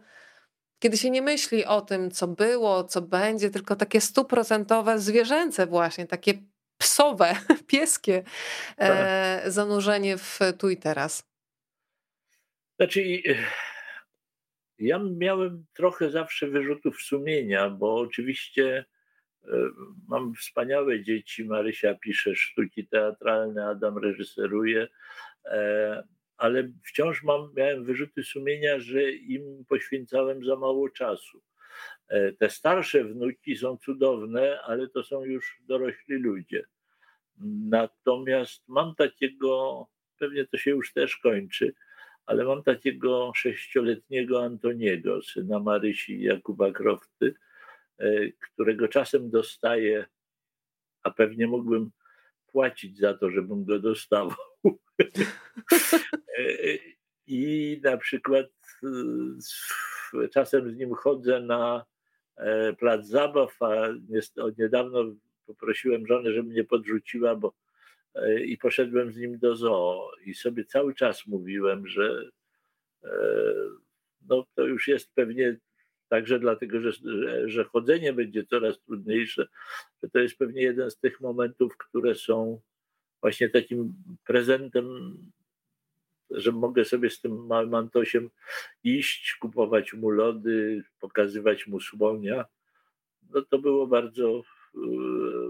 kiedy 0.78 0.96
się 0.96 1.10
nie 1.10 1.22
myśli 1.22 1.64
o 1.64 1.80
tym, 1.80 2.10
co 2.10 2.28
było, 2.28 2.84
co 2.84 3.02
będzie, 3.02 3.50
tylko 3.50 3.76
takie 3.76 4.00
stuprocentowe, 4.00 4.98
zwierzęce 4.98 5.66
właśnie, 5.66 6.06
takie 6.06 6.34
psowe, 6.78 7.34
pieskie 7.72 8.24
e, 8.76 8.88
tak. 8.88 9.52
zanurzenie 9.52 10.16
w 10.18 10.38
tu 10.58 10.70
i 10.70 10.76
teraz. 10.76 11.28
Znaczy, 12.78 13.22
ja 14.78 14.98
miałem 14.98 15.66
trochę 15.74 16.10
zawsze 16.10 16.46
wyrzutów 16.46 17.02
sumienia, 17.02 17.70
bo 17.70 17.94
oczywiście 17.94 18.84
e, 19.44 19.48
mam 20.08 20.34
wspaniałe 20.34 21.02
dzieci. 21.02 21.44
Marysia 21.44 21.94
pisze 21.94 22.34
sztuki 22.34 22.86
teatralne, 22.86 23.66
Adam 23.66 23.98
reżyseruje. 23.98 24.88
Ale 26.36 26.72
wciąż 26.84 27.22
mam, 27.22 27.52
miałem 27.56 27.84
wyrzuty 27.84 28.24
sumienia, 28.24 28.78
że 28.78 29.12
im 29.12 29.64
poświęcałem 29.68 30.44
za 30.44 30.56
mało 30.56 30.88
czasu. 30.88 31.42
E, 32.08 32.32
te 32.32 32.50
starsze 32.50 33.04
wnuki 33.04 33.56
są 33.56 33.76
cudowne, 33.76 34.60
ale 34.62 34.88
to 34.88 35.02
są 35.04 35.24
już 35.24 35.58
dorośli 35.68 36.18
ludzie. 36.18 36.64
Natomiast 37.68 38.68
mam 38.68 38.94
takiego, 38.94 39.86
pewnie 40.18 40.46
to 40.46 40.58
się 40.58 40.70
już 40.70 40.92
też 40.92 41.16
kończy, 41.16 41.74
ale 42.26 42.44
mam 42.44 42.62
takiego 42.62 43.32
sześcioletniego 43.34 44.44
Antoniego, 44.44 45.22
syna 45.22 45.58
Marysi 45.58 46.22
Jakuba 46.22 46.72
Krofty, 46.72 47.34
e, 47.98 48.28
którego 48.32 48.88
czasem 48.88 49.30
dostaję, 49.30 50.06
a 51.02 51.10
pewnie 51.10 51.46
mógłbym 51.46 51.90
płacić 52.56 52.98
za 52.98 53.14
to, 53.14 53.30
żebym 53.30 53.64
go 53.64 53.78
dostawał. 53.78 54.36
I 57.26 57.80
na 57.84 57.96
przykład 57.96 58.46
czasem 60.32 60.70
z 60.70 60.76
nim 60.76 60.94
chodzę 60.94 61.40
na 61.40 61.84
e, 62.36 62.72
plac 62.72 63.06
zabaw, 63.06 63.62
a 63.62 63.88
niedawno 64.58 65.04
poprosiłem 65.46 66.06
żonę, 66.06 66.32
żeby 66.32 66.48
mnie 66.48 66.64
podrzuciła, 66.64 67.36
bo 67.36 67.54
e, 68.14 68.40
i 68.44 68.58
poszedłem 68.58 69.12
z 69.12 69.16
nim 69.16 69.38
do 69.38 69.56
zoo 69.56 70.10
i 70.24 70.34
sobie 70.34 70.64
cały 70.64 70.94
czas 70.94 71.26
mówiłem, 71.26 71.86
że 71.86 72.30
e, 73.04 73.10
no, 74.28 74.46
to 74.54 74.66
już 74.66 74.88
jest 74.88 75.14
pewnie 75.14 75.56
także 76.08 76.38
dlatego, 76.38 76.80
że, 76.80 76.92
że, 77.48 77.64
chodzenie 77.64 78.12
będzie 78.12 78.44
coraz 78.44 78.80
trudniejsze, 78.80 79.48
że 80.02 80.10
to 80.10 80.18
jest 80.18 80.38
pewnie 80.38 80.62
jeden 80.62 80.90
z 80.90 80.98
tych 80.98 81.20
momentów, 81.20 81.76
które 81.76 82.14
są 82.14 82.60
właśnie 83.20 83.48
takim 83.48 83.94
prezentem, 84.24 85.16
że 86.30 86.52
mogę 86.52 86.84
sobie 86.84 87.10
z 87.10 87.20
tym 87.20 87.46
małym 87.46 87.74
Antosiem 87.74 88.30
iść, 88.84 89.36
kupować 89.40 89.92
mu 89.92 90.10
lody, 90.10 90.84
pokazywać 91.00 91.66
mu 91.66 91.80
słonia. 91.80 92.44
No 93.30 93.42
to 93.42 93.58
było 93.58 93.86
bardzo, 93.86 94.42
e, 94.74 94.78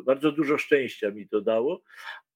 bardzo 0.05 0.33
dużo 0.33 0.59
szczęścia 0.59 1.11
mi 1.11 1.29
to 1.29 1.41
dało. 1.41 1.83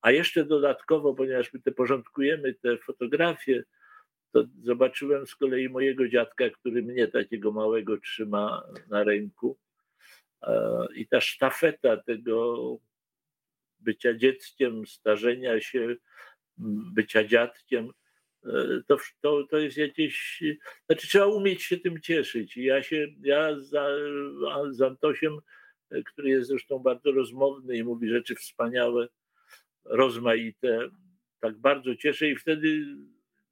A 0.01 0.11
jeszcze 0.11 0.45
dodatkowo, 0.45 1.15
ponieważ 1.15 1.53
my 1.53 1.61
te 1.61 1.73
porządkujemy 1.73 2.55
te 2.55 2.79
fotografie, 2.79 3.65
to 4.33 4.45
zobaczyłem 4.63 5.27
z 5.27 5.35
kolei 5.35 5.69
mojego 5.69 6.09
dziadka, 6.09 6.51
który 6.51 6.83
mnie 6.83 7.09
takiego 7.09 7.53
małego 7.53 7.99
trzyma 7.99 8.63
na 8.89 9.05
ręku. 9.05 9.59
E, 10.43 10.87
I 10.95 11.07
ta 11.07 11.21
sztafeta 11.21 11.97
tego 11.97 12.57
bycia 13.81 14.15
dzieckiem, 14.15 14.87
starzenia 14.87 15.61
się, 15.61 15.97
bycia 16.95 17.25
dziadkiem, 17.25 17.91
e, 18.45 18.51
to, 18.87 18.97
to, 19.21 19.47
to 19.51 19.59
jest 19.59 19.77
jakieś. 19.77 20.43
Znaczy, 20.87 21.09
trzeba 21.09 21.27
umieć 21.27 21.63
się 21.63 21.77
tym 21.77 22.01
cieszyć. 22.01 22.57
Ja 22.57 22.83
się, 22.83 23.07
ja 23.23 23.61
za, 23.61 23.89
z 24.71 24.83
Antosiem, 24.83 25.39
e, 25.91 26.03
który 26.03 26.31
jest 26.31 26.49
zresztą 26.49 26.79
bardzo 26.79 27.13
rozmowny 27.13 27.77
i 27.77 27.85
mówi 27.85 28.09
rzeczy 28.09 28.35
wspaniałe, 28.35 29.09
rozmaite, 29.85 30.89
tak 31.41 31.59
bardzo 31.59 31.97
cieszę 31.97 32.29
i 32.29 32.37
wtedy 32.37 32.87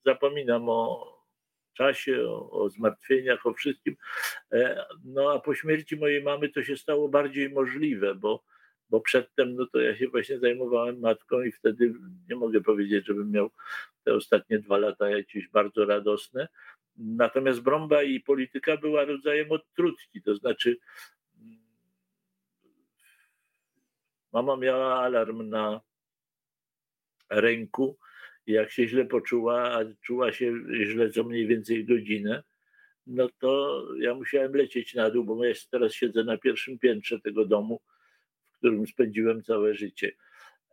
zapominam 0.04 0.68
o 0.68 1.12
czasie, 1.74 2.28
o, 2.28 2.50
o 2.50 2.68
zmartwieniach, 2.68 3.46
o 3.46 3.54
wszystkim. 3.54 3.96
E, 4.52 4.86
no 5.04 5.32
a 5.32 5.38
po 5.38 5.54
śmierci 5.54 5.96
mojej 5.96 6.22
mamy 6.22 6.48
to 6.48 6.62
się 6.62 6.76
stało 6.76 7.08
bardziej 7.08 7.50
możliwe, 7.50 8.14
bo 8.14 8.44
bo 8.90 9.00
przedtem 9.00 9.54
no 9.54 9.66
to 9.66 9.80
ja 9.80 9.96
się 9.96 10.08
właśnie 10.08 10.38
zajmowałem 10.38 11.00
matką 11.00 11.42
i 11.42 11.52
wtedy 11.52 11.94
nie 12.28 12.36
mogę 12.36 12.60
powiedzieć, 12.60 13.06
żebym 13.06 13.30
miał 13.30 13.50
te 14.04 14.14
ostatnie 14.14 14.58
dwa 14.58 14.78
lata 14.78 15.10
jakieś 15.10 15.48
bardzo 15.48 15.84
radosne. 15.84 16.48
Natomiast 16.96 17.60
brąba 17.60 18.02
i 18.02 18.20
polityka 18.20 18.76
była 18.76 19.04
rodzajem 19.04 19.52
odtrutki, 19.52 20.22
to 20.22 20.34
znaczy 20.34 20.76
Mama 24.32 24.56
miała 24.56 25.00
alarm 25.00 25.48
na 25.48 25.80
ręku 27.30 27.98
jak 28.52 28.70
się 28.70 28.88
źle 28.88 29.04
poczuła, 29.04 29.72
a 29.72 29.84
czuła 30.02 30.32
się 30.32 30.52
źle 30.84 31.10
co 31.10 31.24
mniej 31.24 31.46
więcej 31.46 31.84
godzinę, 31.84 32.42
no 33.06 33.28
to 33.38 33.84
ja 34.00 34.14
musiałem 34.14 34.54
lecieć 34.54 34.94
na 34.94 35.10
dół, 35.10 35.24
bo 35.24 35.44
ja 35.44 35.54
teraz 35.70 35.92
siedzę 35.92 36.24
na 36.24 36.38
pierwszym 36.38 36.78
piętrze 36.78 37.20
tego 37.20 37.44
domu, 37.44 37.80
w 38.52 38.58
którym 38.58 38.86
spędziłem 38.86 39.42
całe 39.42 39.74
życie. 39.74 40.12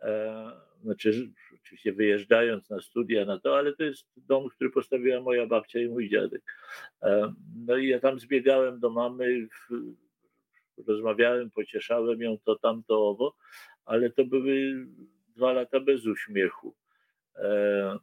E, 0.01 0.51
znaczy, 0.81 1.31
oczywiście 1.61 1.93
wyjeżdżając 1.93 2.69
na 2.69 2.81
studia, 2.81 3.25
na 3.25 3.39
to, 3.39 3.57
ale 3.57 3.75
to 3.75 3.83
jest 3.83 4.05
dom, 4.17 4.49
który 4.49 4.69
postawiła 4.69 5.21
moja 5.21 5.47
babcia 5.47 5.79
i 5.79 5.87
mój 5.87 6.09
dziadek. 6.09 6.41
E, 7.03 7.33
no 7.65 7.77
i 7.77 7.87
ja 7.87 7.99
tam 7.99 8.19
zbiegałem 8.19 8.79
do 8.79 8.89
mamy, 8.89 9.47
rozmawiałem, 10.87 11.51
pocieszałem 11.51 12.21
ją 12.21 12.37
to, 12.37 12.55
tamto, 12.55 13.09
owo, 13.09 13.35
ale 13.85 14.09
to 14.09 14.25
były 14.25 14.87
dwa 15.35 15.53
lata 15.53 15.79
bez 15.79 16.05
uśmiechu. 16.05 16.75
E, 17.35 17.99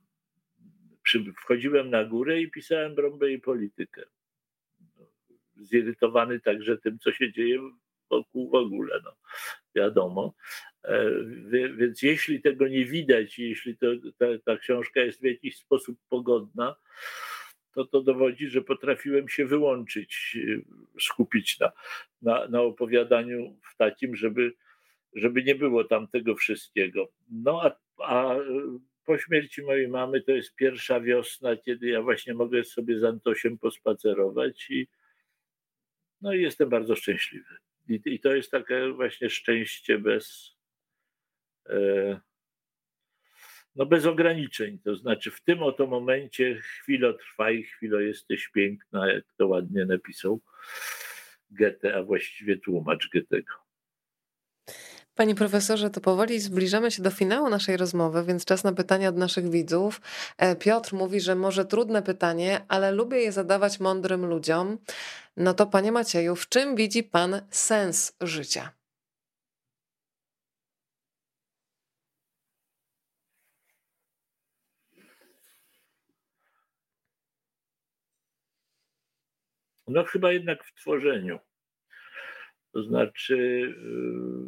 wchodziłem 1.37 1.91
na 1.91 2.05
górę 2.05 2.41
i 2.41 2.51
pisałem 2.51 2.95
brąbę 2.95 3.33
i 3.33 3.41
politykę. 3.41 4.03
Zirytowany 5.57 6.41
także 6.41 6.79
tym, 6.79 6.99
co 6.99 7.13
się 7.13 7.33
dzieje 7.33 7.59
wokół 8.11 8.51
w 8.51 8.55
ogóle, 8.55 9.01
no, 9.05 9.13
wiadomo. 9.75 10.35
E, 10.85 11.11
więc 11.77 12.03
jeśli 12.03 12.43
tego 12.43 12.69
nie 12.69 12.85
widać, 12.85 13.39
jeśli 13.39 13.77
to, 13.77 13.87
ta, 14.19 14.27
ta 14.45 14.57
książka 14.57 15.01
jest 15.01 15.21
w 15.21 15.25
jakiś 15.25 15.57
sposób 15.57 15.99
pogodna, 16.09 16.77
to 17.73 17.85
to 17.85 18.03
dowodzi, 18.03 18.49
że 18.49 18.63
potrafiłem 18.63 19.29
się 19.29 19.47
wyłączyć, 19.47 20.39
e, 20.97 21.01
skupić 21.01 21.59
na, 21.61 21.73
na, 22.23 22.49
na 22.49 22.61
opowiadaniu 22.61 23.57
w 23.73 23.77
takim, 23.77 24.17
żeby, 24.17 24.53
żeby 25.15 25.43
nie 25.43 25.55
było 25.55 25.85
tam 25.85 26.09
tego 26.09 26.35
wszystkiego. 26.35 27.09
No 27.31 27.63
a, 27.63 27.77
a 27.99 28.37
po 29.05 29.19
śmierci 29.19 29.62
mojej 29.62 29.89
mamy 29.89 30.20
to 30.20 30.33
jest 30.33 30.55
pierwsza 30.55 31.01
wiosna, 31.01 31.57
kiedy 31.57 31.89
ja 31.89 32.03
właśnie 32.03 32.35
mogę 32.35 32.65
sobie 32.65 32.99
z 32.99 33.05
Antosiem 33.05 33.59
pospacerować 33.59 34.70
i 34.70 34.89
no 36.20 36.33
i 36.33 36.43
jestem 36.43 36.69
bardzo 36.69 36.97
szczęśliwy. 36.97 37.57
I, 37.89 38.01
i 38.05 38.20
to 38.20 38.35
jest 38.35 38.51
takie 38.51 38.93
właśnie 38.93 39.31
szczęście 39.31 39.99
bez, 39.99 40.57
e, 41.69 42.20
no 43.77 43.87
bez 43.87 44.07
ograniczeń. 44.07 44.79
To 44.79 44.97
znaczy 44.97 45.31
w 45.31 45.41
tym 45.41 45.62
oto 45.62 45.87
momencie 45.87 46.55
chwilę 46.55 47.15
trwaj, 47.15 47.62
chwilę 47.62 48.05
jesteś 48.05 48.49
piękna, 48.49 49.12
jak 49.12 49.24
to 49.37 49.47
ładnie 49.47 49.85
napisał 49.85 50.41
Goethe, 51.51 51.97
a 51.97 52.03
właściwie 52.03 52.57
tłumacz 52.57 53.09
Goethego. 53.09 53.62
Panie 55.15 55.35
profesorze, 55.35 55.91
to 55.91 56.01
powoli 56.01 56.41
zbliżamy 56.41 56.91
się 56.91 57.03
do 57.03 57.11
finału 57.11 57.49
naszej 57.49 57.77
rozmowy, 57.77 58.25
więc 58.25 58.45
czas 58.45 58.65
na 58.65 58.73
pytania 58.73 59.09
od 59.09 59.17
naszych 59.17 59.51
widzów. 59.51 60.01
E, 60.39 60.57
Piotr 60.57 60.95
mówi, 60.95 61.21
że 61.21 61.35
może 61.35 61.65
trudne 61.65 62.03
pytanie, 62.03 62.65
ale 62.69 62.93
lubię 62.93 63.19
je 63.19 63.33
zadawać 63.33 63.81
mądrym 63.81 64.27
ludziom. 64.27 64.79
No 65.37 65.55
to 65.55 65.67
panie 65.67 65.93
Macieju, 65.93 66.37
w 66.37 66.49
czym 66.49 66.77
widzi 66.77 67.03
pan 67.03 67.41
sens 67.51 68.17
życia? 68.21 68.73
No 79.89 80.05
chyba 80.05 80.33
jednak 80.33 80.65
w 80.65 80.75
tworzeniu. 80.75 81.39
To 82.73 82.83
znaczy, 82.83 83.37
yy, 83.37 84.41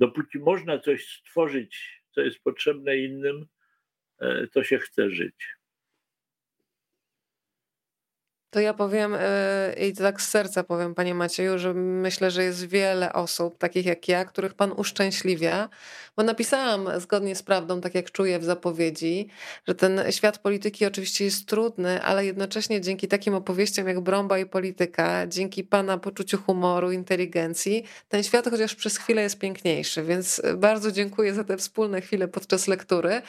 dopóki 0.00 0.38
można 0.38 0.78
coś 0.78 1.08
stworzyć, 1.08 2.02
co 2.10 2.20
jest 2.20 2.42
potrzebne 2.42 2.96
innym, 2.96 3.46
e, 4.18 4.46
to 4.46 4.64
się 4.64 4.78
chce 4.78 5.10
żyć. 5.10 5.59
To 8.50 8.60
ja 8.60 8.74
powiem 8.74 9.14
e, 9.18 9.74
i 9.88 9.92
tak 9.92 10.22
z 10.22 10.28
serca 10.28 10.64
powiem, 10.64 10.94
panie 10.94 11.14
Macieju, 11.14 11.58
że 11.58 11.74
myślę, 11.74 12.30
że 12.30 12.44
jest 12.44 12.66
wiele 12.66 13.12
osób, 13.12 13.58
takich 13.58 13.86
jak 13.86 14.08
ja, 14.08 14.24
których 14.24 14.54
pan 14.54 14.72
uszczęśliwia, 14.72 15.68
bo 16.16 16.22
napisałam 16.22 17.00
zgodnie 17.00 17.36
z 17.36 17.42
prawdą, 17.42 17.80
tak 17.80 17.94
jak 17.94 18.10
czuję 18.10 18.38
w 18.38 18.44
zapowiedzi, 18.44 19.28
że 19.68 19.74
ten 19.74 20.00
świat 20.10 20.38
polityki 20.38 20.86
oczywiście 20.86 21.24
jest 21.24 21.46
trudny, 21.46 22.02
ale 22.02 22.26
jednocześnie 22.26 22.80
dzięki 22.80 23.08
takim 23.08 23.34
opowieściom 23.34 23.88
jak 23.88 24.00
Brąba 24.00 24.38
i 24.38 24.46
Polityka, 24.46 25.26
dzięki 25.26 25.64
pana 25.64 25.98
poczuciu 25.98 26.38
humoru, 26.38 26.92
inteligencji, 26.92 27.84
ten 28.08 28.22
świat 28.22 28.50
chociaż 28.50 28.74
przez 28.74 28.98
chwilę 28.98 29.22
jest 29.22 29.38
piękniejszy, 29.38 30.02
więc 30.02 30.42
bardzo 30.56 30.92
dziękuję 30.92 31.34
za 31.34 31.44
te 31.44 31.56
wspólne 31.56 32.00
chwile 32.00 32.28
podczas 32.28 32.68
lektury. 32.68 33.22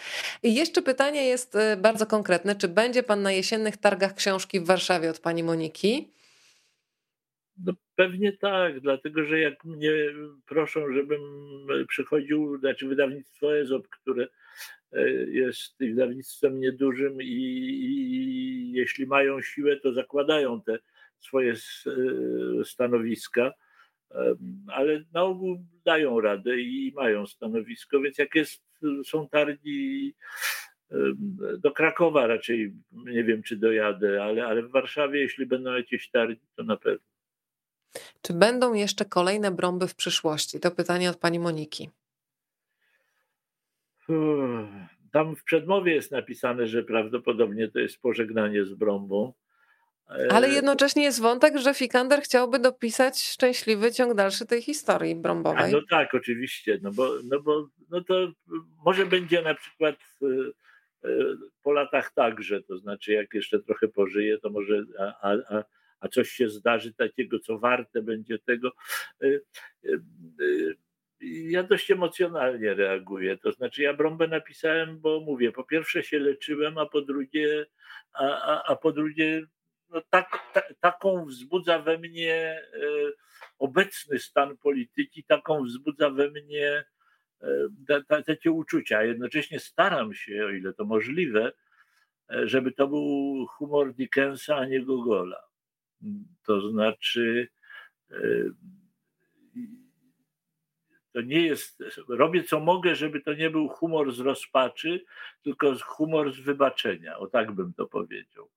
I 0.44 0.56
jeszcze 0.56 0.82
pytanie 0.82 1.26
jest 1.26 1.56
e, 1.56 1.78
bardzo 1.78 2.06
konkretne, 2.06 2.56
czy 2.56 2.68
będzie 2.68 3.04
pan 3.04 3.22
na 3.22 3.32
jesiennych 3.32 3.78
targach 3.78 4.16
książki 4.16 4.60
w 4.60 4.66
Warszawie 4.66 5.11
od 5.12 5.20
pani 5.20 5.44
Moniki? 5.44 6.14
No 7.58 7.74
pewnie 7.96 8.38
tak, 8.38 8.80
dlatego 8.80 9.26
że 9.26 9.40
jak 9.40 9.66
mnie 9.66 9.92
proszą, 10.46 10.94
żebym 10.94 11.22
przychodził, 11.88 12.58
znaczy 12.60 12.88
wydawnictwo 12.88 13.58
EZOP, 13.58 13.88
które 13.88 14.28
e, 14.92 15.10
jest 15.12 15.80
wydawnictwem 15.80 16.60
niedużym 16.60 17.22
i, 17.22 17.26
i 17.26 18.72
jeśli 18.72 19.06
mają 19.06 19.42
siłę, 19.42 19.78
to 19.78 19.94
zakładają 19.94 20.62
te 20.62 20.80
swoje 21.20 21.54
e, 21.54 21.56
stanowiska, 22.66 23.54
ale 24.68 25.04
na 25.14 25.24
ogół 25.24 25.66
dają 25.86 26.22
radę 26.22 26.60
i 26.60 26.94
mają 26.96 27.28
stanowisko, 27.28 28.00
więc 28.00 28.18
jak 28.18 28.36
jest, 28.36 28.64
są 29.06 29.30
targi 29.30 30.16
do 31.58 31.72
Krakowa 31.72 32.28
raczej 32.28 32.74
nie 32.92 33.24
wiem, 33.24 33.44
czy 33.44 33.58
dojadę, 33.58 34.24
ale, 34.24 34.46
ale 34.46 34.64
w 34.64 34.72
Warszawie, 34.72 35.20
jeśli 35.20 35.46
będą 35.46 35.74
jakieś 35.74 36.10
targi, 36.10 36.42
to 36.56 36.64
na 36.64 36.78
pewno. 36.78 37.08
Czy 38.22 38.34
będą 38.34 38.74
jeszcze 38.74 39.06
kolejne 39.06 39.52
brąby 39.52 39.88
w 39.88 39.96
przyszłości? 39.96 40.60
To 40.60 40.72
pytanie 40.72 41.10
od 41.10 41.18
pani 41.18 41.40
Moniki. 41.40 41.90
Tam 45.12 45.36
w 45.36 45.44
przedmowie 45.44 45.94
jest 45.94 46.12
napisane, 46.12 46.68
że 46.68 46.84
prawdopodobnie 46.84 47.68
to 47.68 47.80
jest 47.80 48.02
pożegnanie 48.02 48.66
z 48.66 48.74
brąbą. 48.74 49.34
Ale 50.30 50.48
e, 50.48 50.54
jednocześnie 50.54 51.04
jest 51.04 51.22
wątek, 51.22 51.58
że 51.58 51.74
Fikander 51.74 52.22
chciałby 52.22 52.60
dopisać 52.60 53.24
szczęśliwy 53.24 53.92
ciąg 53.92 54.14
dalszy 54.14 54.46
tej 54.46 54.62
historii 54.62 55.16
brąbowej. 55.16 55.64
A 55.64 55.68
no 55.68 55.82
tak, 55.90 56.14
oczywiście. 56.14 56.80
No 56.82 56.92
bo, 56.92 57.10
no 57.24 57.40
bo 57.40 57.68
no 57.90 58.04
to 58.04 58.32
może 58.86 59.06
będzie 59.06 59.42
na 59.42 59.54
przykład 59.54 59.96
e, 60.22 60.26
po 61.64 61.72
latach 61.72 62.14
także, 62.14 62.62
to 62.64 62.78
znaczy 62.78 63.14
jak 63.14 63.34
jeszcze 63.34 63.60
trochę 63.60 63.88
pożyję, 63.88 64.38
to 64.38 64.50
może, 64.50 64.84
a, 65.00 65.30
a, 65.32 65.64
a 66.00 66.08
coś 66.08 66.30
się 66.30 66.50
zdarzy 66.50 66.94
takiego, 66.94 67.40
co 67.40 67.60
warte 67.60 68.02
będzie 68.02 68.40
tego. 68.40 68.72
E, 69.22 69.28
e, 69.28 69.98
ja 71.22 71.64
dość 71.64 71.92
emocjonalnie 71.92 72.74
reaguję. 72.74 73.38
To 73.38 73.52
znaczy, 73.52 73.82
ja 73.82 73.94
brąbę 73.94 74.28
napisałem, 74.28 75.00
bo 75.00 75.20
mówię, 75.20 75.52
po 75.52 75.64
pierwsze 75.64 76.04
się 76.04 76.20
leczyłem, 76.20 76.78
a 76.78 76.86
po 76.86 77.02
drugie, 77.02 77.66
a, 78.14 78.24
a, 78.24 78.64
a 78.72 78.76
po 78.76 78.92
drugie, 78.92 79.44
no 79.90 80.02
tak, 80.10 80.40
ta, 80.54 80.62
taką 80.80 81.26
wzbudza 81.26 81.80
we 81.80 81.98
mnie 81.98 82.36
e, 82.74 82.82
obecny 83.60 84.20
stan 84.20 84.58
polityki, 84.58 85.24
taką 85.24 85.64
wzbudza 85.64 86.10
we 86.10 86.32
mnie 86.32 86.84
takie 88.26 88.52
uczucia. 88.52 88.98
A 88.98 89.04
jednocześnie 89.04 89.60
staram 89.60 90.14
się, 90.14 90.46
o 90.46 90.50
ile 90.50 90.74
to 90.74 90.86
możliwe, 90.86 91.52
e, 92.30 92.48
żeby 92.48 92.72
to 92.72 92.88
był 92.88 93.46
humor 93.48 93.94
Dickensa, 93.94 94.58
a 94.58 94.66
nie 94.66 94.86
Gogola. 94.86 95.44
To 96.46 96.72
znaczy, 96.72 97.50
e, 98.12 98.18
to 101.14 101.22
nie 101.22 101.42
jest, 101.42 101.84
robię 102.08 102.44
co 102.44 102.60
mogę, 102.60 102.96
żeby 102.96 103.22
to 103.22 103.34
nie 103.34 103.50
był 103.50 103.68
humor 103.68 104.14
z 104.14 104.20
rozpaczy, 104.20 105.04
tylko 105.44 105.76
humor 105.84 106.34
z 106.34 106.40
wybaczenia. 106.40 107.18
O 107.18 107.28
tak 107.28 107.52
bym 107.52 107.74
to 107.74 107.86
powiedział. 107.86 108.50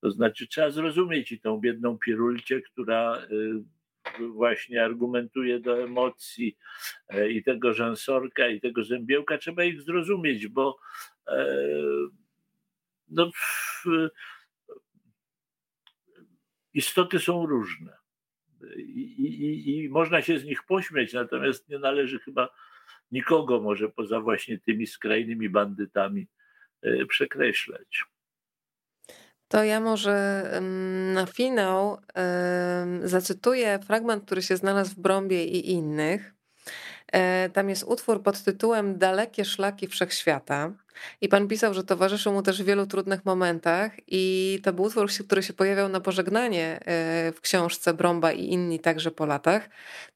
To 0.00 0.10
znaczy, 0.10 0.46
trzeba 0.46 0.70
zrozumieć 0.70 1.32
i 1.32 1.40
tą 1.40 1.58
biedną 1.60 1.98
pirulcie, 1.98 2.60
która 2.60 3.16
e, 3.16 3.26
właśnie 4.18 4.84
argumentuje 4.84 5.60
do 5.60 5.82
emocji 5.82 6.56
e, 7.08 7.30
i 7.30 7.42
tego 7.42 7.74
rzęsorka, 7.74 8.48
i 8.48 8.60
tego 8.60 8.84
zębiełka, 8.84 9.38
trzeba 9.38 9.64
ich 9.64 9.82
zrozumieć, 9.82 10.48
bo 10.48 10.78
e, 11.28 11.56
no, 13.08 13.30
istoty 16.74 17.18
są 17.18 17.46
różne. 17.46 17.96
I, 18.76 19.00
i, 19.00 19.84
I, 19.84 19.88
można 19.88 20.22
się 20.22 20.38
z 20.38 20.44
nich 20.44 20.62
pośmiać, 20.62 21.12
natomiast 21.12 21.68
nie 21.68 21.78
należy 21.78 22.18
chyba 22.18 22.48
nikogo, 23.12 23.60
może 23.60 23.88
poza 23.88 24.20
właśnie 24.20 24.58
tymi 24.58 24.86
skrajnymi 24.86 25.48
bandytami, 25.48 26.26
e, 26.82 27.06
przekreślać. 27.06 28.04
To 29.50 29.64
ja 29.64 29.80
może 29.80 30.44
na 31.14 31.26
finał 31.26 31.98
zacytuję 33.04 33.78
fragment, 33.86 34.24
który 34.24 34.42
się 34.42 34.56
znalazł 34.56 34.90
w 34.90 34.98
Brąbie 34.98 35.44
i 35.44 35.70
innych. 35.70 36.34
E, 37.12 37.50
tam 37.50 37.68
jest 37.68 37.84
utwór 37.84 38.22
pod 38.22 38.42
tytułem 38.42 38.98
Dalekie 38.98 39.44
szlaki 39.44 39.86
wszechświata. 39.86 40.72
I 41.20 41.28
pan 41.28 41.48
pisał, 41.48 41.74
że 41.74 41.84
towarzyszył 41.84 42.32
mu 42.32 42.42
też 42.42 42.62
w 42.62 42.66
wielu 42.66 42.86
trudnych 42.86 43.24
momentach, 43.24 43.92
i 44.06 44.58
to 44.62 44.72
był 44.72 44.84
utwór, 44.84 45.08
który 45.26 45.42
się 45.42 45.52
pojawiał 45.52 45.88
na 45.88 46.00
pożegnanie 46.00 46.80
e, 46.80 47.32
w 47.32 47.40
książce 47.40 47.94
Bromba 47.94 48.32
i 48.32 48.44
inni 48.44 48.80
także 48.80 49.10
po 49.10 49.26
latach. 49.26 49.68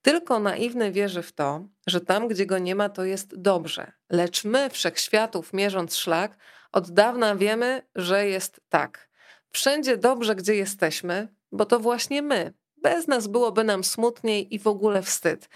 Tylko 0.03 0.39
naiwny 0.39 0.93
wierzy 0.93 1.23
w 1.23 1.33
to, 1.33 1.65
że 1.87 2.01
tam, 2.01 2.29
gdzie 2.29 2.47
go 2.47 2.59
nie 2.59 2.75
ma, 2.75 2.89
to 2.89 3.05
jest 3.05 3.41
dobrze. 3.41 3.93
Lecz 4.11 4.45
my, 4.45 4.71
wszechświatów, 4.71 5.53
mierząc 5.53 5.97
szlak, 5.97 6.37
od 6.73 6.91
dawna 6.91 7.37
wiemy, 7.37 7.83
że 7.95 8.27
jest 8.27 8.61
tak. 8.69 9.14
Wszędzie 9.55 9.97
dobrze, 9.97 10.35
gdzie 10.35 10.55
jesteśmy, 10.55 11.29
bo 11.53 11.65
to 11.65 11.81
właśnie 11.81 12.23
my. 12.23 12.53
Bez 12.77 13.07
nas 13.07 13.27
byłoby 13.27 13.65
nam 13.65 13.85
smutniej 13.85 14.55
i 14.55 14.59
w 14.59 14.67
ogóle 14.67 15.03
wstyd. 15.03 15.49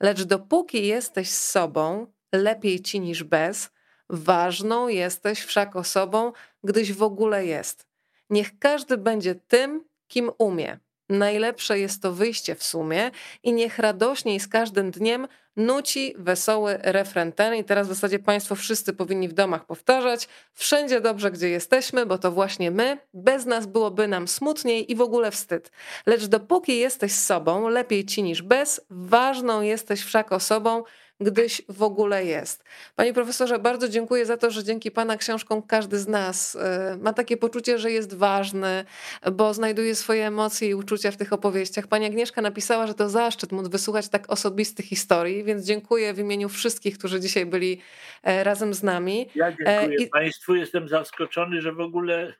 Lecz 0.00 0.22
dopóki 0.22 0.86
jesteś 0.86 1.30
z 1.30 1.50
sobą, 1.50 2.06
lepiej 2.32 2.80
ci 2.80 3.00
niż 3.00 3.24
bez, 3.24 3.70
ważną 4.10 4.88
jesteś 4.88 5.40
wszak 5.40 5.76
osobą, 5.76 6.32
gdyś 6.64 6.92
w 6.92 7.02
ogóle 7.02 7.46
jest. 7.46 7.86
Niech 8.30 8.58
każdy 8.58 8.96
będzie 8.96 9.34
tym, 9.34 9.84
kim 10.08 10.30
umie. 10.38 10.78
Najlepsze 11.08 11.78
jest 11.78 12.02
to 12.02 12.12
wyjście 12.12 12.54
w 12.54 12.62
sumie 12.62 13.10
i 13.42 13.52
niech 13.52 13.78
radośniej 13.78 14.40
z 14.40 14.48
każdym 14.48 14.90
dniem 14.90 15.28
nuci 15.56 16.14
wesoły 16.18 16.78
refren 16.82 17.32
ten. 17.32 17.54
I 17.54 17.64
teraz 17.64 17.86
w 17.86 17.90
zasadzie 17.90 18.18
Państwo 18.18 18.54
wszyscy 18.54 18.92
powinni 18.92 19.28
w 19.28 19.32
domach 19.32 19.66
powtarzać. 19.66 20.28
Wszędzie 20.52 21.00
dobrze, 21.00 21.30
gdzie 21.30 21.48
jesteśmy, 21.48 22.06
bo 22.06 22.18
to 22.18 22.32
właśnie 22.32 22.70
my. 22.70 22.98
Bez 23.14 23.46
nas 23.46 23.66
byłoby 23.66 24.08
nam 24.08 24.28
smutniej 24.28 24.92
i 24.92 24.96
w 24.96 25.00
ogóle 25.00 25.30
wstyd. 25.30 25.70
Lecz 26.06 26.26
dopóki 26.26 26.78
jesteś 26.78 27.12
sobą, 27.12 27.68
lepiej 27.68 28.04
ci 28.04 28.22
niż 28.22 28.42
bez, 28.42 28.80
ważną 28.90 29.62
jesteś 29.62 30.02
wszak 30.02 30.32
osobą, 30.32 30.82
gdyś 31.22 31.62
w 31.68 31.82
ogóle 31.82 32.24
jest. 32.24 32.64
Panie 32.96 33.14
profesorze, 33.14 33.58
bardzo 33.58 33.88
dziękuję 33.88 34.26
za 34.26 34.36
to, 34.36 34.50
że 34.50 34.64
dzięki 34.64 34.90
Pana 34.90 35.16
książkom 35.16 35.62
każdy 35.62 35.98
z 35.98 36.08
nas 36.08 36.54
y, 36.54 36.58
ma 37.00 37.12
takie 37.12 37.36
poczucie, 37.36 37.78
że 37.78 37.90
jest 37.90 38.14
ważny, 38.14 38.84
bo 39.32 39.54
znajduje 39.54 39.94
swoje 39.94 40.26
emocje 40.26 40.68
i 40.68 40.74
uczucia 40.74 41.10
w 41.10 41.16
tych 41.16 41.32
opowieściach. 41.32 41.86
Pani 41.86 42.06
Agnieszka 42.06 42.42
napisała, 42.42 42.86
że 42.86 42.94
to 42.94 43.08
zaszczyt 43.08 43.52
móc 43.52 43.68
wysłuchać 43.68 44.08
tak 44.08 44.30
osobistych 44.30 44.86
historii, 44.86 45.44
więc 45.44 45.66
dziękuję 45.66 46.14
w 46.14 46.18
imieniu 46.18 46.48
wszystkich, 46.48 46.98
którzy 46.98 47.20
dzisiaj 47.20 47.46
byli 47.46 47.80
e, 48.22 48.44
razem 48.44 48.74
z 48.74 48.82
nami. 48.82 49.28
Ja 49.34 49.48
dziękuję 49.50 49.98
e, 49.98 50.04
I... 50.04 50.06
Państwu. 50.06 50.54
Jestem 50.54 50.88
zaskoczony, 50.88 51.60
że 51.60 51.72
w 51.72 51.80
ogóle, 51.80 52.34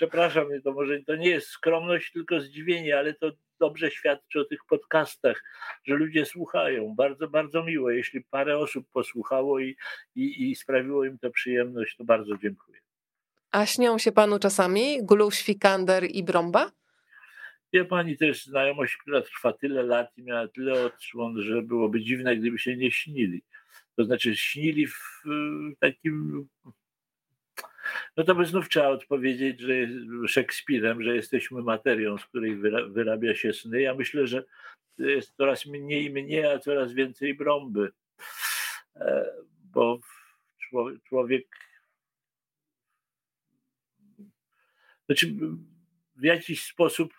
przepraszam, 0.00 0.46
to 0.64 0.72
może 0.72 1.02
to 1.02 1.16
nie 1.16 1.28
jest 1.28 1.46
skromność, 1.46 2.12
tylko 2.12 2.40
zdziwienie, 2.40 2.98
ale 2.98 3.14
to 3.14 3.32
dobrze 3.58 3.90
świadczy 3.90 4.40
o 4.40 4.44
tych 4.44 4.60
podcastach, 4.68 5.42
że 5.84 5.94
ludzie 5.94 6.26
słuchają. 6.26 6.94
Bardzo, 6.94 7.28
bardzo 7.28 7.64
miło. 7.64 7.90
Jeśli 7.90 8.20
parę 8.20 8.58
osób 8.58 8.86
posłuchało 8.92 9.60
i, 9.60 9.76
i, 10.14 10.50
i 10.50 10.54
sprawiło 10.56 11.04
im 11.04 11.18
to 11.18 11.30
przyjemność, 11.30 11.96
to 11.96 12.04
bardzo 12.04 12.36
dziękuję. 12.36 12.78
A 13.52 13.66
śnią 13.66 13.98
się 13.98 14.12
panu 14.12 14.38
czasami 14.38 14.98
Gluś, 15.02 15.42
Fikander 15.42 16.04
i 16.10 16.24
Brąba? 16.24 16.70
Wie 17.72 17.84
pani, 17.84 18.16
to 18.16 18.24
jest 18.24 18.46
znajomość, 18.46 18.96
która 18.96 19.22
trwa 19.22 19.52
tyle 19.52 19.82
lat 19.82 20.18
i 20.18 20.22
miała 20.22 20.48
tyle 20.48 20.84
odsłon, 20.84 21.42
że 21.42 21.62
byłoby 21.62 22.00
dziwne, 22.00 22.36
gdyby 22.36 22.58
się 22.58 22.76
nie 22.76 22.90
śnili. 22.90 23.42
To 23.96 24.04
znaczy 24.04 24.36
śnili 24.36 24.86
w 24.86 25.22
takim 25.80 26.48
no 28.16 28.24
to 28.24 28.34
by 28.34 28.46
znów 28.46 28.68
trzeba 28.68 28.88
odpowiedzieć, 28.88 29.60
że 29.60 29.74
Szekspirem, 30.28 31.02
że 31.02 31.16
jesteśmy 31.16 31.62
materią, 31.62 32.18
z 32.18 32.24
której 32.24 32.56
wyrabia 32.88 33.34
się 33.34 33.52
sny. 33.52 33.82
Ja 33.82 33.94
myślę, 33.94 34.26
że 34.26 34.44
jest 34.98 35.36
coraz 35.36 35.66
mniej 35.66 36.10
mnie, 36.10 36.52
a 36.52 36.58
coraz 36.58 36.92
więcej 36.92 37.34
brąby, 37.34 37.92
e, 38.96 39.26
bo 39.64 39.98
człowiek 41.04 41.46
znaczy 45.06 45.34
w 46.16 46.22
jakiś 46.22 46.64
sposób 46.64 47.12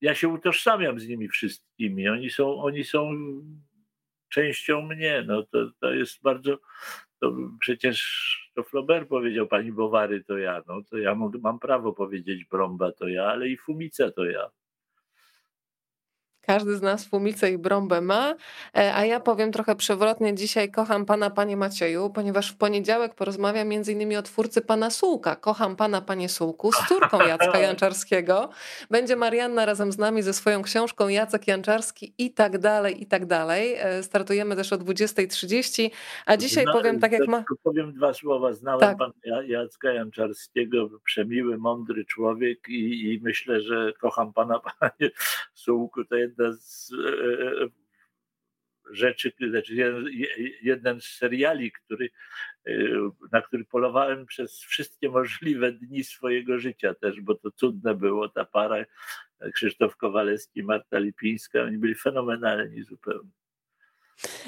ja 0.00 0.14
się 0.14 0.28
utożsamiam 0.28 1.00
z 1.00 1.08
nimi 1.08 1.28
wszystkimi. 1.28 2.08
Oni 2.08 2.30
są, 2.30 2.62
oni 2.62 2.84
są 2.84 3.10
częścią 4.28 4.82
mnie. 4.82 5.24
No 5.26 5.42
to, 5.42 5.70
to 5.80 5.92
jest 5.92 6.22
bardzo 6.22 6.58
to 7.20 7.36
przecież 7.60 8.47
to 8.58 8.64
Flaubert 8.64 9.08
powiedział 9.08 9.46
pani 9.46 9.72
Bowary 9.72 10.24
to 10.24 10.38
ja, 10.38 10.62
no 10.66 10.82
to 10.90 10.98
ja 10.98 11.14
mam 11.42 11.58
prawo 11.58 11.92
powiedzieć 11.92 12.44
Bromba 12.44 12.92
to 12.92 13.08
ja, 13.08 13.24
ale 13.24 13.48
i 13.48 13.56
Fumica 13.56 14.10
to 14.10 14.24
ja. 14.24 14.50
Każdy 16.48 16.76
z 16.76 16.82
nas 16.82 17.04
fumicę 17.04 17.52
i 17.52 17.58
brąbę 17.58 18.00
ma, 18.00 18.34
e, 18.76 18.94
a 18.94 19.04
ja 19.04 19.20
powiem 19.20 19.52
trochę 19.52 19.76
przewrotnie. 19.76 20.34
Dzisiaj 20.34 20.70
kocham 20.70 21.06
pana, 21.06 21.30
panie 21.30 21.56
Macieju, 21.56 22.10
ponieważ 22.10 22.52
w 22.52 22.56
poniedziałek 22.56 23.14
porozmawiam 23.14 23.68
między 23.68 23.92
innymi 23.92 24.16
o 24.16 24.22
twórcy 24.22 24.62
pana 24.62 24.90
Sułka. 24.90 25.36
Kocham 25.36 25.76
pana, 25.76 26.00
panie 26.00 26.28
Sułku, 26.28 26.72
z 26.72 26.88
córką 26.88 27.18
Jacka 27.20 27.58
Janczarskiego. 27.68 28.50
Będzie 28.90 29.16
Marianna 29.16 29.66
razem 29.66 29.92
z 29.92 29.98
nami 29.98 30.22
ze 30.22 30.32
swoją 30.32 30.62
książką 30.62 31.08
Jacek 31.08 31.48
Janczarski 31.48 32.14
i 32.18 32.30
tak 32.30 32.58
dalej, 32.58 33.02
i 33.02 33.06
tak 33.06 33.26
dalej. 33.26 33.74
E, 33.78 34.02
startujemy 34.02 34.56
też 34.56 34.72
o 34.72 34.76
20.30, 34.76 35.90
a 36.26 36.36
dzisiaj 36.36 36.64
powiem 36.72 37.00
tak 37.00 37.12
jak 37.12 37.28
ma... 37.28 37.44
Powiem 37.62 37.92
dwa 37.92 38.14
słowa. 38.14 38.52
Znałem 38.52 38.80
tak. 38.80 38.98
pana 38.98 39.42
Jacka 39.42 39.92
Janczarskiego, 39.92 40.88
przemiły, 41.04 41.58
mądry 41.58 42.04
człowiek 42.04 42.68
i, 42.68 43.12
i 43.12 43.20
myślę, 43.22 43.60
że 43.60 43.92
kocham 44.00 44.32
pana, 44.32 44.60
panie 44.80 45.10
Sułku. 45.54 46.04
To 46.04 46.16
jedna 46.16 46.37
jedna 46.38 46.56
z 46.60 46.92
e, 46.92 47.64
e, 47.64 47.68
rzeczy, 48.90 49.32
znaczy 49.50 49.74
jeden 50.62 51.00
z 51.00 51.04
seriali, 51.04 51.72
który, 51.72 52.10
e, 52.66 52.72
na 53.32 53.42
który 53.42 53.64
polowałem 53.64 54.26
przez 54.26 54.60
wszystkie 54.60 55.08
możliwe 55.08 55.72
dni 55.72 56.04
swojego 56.04 56.58
życia 56.58 56.94
też, 56.94 57.20
bo 57.20 57.34
to 57.34 57.50
cudne 57.50 57.94
było, 57.94 58.28
ta 58.28 58.44
para 58.44 58.84
Krzysztof 59.54 59.96
Kowalewski, 59.96 60.62
Marta 60.62 60.98
Lipińska, 60.98 61.62
oni 61.62 61.78
byli 61.78 61.94
fenomenalni 61.94 62.82
zupełnie. 62.82 63.37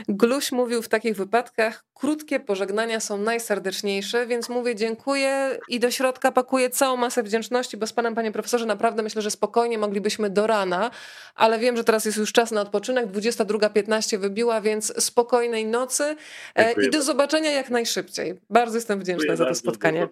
Gluś 0.09 0.53
mówił 0.53 0.83
w 0.83 0.89
takich 0.89 1.17
wypadkach, 1.17 1.85
krótkie 1.95 2.41
pożegnania 2.41 3.01
są 3.01 3.17
najserdeczniejsze, 3.17 4.27
więc 4.27 4.49
mówię 4.49 4.75
dziękuję 4.77 5.59
i 5.69 5.81
do 5.81 5.91
środka 5.91 6.33
pakuję 6.33 6.71
całą 6.71 6.97
masę 6.97 7.23
wdzięczności, 7.23 7.77
bo 7.77 7.87
z 7.87 7.93
panem, 7.93 8.15
panie 8.15 8.33
profesorze, 8.33 8.67
naprawdę 8.67 9.03
myślę, 9.03 9.23
że 9.23 9.31
spokojnie 9.31 9.79
moglibyśmy 9.79 10.31
do 10.31 10.47
rana, 10.47 10.91
ale 11.35 11.59
wiem, 11.59 11.77
że 11.77 11.85
teraz 11.85 12.05
jest 12.05 12.19
już 12.19 12.33
czas 12.33 12.51
na 12.51 12.61
odpoczynek, 12.61 13.07
22.15 13.07 14.19
wybiła, 14.19 14.61
więc 14.61 15.05
spokojnej 15.05 15.67
nocy 15.67 16.05
e, 16.05 16.65
dziękuję 16.65 16.87
i 16.89 16.91
do 16.91 17.03
zobaczenia 17.03 17.51
jak 17.51 17.71
najszybciej. 17.71 18.41
Bardzo 18.51 18.77
jestem 18.77 19.01
wdzięczna 19.01 19.23
dziękuję 19.23 19.37
za 19.37 19.47
to 19.47 19.55
spotkanie. 19.55 20.09